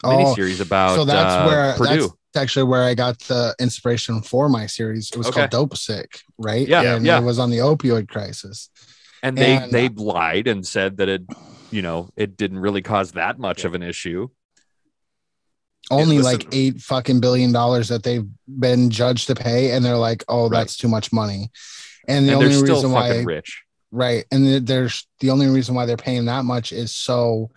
Oh, 0.03 0.35
about 0.61 0.95
so 0.95 1.05
that's 1.05 1.33
uh, 1.33 1.45
where 1.45 1.73
Purdue. 1.75 2.01
that's 2.33 2.43
actually 2.43 2.63
where 2.65 2.83
I 2.83 2.93
got 2.93 3.19
the 3.19 3.55
inspiration 3.59 4.21
for 4.21 4.47
my 4.49 4.65
series. 4.67 5.09
It 5.11 5.17
was 5.17 5.27
Okay. 5.27 5.47
called 5.47 5.69
Dopesick, 5.71 6.21
right? 6.37 6.67
Yeah, 6.67 6.95
and 6.95 7.05
yeah. 7.05 7.19
it 7.19 7.23
was 7.23 7.39
on 7.39 7.49
the 7.49 7.57
opioid 7.59 8.07
crisis. 8.07 8.69
and 9.23 9.37
they 9.37 9.57
and- 9.57 9.71
they 9.71 9.89
lied 9.89 10.47
and 10.47 10.65
said 10.65 10.97
that 10.97 11.09
it 11.09 11.23
you 11.71 11.81
know 11.81 12.09
it 12.15 12.37
didn't 12.37 12.59
really 12.59 12.81
cause 12.81 13.13
that 13.13 13.39
much 13.39 13.65
of 13.65 13.73
an 13.73 13.81
issue 13.83 14.27
Only 15.89 16.17
listen- 16.19 16.31
like 16.39 16.47
eight 16.51 16.81
fucking 16.81 17.19
billion 17.21 17.51
dollars 17.51 17.87
that 17.89 18.03
they've 18.03 18.27
been 18.47 18.89
judged 18.89 19.27
to 19.27 19.35
pay, 19.35 19.71
and 19.71 19.83
they're 19.85 19.97
like, 19.97 20.23
"Oh, 20.27 20.43
Right. 20.49 20.59
that's 20.59 20.75
too 20.77 20.87
much 20.89 21.11
money." 21.13 21.49
And 22.07 22.27
the 22.27 22.33
and 22.33 22.43
only 22.43 22.61
reason 22.61 22.91
why, 22.91 23.21
rich 23.23 23.63
right? 23.91 24.25
And 24.31 24.45
the- 24.45 24.59
there's 24.59 25.07
the 25.21 25.29
only 25.29 25.47
reason 25.47 25.75
why 25.75 25.85
they're 25.85 25.97
paying 25.97 26.25
that 26.25 26.43
much 26.45 26.71
is 26.73 26.93
so 26.93 27.51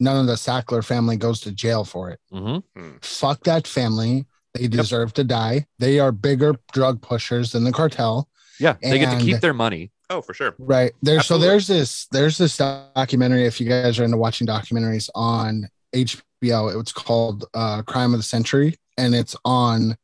none 0.00 0.16
of 0.18 0.26
the 0.26 0.34
Sackler 0.34 0.84
family 0.84 1.16
goes 1.16 1.40
to 1.42 1.52
jail 1.52 1.84
for 1.84 2.10
it. 2.10 2.18
hmm 2.32 2.58
Fuck 3.02 3.44
that 3.44 3.66
family. 3.66 4.26
They 4.54 4.66
deserve 4.66 5.12
to 5.14 5.22
die. 5.24 5.66
They 5.78 6.00
are 6.00 6.10
bigger 6.10 6.56
drug 6.72 7.00
pushers 7.02 7.52
than 7.52 7.62
the 7.64 7.70
cartel. 7.72 8.28
yeah 8.58 8.74
they 8.82 8.98
get 8.98 9.16
to 9.16 9.24
keep 9.24 9.40
their 9.40 9.54
money 9.54 9.92
oh, 10.10 10.20
for 10.22 10.34
sure. 10.34 10.54
Right. 10.58 10.92
There's 11.02 11.18
Absolutely. 11.20 11.46
so 11.46 11.50
there's 11.50 11.66
this 11.68 12.06
there's 12.10 12.36
this 12.38 12.56
documentary 12.56 13.46
if 13.46 13.60
you 13.60 13.68
guys 13.68 13.98
are 14.00 14.04
into 14.04 14.16
watching 14.16 14.46
documentaries 14.48 15.08
on 15.14 15.68
HBO. 15.94 16.80
It's 16.80 16.92
called 16.92 17.44
uh 17.54 17.82
Crime 17.82 18.12
of 18.12 18.18
the 18.18 18.24
Century 18.24 18.76
and 18.98 19.14
it's 19.14 19.36
on 19.44 19.96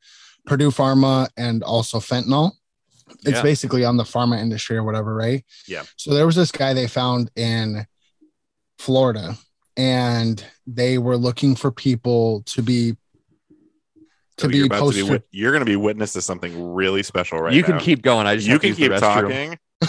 Purdue 0.47 0.71
Pharma 0.71 1.29
and 1.37 1.65
also 1.65 1.99
fentanyl. 1.99 2.53
It's 3.25 3.39
Yeah. 3.39 3.43
basically 3.43 3.85
on 3.85 3.97
the 3.97 4.05
pharma 4.05 4.39
industry 4.41 4.77
or 4.77 4.85
whatever, 4.85 5.13
right? 5.15 5.45
Yeah. 5.67 5.83
So 5.97 6.15
there 6.15 6.27
was 6.27 6.37
this 6.37 6.53
guy 6.53 6.73
they 6.73 6.87
found 6.87 7.31
in 7.37 7.87
Florida 8.79 9.37
and 9.77 10.45
they 10.67 10.99
were 10.99 11.17
looking 11.17 11.55
for 11.55 11.71
people 11.71 12.43
to 12.47 12.63
be 12.63 12.97
to 14.39 14.43
So 14.45 14.49
be 14.49 14.59
you're, 14.59 14.67
about 14.67 14.93
to 14.93 15.19
be 15.19 15.25
you're 15.31 15.53
going 15.53 15.65
to 15.65 15.71
be 15.71 15.77
witness 15.77 16.13
to 16.15 16.23
something 16.23 16.75
really 16.75 17.03
special 17.03 17.41
right 17.41 17.53
you 17.55 17.63
now. 17.63 17.69
can 17.69 17.79
keep 17.79 18.03
going 18.03 18.27
i 18.27 18.37
just 18.37 18.49
you 18.49 18.59
can 18.59 18.75
keep 18.75 18.93
talking. 18.97 19.59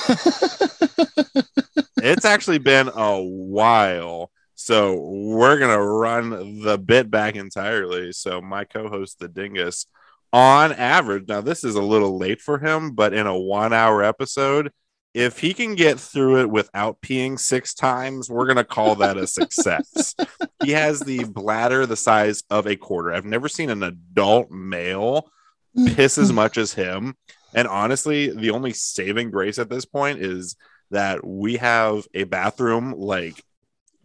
it's 1.97 2.25
actually 2.25 2.57
been 2.57 2.89
a 2.93 3.21
while. 3.21 4.31
So 4.55 4.99
we're 4.99 5.59
gonna 5.59 5.81
run 5.81 6.61
the 6.61 6.77
bit 6.77 7.11
back 7.11 7.35
entirely. 7.35 8.11
So 8.11 8.41
my 8.41 8.63
co-host 8.63 9.19
the 9.19 9.27
Dingus, 9.27 9.85
on 10.33 10.73
average, 10.73 11.27
now 11.27 11.41
this 11.41 11.63
is 11.63 11.75
a 11.75 11.81
little 11.81 12.17
late 12.17 12.41
for 12.41 12.57
him, 12.57 12.91
but 12.91 13.13
in 13.13 13.27
a 13.27 13.37
one-hour 13.37 14.03
episode, 14.03 14.71
if 15.17 15.39
he 15.39 15.51
can 15.51 15.73
get 15.73 15.99
through 15.99 16.41
it 16.41 16.49
without 16.51 17.01
peeing 17.01 17.39
six 17.39 17.73
times, 17.73 18.29
we're 18.29 18.45
gonna 18.45 18.63
call 18.63 18.93
that 18.95 19.17
a 19.17 19.25
success. 19.25 20.13
he 20.63 20.73
has 20.73 20.99
the 20.99 21.23
bladder 21.23 21.87
the 21.87 21.95
size 21.95 22.43
of 22.51 22.67
a 22.67 22.75
quarter. 22.75 23.11
I've 23.11 23.25
never 23.25 23.49
seen 23.49 23.71
an 23.71 23.81
adult 23.81 24.51
male 24.51 25.27
mm. 25.75 25.95
piss 25.95 26.19
as 26.19 26.31
much 26.31 26.59
as 26.59 26.71
him. 26.71 27.15
And 27.55 27.67
honestly, 27.67 28.29
the 28.29 28.51
only 28.51 28.73
saving 28.73 29.31
grace 29.31 29.57
at 29.57 29.71
this 29.71 29.85
point 29.85 30.19
is 30.19 30.55
that 30.91 31.25
we 31.25 31.57
have 31.57 32.05
a 32.13 32.25
bathroom 32.25 32.93
like 32.95 33.43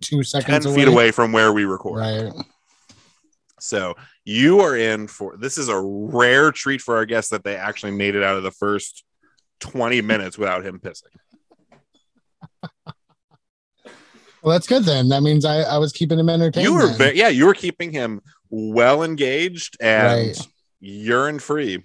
two 0.00 0.22
seconds 0.22 0.46
10 0.46 0.62
seconds 0.62 0.74
feet 0.74 0.88
away 0.88 1.10
from 1.10 1.32
where 1.32 1.52
we 1.52 1.66
record. 1.66 2.00
Right. 2.00 2.32
So 3.60 3.96
you 4.24 4.60
are 4.60 4.78
in 4.78 5.08
for 5.08 5.36
this 5.36 5.58
is 5.58 5.68
a 5.68 5.78
rare 5.78 6.52
treat 6.52 6.80
for 6.80 6.96
our 6.96 7.04
guests 7.04 7.30
that 7.32 7.44
they 7.44 7.54
actually 7.54 7.92
made 7.92 8.14
it 8.14 8.22
out 8.22 8.38
of 8.38 8.44
the 8.44 8.50
first 8.50 9.04
20 9.62 10.02
minutes 10.02 10.36
without 10.36 10.66
him 10.66 10.80
pissing. 10.80 11.04
Well, 14.42 14.52
that's 14.52 14.66
good 14.66 14.82
then. 14.84 15.08
That 15.08 15.22
means 15.22 15.44
I, 15.44 15.60
I 15.60 15.78
was 15.78 15.92
keeping 15.92 16.18
him 16.18 16.28
entertained. 16.28 16.64
You 16.64 16.74
were 16.74 16.88
then. 16.88 16.98
very, 16.98 17.16
yeah, 17.16 17.28
you 17.28 17.46
were 17.46 17.54
keeping 17.54 17.92
him 17.92 18.20
well 18.50 19.04
engaged 19.04 19.76
and 19.80 20.26
Right. 20.26 20.48
urine 20.80 21.38
free. 21.38 21.84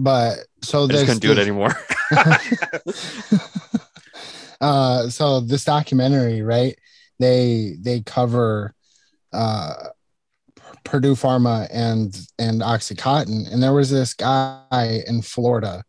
but 0.00 0.38
so 0.62 0.84
i 0.84 0.86
just 0.86 1.06
couldn't 1.06 1.22
do 1.22 1.32
it 1.32 1.38
anymore 1.38 1.70
uh 4.60 5.08
so 5.08 5.40
this 5.40 5.64
documentary 5.64 6.40
right 6.40 6.78
they 7.18 7.74
they 7.80 8.00
cover 8.02 8.72
uh 9.32 9.74
purdue 10.84 11.14
pharma 11.14 11.68
and 11.72 12.18
and 12.38 12.60
oxycontin. 12.60 13.50
And 13.52 13.62
there 13.62 13.72
was 13.72 13.90
this 13.90 14.14
guy 14.14 15.02
in 15.06 15.22
florida. 15.22 15.84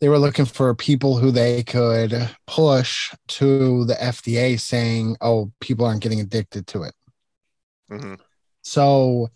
They 0.00 0.08
were 0.08 0.18
looking 0.18 0.46
for 0.46 0.74
people 0.74 1.18
who 1.18 1.30
they 1.30 1.62
could 1.62 2.28
push 2.46 3.14
to 3.28 3.84
the 3.84 3.94
fda 3.94 4.58
saying 4.58 5.16
oh 5.20 5.52
people 5.60 5.86
aren't 5.86 6.02
getting 6.02 6.20
addicted 6.20 6.66
to 6.68 6.82
it. 6.84 6.94
Mhm. 7.90 8.18
so 8.62 9.28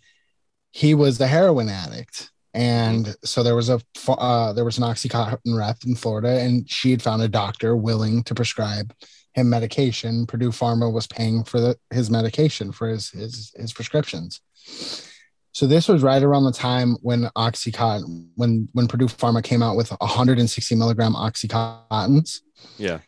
he 0.71 0.93
was 0.93 1.17
the 1.17 1.27
heroin 1.27 1.69
addict. 1.69 2.31
And 2.53 3.15
so 3.23 3.43
there 3.43 3.55
was 3.55 3.69
a 3.69 3.79
uh, 4.07 4.53
there 4.53 4.65
was 4.65 4.77
an 4.77 4.83
oxycontin 4.83 5.57
rep 5.57 5.77
in 5.85 5.95
florida 5.95 6.39
and 6.39 6.69
she 6.69 6.91
had 6.91 7.01
found 7.01 7.21
a 7.21 7.27
doctor 7.27 7.75
willing 7.75 8.23
to 8.23 8.35
prescribe 8.35 8.93
him 9.37 9.49
medication. 9.49 10.25
Purdue 10.25 10.49
pharma 10.49 10.91
was 10.91 11.07
paying 11.07 11.43
for 11.43 11.59
the, 11.59 11.77
his 11.91 12.09
medication 12.09 12.71
for 12.71 12.87
his, 12.89 13.09
his 13.11 13.53
his 13.55 13.71
prescriptions. 13.71 14.41
So 15.51 15.65
this 15.65 15.87
was 15.87 16.03
right 16.03 16.21
around 16.21 16.43
the 16.43 16.51
time 16.51 16.97
when 17.01 17.25
oxycontin 17.35 18.27
when 18.35 18.67
when 18.73 18.87
purdue 18.87 19.07
pharma 19.07 19.43
came 19.43 19.63
out 19.63 19.77
with 19.77 19.89
160 19.91 20.75
milligram 20.75 21.13
oxycontins. 21.13 22.41
Yeah. 22.77 22.99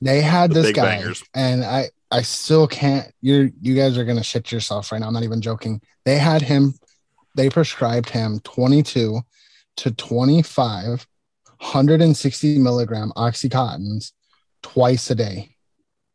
They 0.00 0.20
had 0.22 0.50
The 0.50 0.62
this 0.62 0.72
guy 0.72 0.96
bangers. 0.96 1.22
and 1.34 1.64
i 1.64 1.88
i 2.10 2.22
still 2.22 2.66
can't 2.66 3.12
you're 3.20 3.50
you 3.60 3.74
guys 3.74 3.98
are 3.98 4.04
gonna 4.04 4.22
shit 4.22 4.50
yourself 4.50 4.90
right 4.90 5.00
now. 5.00 5.08
I'm 5.08 5.14
not 5.14 5.22
even 5.22 5.40
joking. 5.40 5.80
They 6.04 6.18
had 6.18 6.42
him 6.42 6.74
they 7.36 7.50
prescribed 7.50 8.10
him 8.10 8.40
22 8.40 9.20
to 9.76 9.90
25 9.90 11.06
160 11.60 12.58
milligram 12.58 13.12
oxycontins 13.16 14.12
twice 14.62 15.10
a 15.10 15.14
day 15.14 15.56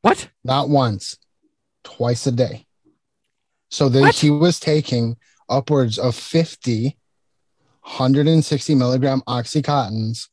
what 0.04 0.30
not 0.44 0.70
once 0.70 1.18
twice 1.84 2.28
a 2.28 2.32
day 2.32 2.66
so 3.70 3.90
then 3.90 4.04
What? 4.04 4.16
he 4.16 4.30
was 4.30 4.60
taking 4.60 5.18
upwards 5.50 5.98
of 5.98 6.14
50 6.16 6.96
160 7.82 8.76
milligram 8.76 9.22
oxycontins 9.28 10.28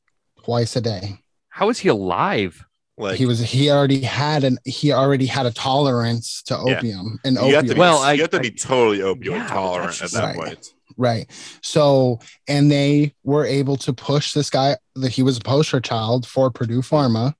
twice 0.44 0.76
a 0.76 0.80
day 0.80 1.18
how 1.48 1.68
is 1.68 1.78
he 1.78 1.88
alive 1.88 2.64
Like 2.98 3.16
he 3.16 3.26
was 3.26 3.40
he 3.40 3.70
already 3.70 4.02
had 4.02 4.44
an 4.44 4.58
he 4.64 4.92
already 4.92 5.26
had 5.26 5.46
a 5.46 5.50
tolerance 5.50 6.42
to 6.44 6.54
Yeah. 6.54 6.76
opium 6.78 7.18
and 7.24 7.36
you 7.36 7.40
have 7.42 7.50
to 7.50 7.58
opium 7.58 7.74
be, 7.74 7.80
Well, 7.80 7.98
I- 7.98 8.12
you 8.12 8.20
have 8.22 8.30
to 8.30 8.40
be 8.40 8.48
I- 8.48 8.50
totally 8.68 8.98
opioid 8.98 9.38
Yeah, 9.38 9.48
tolerant 9.48 10.02
at 10.02 10.10
that 10.12 10.24
Right. 10.24 10.36
point. 10.36 10.74
right 10.96 11.26
so 11.62 12.18
and 12.46 12.70
they 12.70 13.14
were 13.24 13.44
able 13.46 13.76
to 13.78 13.92
push 13.92 14.32
this 14.32 14.50
guy 14.50 14.76
that 14.94 15.12
he 15.12 15.22
was 15.22 15.38
a 15.38 15.40
poster 15.40 15.80
child 15.80 16.26
for 16.26 16.50
purdue 16.50 16.82
pharma 16.82 17.34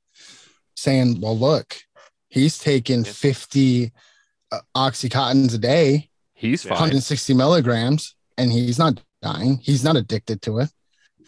saying 0.77 1.21
well 1.21 1.39
look 1.39 1.77
he's 2.31 2.59
taking 2.59 3.05
50 3.05 3.93
uh, 4.51 4.59
oxycontins 4.75 5.55
a 5.55 5.59
day 5.59 6.09
he's 6.33 6.63
fine 6.63 6.71
160 6.71 7.35
milligrams 7.35 8.17
and 8.39 8.51
he's 8.51 8.79
not 8.79 9.01
dying 9.21 9.59
he's 9.63 9.85
not 9.85 9.97
addicted 9.97 10.41
to 10.43 10.59
it 10.61 10.71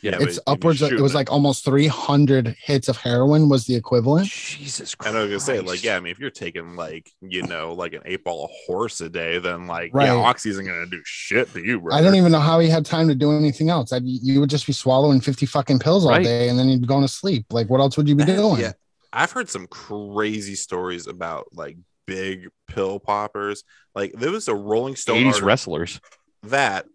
Yeah, 0.03 0.17
it's 0.21 0.39
upwards 0.47 0.81
of, 0.83 0.93
it 0.93 1.01
was 1.01 1.15
like 1.15 1.31
almost 1.31 1.65
300 1.65 2.57
hits 2.65 2.89
of 2.89 2.97
heroin 2.97 3.49
was 3.49 3.67
the 3.67 3.75
equivalent 3.75 4.29
jesus 4.29 4.95
And 5.05 5.17
I 5.17 5.21
was 5.23 5.29
gonna 5.29 5.41
say, 5.41 5.61
like, 5.61 5.85
yeah, 5.85 5.97
I 5.97 6.01
mean, 6.01 6.11
if 6.13 6.19
you're 6.19 6.31
taking 6.31 6.77
like, 6.77 7.11
you 7.21 7.43
know, 7.43 7.75
like 7.75 7.93
an 7.93 8.03
eight 8.05 8.25
ball 8.25 8.45
of 8.45 8.51
horse 8.67 9.01
a 9.01 9.09
day, 9.09 9.39
then 9.39 9.67
like, 9.67 9.91
Right. 9.93 10.07
yeah, 10.07 10.15
oxy 10.15 10.51
isn't 10.51 10.65
gonna 10.65 10.87
do 10.87 11.01
shit 11.05 11.53
to 11.55 11.61
you, 11.61 11.81
bro. 11.81 11.95
I 11.95 12.01
don't 12.03 12.15
even 12.15 12.33
know 12.33 12.41
how 12.41 12.59
he 12.61 12.69
had 12.69 12.87
time 12.87 13.09
to 13.09 13.15
do 13.15 13.33
anything 13.33 13.69
else. 13.71 13.93
I, 13.93 14.01
you 14.03 14.41
would 14.41 14.51
just 14.51 14.67
be 14.67 14.73
swallowing 14.73 15.21
50 15.21 15.47
fucking 15.47 15.79
pills 15.81 16.05
all 16.05 16.13
Right. 16.13 16.25
day 16.25 16.49
and 16.49 16.59
then 16.59 16.69
you'd 16.69 16.83
be 16.83 16.87
going 16.87 17.03
to 17.03 17.09
sleep. 17.09 17.47
Like, 17.51 17.69
what 17.71 17.81
else 17.81 17.97
would 17.97 18.09
you 18.09 18.15
be 18.17 18.25
doing? 18.25 18.61
Yeah. 18.61 18.73
I've 19.13 19.33
heard 19.33 19.49
some 19.49 19.67
crazy 19.67 20.55
stories 20.55 21.07
about 21.07 21.49
like 21.53 21.77
big 22.07 22.49
pill 22.69 22.99
poppers. 22.99 23.65
Like 23.95 24.13
there 24.13 24.31
was 24.31 24.49
a 24.49 24.55
Rolling 24.55 24.97
Stone 24.97 25.19
80s 25.19 25.27
article 25.27 25.47
wrestlers. 25.47 26.01
that 26.45 26.87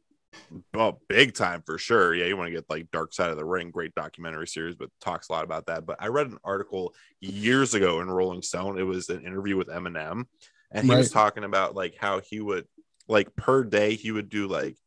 well, 0.74 1.02
big 1.08 1.34
time 1.34 1.64
for 1.66 1.78
sure. 1.78 2.14
Yeah, 2.14 2.26
you 2.26 2.38
want 2.38 2.48
to 2.48 2.54
get 2.54 2.70
like 2.70 2.92
Dark 2.92 3.14
Side 3.14 3.32
of 3.32 3.38
the 3.38 3.46
Ring, 3.46 3.72
great 3.72 3.96
documentary 3.96 4.48
series, 4.48 4.76
but 4.76 4.90
talks 5.02 5.30
a 5.30 5.32
lot 5.32 5.44
about 5.44 5.66
that. 5.68 5.86
But 5.86 5.98
I 6.00 6.08
read 6.08 6.28
an 6.28 6.38
article 6.44 6.94
years 7.20 7.74
ago 7.74 8.02
in 8.02 8.10
Rolling 8.10 8.42
Stone. 8.42 8.78
It 8.78 8.84
was 8.84 9.10
an 9.10 9.26
interview 9.26 9.58
with 9.58 9.68
Eminem, 9.68 10.26
and 10.72 10.86
he 10.86 10.96
was 10.96 11.12
talking 11.12 11.44
about 11.44 11.76
like 11.76 11.96
how 12.00 12.22
he 12.22 12.40
would 12.40 12.66
like 13.08 13.36
per 13.36 13.64
day 13.64 13.96
he 13.96 14.12
would 14.12 14.30
do 14.30 14.48
like 14.48 14.78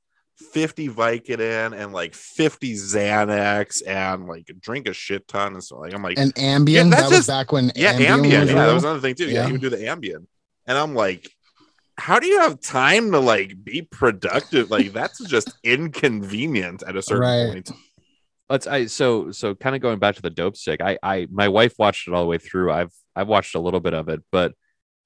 50 0.53 0.89
Vicodin 0.89 1.79
and 1.79 1.93
like 1.93 2.15
50 2.15 2.75
Xanax 2.75 3.83
and 3.87 4.27
like 4.27 4.51
drink 4.61 4.89
a 4.89 4.93
shit 4.93 5.27
ton 5.29 5.53
and 5.55 5.63
so 5.63 5.79
like 5.79 5.95
I'm 5.95 6.03
like 6.03 6.19
And 6.19 6.35
Ambien, 6.35 6.69
Yeah, 6.75 6.83
that's 6.85 7.03
that 7.11 7.17
was 7.17 7.27
back 7.27 7.53
when 7.53 7.71
yeah, 7.77 7.95
Ambien, 7.95 8.23
Ambien. 8.25 8.41
was 8.41 8.49
yeah, 8.51 8.67
that 8.67 8.75
was 8.75 8.85
another 8.85 9.01
thing 9.01 9.15
too. 9.15 9.27
Yeah. 9.27 9.33
Yeah. 9.43 9.47
he 9.47 9.53
would 9.53 9.61
do 9.61 9.71
the 9.71 9.77
Ambien, 9.79 10.27
and 10.67 10.79
I'm 10.79 10.95
like, 10.95 11.31
how 11.99 12.19
do 12.19 12.27
you 12.27 12.41
have 12.41 12.61
time 12.61 13.13
to 13.13 13.19
like 13.21 13.63
be 13.63 13.83
productive? 13.83 14.71
Like 14.71 14.93
that's 14.93 15.19
just 15.29 15.53
inconvenient 15.63 16.83
at 16.87 16.97
a 16.97 17.03
certain 17.03 17.23
Right. 17.23 17.53
point. 17.53 17.71
Let's 18.49 18.67
I 18.67 18.87
so 18.87 19.31
so 19.31 19.55
kind 19.55 19.77
of 19.77 19.83
going 19.83 19.99
back 20.01 20.17
to 20.17 20.23
the 20.23 20.31
Dopesick. 20.31 20.81
I 20.81 20.99
I 21.03 21.29
my 21.31 21.49
wife 21.49 21.75
watched 21.79 22.09
it 22.09 22.15
all 22.15 22.23
the 22.23 22.29
way 22.29 22.39
through. 22.39 22.73
I've 22.73 22.93
I've 23.15 23.29
watched 23.29 23.55
a 23.55 23.61
little 23.61 23.81
bit 23.81 23.95
of 23.95 24.09
it, 24.09 24.21
but 24.33 24.55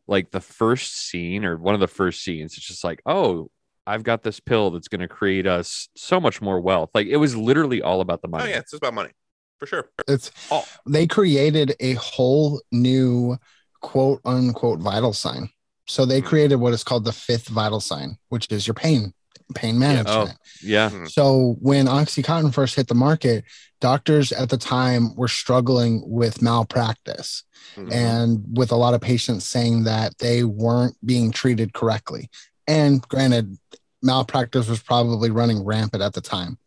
like 0.06 0.31
the 0.31 0.40
first 0.40 0.94
scene 1.09 1.44
or 1.44 1.56
one 1.56 1.74
of 1.74 1.81
the 1.81 1.86
first 1.89 2.23
scenes, 2.23 2.56
it's 2.56 2.66
just 2.66 2.85
like, 2.85 3.01
oh, 3.06 3.51
I've 3.86 4.02
got 4.02 4.23
this 4.23 4.40
pill 4.40 4.70
that's 4.70 4.89
going 4.89 5.01
to 5.02 5.09
create 5.09 5.47
us 5.47 5.89
so 5.97 6.19
much 6.20 6.40
more 6.40 6.61
wealth. 6.61 6.90
Like 6.94 7.06
it 7.06 7.16
was 7.19 7.36
literally 7.36 7.82
all 7.82 8.01
about 8.01 8.23
the 8.23 8.28
money. 8.28 8.44
Oh 8.44 8.48
yeah, 8.48 8.59
it's 8.59 8.70
just 8.70 8.82
about 8.82 8.94
money 8.94 9.11
for 9.59 9.66
sure. 9.66 9.90
It's 10.09 10.31
Oh. 10.51 10.65
they 10.86 11.06
created 11.06 11.74
a 11.81 11.94
whole 11.94 12.62
new 12.73 13.36
quote 13.81 14.20
unquote 14.24 14.81
vital 14.81 15.12
sign. 15.12 15.51
So 15.86 16.06
they 16.06 16.23
Mhm. 16.23 16.27
created 16.27 16.56
what 16.56 16.73
is 16.73 16.82
called 16.82 17.05
the 17.05 17.12
fifth 17.12 17.48
vital 17.48 17.81
sign, 17.81 18.16
which 18.31 18.47
is 18.51 18.66
your 18.66 18.74
pain 18.74 19.12
pain 19.55 19.78
management. 19.78 20.39
Yeah. 20.62 20.89
Mhm. 20.89 21.11
So 21.11 21.56
when 21.61 21.85
OxyContin 21.86 22.55
first 22.55 22.77
hit 22.77 22.89
the 22.89 22.94
market, 22.94 23.44
doctors 23.78 24.32
at 24.32 24.48
the 24.48 24.56
time 24.56 25.15
were 25.16 25.28
struggling 25.28 26.02
with 26.06 26.40
malpractice 26.40 27.43
Mhm. 27.77 27.93
and 27.93 28.44
with 28.56 28.73
a 28.73 28.77
lot 28.77 28.94
of 28.94 29.02
patients 29.02 29.44
saying 29.44 29.85
that 29.85 30.16
they 30.16 30.44
weren't 30.44 30.97
being 31.05 31.31
treated 31.31 31.74
correctly. 31.74 32.31
And 32.66 33.07
granted, 33.09 33.57
malpractice 34.03 34.69
was 34.69 34.82
probably 34.82 35.31
running 35.31 35.65
rampant 35.65 36.03
at 36.03 36.12
the 36.15 36.20
time. 36.20 36.59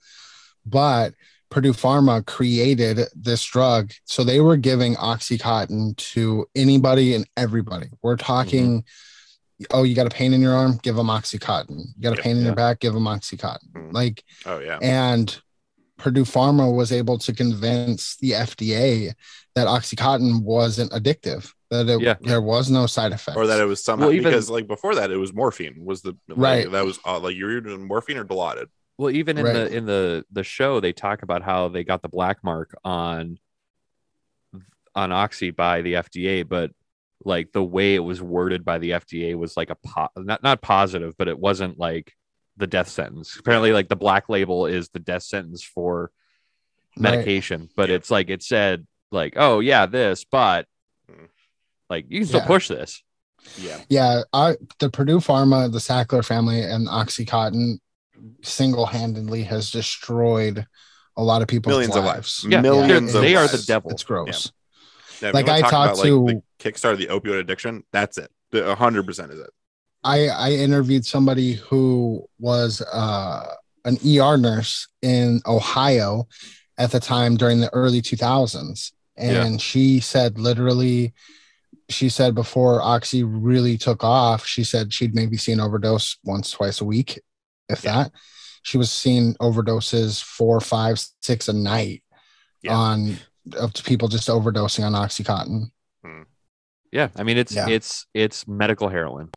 But 0.66 1.14
Purdue 1.50 1.74
Pharma 1.74 2.26
created 2.26 3.00
this 3.16 3.44
drug. 3.44 3.92
So 4.06 4.24
they 4.24 4.42
were 4.42 4.58
giving 4.58 4.96
Oxycontin 4.96 5.96
to 5.98 6.46
anybody 6.56 7.16
and 7.16 7.28
everybody. 7.38 7.88
We're 8.02 8.18
talking, 8.18 8.84
oh, 9.72 9.84
you 9.84 9.96
got 9.96 10.08
a 10.08 10.10
pain 10.12 10.34
in 10.34 10.42
your 10.42 10.54
arm? 10.54 10.78
Give 10.84 10.96
them 10.96 11.08
Oxycontin. 11.08 11.80
You 11.96 12.02
got 12.02 12.14
a 12.14 12.16
Yep. 12.18 12.24
pain 12.24 12.32
in 12.38 12.42
Yeah. 12.42 12.48
your 12.48 12.56
back? 12.56 12.80
Give 12.82 12.94
them 12.94 13.06
Oxycontin. 13.06 13.72
Mhm. 13.74 13.94
Like, 13.94 14.24
oh 14.46 14.60
yeah, 14.60 14.78
and 14.82 15.36
Purdue 15.98 16.26
Pharma 16.26 16.72
was 16.76 16.92
able 16.92 17.18
to 17.20 17.34
convince 17.34 18.18
the 18.18 18.34
FDA 18.34 19.14
that 19.56 19.68
Oxycontin 19.68 20.42
wasn't 20.44 20.92
addictive, 20.92 21.54
that 21.70 21.90
it, 21.90 22.02
Yeah. 22.02 22.16
there 22.22 22.42
was 22.42 22.70
no 22.72 22.86
side 22.88 23.12
effects. 23.12 23.36
or 23.38 23.48
that 23.48 23.60
it 23.60 23.66
was 23.66 23.84
somehow 23.84 24.08
Well, 24.08 24.16
even- 24.16 24.32
because 24.32 24.50
like 24.50 24.68
before 24.68 24.96
that 24.96 25.12
it 25.12 25.18
was 25.18 25.34
morphine 25.34 25.84
was 25.84 26.02
the 26.02 26.16
like, 26.30 26.38
Right. 26.38 26.72
that 26.72 26.86
was 26.86 27.00
uh, 27.06 27.20
like 27.20 27.36
you 27.36 27.46
were 27.46 27.60
doing 27.62 27.86
morphine 27.88 28.18
or 28.18 28.24
Dilaudid. 28.26 28.68
Well, 28.98 29.12
even 29.12 29.38
in 29.38 29.46
Right. 29.46 29.54
the 29.54 29.76
in 29.76 29.86
the 29.86 30.26
the 30.32 30.44
show, 30.44 30.80
they 30.80 30.94
talk 30.94 31.22
about 31.24 31.44
how 31.44 31.68
they 31.68 31.84
got 31.84 32.02
the 32.02 32.10
black 32.10 32.44
mark 32.44 32.74
on 32.84 33.38
on 34.96 35.12
Oxy 35.12 35.52
by 35.52 35.82
the 35.82 35.94
FDA, 35.94 36.48
but 36.48 36.72
like 37.24 37.52
the 37.52 37.64
way 37.64 37.96
it 37.96 38.00
was 38.00 38.22
worded 38.22 38.64
by 38.66 38.78
the 38.78 38.92
FDA 38.92 39.36
was 39.36 39.58
like 39.58 39.70
a 39.70 39.76
po- 39.76 40.10
not 40.16 40.42
not 40.44 40.62
positive, 40.62 41.16
but 41.18 41.28
it 41.28 41.38
wasn't 41.38 41.78
like 41.78 42.14
the 42.56 42.68
death 42.68 42.88
sentence. 42.90 43.36
Apparently, 43.38 43.72
like 43.74 43.90
the 43.90 43.96
black 43.96 44.30
label 44.30 44.66
is 44.66 44.90
the 44.90 45.00
death 45.00 45.24
sentence 45.24 45.62
for 45.64 46.12
Right. 46.96 47.12
medication, 47.12 47.70
but 47.76 47.90
Yeah. 47.90 47.96
it's 47.96 48.10
like 48.10 48.30
it 48.32 48.42
said 48.42 48.88
like, 49.12 49.34
oh 49.36 49.60
yeah, 49.60 49.86
this, 49.86 50.24
but. 50.24 50.68
Like 51.90 52.06
you 52.10 52.20
can 52.20 52.28
still 52.28 52.40
Yeah. 52.42 52.48
push 52.48 52.68
this. 52.68 53.02
Yeah, 53.58 53.80
Yeah, 53.90 54.22
I, 54.34 54.56
the 54.80 54.90
Purdue 54.90 55.20
Pharma, 55.20 55.72
the 55.72 55.78
Sackler 55.80 56.26
family, 56.26 56.62
and 56.62 56.88
Oxycontin 56.88 57.80
single-handedly 58.44 59.44
has 59.44 59.72
destroyed 59.72 60.66
a 61.16 61.24
lot 61.24 61.42
of 61.42 61.48
people's 61.48 61.72
millions 61.74 61.96
of 61.96 62.04
lives. 62.04 62.44
lives. 62.44 62.52
Yeah, 62.54 62.62
millions 62.62 63.14
they're- 63.14 63.22
of 63.22 63.26
they 63.26 63.36
are 63.36 63.48
the 63.48 63.64
devil. 63.66 63.92
It's 63.92 64.04
gross. 64.04 64.52
Yeah, 65.22 65.30
if 65.30 65.34
Like, 65.34 65.50
I 65.50 65.62
talk 65.62 65.72
talked 65.72 65.94
about, 66.00 66.06
to- 66.06 66.26
like, 66.26 66.38
the 66.60 66.72
Kickstarter 66.72 66.98
the 66.98 67.08
opioid 67.08 67.40
addiction. 67.40 67.84
That's 67.92 68.18
it. 68.18 68.32
A 68.54 68.76
hundred 68.76 69.06
percent 69.06 69.32
is 69.32 69.40
it. 69.40 69.50
I 70.04 70.28
I 70.30 70.52
interviewed 70.52 71.06
somebody 71.06 71.54
who 71.54 72.26
was 72.40 72.82
uh, 72.82 73.54
an 73.86 73.98
ER 74.06 74.38
nurse 74.38 74.88
in 75.02 75.42
Ohio 75.46 76.28
at 76.78 76.92
the 76.92 77.00
time 77.00 77.36
during 77.36 77.60
the 77.60 77.74
early 77.74 78.02
2000s, 78.02 78.92
and 79.16 79.60
she 79.62 80.00
said 80.00 80.38
literally, 80.38 81.14
she 81.90 82.10
said 82.10 82.36
before 82.36 82.82
Oxy 82.82 83.24
really 83.24 83.78
took 83.78 84.04
off, 84.04 84.46
she 84.46 84.64
said 84.64 84.94
she'd 84.94 85.16
maybe 85.16 85.38
see 85.38 85.52
an 85.52 85.60
overdose 85.62 86.18
once, 86.24 86.52
twice 86.52 86.82
a 86.82 86.86
week, 86.86 87.20
if 87.70 87.84
Yeah. 87.84 88.04
that. 88.04 88.12
She 88.64 88.78
was 88.78 88.92
seeing 88.92 89.36
overdoses 89.36 90.22
four, 90.22 90.60
five, 90.60 91.00
six 91.22 91.48
a 91.48 91.54
night 91.54 92.04
Yeah. 92.62 92.76
on 92.76 93.18
of 93.54 93.74
people 93.86 94.10
just 94.10 94.28
overdosing 94.28 94.84
on 94.86 94.92
OxyContin. 94.92 95.72
Hmm. 96.04 96.24
Yeah, 96.92 97.08
I 97.16 97.24
mean 97.24 97.38
it's 97.38 97.54
Yeah. 97.54 97.70
it's 97.70 98.06
it's 98.14 98.46
medical 98.48 98.90
heroin. 98.90 99.30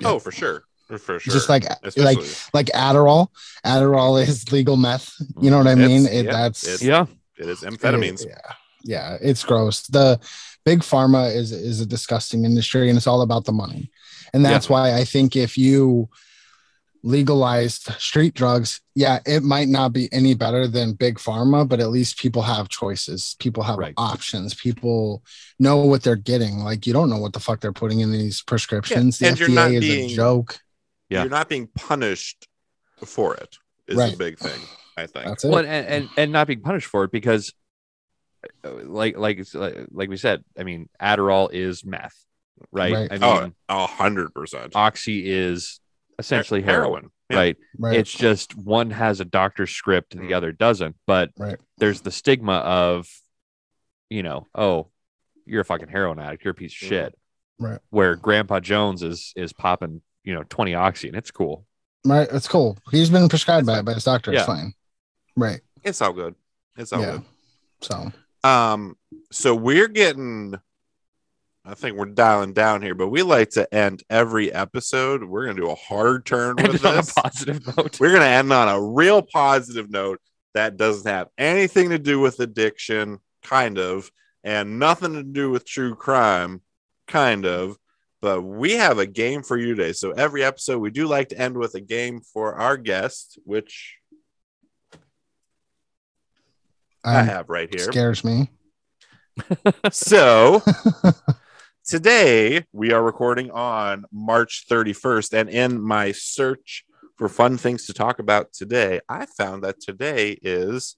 Yeah. 0.00 0.08
Oh, 0.10 0.18
for 0.18 0.30
sure, 0.32 0.64
for 0.86 0.98
sure. 0.98 1.32
Just 1.32 1.48
like 1.48 1.64
like 1.64 1.78
Especially- 2.18 2.50
like 2.52 2.66
Adderall. 2.74 3.28
Adderall 3.64 4.20
is 4.26 4.52
legal 4.52 4.76
meth. 4.76 5.14
You 5.40 5.50
know 5.50 5.56
what 5.58 5.66
I 5.66 5.74
hmm. 5.74 5.80
It's- 5.80 6.02
mean? 6.02 6.06
It, 6.12 6.24
yeah, 6.26 6.32
that's 6.32 6.64
it's- 6.64 6.82
Yeah, 6.82 7.06
it 7.38 7.48
is 7.48 7.60
amphetamines. 7.60 8.26
Yeah, 8.26 8.52
yeah, 8.84 9.16
it's 9.22 9.44
gross. 9.44 9.86
The 9.86 10.20
big 10.70 10.80
pharma 10.80 11.22
is 11.40 11.50
is 11.52 11.80
a 11.80 11.86
disgusting 11.86 12.44
industry, 12.44 12.88
and 12.88 12.96
it's 12.98 13.06
all 13.06 13.22
about 13.22 13.44
the 13.46 13.52
money. 13.64 13.90
And 14.34 14.44
that's 14.44 14.68
why 14.68 14.84
I 15.00 15.04
think 15.04 15.34
if 15.36 15.56
you 15.56 16.08
legalized 17.02 17.84
street 17.98 18.34
drugs, 18.34 18.80
yeah, 18.94 19.20
it 19.24 19.42
might 19.42 19.68
not 19.68 19.92
be 19.92 20.08
any 20.12 20.34
better 20.34 20.66
than 20.66 20.92
big 20.94 21.16
pharma, 21.18 21.66
but 21.66 21.80
at 21.80 21.90
least 21.90 22.18
people 22.18 22.42
have 22.42 22.68
choices. 22.68 23.36
People 23.38 23.62
have 23.62 23.78
Right. 23.78 23.94
options. 23.96 24.54
People 24.54 25.22
know 25.58 25.76
what 25.78 26.02
they're 26.02 26.16
getting. 26.32 26.58
Like 26.58 26.86
you 26.86 26.92
don't 26.92 27.08
know 27.08 27.18
what 27.18 27.32
the 27.32 27.40
fuck 27.40 27.60
they're 27.60 27.72
putting 27.72 28.00
in 28.00 28.10
these 28.12 28.42
prescriptions. 28.42 29.22
and 29.22 29.36
the 29.36 29.40
you're 29.40 29.48
not 29.48 29.70
FDA 29.70 29.76
is 29.76 29.80
being- 29.80 30.10
a 30.10 30.14
joke. 30.14 30.58
Yeah. 31.08 31.22
You're 31.22 31.30
not 31.30 31.48
being 31.48 31.68
punished 31.68 32.48
for 33.04 33.34
it. 33.36 33.56
Is 33.86 33.96
Right. 33.96 34.10
the 34.10 34.16
big 34.26 34.38
thing. 34.38 34.60
I 34.96 35.06
think. 35.06 35.26
That's 35.26 35.44
it. 35.44 35.50
well, 35.50 35.64
and, 35.64 35.86
and 35.94 36.08
and 36.16 36.32
not 36.32 36.48
being 36.48 36.60
punished 36.60 36.88
for 36.88 37.04
it 37.04 37.12
because, 37.12 37.52
like 38.64 39.16
like 39.16 39.40
like 39.54 39.86
like 39.90 40.08
we 40.08 40.16
said, 40.16 40.44
I 40.58 40.62
mean, 40.64 40.88
Adderall 41.00 41.50
is 41.52 41.84
meth, 41.84 42.14
right? 42.72 42.92
Right. 42.92 43.12
I 43.12 43.18
oh, 43.22 43.40
mean, 43.42 43.54
a 43.68 43.86
hundred 43.86 44.34
percent. 44.34 44.74
Oxy 44.76 45.30
is 45.30 45.80
essentially 46.18 46.62
heroin, 46.62 47.10
Yeah. 47.30 47.36
right? 47.36 47.56
right. 47.78 47.96
It's 47.96 48.12
just 48.12 48.56
one 48.56 48.90
has 48.90 49.20
a 49.20 49.24
doctor's 49.24 49.70
script 49.70 50.14
and 50.14 50.22
the 50.22 50.32
Mhm. 50.32 50.36
other 50.36 50.52
doesn't. 50.52 50.96
But 51.06 51.30
Right. 51.38 51.58
there's 51.78 52.00
the 52.00 52.10
stigma 52.10 52.54
of, 52.54 53.08
you 54.10 54.22
know, 54.22 54.46
oh, 54.54 54.88
you're 55.46 55.60
a 55.60 55.64
fucking 55.64 55.88
heroin 55.88 56.18
addict, 56.18 56.44
you're 56.44 56.52
a 56.52 56.54
piece 56.54 56.72
of 56.82 56.86
Mhm. 56.86 56.88
shit. 56.88 57.18
Right. 57.60 57.80
Where 57.90 58.14
Grandpa 58.16 58.60
Jones 58.60 59.02
is 59.02 59.32
is 59.36 59.52
popping, 59.52 60.02
you 60.24 60.34
know, 60.34 60.42
20 60.44 60.74
oxy 60.74 61.08
and 61.08 61.16
it's 61.16 61.30
cool. 61.30 61.64
right. 62.04 62.28
It's 62.32 62.48
cool. 62.48 62.78
He's 62.90 63.10
been 63.10 63.28
prescribed 63.28 63.66
by 63.66 63.80
it 63.80 63.84
by 63.84 63.94
his 63.94 64.04
doctor. 64.04 64.32
Yeah. 64.32 64.38
It's 64.38 64.46
fine. 64.46 64.72
Right. 65.36 65.60
It's 65.84 66.00
all 66.00 66.12
good. 66.12 66.34
It's 66.76 66.92
all 66.92 67.00
Yeah. 67.00 67.18
So 67.82 67.94
good. 68.04 68.12
Um, 68.44 68.96
so 69.30 69.54
we're 69.54 69.88
getting 69.88 70.54
I 71.68 71.74
think 71.74 71.98
we're 71.98 72.06
dialing 72.06 72.54
down 72.54 72.80
here, 72.80 72.94
but 72.94 73.08
we 73.08 73.22
like 73.22 73.50
to 73.50 73.72
end 73.74 74.02
every 74.08 74.50
episode. 74.50 75.22
We're 75.22 75.44
gonna 75.44 75.60
do 75.60 75.70
a 75.70 75.74
hard 75.74 76.24
turn 76.24 76.56
with 76.56 76.82
on 76.84 76.94
a 76.94 76.96
this. 76.96 77.12
positive 77.12 77.76
note. 77.76 78.00
We're 78.00 78.12
gonna 78.12 78.24
end 78.24 78.50
on 78.54 78.68
a 78.68 78.80
real 78.80 79.20
positive 79.20 79.90
note 79.90 80.18
that 80.54 80.78
doesn't 80.78 81.10
have 81.10 81.28
anything 81.36 81.90
to 81.90 81.98
do 81.98 82.20
with 82.20 82.40
addiction, 82.40 83.18
kind 83.42 83.78
of, 83.78 84.10
and 84.42 84.78
nothing 84.78 85.12
to 85.12 85.22
do 85.22 85.50
with 85.50 85.66
true 85.66 85.94
crime, 85.94 86.62
kind 87.06 87.44
of. 87.44 87.76
But 88.22 88.40
we 88.40 88.72
have 88.72 88.98
a 88.98 89.06
game 89.06 89.42
for 89.42 89.58
you 89.58 89.74
today. 89.74 89.92
So 89.92 90.12
every 90.12 90.42
episode, 90.42 90.78
we 90.78 90.90
do 90.90 91.06
like 91.06 91.28
to 91.28 91.38
end 91.38 91.58
with 91.58 91.74
a 91.74 91.80
game 91.80 92.22
for 92.22 92.54
our 92.54 92.78
guest, 92.78 93.38
which 93.44 93.97
I 97.16 97.22
have 97.22 97.48
right 97.48 97.68
here. 97.72 97.90
scares 97.90 98.24
me. 98.24 98.50
So 99.92 100.62
today 101.86 102.64
we 102.72 102.92
are 102.92 103.02
recording 103.02 103.50
on 103.50 104.04
March 104.12 104.66
31st, 104.70 105.32
and 105.38 105.48
in 105.48 105.80
my 105.80 106.12
search 106.12 106.84
for 107.16 107.28
fun 107.28 107.56
things 107.56 107.86
to 107.86 107.92
talk 107.94 108.18
about 108.18 108.52
today, 108.52 109.00
I 109.08 109.26
found 109.26 109.64
that 109.64 109.80
today 109.80 110.38
is 110.42 110.96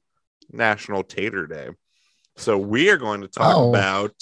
National 0.51 1.03
Tater 1.05 1.47
Day. 1.47 1.69
So 2.37 2.59
we 2.59 2.91
are 2.91 2.97
going 2.97 3.21
to 3.23 3.29
talk 3.29 3.55
Oh. 3.57 3.71
about 3.71 4.13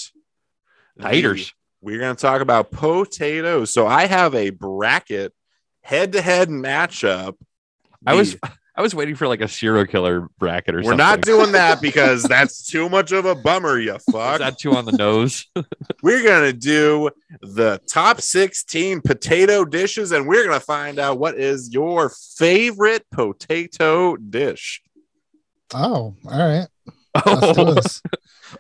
Haters. 1.00 1.52
We're 1.80 2.00
going 2.00 2.16
to 2.16 2.20
talk 2.20 2.40
about 2.40 2.72
potatoes. 2.72 3.72
So 3.72 3.86
I 3.86 4.06
have 4.06 4.34
a 4.34 4.50
bracket 4.50 5.32
head 5.82 6.12
to 6.12 6.20
head 6.20 6.48
matchup. 6.48 7.34
I 8.06 8.14
was 8.14 8.34
The- 8.34 8.50
I 8.78 8.80
was 8.80 8.94
waiting 8.94 9.16
for 9.16 9.26
like 9.26 9.40
a 9.40 9.48
serial 9.48 9.86
killer 9.86 10.28
bracket 10.38 10.76
or 10.76 10.84
something. 10.84 10.90
We're 10.90 11.04
not 11.04 11.22
doing 11.22 11.50
that 11.50 11.80
because 11.82 12.22
that's 12.22 12.64
too 12.64 12.88
much 12.88 13.10
of 13.10 13.24
a 13.24 13.34
bummer, 13.34 13.80
you 13.80 13.96
Is 13.96 14.04
fuck. 14.04 14.38
that 14.38 14.56
too 14.56 14.76
on 14.76 14.84
the 14.84 14.92
nose? 14.92 15.46
We're 16.04 16.22
going 16.22 16.44
to 16.44 16.52
do 16.52 17.10
the 17.42 17.80
top 17.88 18.20
16 18.20 19.00
potato 19.00 19.64
dishes 19.64 20.12
and 20.12 20.28
we're 20.28 20.44
going 20.44 20.58
to 20.58 20.64
find 20.64 21.00
out 21.00 21.18
what 21.18 21.36
is 21.36 21.72
your 21.72 22.12
favorite 22.36 23.04
potato 23.10 24.14
dish. 24.14 24.80
Oh, 25.74 26.14
all 26.24 26.38
right. 26.38 26.68
Let's 27.26 28.00
do 28.00 28.10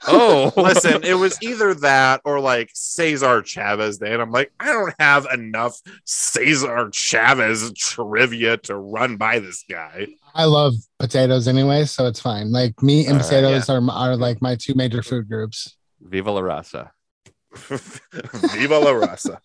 oh, 0.06 0.52
oh. 0.56 0.62
Listen, 0.62 1.02
it 1.04 1.14
was 1.14 1.40
either 1.42 1.74
that 1.74 2.20
or 2.24 2.40
like 2.40 2.70
Cesar 2.74 3.42
Chavez 3.42 3.98
Day. 3.98 4.12
And 4.12 4.22
I'm 4.22 4.30
like, 4.30 4.52
I 4.58 4.66
don't 4.66 4.94
have 4.98 5.26
enough 5.32 5.80
Cesar 6.04 6.90
Chavez 6.92 7.72
trivia 7.72 8.56
to 8.58 8.76
run 8.76 9.16
by 9.16 9.38
this 9.38 9.64
guy. 9.68 10.08
I 10.34 10.44
love 10.44 10.74
potatoes 10.98 11.48
anyway, 11.48 11.84
so 11.84 12.06
it's 12.06 12.20
fine. 12.20 12.52
Like 12.52 12.82
meat 12.82 13.06
and 13.06 13.14
All 13.14 13.18
right, 13.18 13.24
potatoes 13.24 13.68
are, 13.68 13.82
are 13.90 14.16
like 14.16 14.40
my 14.42 14.56
two 14.56 14.74
major 14.74 15.02
food 15.02 15.28
groups. 15.28 15.76
Viva 16.00 16.30
la 16.30 16.42
raza. 16.42 16.90
Viva 17.52 18.78
la 18.78 18.92
raza. 18.92 19.38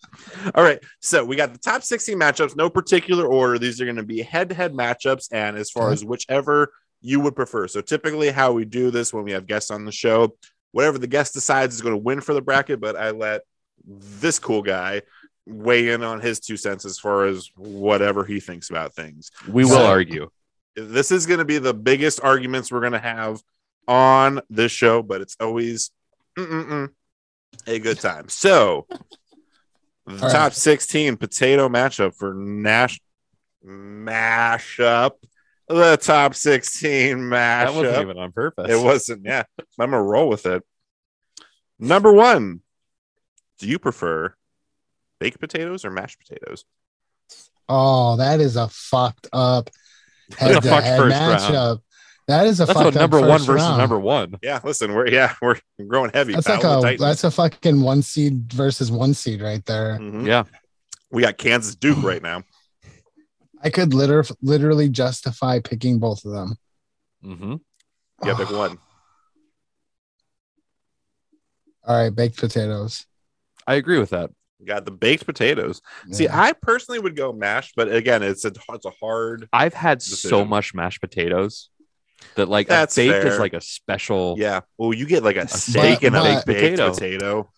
All 0.54 0.64
right. 0.64 0.80
So 1.00 1.24
we 1.26 1.36
got 1.36 1.54
the 1.54 1.60
top 1.60 1.84
16 1.84 2.18
matchups, 2.18 2.56
no 2.56 2.70
particular 2.70 3.26
order. 3.26 3.58
These 3.58 3.82
are 3.82 3.86
going 3.86 3.96
to 3.96 4.04
be 4.04 4.22
head 4.22 4.50
to 4.50 4.56
head 4.56 4.74
matchups. 4.74 5.30
And 5.32 5.58
as 5.58 5.72
far 5.72 5.84
uh-huh. 5.84 5.94
as 5.94 6.06
whichever 6.06 6.72
you 7.04 7.20
would 7.20 7.36
prefer. 7.36 7.68
So 7.68 7.82
typically, 7.82 8.32
how 8.32 8.54
we 8.54 8.66
do 8.66 8.90
this 8.90 9.14
when 9.14 9.24
we 9.26 9.32
have 9.32 9.46
guests 9.46 9.70
on 9.70 9.86
the 9.86 9.92
show, 9.92 10.36
whatever 10.72 10.98
the 10.98 11.06
guest 11.06 11.34
decides 11.34 11.76
is 11.76 11.82
going 11.82 11.94
to 11.94 11.98
win 11.98 12.22
for 12.22 12.34
the 12.34 12.42
bracket, 12.42 12.80
but 12.80 12.96
I 12.96 13.12
let 13.12 13.42
this 13.86 14.40
cool 14.40 14.64
guy 14.64 15.02
weigh 15.46 15.90
in 15.90 16.02
on 16.02 16.22
his 16.22 16.40
two 16.40 16.56
cents 16.56 16.86
as 16.86 16.98
far 16.98 17.26
as 17.26 17.52
whatever 17.58 18.24
he 18.24 18.40
thinks 18.40 18.70
about 18.70 18.96
things. 18.96 19.32
We 19.48 19.66
will 19.66 19.86
argue. 19.86 20.30
This 20.76 21.12
is 21.12 21.26
going 21.26 21.40
to 21.40 21.46
be 21.46 21.60
the 21.60 21.74
biggest 21.74 22.22
arguments 22.24 22.72
we're 22.72 22.80
going 22.80 22.94
to 22.94 23.00
have 23.00 23.42
on 23.88 24.40
this 24.50 24.72
show, 24.72 25.04
but 25.04 25.20
it's 25.20 25.36
always 25.42 25.92
mm-mm-mm, 26.40 26.90
a 27.68 27.80
good 27.80 28.00
time. 28.00 28.30
So, 28.30 28.88
the 30.08 30.14
All 30.14 30.20
right. 30.20 30.32
top 30.32 30.54
16 30.54 31.18
potato 31.18 31.68
matchup 31.68 32.16
for 32.16 32.34
Nash 32.34 33.02
mashup. 33.66 35.12
The 35.68 35.98
top 35.98 36.36
16 36.36 37.30
That 37.30 37.74
wasn't 37.74 38.02
even 38.02 38.18
on 38.18 38.32
purpose. 38.32 38.70
It 38.70 38.84
wasn't, 38.84 39.24
yeah. 39.26 39.44
I'm 39.80 39.92
gonna 39.92 40.02
roll 40.04 40.28
with 40.30 40.46
it. 40.46 40.64
Number 41.80 42.12
one, 42.12 42.62
do 43.60 43.68
you 43.68 43.80
prefer 43.80 44.34
baked 45.20 45.40
potatoes 45.40 45.86
or 45.86 45.90
mashed 45.92 46.20
potatoes? 46.20 46.66
Oh, 47.70 48.18
that 48.18 48.42
is 48.42 48.56
a 48.58 48.68
fucked 48.70 49.28
up 49.32 49.70
That's 50.30 50.42
a 50.42 50.46
head 50.46 50.64
to 50.64 50.82
head 50.82 51.00
first 51.00 51.50
round. 51.50 51.80
That 52.28 52.48
is 52.48 52.60
a 52.60 52.66
That's 52.66 52.78
fucked 52.78 52.86
what 52.86 52.96
up 52.96 53.02
number 53.02 53.20
one 53.20 53.42
versus 53.42 53.48
round. 53.48 53.78
number 53.78 54.00
one. 54.00 54.36
Yeah, 54.42 54.60
listen, 54.64 54.94
we're 54.94 55.08
yeah, 55.08 55.34
we're 55.42 55.60
growing 55.88 56.12
heavy. 56.14 56.34
That's 56.34 56.48
pal, 56.48 56.82
like 56.82 56.96
a 57.00 57.02
that's 57.02 57.24
a 57.24 57.32
fucking 57.32 57.82
one 57.82 58.02
seed 58.02 58.52
versus 58.54 58.92
one 58.92 59.14
seed 59.14 59.42
right 59.42 59.66
there. 59.66 59.98
Mhm. 60.00 60.26
Yeah. 60.26 60.44
We 61.12 61.22
got 61.22 61.38
Kansas 61.38 61.76
Duke 61.76 62.02
right 62.04 62.22
now. 62.22 62.44
I 63.64 63.70
could 63.70 63.94
liter- 63.94 64.26
literally 64.42 64.90
justify 64.90 65.60
picking 65.60 65.98
both 66.00 66.26
of 66.26 66.32
them. 66.34 66.56
Mm-hmm. 67.24 67.56
Yeah, 68.26 68.36
pick 68.36 68.52
one. 68.52 68.78
All 71.86 71.96
right, 71.98 72.14
baked 72.16 72.38
potatoes. 72.38 73.06
I 73.68 73.76
agree 73.76 74.00
with 74.00 74.12
that. 74.12 74.30
We 74.60 74.66
got 74.66 74.86
the 74.86 74.92
baked 74.92 75.26
potatoes. 75.26 75.82
See, 76.12 76.30
I 76.30 76.54
personally 76.54 77.00
would 77.00 77.16
go 77.18 77.34
mashed, 77.34 77.74
but 77.76 77.92
again, 77.94 78.24
it's 78.24 78.46
a 78.46 78.52
it's 78.70 78.86
a 78.86 78.92
hard. 78.92 79.50
I've 79.52 79.74
had 79.74 80.02
so 80.02 80.46
much 80.46 80.74
mashed 80.74 81.02
potatoes 81.02 81.70
that 82.36 82.48
like 82.48 82.68
That's 82.68 82.98
a 82.98 83.10
baked 83.10 83.24
fair. 83.24 83.34
is 83.34 83.40
like 83.40 83.54
a 83.54 83.60
special. 83.60 84.36
Yeah. 84.38 84.62
Well, 84.78 84.94
you 84.94 85.06
get 85.06 85.24
like 85.24 85.36
a 85.36 85.48
steak 85.50 86.00
But- 86.02 86.08
and 86.08 86.16
a 86.16 86.24
baked 86.24 86.46
Potato. 86.46 86.94
potato. 86.94 87.52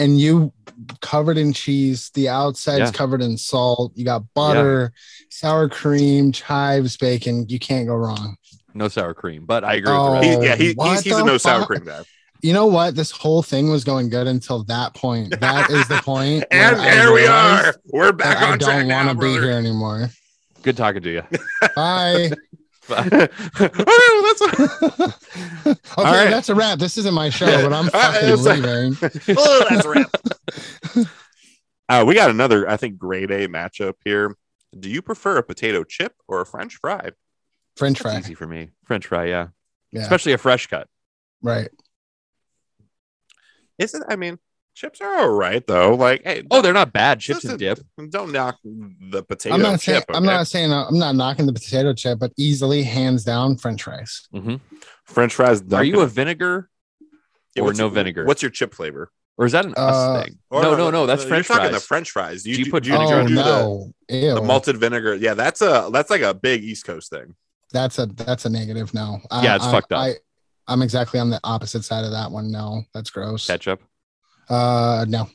And 0.00 0.18
you 0.18 0.52
covered 1.00 1.36
in 1.36 1.52
cheese. 1.52 2.10
The 2.14 2.28
outside's 2.28 2.78
Yeah. 2.78 2.90
covered 2.92 3.22
in 3.22 3.36
salt. 3.36 3.92
You 3.94 4.04
got 4.04 4.22
butter, 4.34 4.92
sour 5.28 5.68
cream, 5.68 6.32
chives, 6.32 6.96
bacon. 6.96 7.46
You 7.48 7.58
can't 7.58 7.86
go 7.86 7.94
wrong. 7.94 8.36
No 8.72 8.88
sour 8.88 9.14
cream, 9.14 9.44
but 9.46 9.62
I 9.64 9.74
agree 9.74 9.92
Oh. 9.92 10.12
with 10.14 10.22
the 10.22 10.28
oh, 10.28 10.30
He, 10.30 10.36
rest. 10.36 10.42
yeah, 10.46 10.56
he, 10.66 10.72
what 10.74 10.90
he's, 10.90 11.00
he's 11.02 11.12
a 11.12 11.16
the 11.16 11.24
no 11.24 11.38
sour 11.38 11.66
cream 11.66 11.84
guy. 11.84 12.02
You 12.42 12.54
know 12.54 12.66
what? 12.66 12.94
This 12.94 13.10
whole 13.10 13.42
thing 13.42 13.68
was 13.70 13.84
going 13.84 14.08
good 14.08 14.26
until 14.26 14.64
that 14.64 14.94
point. 14.94 15.38
That 15.40 15.68
is 15.68 15.86
the 15.88 15.96
point. 15.96 16.44
and 16.50 16.78
there 16.78 17.12
we 17.12 17.26
are. 17.26 17.74
We're 17.92 18.12
back 18.12 18.38
that 18.38 18.48
I 18.48 18.52
on 18.52 18.58
track 18.58 18.86
don't 18.86 18.88
want 18.88 19.08
to 19.10 19.14
be 19.26 19.32
here 19.32 19.50
anymore. 19.50 20.08
Good 20.62 20.76
talking 20.76 21.02
to 21.02 21.10
you. 21.10 21.22
Bye. 21.76 22.30
oh, 23.60 24.34
that's 24.40 24.42
okay, 25.66 25.76
right. 25.96 26.30
that's 26.30 26.48
a 26.48 26.54
wrap. 26.54 26.78
This 26.78 26.98
isn't 26.98 27.14
my 27.14 27.30
show, 27.30 27.46
but 27.68 27.72
I'm 27.72 27.86
Uh, 27.94 28.12
fucking 28.12 28.44
leaving. 28.44 29.36
oh, 29.38 29.66
that's 29.70 29.84
a 29.84 29.88
wrap. 29.88 31.08
Uh, 31.88 32.04
we 32.06 32.14
got 32.14 32.30
another, 32.30 32.68
I 32.68 32.76
think, 32.76 32.98
grade 32.98 33.30
A 33.30 33.48
matchup 33.48 33.94
here. 34.04 34.36
Do 34.78 34.88
you 34.88 35.02
prefer 35.02 35.38
a 35.38 35.42
potato 35.42 35.82
chip 35.84 36.14
or 36.28 36.40
a 36.40 36.46
French 36.46 36.76
fry? 36.76 37.10
French 37.76 37.98
That's 37.98 38.14
fry. 38.14 38.20
easy 38.20 38.34
for 38.34 38.46
me. 38.46 38.70
French 38.84 39.06
fry, 39.06 39.24
yeah. 39.26 39.48
Yeah, 39.90 40.02
Especially 40.02 40.32
a 40.32 40.38
fresh 40.38 40.66
cut. 40.68 40.86
right. 41.42 41.68
Is 43.78 43.94
it? 43.94 44.02
I 44.08 44.16
mean, 44.16 44.38
chips 44.74 45.00
are 45.00 45.18
all 45.20 45.30
right 45.30 45.66
though. 45.66 45.94
Like, 45.94 46.22
hey, 46.24 46.42
Oh, 46.50 46.62
they're 46.62 46.72
not 46.72 46.92
bad. 46.92 47.20
Chips 47.20 47.44
and 47.44 47.58
dip. 47.58 47.78
don't 48.10 48.32
knock 48.32 48.58
the 48.64 49.22
potato 49.22 49.54
I'm 49.54 49.62
not 49.62 49.80
saying 49.80 50.00
chip. 50.00 50.10
I'm 50.16 50.24
not 50.24 50.46
saying 50.46 50.72
uh, 50.72 50.86
I'm 50.88 50.98
not 50.98 51.14
knocking 51.16 51.46
the 51.46 51.52
potato 51.52 51.92
chip, 51.92 52.18
but 52.18 52.32
easily 52.36 52.82
hands 52.82 53.24
down 53.24 53.56
French 53.56 53.82
fries. 53.82 54.28
hmm 54.32 54.56
French 55.04 55.34
fries. 55.34 55.62
Are 55.72 55.84
you 55.84 56.00
a 56.00 56.06
vinegar 56.06 56.70
Yeah, 57.54 57.64
or 57.64 57.72
no 57.72 57.84
your- 57.84 57.90
vinegar? 57.90 58.24
What's 58.24 58.42
your 58.42 58.50
chip 58.50 58.74
flavor? 58.74 59.10
or 59.38 59.46
is 59.46 59.52
that 59.52 59.64
an 59.64 59.72
Uh, 59.76 59.80
us 59.80 60.24
thing? 60.26 60.38
Or 60.50 60.62
no, 60.62 60.76
no, 60.76 60.90
no. 60.90 61.06
That's 61.06 61.22
you're 61.22 61.30
French 61.30 61.48
talking 61.48 61.70
fries. 61.70 61.74
the 61.82 61.86
French 61.86 62.10
fries. 62.10 62.42
Do 62.42 62.50
you 62.50 62.70
put 62.70 62.82
do 62.84 62.90
you 62.90 62.96
vinegar 62.98 63.20
oh 63.22 63.26
do 63.26 63.34
the- 63.34 63.42
no, 63.42 63.92
Ew. 64.10 64.34
The, 64.34 64.42
malted 64.42 64.76
vinegar. 64.76 65.14
Yeah, 65.14 65.32
that's 65.34 65.62
a 65.62 65.88
that's 65.92 66.10
like 66.10 66.20
a 66.22 66.34
big 66.34 66.62
East 66.62 66.84
Coast 66.84 67.10
thing. 67.10 67.34
that's 67.72 67.98
a 67.98 68.06
that's 68.06 68.44
a 68.44 68.50
negative. 68.50 68.92
No, 68.94 69.20
Yeah, 69.42 69.56
it's 69.56 69.64
I, 69.64 69.70
fucked 69.72 69.92
up. 69.92 70.00
I, 70.00 70.14
I'm 70.68 70.82
exactly 70.82 71.18
on 71.20 71.30
the 71.30 71.40
opposite 71.42 71.84
side 71.84 72.04
of 72.04 72.10
that 72.12 72.30
one. 72.30 72.50
No, 72.52 72.82
that's 72.94 73.10
gross. 73.10 73.46
Ketchup. 73.46 73.80
Uh, 74.50 75.06
no. 75.08 75.28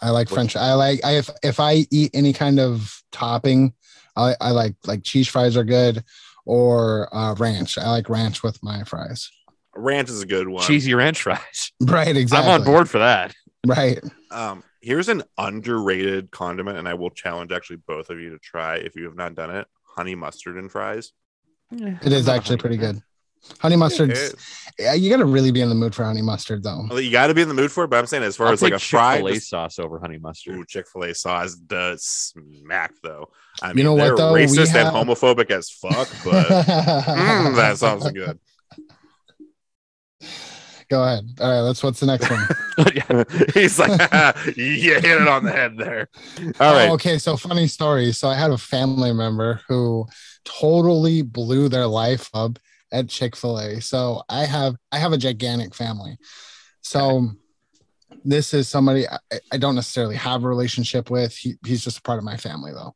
I 0.00 0.10
like 0.10 0.28
What- 0.30 0.34
French. 0.34 0.56
I 0.56 0.74
like 0.74 1.04
I 1.04 1.12
if 1.18 1.30
if 1.42 1.60
I 1.60 1.86
eat 1.90 2.10
any 2.12 2.32
kind 2.32 2.58
of 2.58 3.02
topping, 3.12 3.72
I 4.16 4.34
I 4.40 4.50
like 4.50 4.74
like 4.84 5.04
cheese 5.04 5.28
fries 5.28 5.56
are 5.56 5.64
good, 5.64 6.02
or 6.44 7.08
uh, 7.14 7.34
ranch. 7.34 7.78
I 7.78 7.88
like 7.90 8.08
ranch 8.08 8.42
with 8.42 8.60
my 8.62 8.82
fries. 8.84 9.30
Ranch 9.76 10.10
is 10.10 10.20
a 10.20 10.26
good 10.26 10.48
one. 10.48 10.64
Cheesy 10.64 10.92
ranch 10.94 11.22
fries. 11.22 11.72
Right, 11.80 12.16
exactly. 12.16 12.52
I'm 12.52 12.60
on 12.60 12.66
board 12.66 12.90
for 12.90 12.98
that. 12.98 13.32
Right. 13.66 14.00
Um, 14.30 14.64
here's 14.80 15.08
an 15.08 15.22
underrated 15.38 16.30
condiment, 16.32 16.78
and 16.78 16.88
I 16.88 16.94
will 16.94 17.10
challenge 17.10 17.52
actually 17.52 17.76
both 17.86 18.10
of 18.10 18.18
you 18.18 18.30
to 18.30 18.38
try 18.38 18.76
if 18.76 18.96
you 18.96 19.04
have 19.04 19.16
not 19.16 19.34
done 19.36 19.54
it. 19.54 19.66
Honey 19.84 20.14
mustard 20.16 20.56
and 20.56 20.70
fries. 20.70 21.12
It 21.70 22.12
is 22.12 22.28
actually 22.28 22.56
pretty 22.58 22.76
good. 22.76 23.02
Honey 23.58 23.76
mustard. 23.76 24.16
You 24.78 25.10
got 25.10 25.16
to 25.18 25.24
really 25.24 25.50
be 25.50 25.60
in 25.60 25.68
the 25.68 25.74
mood 25.74 25.94
for 25.94 26.04
honey 26.04 26.22
mustard, 26.22 26.62
though. 26.62 26.86
well, 26.88 27.00
you 27.00 27.10
got 27.10 27.26
to 27.26 27.34
be 27.34 27.42
in 27.42 27.48
the 27.48 27.54
mood 27.54 27.70
for 27.72 27.84
it, 27.84 27.88
but 27.88 27.98
I'm 27.98 28.06
saying 28.06 28.22
as 28.22 28.36
far 28.36 28.46
I'll 28.46 28.52
as 28.52 28.62
like 28.62 28.72
a 28.72 28.78
fry, 28.78 29.16
Chick-fil-A 29.16 29.34
just- 29.34 29.48
sauce 29.48 29.78
over 29.78 29.98
honey 29.98 30.18
mustard. 30.18 30.56
Ooh, 30.56 30.64
Chick 30.64 30.86
Fil 30.88 31.04
A 31.04 31.14
sauce 31.14 31.54
does 31.54 32.04
smack 32.04 32.92
though. 33.02 33.30
I 33.60 33.68
mean, 33.68 33.78
You 33.78 33.84
know 33.84 33.92
what, 33.94 34.04
they're 34.04 34.16
though? 34.16 34.32
Racist 34.32 34.68
have- 34.68 34.94
and 34.94 35.08
homophobic 35.08 35.50
as 35.50 35.70
fuck, 35.70 36.08
but 36.24 36.46
mm, 36.46 37.56
that 37.56 37.76
sounds 37.78 38.10
good. 38.12 38.38
Go 40.88 41.02
ahead. 41.02 41.24
All 41.40 41.50
right, 41.50 41.60
let's. 41.60 41.82
What's 41.82 42.00
the 42.00 42.06
next 42.06 42.28
one? 42.30 42.46
He's 43.54 43.78
like, 43.78 43.90
you 44.56 44.94
hit 44.94 45.04
it 45.04 45.26
on 45.28 45.44
the 45.44 45.50
head 45.52 45.76
there. 45.78 46.08
All 46.60 46.74
right. 46.74 46.88
Oh, 46.90 46.94
okay, 46.94 47.16
so 47.18 47.36
funny 47.36 47.66
story. 47.66 48.12
So 48.12 48.28
I 48.28 48.34
had 48.34 48.50
a 48.50 48.58
family 48.58 49.12
member 49.12 49.60
who 49.68 50.06
totally 50.44 51.22
blew 51.22 51.68
their 51.70 51.86
life 51.86 52.28
up 52.34 52.58
at 52.92 53.08
Chick-fil-A. 53.08 53.80
So 53.80 54.22
I 54.28 54.44
have 54.44 54.76
I 54.92 54.98
have 54.98 55.12
a 55.12 55.18
gigantic 55.18 55.74
family. 55.74 56.18
So 56.82 57.30
this 58.24 58.54
is 58.54 58.68
somebody 58.68 59.08
I, 59.08 59.18
I 59.50 59.56
don't 59.56 59.74
necessarily 59.74 60.16
have 60.16 60.44
a 60.44 60.48
relationship 60.48 61.10
with. 61.10 61.34
He, 61.34 61.54
he's 61.66 61.82
just 61.82 61.98
a 61.98 62.02
part 62.02 62.18
of 62.18 62.24
my 62.24 62.36
family 62.36 62.72
though. 62.72 62.94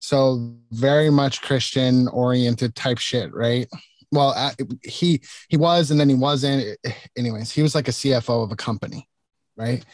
So 0.00 0.56
very 0.72 1.10
much 1.10 1.42
Christian 1.42 2.08
oriented 2.08 2.74
type 2.74 2.98
shit, 2.98 3.32
right? 3.34 3.68
Well, 4.12 4.34
uh, 4.36 4.52
he 4.82 5.22
he 5.48 5.56
was 5.56 5.90
and 5.90 6.00
then 6.00 6.08
he 6.08 6.14
wasn't. 6.14 6.76
Anyways, 7.16 7.52
he 7.52 7.62
was 7.62 7.74
like 7.74 7.88
a 7.88 7.92
CFO 7.92 8.44
of 8.44 8.50
a 8.50 8.56
company, 8.56 9.08
right? 9.56 9.84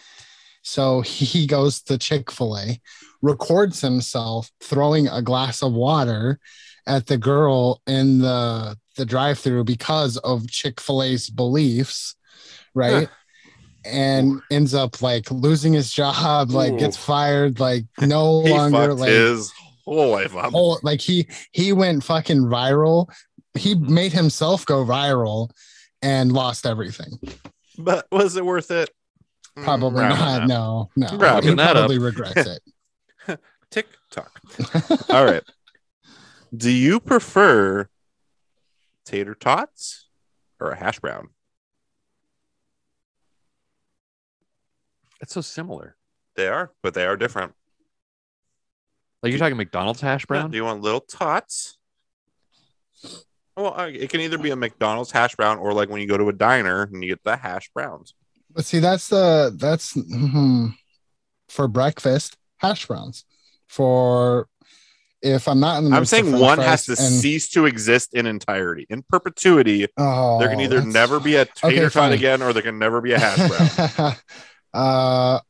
So 0.63 1.01
he 1.01 1.47
goes 1.47 1.81
to 1.83 1.97
Chick 1.97 2.31
fil 2.33 2.59
A, 2.59 2.81
records 3.23 3.81
himself 3.81 4.51
throwing 4.61 5.07
a 5.07 5.23
glass 5.23 5.63
of 5.63 5.73
water 5.73 6.41
at 6.87 7.07
the 7.07 7.17
girl 7.17 7.83
in 7.87 8.19
the, 8.19 8.77
the 8.97 9.07
drive 9.07 9.39
through 9.39 9.65
because 9.65 10.17
of 10.19 10.49
Chick 10.51 10.81
fil 10.81 11.03
A's 11.03 11.31
beliefs, 11.31 12.15
right? 12.75 13.09
and 13.85 14.43
ends 14.51 14.75
up 14.75 15.01
like 15.01 15.31
losing 15.31 15.73
his 15.73 15.93
job, 15.93 16.51
like 16.51 16.73
Ooh. 16.73 16.79
gets 16.79 16.97
fired, 16.97 17.61
like 17.61 17.85
no 18.01 18.33
longer 18.41 18.95
like 18.95 19.09
his 19.11 19.53
whole 19.85 20.11
life 20.11 20.35
up. 20.35 20.51
whole 20.53 20.81
like 20.83 21.01
he 21.01 21.29
he 21.53 21.73
went 21.73 22.03
fucking 22.03 22.43
viral. 22.43 23.09
He 23.55 23.75
made 23.75 24.13
himself 24.13 24.67
go 24.67 24.85
viral 24.85 25.51
and 26.03 26.33
lost 26.33 26.67
everything. 26.67 27.19
But 27.79 28.07
was 28.11 28.37
it 28.37 28.45
worth 28.45 28.71
it? 28.71 28.91
Mm, 29.57 29.65
Probably 29.65 30.03
not. 30.03 30.47
No, 30.49 30.91
no. 30.97 31.07
Probably 31.19 31.51
he 31.51 31.57
probably 31.57 31.99
regrets 31.99 32.47
it. 32.47 33.41
Tick 33.71 33.87
tock. 34.11 34.41
All 35.11 35.25
right. 35.25 35.43
Do 36.57 36.71
you 36.71 37.01
prefer 37.01 37.89
tater 39.07 39.35
tots 39.35 40.09
or 40.61 40.71
a 40.71 40.77
hash 40.77 40.99
brown? 41.01 41.29
It's 45.21 45.33
so 45.33 45.41
similar. 45.41 45.97
They 46.35 46.49
are, 46.49 46.73
but 46.83 46.93
they 46.93 47.07
are 47.07 47.17
different. 47.17 47.55
Like 49.23 49.31
you're 49.31 49.39
talking 49.39 49.57
McDonald's 49.57 50.01
hash 50.01 50.23
Yeah, 50.23 50.27
brown. 50.27 50.51
Do 50.51 50.57
you 50.59 50.65
want 50.65 50.83
little 50.83 51.01
tots? 51.01 51.79
Well, 53.57 53.75
it 53.79 54.11
can 54.11 54.21
either 54.21 54.37
be 54.37 54.51
a 54.51 54.57
McDonald's 54.57 55.11
hash 55.11 55.35
brown 55.35 55.59
or 55.59 55.73
like 55.73 55.89
when 55.89 56.03
you 56.03 56.07
go 56.07 56.19
to 56.19 56.29
a 56.29 56.33
diner 56.33 56.83
and 56.83 57.03
you 57.03 57.09
get 57.09 57.25
the 57.25 57.37
hash 57.37 57.71
browns. 57.75 58.15
But 58.53 58.67
see, 58.67 58.79
that's 58.81 59.09
the 59.09 59.55
that's 59.59 59.93
hmm, 59.93 60.69
for 61.49 61.67
breakfast 61.67 62.37
hash 62.59 62.87
browns. 62.87 63.25
For 63.67 64.49
if 65.23 65.49
I'm 65.49 65.61
not 65.61 65.79
in 65.79 65.91
the 65.91 65.97
I'm 65.97 66.05
saying 66.05 66.33
one 66.39 66.59
has 66.59 66.85
to 66.87 66.93
and- 66.93 66.99
cease 66.99 67.49
to 67.51 67.67
exist 67.67 68.15
in 68.15 68.27
entirety. 68.27 68.87
In 68.91 69.03
perpetuity, 69.03 69.87
Oh, 69.97 70.39
there 70.39 70.49
can 70.49 70.61
either 70.61 70.77
that's- 70.77 70.93
never 70.95 71.21
be 71.21 71.37
a 71.37 71.45
tater 71.55 71.91
tot 71.91 72.13
again 72.13 72.43
or 72.43 72.53
there 72.53 72.63
can 72.63 72.79
never 72.79 73.01
be 73.01 73.13
a 73.13 73.19
hash 73.19 73.49
brown. 73.97 74.15
uh, 74.75 75.41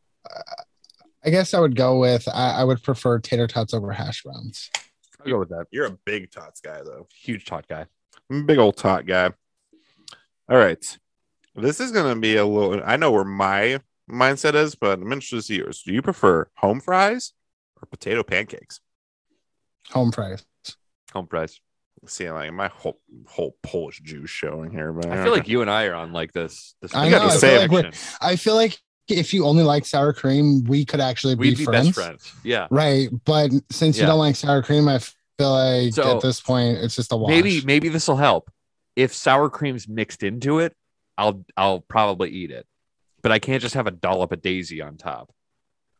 I 1.24 1.30
guess 1.30 1.55
I 1.55 1.60
would 1.60 1.74
go 1.74 1.98
with 1.98 2.28
I, 2.28 2.60
I 2.60 2.64
would 2.64 2.82
prefer 2.82 3.18
tater 3.18 3.47
tots 3.48 3.74
over 3.74 3.93
hash 3.93 4.22
browns. 4.22 4.70
I'll 5.20 5.32
go 5.32 5.38
with 5.40 5.48
that. 5.48 5.66
You're 5.72 5.86
a 5.86 5.98
big 6.05 6.30
tots 6.30 6.60
guy, 6.60 6.82
though. 6.84 7.09
Huge 7.12 7.44
tot 7.44 7.66
guy. 7.68 7.86
Big 8.44 8.59
old 8.59 8.76
tot 8.76 9.06
guy. 9.06 9.32
All 10.48 10.56
right. 10.56 10.98
This 11.56 11.80
is 11.80 11.90
going 11.90 12.14
to 12.14 12.20
be 12.20 12.36
a 12.36 12.47
little, 12.47 12.80
I 12.84 12.97
know 12.97 13.10
where 13.10 13.24
my 13.24 13.80
mindset 14.10 14.55
is, 14.55 14.74
but 14.76 15.01
I'm 15.01 15.10
interested 15.12 15.36
to 15.36 15.43
see 15.43 15.56
yours. 15.56 15.82
Do 15.82 15.93
you 15.93 16.02
prefer 16.02 16.48
home 16.59 16.80
fries 16.80 17.32
or 17.82 17.86
potato 17.86 18.22
pancakes? 18.22 18.80
Home 19.93 20.11
price. 20.11 20.45
Home 21.13 21.27
price. 21.27 21.61
See, 22.07 22.31
like 22.31 22.53
my 22.53 22.69
whole 22.69 23.01
whole 23.27 23.57
Polish 23.63 24.01
Jew 24.01 24.27
showing 24.27 24.71
here, 24.71 24.93
but 24.93 25.07
I 25.07 25.23
feel 25.25 25.33
like 25.33 25.49
you 25.49 25.61
and 25.63 25.71
I 25.71 25.87
are 25.87 25.95
on 25.95 26.13
like 26.13 26.33
this. 26.33 26.75
This 26.81 26.95
I 26.95 27.09
know, 27.09 27.17
I 27.27 27.29
connection. 27.37 27.41
feel 27.41 27.83
like 27.83 27.95
I 28.21 28.37
feel 28.37 28.55
like 28.55 28.79
if 29.09 29.33
you 29.35 29.45
only 29.47 29.63
like 29.65 29.87
sour 29.87 30.13
cream, 30.13 30.65
we 30.65 30.85
could 30.85 31.01
actually 31.01 31.35
be, 31.35 31.51
We'd 31.51 31.59
be 31.59 31.65
friends. 31.65 31.89
best 31.89 31.95
friends. 31.99 32.33
Yeah. 32.45 32.67
Right. 32.71 33.09
But 33.25 33.51
since 33.71 33.99
you 33.99 34.07
don't 34.07 34.19
like 34.19 34.37
sour 34.37 34.63
cream, 34.63 34.89
I 34.89 34.99
feel 34.99 35.53
like 35.53 35.95
So, 35.95 36.17
at 36.17 36.23
this 36.23 36.41
point 36.41 36.79
it's 36.79 36.95
just 36.97 37.13
a 37.13 37.17
wash. 37.17 37.31
Maybe 37.31 37.61
maybe 37.63 37.89
this 37.89 38.07
will 38.07 38.17
help. 38.17 38.51
If 38.95 39.13
sour 39.15 39.49
cream's 39.51 39.89
mixed 39.89 40.23
into 40.23 40.59
it, 40.61 40.75
I'll 41.19 41.45
I'll 41.57 41.81
probably 41.81 42.31
eat 42.31 42.51
it. 42.51 42.67
But 43.23 43.33
I 43.33 43.39
can't 43.41 43.63
just 43.63 43.75
have 43.75 43.87
a 43.87 43.91
dollop 43.91 44.33
of 44.33 44.43
daisy 44.43 44.81
on 44.83 44.97
top. 44.97 45.33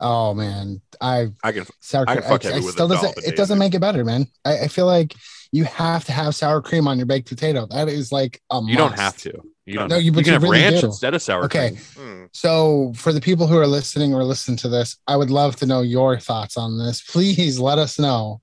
Oh 0.01 0.35
man. 0.35 0.81
I 1.01 1.28
I 1.43 1.52
can. 1.52 1.66
sour 1.81 2.05
I 2.09 2.14
cream. 2.16 2.23
can 2.23 2.31
fuck 2.31 2.47
I, 2.47 2.56
I 2.56 2.60
with 2.60 2.70
still 2.73 2.89
doesn't 2.89 3.18
it 3.27 3.36
doesn't 3.36 3.59
make 3.59 3.74
it 3.74 3.81
better, 3.81 4.05
man. 4.05 4.27
I, 4.44 4.60
I 4.64 4.68
feel 4.68 4.86
like 4.86 5.14
you 5.52 5.64
have 5.64 6.05
to 6.06 6.12
have 6.12 6.35
sour 6.35 6.60
cream 6.60 6.86
on 6.89 6.98
your 6.98 7.06
baked 7.06 7.28
potato. 7.28 7.66
That 7.66 7.89
is 7.89 8.12
like 8.12 8.40
a 8.51 8.60
You 8.64 8.77
don't 8.77 8.98
have 8.98 9.16
to. 9.18 9.32
You 9.64 9.74
don't. 9.78 9.89
No, 9.89 9.97
you- 9.97 10.12
but 10.12 10.18
can 10.24 10.27
you 10.27 10.32
have 10.35 10.43
really 10.43 10.60
ranch 10.60 10.81
do. 10.81 10.86
instead 10.86 11.14
of 11.14 11.23
sour 11.23 11.44
Okay. 11.44 11.70
cream. 11.70 11.81
Hmm. 11.97 12.24
So, 12.32 12.93
for 12.94 13.12
the 13.12 13.20
people 13.20 13.47
who 13.47 13.56
are 13.59 13.66
listening 13.66 14.14
or 14.14 14.23
listen 14.24 14.56
to 14.59 14.68
this, 14.68 14.97
I 15.06 15.16
would 15.16 15.31
love 15.31 15.56
to 15.56 15.66
know 15.66 15.81
your 15.81 16.18
thoughts 16.20 16.56
on 16.56 16.78
this. 16.78 17.01
Please 17.02 17.59
let 17.59 17.78
us 17.78 17.98
know. 17.98 18.40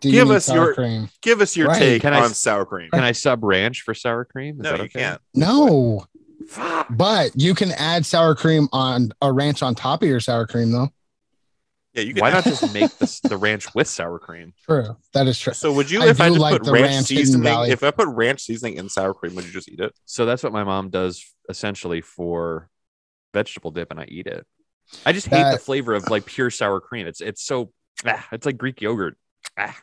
Do 0.00 0.10
Give 0.10 0.28
you 0.28 0.34
us 0.34 0.46
sour 0.46 0.56
your- 0.66 0.74
cream? 0.74 1.08
Give 1.22 1.40
us 1.40 1.56
your 1.56 1.68
Right. 1.68 1.78
take 1.78 2.02
Can 2.02 2.12
I 2.12 2.18
on 2.20 2.30
s- 2.32 2.38
sour 2.38 2.66
cream. 2.66 2.90
Can 2.90 3.04
I 3.04 3.12
sub 3.12 3.42
ranch 3.44 3.82
for 3.82 3.94
sour 3.94 4.24
cream? 4.24 4.56
Is 4.56 4.64
No, 4.64 4.70
that 4.72 4.78
you 4.78 4.84
okay? 4.84 4.98
can't. 5.00 5.20
No, 5.34 6.06
Fuck. 6.48 6.88
but 6.90 7.30
you 7.34 7.54
can 7.54 7.72
add 7.72 8.04
sour 8.04 8.34
cream 8.34 8.68
on 8.72 9.12
a 9.22 9.32
ranch 9.32 9.62
on 9.62 9.74
top 9.74 10.02
of 10.02 10.08
your 10.08 10.20
sour 10.20 10.46
cream, 10.46 10.72
though. 10.72 10.90
Yeah, 11.96 12.02
you 12.02 12.14
can. 12.14 12.20
Why 12.20 12.30
not 12.30 12.44
just 12.44 12.74
make 12.74 12.92
the, 12.98 13.20
the 13.24 13.36
ranch 13.38 13.74
with 13.74 13.88
sour 13.88 14.18
cream? 14.18 14.52
True, 14.64 14.96
that 15.14 15.26
is 15.26 15.38
true. 15.38 15.54
So 15.54 15.72
would 15.72 15.90
you, 15.90 16.02
I 16.02 16.08
if 16.08 16.20
I 16.20 16.28
just 16.28 16.40
like 16.40 16.52
put 16.52 16.64
the 16.64 16.72
ranch, 16.72 16.90
ranch 16.92 17.06
seasoning, 17.06 17.70
if 17.70 17.82
I 17.82 17.90
put 17.90 18.08
ranch 18.08 18.42
seasoning 18.42 18.76
in 18.76 18.90
sour 18.90 19.14
cream, 19.14 19.34
would 19.34 19.46
you 19.46 19.50
just 19.50 19.68
eat 19.70 19.80
it? 19.80 19.94
So 20.04 20.26
that's 20.26 20.42
what 20.42 20.52
my 20.52 20.62
mom 20.62 20.90
does 20.90 21.24
essentially 21.48 22.02
for 22.02 22.68
vegetable 23.32 23.70
dip, 23.70 23.90
and 23.90 23.98
I 23.98 24.04
eat 24.04 24.26
it. 24.26 24.46
I 25.06 25.12
just 25.12 25.26
hate 25.26 25.50
the 25.50 25.58
flavor 25.58 25.94
of 25.94 26.08
like 26.10 26.26
pure 26.26 26.50
sour 26.50 26.80
cream. 26.80 27.06
It's 27.06 27.22
it's 27.22 27.42
so 27.42 27.72
ah, 28.04 28.28
it's 28.30 28.44
like 28.44 28.58
Greek 28.58 28.82
yogurt. 28.82 29.16
Ah. 29.58 29.76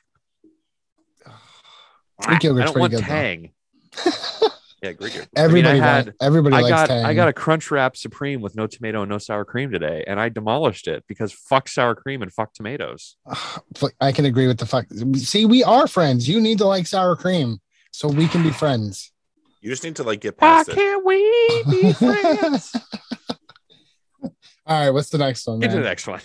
Greek 2.21 2.43
yogurt's 2.43 2.69
I 2.69 2.73
don't 2.73 2.79
want 2.79 2.93
good, 2.93 3.01
tang. 3.01 3.51
Yeah, 4.83 4.91
Greek 4.91 5.13
yogurt. 5.15 5.29
everybody, 5.37 5.69
I, 5.69 5.73
mean, 5.75 5.83
I 5.83 5.95
like- 5.97 6.05
had 6.07 6.13
everybody 6.21 6.55
I 6.57 6.59
likes 6.59 6.69
got 6.71 6.87
tang. 6.89 7.05
I 7.05 7.13
got 7.13 7.29
a 7.29 7.33
crunch 7.33 7.71
wrap 7.71 7.95
supreme 7.95 8.41
with 8.41 8.53
no 8.55 8.67
tomato 8.67 9.01
and 9.03 9.09
no 9.09 9.17
sour 9.17 9.45
cream 9.45 9.71
today, 9.71 10.03
and 10.05 10.19
I 10.19 10.27
demolished 10.27 10.89
it 10.89 11.05
because 11.07 11.31
fuck 11.31 11.69
sour 11.69 11.95
cream 11.95 12.21
and 12.21 12.31
fuck 12.33 12.53
tomatoes. 12.53 13.15
I 14.01 14.11
can 14.11 14.25
agree 14.25 14.45
with 14.45 14.57
the 14.57 14.65
fuck. 14.65 14.87
See, 15.15 15.45
we 15.45 15.63
are 15.63 15.87
friends. 15.87 16.27
You 16.27 16.41
need 16.41 16.57
to 16.57 16.65
like 16.65 16.85
sour 16.85 17.15
cream 17.15 17.59
so 17.91 18.09
we 18.09 18.27
can 18.27 18.43
be 18.43 18.51
friends. 18.51 19.11
You 19.61 19.69
just 19.69 19.85
need 19.85 19.95
to 19.95 20.03
like 20.03 20.19
get 20.19 20.35
Why 20.39 20.47
past 20.57 20.69
it. 20.69 20.75
can't 20.75 21.05
we 21.05 21.63
be 21.69 21.93
friends? 21.93 22.75
All 24.21 24.31
right, 24.67 24.89
what's 24.89 25.09
the 25.09 25.17
next 25.17 25.47
one? 25.47 25.59
Get 25.61 25.71
to 25.71 25.77
the 25.77 25.83
next 25.83 26.07
one. 26.07 26.19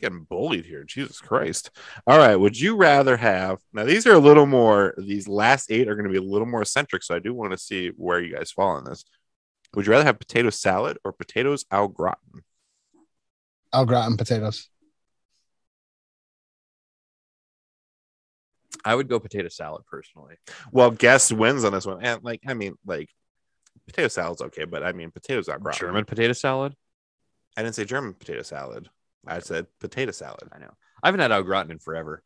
Getting 0.00 0.26
bullied 0.28 0.66
here, 0.66 0.84
Jesus 0.84 1.20
Christ! 1.20 1.70
All 2.06 2.18
right, 2.18 2.36
would 2.36 2.58
you 2.58 2.76
rather 2.76 3.16
have? 3.16 3.60
Now 3.72 3.84
these 3.84 4.06
are 4.06 4.14
a 4.14 4.18
little 4.18 4.46
more. 4.46 4.94
These 4.98 5.28
last 5.28 5.70
eight 5.70 5.88
are 5.88 5.94
going 5.94 6.06
to 6.06 6.12
be 6.12 6.18
a 6.18 6.30
little 6.30 6.46
more 6.46 6.62
eccentric, 6.62 7.02
so 7.02 7.14
I 7.14 7.20
do 7.20 7.32
want 7.32 7.52
to 7.52 7.58
see 7.58 7.88
where 7.96 8.20
you 8.20 8.34
guys 8.34 8.50
fall 8.50 8.70
on 8.70 8.84
this. 8.84 9.04
Would 9.74 9.86
you 9.86 9.92
rather 9.92 10.04
have 10.04 10.18
potato 10.18 10.50
salad 10.50 10.98
or 11.04 11.12
potatoes 11.12 11.64
au 11.70 11.88
gratin? 11.88 12.44
Au 13.72 13.84
gratin 13.84 14.16
potatoes. 14.16 14.68
I 18.84 18.94
would 18.94 19.08
go 19.08 19.18
potato 19.18 19.48
salad 19.48 19.84
personally. 19.86 20.36
Well, 20.70 20.90
guess 20.90 21.32
wins 21.32 21.64
on 21.64 21.72
this 21.72 21.86
one, 21.86 22.04
and 22.04 22.22
like 22.22 22.42
I 22.46 22.54
mean, 22.54 22.76
like 22.84 23.08
potato 23.86 24.08
salad's 24.08 24.42
okay, 24.42 24.64
but 24.64 24.82
I 24.82 24.92
mean 24.92 25.10
potatoes 25.10 25.48
au 25.48 25.58
gratin. 25.58 25.80
German 25.80 26.04
potato 26.04 26.32
salad. 26.32 26.74
I 27.56 27.62
didn't 27.62 27.76
say 27.76 27.84
German 27.84 28.14
potato 28.14 28.42
salad. 28.42 28.88
I 29.26 29.38
said 29.40 29.66
potato 29.80 30.10
salad. 30.12 30.48
I 30.52 30.58
know. 30.58 30.72
I 31.02 31.08
haven't 31.08 31.20
had 31.20 31.32
au 31.32 31.42
gratin 31.42 31.70
in 31.72 31.78
forever. 31.78 32.22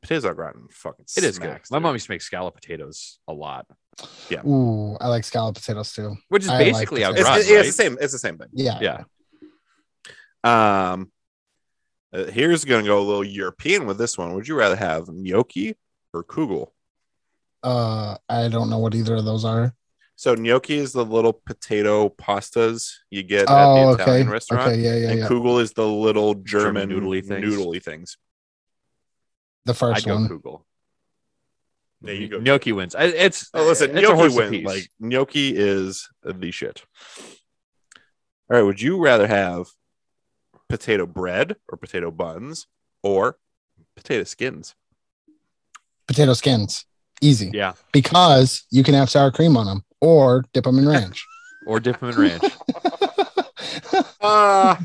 Potatoes 0.00 0.24
au 0.26 0.34
gratin, 0.34 0.66
fucking. 0.70 1.06
It 1.16 1.24
is 1.24 1.38
good. 1.38 1.46
smacks, 1.46 1.70
My 1.70 1.78
dude. 1.78 1.82
mom 1.84 1.94
used 1.94 2.06
to 2.06 2.12
make 2.12 2.22
scallop 2.22 2.54
potatoes 2.54 3.18
a 3.28 3.32
lot, 3.32 3.66
Yeah. 4.28 4.46
Ooh, 4.46 4.96
I 5.00 5.08
like 5.08 5.24
scalloped 5.24 5.58
potatoes 5.58 5.92
too. 5.92 6.16
which 6.28 6.42
is 6.42 6.48
I 6.50 6.58
like 6.58 6.72
basically 6.72 7.04
au 7.04 7.12
potatoes. 7.12 7.36
It's, 7.38 7.46
gratin. 7.48 7.58
it's 7.66 7.76
the 7.76 7.82
same. 7.82 7.98
It's 8.00 8.12
the 8.12 8.18
same 8.18 8.36
thing. 8.38 8.48
Yeah. 8.52 8.78
Yeah. 8.82 9.04
Um, 10.44 11.10
uh, 12.12 12.24
here's 12.24 12.64
going 12.64 12.84
to 12.84 12.88
go 12.88 12.98
a 12.98 13.02
little 13.02 13.24
European 13.24 13.86
with 13.86 13.98
this 13.98 14.16
one. 14.16 14.34
Would 14.34 14.46
you 14.46 14.54
rather 14.54 14.76
have 14.76 15.08
gnocchi 15.08 15.76
or 16.12 16.22
kugel? 16.24 16.68
Uh, 17.62 18.16
I 18.28 18.48
don't 18.48 18.70
know 18.70 18.78
what 18.78 18.94
either 18.94 19.16
of 19.16 19.24
those 19.24 19.44
are. 19.44 19.74
So 20.18 20.34
gnocchi 20.34 20.78
is 20.78 20.92
the 20.92 21.04
little 21.04 21.34
potato 21.34 22.08
pastas 22.08 22.94
you 23.10 23.22
get 23.22 23.42
at 23.42 23.48
Oh, 23.50 23.74
the 23.74 23.92
okay. 23.92 24.02
Italian 24.02 24.30
restaurant, 24.30 24.68
Okay, 24.72 24.80
yeah, 24.80 24.94
yeah, 24.94 25.10
and 25.10 25.18
yeah. 25.20 25.28
kugel 25.28 25.60
is 25.60 25.72
the 25.72 25.86
little 25.86 26.34
German, 26.34 26.88
German 26.88 27.04
noodly 27.10 27.24
things. 27.26 27.44
noodly 27.44 27.82
things. 27.82 28.16
The 29.66 29.72
I'd 29.72 29.76
first 29.76 30.06
go 30.06 30.14
one. 30.14 30.28
Kugel. 30.28 30.62
There 32.00 32.14
you 32.14 32.28
go. 32.28 32.38
Gnocchi 32.38 32.72
wins. 32.72 32.94
I- 32.94 33.04
It's 33.04 33.50
Oh, 33.52 33.66
listen, 33.66 33.90
it's 33.90 33.98
a 34.08 34.12
gnocchi 34.14 34.34
wins. 34.36 34.48
apiece. 34.50 34.66
Like 34.66 34.90
gnocchi 34.98 35.54
is 35.56 36.08
the 36.22 36.50
shit. 36.50 36.82
All 38.48 38.56
right, 38.56 38.62
would 38.62 38.80
you 38.80 38.98
rather 38.98 39.26
have 39.26 39.66
potato 40.68 41.04
bread 41.06 41.56
or 41.68 41.76
potato 41.76 42.10
buns 42.10 42.66
or 43.02 43.38
potato 43.96 44.24
skins? 44.24 44.74
Potato 46.08 46.32
skins. 46.34 46.86
Easy. 47.20 47.50
yeah, 47.52 47.72
Because 47.92 48.64
you 48.70 48.82
can 48.84 48.94
have 48.94 49.10
sour 49.10 49.30
cream 49.30 49.56
on 49.56 49.66
them 49.66 49.84
or 50.00 50.44
dip 50.52 50.64
them 50.64 50.78
in 50.78 50.88
ranch. 50.88 51.24
or 51.66 51.80
dip 51.80 52.00
them 52.00 52.10
in 52.10 52.16
ranch. 52.16 52.42
Ah, 54.20 54.82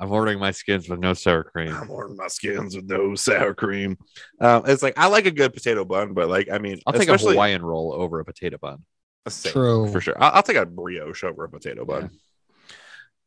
I'm 0.00 0.12
ordering 0.12 0.38
my 0.38 0.50
skins 0.50 0.88
with 0.88 1.00
no 1.00 1.14
sour 1.14 1.44
cream. 1.44 1.74
I'm 1.74 1.90
ordering 1.90 2.16
my 2.16 2.28
skins 2.28 2.76
with 2.76 2.86
no 2.86 3.14
sour 3.14 3.54
cream. 3.54 3.98
Um, 4.40 4.64
it's 4.66 4.82
like 4.82 4.94
I 4.96 5.06
like 5.06 5.26
a 5.26 5.30
good 5.30 5.52
potato 5.52 5.84
bun, 5.84 6.14
but 6.14 6.28
like 6.28 6.48
I 6.50 6.58
mean, 6.58 6.80
I'll 6.86 6.92
take 6.92 7.08
a 7.08 7.14
especially 7.14 7.34
Hawaiian 7.34 7.64
roll 7.64 7.92
over 7.92 8.20
a 8.20 8.24
potato 8.24 8.58
bun. 8.58 8.84
Same, 9.28 9.52
True. 9.52 9.88
for 9.88 10.00
sure. 10.00 10.14
I'll, 10.22 10.36
I'll 10.36 10.42
take 10.42 10.56
a 10.56 10.64
brioche 10.66 11.24
over 11.24 11.44
a 11.44 11.48
potato 11.48 11.84
bun. 11.84 12.10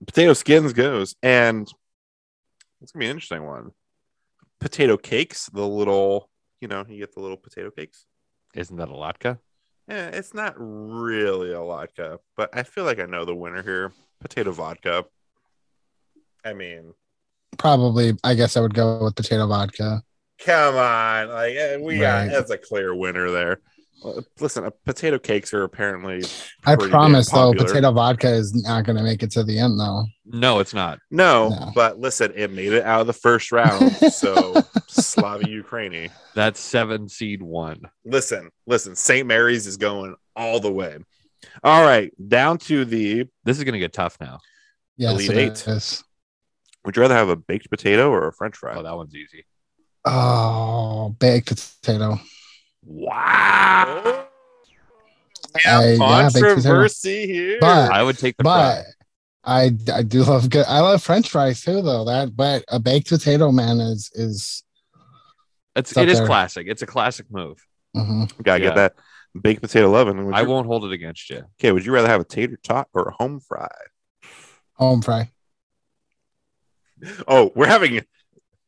Potato 0.05 0.33
skins 0.33 0.73
goes, 0.73 1.15
and 1.21 1.71
it's 2.81 2.91
gonna 2.91 3.01
be 3.01 3.05
an 3.05 3.11
interesting 3.11 3.45
one. 3.45 3.71
Potato 4.59 4.97
cakes, 4.97 5.49
the 5.53 5.67
little, 5.67 6.29
you 6.59 6.67
know, 6.67 6.85
you 6.87 6.97
get 6.97 7.13
the 7.13 7.21
little 7.21 7.37
potato 7.37 7.69
cakes. 7.69 8.05
Isn't 8.55 8.77
that 8.77 8.89
a 8.89 8.93
latke? 8.93 9.37
Eh, 9.91 10.11
it's 10.13 10.33
not 10.33 10.55
really 10.57 11.51
a 11.51 11.59
vodka, 11.59 12.19
but 12.37 12.49
I 12.53 12.63
feel 12.63 12.85
like 12.85 13.01
I 13.01 13.05
know 13.05 13.25
the 13.25 13.35
winner 13.35 13.61
here. 13.61 13.91
Potato 14.21 14.51
vodka. 14.53 15.03
I 16.45 16.53
mean, 16.53 16.93
Probably, 17.57 18.17
I 18.23 18.33
guess 18.35 18.55
I 18.55 18.61
would 18.61 18.73
go 18.73 19.03
with 19.03 19.15
potato 19.15 19.45
vodka. 19.47 20.01
come 20.39 20.75
on, 20.75 21.27
like 21.27 21.55
eh, 21.55 21.75
we 21.75 21.99
got 21.99 22.29
that's 22.29 22.51
a 22.51 22.57
clear 22.57 22.95
winner 22.95 23.29
there. 23.31 23.59
Uh, 24.03 24.21
Listen, 24.39 24.65
uh, 24.65 24.71
potato 24.85 25.19
cakes 25.19 25.53
are 25.53 25.63
apparently. 25.63 26.23
I 26.65 26.75
pretty 26.75 26.83
damn 26.83 26.89
promise, 26.91 27.29
though, 27.29 27.53
potato 27.53 27.91
vodka 27.91 28.29
is 28.29 28.53
not 28.63 28.85
going 28.85 28.97
to 28.97 29.03
make 29.03 29.21
it 29.23 29.31
to 29.31 29.43
the 29.43 29.59
end, 29.59 29.79
though. 29.79 30.05
No, 30.25 30.59
it's 30.59 30.73
not. 30.73 30.99
No, 31.11 31.49
No. 31.49 31.71
but 31.75 31.99
listen, 31.99 32.31
it 32.35 32.51
made 32.51 32.73
it 32.73 32.83
out 32.83 33.01
of 33.01 33.07
the 33.07 33.13
first 33.13 33.51
round. 33.51 33.91
so 34.11 34.53
Slava 34.87 35.43
Ukraini. 35.43 36.09
That's 36.35 36.59
seven 36.59 37.07
seed 37.09 37.41
one. 37.43 37.81
Listen, 38.05 38.49
listen, 38.65 38.95
St. 38.95 39.27
Mary's 39.27 39.67
is 39.67 39.77
going 39.77 40.15
all 40.35 40.59
the 40.59 40.71
way. 40.71 40.97
All 41.63 41.83
right, 41.83 42.11
down 42.29 42.57
to 42.59 42.85
the 42.85 43.25
This 43.43 43.57
is 43.57 43.63
gonna 43.63 43.79
get 43.79 43.93
tough 43.93 44.17
now. 44.21 44.39
Yes, 44.97 45.13
Elite 45.13 45.31
it 45.31 45.37
Eight. 45.37 45.67
is. 45.67 46.03
would 46.85 46.95
you 46.95 47.01
rather 47.01 47.15
have 47.15 47.29
a 47.29 47.35
baked 47.35 47.69
potato 47.69 48.09
or 48.11 48.27
a 48.27 48.33
french 48.33 48.55
fry? 48.57 48.75
Oh, 48.75 48.83
that 48.83 48.95
one's 48.95 49.15
easy. 49.15 49.45
Oh, 50.05 51.15
baked 51.19 51.49
potato. 51.81 52.19
Wow. 52.85 54.25
I- 55.55 55.59
yeah, 55.65 55.81
baked 55.89 56.33
potato. 56.33 56.53
Controversy 56.55 57.27
here. 57.27 57.57
But- 57.59 57.91
I 57.91 58.03
would 58.03 58.17
take 58.17 58.37
the 58.37 58.43
But 58.43 58.83
fry. 58.83 58.83
I 59.43 59.71
I 59.93 60.03
do 60.03 60.23
love 60.23 60.49
good. 60.49 60.65
I 60.67 60.79
love 60.81 61.01
French 61.01 61.29
fries 61.29 61.61
too, 61.61 61.81
though. 61.81 62.05
That 62.05 62.35
but 62.35 62.63
a 62.67 62.79
baked 62.79 63.09
potato 63.09 63.51
man 63.51 63.79
is 63.79 64.11
is. 64.13 64.63
It's 65.75 65.91
it's 65.91 65.97
it 65.97 66.09
is 66.09 66.17
there. 66.19 66.27
classic. 66.27 66.67
It's 66.69 66.81
a 66.81 66.85
classic 66.87 67.25
move. 67.31 67.57
mhm. 67.97 68.31
gotta 68.43 68.61
Yeah. 68.63 68.69
get 68.69 68.75
that 68.75 68.95
baked 69.41 69.61
potato 69.61 69.89
loving. 69.89 70.25
Would 70.25 70.35
I 70.35 70.41
you- 70.41 70.47
won't 70.49 70.67
hold 70.67 70.85
it 70.85 70.91
against 70.91 71.29
you. 71.29 71.43
Okay, 71.59 71.71
would 71.71 71.85
you 71.85 71.91
rather 71.91 72.07
have 72.07 72.21
a 72.21 72.25
tater 72.25 72.57
tot 72.63 72.87
or 72.93 73.09
a 73.09 73.11
home 73.13 73.39
fry? 73.39 73.67
Home 74.75 75.01
fry. 75.01 75.31
Oh, 77.27 77.51
we're 77.55 77.65
having 77.67 78.01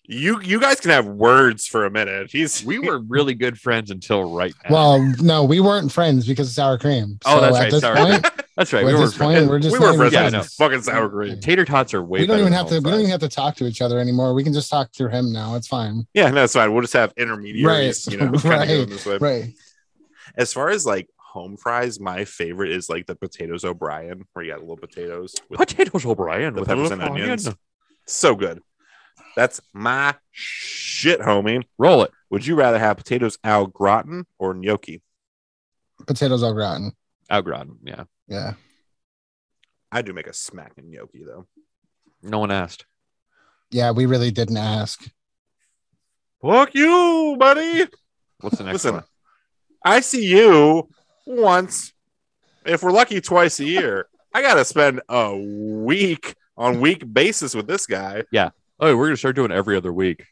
you. 0.06 0.42
You 0.42 0.60
guys 0.60 0.80
can 0.80 0.92
have 0.92 1.06
words 1.06 1.66
for 1.68 1.86
a 1.86 1.90
minute. 1.92 2.32
He's 2.32 2.64
We 2.64 2.80
were 2.80 3.00
really 3.00 3.34
good 3.34 3.60
friends 3.60 3.90
until 3.92 4.34
right 4.34 4.54
now. 4.66 4.74
Well, 4.74 5.14
no, 5.22 5.44
we 5.44 5.60
weren't 5.60 5.92
friends 5.92 6.28
because 6.28 6.48
of 6.50 6.54
sour 6.54 6.78
cream. 6.78 7.20
Oh, 7.26 7.40
that's 7.42 7.56
at 7.58 7.60
right, 7.62 7.72
this 7.72 7.82
sour 7.82 7.96
point, 7.96 8.28
that's 8.58 8.74
right. 8.74 8.84
at 8.84 8.86
We 8.86 8.94
were 8.94 9.00
this 9.02 9.16
friends. 9.16 9.50
we're 9.50 9.60
just 9.60 9.74
we 9.74 9.80
were 9.80 9.94
friends. 9.96 10.14
Yeah, 10.14 10.26
with 10.26 10.34
I 10.36 10.38
know. 10.40 10.44
fucking 10.44 10.82
sour 10.82 11.10
cream. 11.10 11.40
Tater 11.40 11.66
tots 11.66 11.94
are 11.94 12.04
way. 12.04 12.20
we 12.22 12.28
don't 12.28 12.40
even 12.40 12.54
have 12.54 12.68
to. 12.68 12.76
home 12.76 12.84
We 12.84 12.92
don't 12.92 13.00
even 13.00 13.12
have 13.12 13.22
to 13.22 13.30
talk 13.30 13.56
to 13.58 13.66
each 13.66 13.82
other 13.82 14.00
anymore. 14.00 14.34
We 14.34 14.44
can 14.44 14.54
just 14.54 14.70
talk 14.70 14.92
through 14.94 15.10
him 15.10 15.32
now. 15.32 15.56
It's 15.56 15.68
fine. 15.68 16.06
Yeah, 16.14 16.30
no, 16.32 16.44
it's 16.44 16.54
fine. 16.54 16.72
We'll 16.74 16.82
just 16.82 16.94
have 16.94 17.14
intermediaries. 17.18 18.08
Right. 18.08 18.14
You 18.14 18.20
know, 18.26 18.32
kind 18.40 18.44
Right. 18.46 18.68
going 18.68 18.90
this 18.90 19.06
way. 19.06 19.18
Right. 19.18 19.54
As 20.36 20.52
far 20.52 20.70
as 20.70 20.86
like 20.86 21.08
home 21.18 21.58
fries, 21.58 22.00
my 22.00 22.26
favorite 22.26 22.72
is 22.72 22.90
like 22.90 23.06
the 23.08 23.16
potatoes 23.16 23.64
O'Brien, 23.64 24.26
where 24.34 24.44
you 24.46 24.52
got 24.52 24.62
little 24.62 24.78
potatoes 24.78 25.34
with 25.50 25.60
potatoes 25.60 26.06
O'Brien 26.06 26.54
the 26.54 26.62
with 26.62 26.70
peppers 26.70 26.92
and 26.92 27.02
little 27.02 27.16
onions. 27.16 27.50
So 28.06 28.36
good. 28.36 28.62
That's 29.36 29.62
my 29.74 30.16
shit, 30.32 31.20
homie. 31.20 31.64
Roll 31.78 32.04
it. 32.04 32.12
Would 32.30 32.46
you 32.46 32.56
rather 32.56 32.80
have 32.80 32.98
potatoes 32.98 33.38
au 33.44 33.68
gratin 33.68 34.26
or 34.38 34.54
gnocchi? 34.54 35.02
Potatoes 36.06 36.44
au 36.44 36.54
gratin. 36.54 36.92
Au 37.30 37.42
gratin. 37.42 37.78
Yeah. 37.84 38.04
Yeah. 38.28 38.54
I 39.92 40.02
do 40.02 40.14
make 40.14 40.28
a 40.28 40.34
smacking 40.34 40.92
gnocchi 40.92 41.24
though. 41.26 41.46
No 42.22 42.40
one 42.40 42.52
asked. 42.52 42.86
Yeah. 43.72 43.92
We 43.92 44.06
really 44.06 44.32
didn't 44.32 44.58
ask. 44.58 45.08
Fuck 46.42 46.76
you, 46.76 47.36
buddy. 47.40 47.88
What's 48.42 48.58
the 48.58 48.66
next 48.66 48.74
Listen, 48.74 48.96
one? 48.96 49.04
I 49.86 50.02
see 50.02 50.26
you 50.26 50.90
once. 51.26 51.94
If 52.66 52.84
we're 52.84 52.92
lucky, 52.92 53.22
twice 53.22 53.60
a 53.60 53.66
year. 53.66 54.08
I 54.34 54.42
gotta 54.42 54.66
spend 54.66 55.02
a 55.08 55.36
week 55.38 56.36
on 56.58 56.82
week 56.82 57.12
basis 57.12 57.54
with 57.54 57.68
this 57.68 57.86
guy. 57.86 58.24
Oh, 58.80 58.96
we're 58.98 59.06
gonna 59.08 59.18
start 59.18 59.36
doing 59.36 59.52
every 59.52 59.78
other 59.78 59.94
week. 59.94 60.26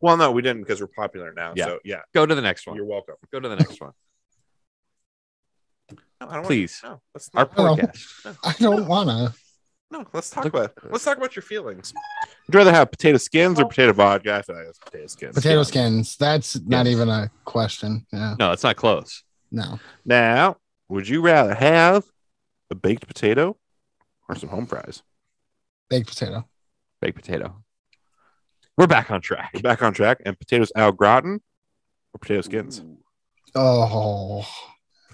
Well, 0.00 0.16
no, 0.16 0.32
we 0.32 0.42
didn't 0.42 0.62
because 0.62 0.80
we're 0.80 0.86
popular 0.88 1.32
now. 1.34 1.52
Yeah. 1.56 1.66
So 1.66 1.78
yeah, 1.84 2.00
Go 2.14 2.26
to 2.26 2.34
the 2.34 2.42
next 2.42 2.66
one. 2.66 2.76
you're 2.76 2.84
welcome. 2.84 3.14
Go 3.32 3.40
to 3.40 3.48
the 3.48 3.56
next 3.56 3.80
one. 3.80 3.92
No, 5.90 5.96
I 6.20 6.20
don't 6.20 6.30
wanna- 6.30 6.46
Please. 6.46 6.80
no, 6.82 7.00
let's 7.14 7.30
Our 7.34 7.44
not, 7.44 7.54
Hello. 7.54 7.76
podcast. 7.76 8.36
I 8.44 8.52
don't 8.58 8.86
wanna. 8.86 9.34
no, 9.90 10.04
let's 10.12 10.30
talk 10.30 10.44
Look- 10.44 10.54
about 10.54 10.74
let's 10.90 11.04
talk 11.04 11.16
about 11.16 11.36
your 11.36 11.42
feelings. 11.42 11.92
Would 12.46 12.54
you 12.54 12.58
rather 12.58 12.72
have 12.72 12.90
potato 12.90 13.18
skins 13.18 13.58
or 13.60 13.66
potato 13.68 13.92
vodka? 13.92 14.34
I 14.36 14.42
feel 14.42 14.56
like 14.56 14.66
it's 14.68 14.78
potato 14.78 15.06
skins. 15.06 15.34
Potato 15.34 15.62
skins. 15.62 16.16
That's 16.16 16.60
not 16.60 16.86
even 16.86 17.08
a 17.08 17.30
question. 17.44 18.06
Yeah. 18.12 18.34
No, 18.38 18.52
it's 18.52 18.62
not 18.62 18.76
close. 18.76 19.22
No. 19.50 19.78
Now, 20.04 20.56
would 20.88 21.08
you 21.08 21.20
rather 21.22 21.54
have 21.54 22.04
a 22.70 22.74
baked 22.74 23.06
potato 23.06 23.56
or 24.28 24.34
some 24.34 24.48
home 24.50 24.66
fries? 24.66 25.02
Baked 25.88 26.08
potato. 26.08 26.48
Baked 27.04 27.16
potato. 27.16 27.62
We're 28.78 28.86
back 28.86 29.10
on 29.10 29.20
track. 29.20 29.50
We're 29.52 29.60
back 29.60 29.82
on 29.82 29.92
track. 29.92 30.22
And 30.24 30.38
potatoes 30.38 30.72
au 30.74 30.90
gratin 30.90 31.42
or 32.14 32.18
potato 32.18 32.40
skins? 32.40 32.82
Oh. 33.54 34.48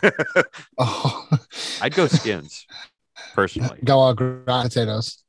oh. 0.78 1.28
I'd 1.82 1.92
go 1.96 2.06
skins 2.06 2.64
personally. 3.34 3.80
Go 3.82 3.98
au 4.08 4.14
gratin 4.14 4.68
potatoes. 4.68 5.24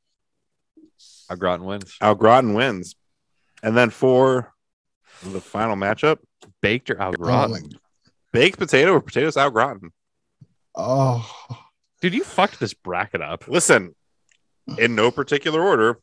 Au 1.28 1.34
gratin 1.34 1.64
wins. 1.64 1.96
Au 2.00 2.14
gratin 2.14 2.54
wins. 2.54 2.94
And 3.64 3.76
then 3.76 3.90
for 3.90 4.52
the 5.24 5.40
final 5.40 5.74
matchup, 5.74 6.18
Baked 6.60 6.90
or 6.92 7.02
au 7.02 7.08
Oh, 7.08 7.12
gratin? 7.14 7.50
my- 7.50 7.78
baked 8.32 8.60
potato 8.60 8.92
or 8.92 9.00
potatoes 9.00 9.36
au 9.36 9.50
gratin. 9.50 9.90
oh. 10.76 11.28
Dude, 12.00 12.14
you 12.14 12.22
fucked 12.22 12.60
this 12.60 12.72
bracket 12.72 13.20
up. 13.20 13.48
Listen, 13.48 13.96
in 14.78 14.94
no 14.94 15.10
particular 15.10 15.60
order. 15.60 15.98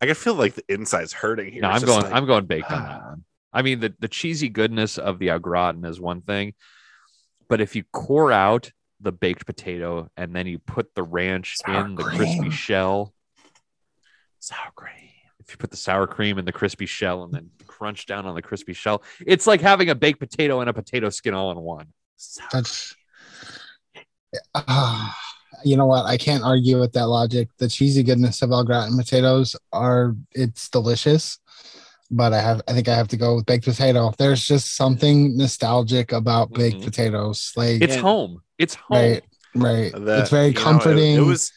I 0.00 0.06
can 0.06 0.14
feel 0.14 0.34
like 0.34 0.54
the 0.54 0.64
inside's 0.72 1.12
hurting 1.12 1.52
here. 1.52 1.62
No, 1.62 1.70
It's 1.70 1.82
I'm 1.82 1.86
going. 1.86 2.02
like- 2.04 2.12
I'm 2.12 2.26
going 2.26 2.46
baked 2.46 2.70
on 2.70 2.82
that 2.82 3.02
one. 3.04 3.24
I 3.52 3.62
mean, 3.62 3.80
the 3.80 3.94
the 3.98 4.08
cheesy 4.08 4.48
goodness 4.48 4.98
of 4.98 5.18
the 5.18 5.30
au 5.30 5.38
gratin 5.38 5.84
is 5.84 6.00
one 6.00 6.20
thing, 6.20 6.54
but 7.48 7.60
if 7.60 7.74
you 7.76 7.84
core 7.92 8.30
out 8.32 8.70
the 9.00 9.12
baked 9.12 9.46
potato 9.46 10.10
and 10.16 10.34
then 10.34 10.46
you 10.46 10.58
put 10.58 10.94
the 10.94 11.02
ranch 11.02 11.56
Sour 11.56 11.86
in 11.86 11.94
the 11.94 12.02
crispy 12.02 12.50
shell, 12.50 13.14
sour 14.40 14.70
cream. 14.74 14.92
if 15.40 15.52
you 15.52 15.56
put 15.56 15.70
the 15.70 15.76
sour 15.76 16.06
cream 16.06 16.36
in 16.38 16.44
the 16.44 16.52
crispy 16.52 16.84
shell 16.86 17.22
and 17.24 17.32
then 17.32 17.50
crunch 17.66 18.06
down 18.06 18.26
on 18.26 18.34
the 18.34 18.42
crispy 18.42 18.74
shell, 18.74 19.02
it's 19.26 19.46
like 19.46 19.60
having 19.60 19.88
a 19.88 19.94
baked 19.94 20.18
potato 20.20 20.60
and 20.60 20.68
a 20.68 20.72
potato 20.74 21.08
skin 21.10 21.32
all 21.32 21.50
in 21.52 21.58
one. 21.58 21.86
Sour 22.16 22.48
That's 22.52 22.94
Ah, 24.54 25.18
you 25.64 25.76
know 25.76 25.86
what? 25.86 26.04
I 26.06 26.16
can't 26.16 26.42
argue 26.44 26.78
with 26.80 26.92
that 26.92 27.06
logic. 27.06 27.48
The 27.58 27.68
cheesy 27.68 28.02
goodness 28.02 28.42
of 28.42 28.52
au 28.52 28.62
gratin 28.64 28.96
potatoes 28.96 29.56
are 29.72 30.14
it's 30.32 30.68
delicious, 30.68 31.38
but 32.10 32.32
I 32.32 32.40
have 32.40 32.62
I 32.68 32.72
think 32.72 32.88
I 32.88 32.94
have 32.96 33.08
to 33.08 33.16
go 33.16 33.36
with 33.36 33.46
baked 33.46 33.64
potato. 33.64 34.12
There's 34.18 34.44
just 34.44 34.76
something 34.76 35.36
nostalgic 35.36 36.12
about 36.12 36.52
baked 36.52 36.78
Mhm. 36.80 36.84
potatoes. 36.84 37.52
Like 37.56 37.82
It's 37.82 37.96
home. 37.96 38.42
It's 38.58 38.74
home. 38.74 38.98
right, 38.98 39.24
right. 39.54 39.92
that, 40.04 40.20
it's 40.20 40.30
very 40.30 40.48
you 40.48 40.52
know, 40.54 40.60
it- 40.60 40.62
comforting. 40.62 41.14
it, 41.16 41.20
was 41.20 41.52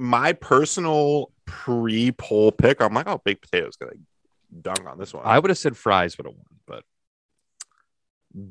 my 0.00 0.32
personal 0.32 1.30
pre-poll 1.44 2.52
pick. 2.52 2.80
I'm 2.80 2.94
like, 2.94 3.06
oh, 3.08 3.20
baked 3.24 3.42
potatoes 3.50 3.76
gonna 3.76 3.92
dunk 4.60 4.86
on 4.86 4.98
this 4.98 5.12
one. 5.14 5.24
I 5.26 5.38
would 5.38 5.50
have 5.50 5.58
said 5.58 5.76
fries 5.76 6.16
would 6.18 6.26
have 6.26 6.34
won, 6.34 6.46
but 6.66 6.84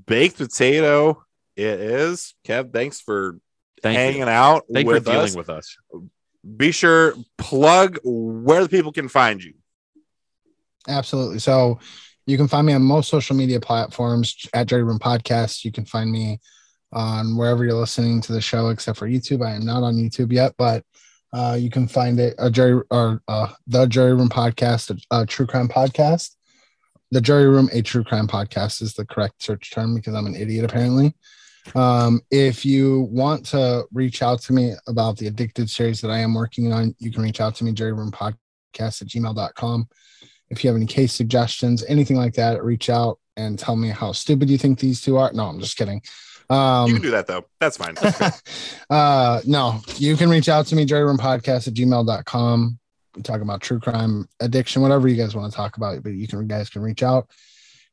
baked 0.06 0.38
potato. 0.38 1.24
It 1.56 1.80
is. 1.80 2.34
Kev, 2.45 2.72
thanks 2.72 3.02
for 3.02 3.40
thank 3.82 3.98
hanging 3.98 4.20
you. 4.20 4.26
out 4.26 4.66
Thank 4.72 4.86
you 4.86 4.94
with 4.94 5.06
for 5.06 5.12
dealing 5.12 5.26
us. 5.26 5.36
with 5.36 5.49
us. 5.49 5.78
Be 6.58 6.72
sure 6.72 7.14
plug 7.38 7.99
where 8.03 8.64
the 8.64 8.70
people 8.70 8.91
can 8.91 9.08
find 9.08 9.44
you. 9.44 9.53
Absolutely. 10.88 11.40
So 11.40 11.80
you 12.26 12.38
can 12.38 12.48
find 12.48 12.66
me 12.66 12.74
on 12.74 12.82
most 12.82 13.10
social 13.10 13.36
media 13.36 13.60
platforms 13.60 14.36
at 14.53 14.68
Jury 14.68 14.84
Room 14.84 14.99
Podcast. 14.99 15.64
You 15.64 15.72
can 15.72 15.86
find 15.86 16.12
me 16.12 16.40
on 16.91 17.38
wherever 17.38 17.64
you're 17.64 17.74
listening 17.74 18.22
to 18.22 18.34
the 18.34 18.41
show, 18.41 18.70
except 18.70 18.98
for 18.98 19.08
YouTube. 19.08 19.45
I 19.45 19.56
am 19.56 19.66
not 19.66 19.84
on 19.84 19.95
YouTube 19.95 20.32
yet, 20.32 20.53
but 20.58 20.84
uh, 21.34 21.58
you 21.60 21.70
can 21.70 21.88
find 21.88 22.20
it 22.20 22.36
a 22.38 22.49
Jury 22.49 22.84
or 22.91 23.22
uh, 23.28 23.48
the 23.68 23.86
Jury 23.86 24.14
Room 24.14 24.30
Podcast, 24.30 24.98
a, 25.12 25.22
a 25.22 25.26
true 25.26 25.48
crime 25.48 25.68
podcast. 25.68 26.32
The 27.12 27.22
Jury 27.22 27.48
Room, 27.48 27.70
a 27.72 27.82
true 27.82 28.03
crime 28.03 28.28
podcast, 28.28 28.82
is 28.82 28.94
the 28.94 29.06
correct 29.06 29.41
search 29.44 29.72
term 29.72 29.95
because 29.95 30.14
I'm 30.14 30.26
an 30.26 30.36
idiot 30.36 30.66
apparently. 30.66 31.16
Um, 31.76 32.22
if 32.32 32.66
you 32.66 33.02
want 33.12 33.46
to 33.48 33.86
reach 33.94 34.22
out 34.22 34.42
to 34.44 34.54
me 34.54 34.74
about 34.88 35.18
the 35.18 35.28
addicted 35.28 35.70
series 35.70 36.02
that 36.02 36.12
I 36.12 36.20
am 36.20 36.34
working 36.34 36.74
on, 36.74 36.96
you 37.00 37.12
can 37.12 37.22
reach 37.22 37.42
out 37.42 37.56
to 37.56 37.64
me, 37.64 37.72
Jury 37.72 37.94
Room 37.94 38.12
Podcast 38.12 39.02
at 39.02 39.08
gmail.com. 39.08 39.88
If 40.50 40.64
you 40.64 40.70
have 40.70 40.78
any 40.78 40.86
case 40.86 41.14
suggestions, 41.14 41.84
anything 41.88 42.18
like 42.18 42.34
that, 42.34 42.64
reach 42.64 42.90
out 42.90 43.20
and 43.38 43.58
tell 43.58 43.76
me 43.76 43.90
how 43.90 44.12
stupid 44.12 44.50
you 44.50 44.58
think 44.58 44.80
these 44.80 45.02
two 45.02 45.18
are. 45.18 45.32
No, 45.34 45.46
I'm 45.46 45.60
just 45.60 45.78
kidding. 45.78 46.02
Um, 46.50 46.88
you 46.88 46.94
can 46.96 47.04
do 47.04 47.12
that 47.12 47.28
though. 47.28 47.46
That's 47.60 47.78
fine. 47.78 47.96
uh, 48.90 49.42
no, 49.46 49.80
you 49.96 50.18
can 50.18 50.30
reach 50.30 50.50
out 50.50 50.66
to 50.68 50.76
me, 50.76 50.84
Jury 50.84 51.06
Room 51.06 51.18
Podcast 51.18 51.68
at 51.68 51.74
gmail.com. 51.74 52.80
We 53.16 53.22
talk 53.22 53.42
about 53.42 53.62
true 53.62 53.80
crime, 53.80 54.28
addiction, 54.40 54.82
whatever 54.82 55.08
you 55.08 55.16
guys 55.16 55.36
want 55.36 55.52
to 55.52 55.56
talk 55.56 55.78
about, 55.78 56.02
but 56.04 56.10
you 56.10 56.28
can 56.28 56.42
you 56.42 56.48
guys 56.48 56.70
can 56.70 56.82
reach 56.82 57.04
out. 57.04 57.30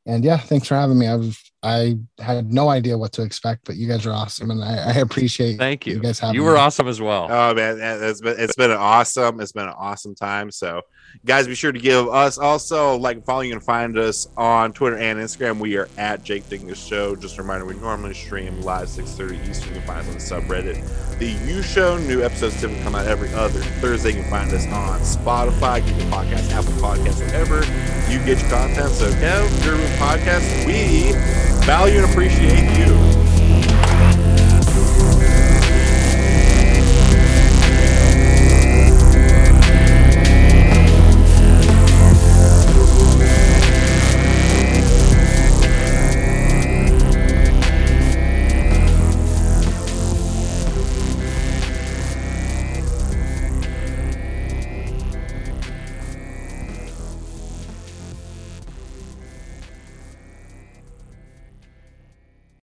And 0.07 0.25
yeah, 0.25 0.39
thanks 0.39 0.69
for 0.69 0.75
having 0.75 0.99
me. 0.99 1.07
I've 1.07 1.39
I 1.63 1.97
had 2.19 2.53
no 2.53 2.69
idea 2.69 2.97
what 2.97 3.13
to 3.15 3.23
expect, 3.23 3.65
but 3.65 3.77
you 3.77 3.89
guys 3.89 4.07
are 4.07 4.13
awesome, 4.13 4.51
and 4.51 4.63
I, 4.63 4.77
I 4.77 4.93
appreciate. 4.95 5.59
Thank 5.59 5.87
you. 5.87 5.95
You 5.95 6.01
guys 6.01 6.19
have 6.21 6.35
You 6.35 6.45
were 6.45 6.57
awesome 6.57 6.87
as 6.87 7.01
well. 7.01 7.27
Oh 7.31 7.55
man, 7.55 7.79
it's 7.81 8.21
been 8.21 8.37
it's 8.39 8.55
been 8.55 8.71
an 8.71 8.77
awesome 8.77 9.41
it's 9.41 9.53
been 9.53 9.67
an 9.67 9.75
awesome 9.77 10.15
time. 10.15 10.51
So, 10.51 10.83
guys, 11.25 11.47
be 11.47 11.55
sure 11.55 11.73
to 11.73 11.79
give 11.79 12.09
us 12.09 12.39
also 12.39 12.97
like 12.97 13.25
follow. 13.25 13.41
You 13.41 13.53
can 13.53 13.61
find 13.61 13.99
us 13.99 14.27
on 14.37 14.73
Twitter 14.73 14.97
and 14.97 15.19
Instagram. 15.19 15.59
We 15.59 15.77
are 15.77 15.89
at 15.99 16.23
Jake 16.23 16.49
Dingus 16.49 16.85
Show. 16.85 17.17
Just 17.17 17.39
a 17.39 17.43
reminder, 17.43 17.67
we 17.67 17.75
normally 17.75 18.15
stream 18.15 18.61
live 18.63 18.89
six 18.89 19.13
thirty 19.13 19.39
Eastern. 19.49 19.75
You 19.75 19.81
can 19.81 19.87
find 19.87 20.01
us 20.01 20.33
on 20.33 20.47
the 20.47 20.55
subreddit. 20.55 21.19
The 21.19 21.31
U 21.53 21.63
Show 21.63 21.99
new 21.99 22.23
episodes 22.23 22.61
typically 22.61 22.83
come 22.85 22.95
out 22.95 23.07
every 23.07 23.33
other 23.35 23.61
Thursday. 23.81 24.11
You 24.11 24.23
can 24.23 24.31
find 24.31 24.53
us 24.53 24.67
on 24.67 25.01
Spotify, 25.01 25.85
Google 25.85 26.11
Podcasts, 26.11 26.53
Apple 26.53 26.73
Podcasts, 26.75 27.19
wherever 27.19 27.57
you 28.11 28.25
get 28.25 28.41
your 28.41 28.51
content. 28.51 28.91
So, 28.91 29.11
go 29.21 29.49
Guru 29.65 29.85
Podcast. 29.97 30.65
We 30.65 31.13
value 31.67 31.99
and 31.99 32.11
appreciate 32.11 32.78
you. 32.78 32.78